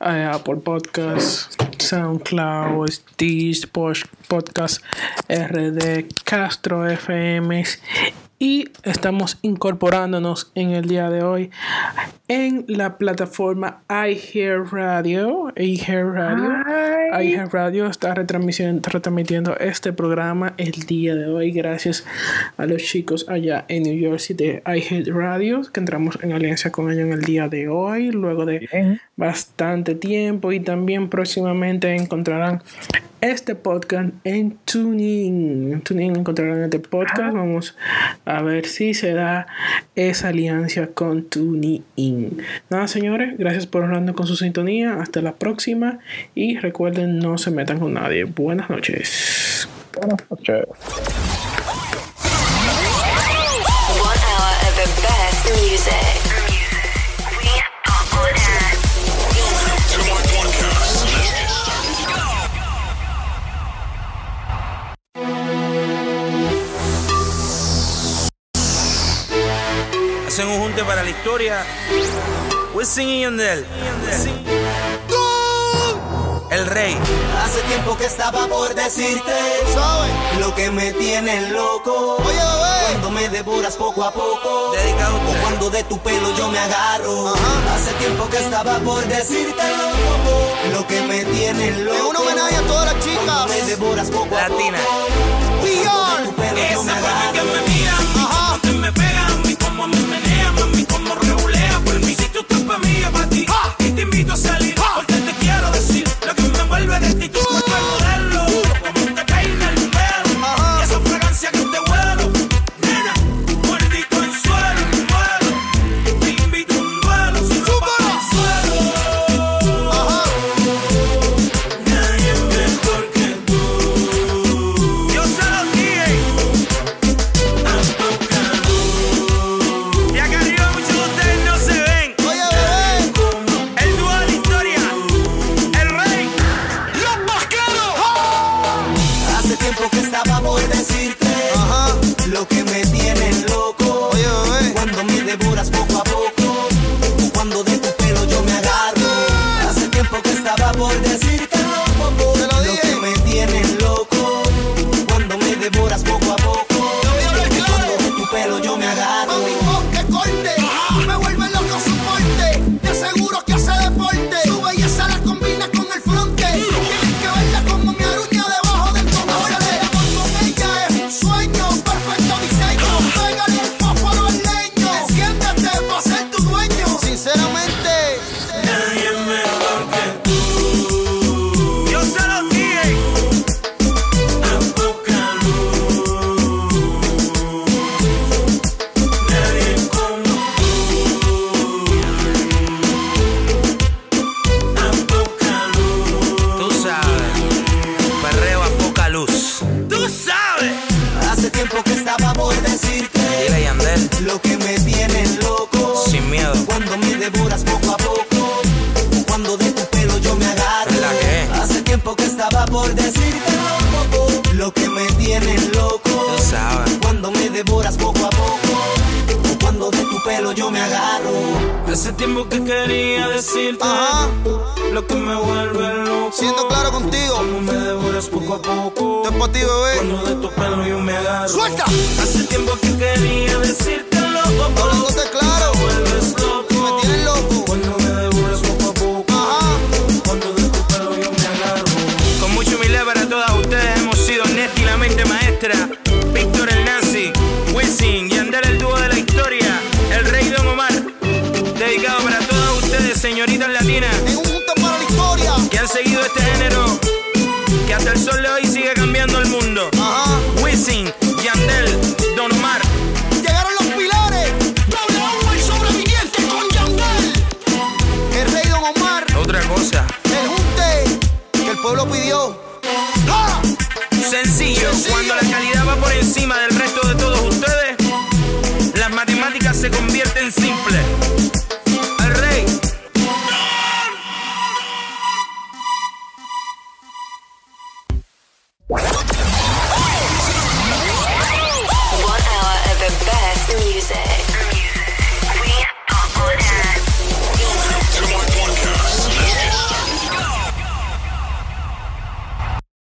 eh, 0.00 0.30
Apple 0.32 0.56
Podcast, 0.56 1.52
SoundCloud, 1.78 2.88
Stitch 2.88 3.68
Podcast, 3.68 4.82
RD, 5.28 6.06
Castro 6.24 6.88
FM 6.88 7.62
y 8.42 8.68
estamos 8.82 9.38
incorporándonos 9.42 10.50
en 10.56 10.70
el 10.70 10.88
día 10.88 11.08
de 11.10 11.22
hoy 11.22 11.50
en 12.26 12.64
la 12.66 12.98
plataforma 12.98 13.82
iHeartRadio. 13.88 15.52
iHeartRadio. 15.54 16.50
iHeartRadio 17.22 17.86
está 17.86 18.14
retransmitiendo 18.14 19.56
este 19.58 19.92
programa 19.92 20.54
el 20.56 20.72
día 20.72 21.14
de 21.14 21.26
hoy 21.26 21.52
gracias 21.52 22.04
a 22.56 22.66
los 22.66 22.82
chicos 22.82 23.28
allá 23.28 23.64
en 23.68 23.84
New 23.84 23.96
Jersey 23.96 24.34
de 24.34 24.60
iHeartRadio 24.66 25.62
que 25.72 25.78
entramos 25.78 26.18
en 26.20 26.32
alianza 26.32 26.72
con 26.72 26.90
ellos 26.90 27.04
en 27.04 27.12
el 27.12 27.20
día 27.20 27.48
de 27.48 27.68
hoy 27.68 28.10
luego 28.10 28.44
de 28.44 28.98
bastante 29.14 29.94
tiempo 29.94 30.50
y 30.50 30.58
también 30.58 31.08
próximamente 31.08 31.94
encontrarán 31.94 32.60
este 33.22 33.54
podcast 33.54 34.10
en 34.24 34.58
Tuning. 34.64 35.72
En 35.72 35.80
Tuning 35.80 36.16
encontrarán 36.16 36.64
este 36.64 36.80
podcast. 36.80 37.34
Vamos 37.34 37.76
a 38.24 38.42
ver 38.42 38.66
si 38.66 38.94
se 38.94 39.14
da 39.14 39.46
esa 39.94 40.28
alianza 40.28 40.88
con 40.88 41.24
Tuning. 41.24 42.42
Nada, 42.68 42.88
señores, 42.88 43.38
gracias 43.38 43.66
por 43.66 43.84
hablando 43.84 44.14
con 44.14 44.26
su 44.26 44.36
sintonía. 44.36 45.00
Hasta 45.00 45.22
la 45.22 45.36
próxima 45.36 46.00
y 46.34 46.58
recuerden, 46.58 47.20
no 47.20 47.38
se 47.38 47.52
metan 47.52 47.78
con 47.78 47.94
nadie. 47.94 48.24
Buenas 48.24 48.68
noches. 48.68 49.68
Buenas 49.94 50.18
noches. 50.28 50.66
One 54.00 54.20
hour 54.26 54.52
of 54.66 54.74
the 54.76 54.88
best 55.00 55.46
music. 55.62 56.31
Hacen 70.32 70.48
un 70.48 70.60
junte 70.60 70.82
para 70.82 71.02
la 71.02 71.10
historia. 71.10 71.62
Wisin 72.72 73.06
y 73.06 73.20
Yandel. 73.20 73.66
El 76.50 76.66
rey. 76.68 76.96
Hace 77.44 77.60
tiempo 77.68 77.94
que 77.98 78.06
estaba 78.06 78.46
por 78.46 78.74
decirte 78.74 79.30
lo 80.40 80.54
que 80.54 80.70
me 80.70 80.94
tiene 80.94 81.50
loco. 81.50 82.16
Cuando 82.16 83.10
me 83.10 83.28
devoras 83.28 83.76
poco 83.76 84.04
a 84.04 84.10
poco. 84.10 84.70
O 84.70 85.42
cuando 85.42 85.68
de 85.68 85.84
tu 85.84 85.98
pelo 85.98 86.34
yo 86.34 86.48
me 86.48 86.58
agarro. 86.60 87.34
Hace 87.74 87.92
tiempo 87.98 88.26
que 88.30 88.38
estaba 88.38 88.78
por 88.78 89.04
decirte 89.04 89.62
lo 90.72 90.86
que 90.86 91.02
me 91.02 91.26
tiene 91.26 91.72
loco. 91.72 91.94
Es 91.94 92.02
un 92.04 92.16
homenaje 92.16 92.56
a 92.56 92.62
todas 92.62 92.94
las 92.94 93.04
chicas. 93.04 93.22
Cuando 93.26 93.48
me 93.48 93.62
devoras 93.64 94.10
poco 94.10 94.34
Latina. 94.34 94.78
a 94.78 94.82
poco. 94.82 95.32
Tu 96.24 96.32
pelo 96.36 96.56
yo 96.72 96.82
me 96.84 96.92
Esa 96.94 96.94
forma 96.96 97.20
agarro. 97.20 97.32
que 97.34 97.42
me 97.42 97.74
mira, 97.74 97.98
me 99.86 100.00
menea, 100.06 100.52
mami, 100.52 100.84
como 100.84 101.14
regulea 101.14 101.80
por 101.84 101.98
mí. 102.00 102.14
Si 102.14 102.28
tú 102.28 102.40
estás 102.40 102.60
pa' 102.60 102.78
mí, 102.78 103.02
pa' 103.12 103.26
ti. 103.28 103.46
Y 103.78 103.90
te 103.90 104.02
invito 104.02 104.32
a 104.32 104.36
salir, 104.36 104.74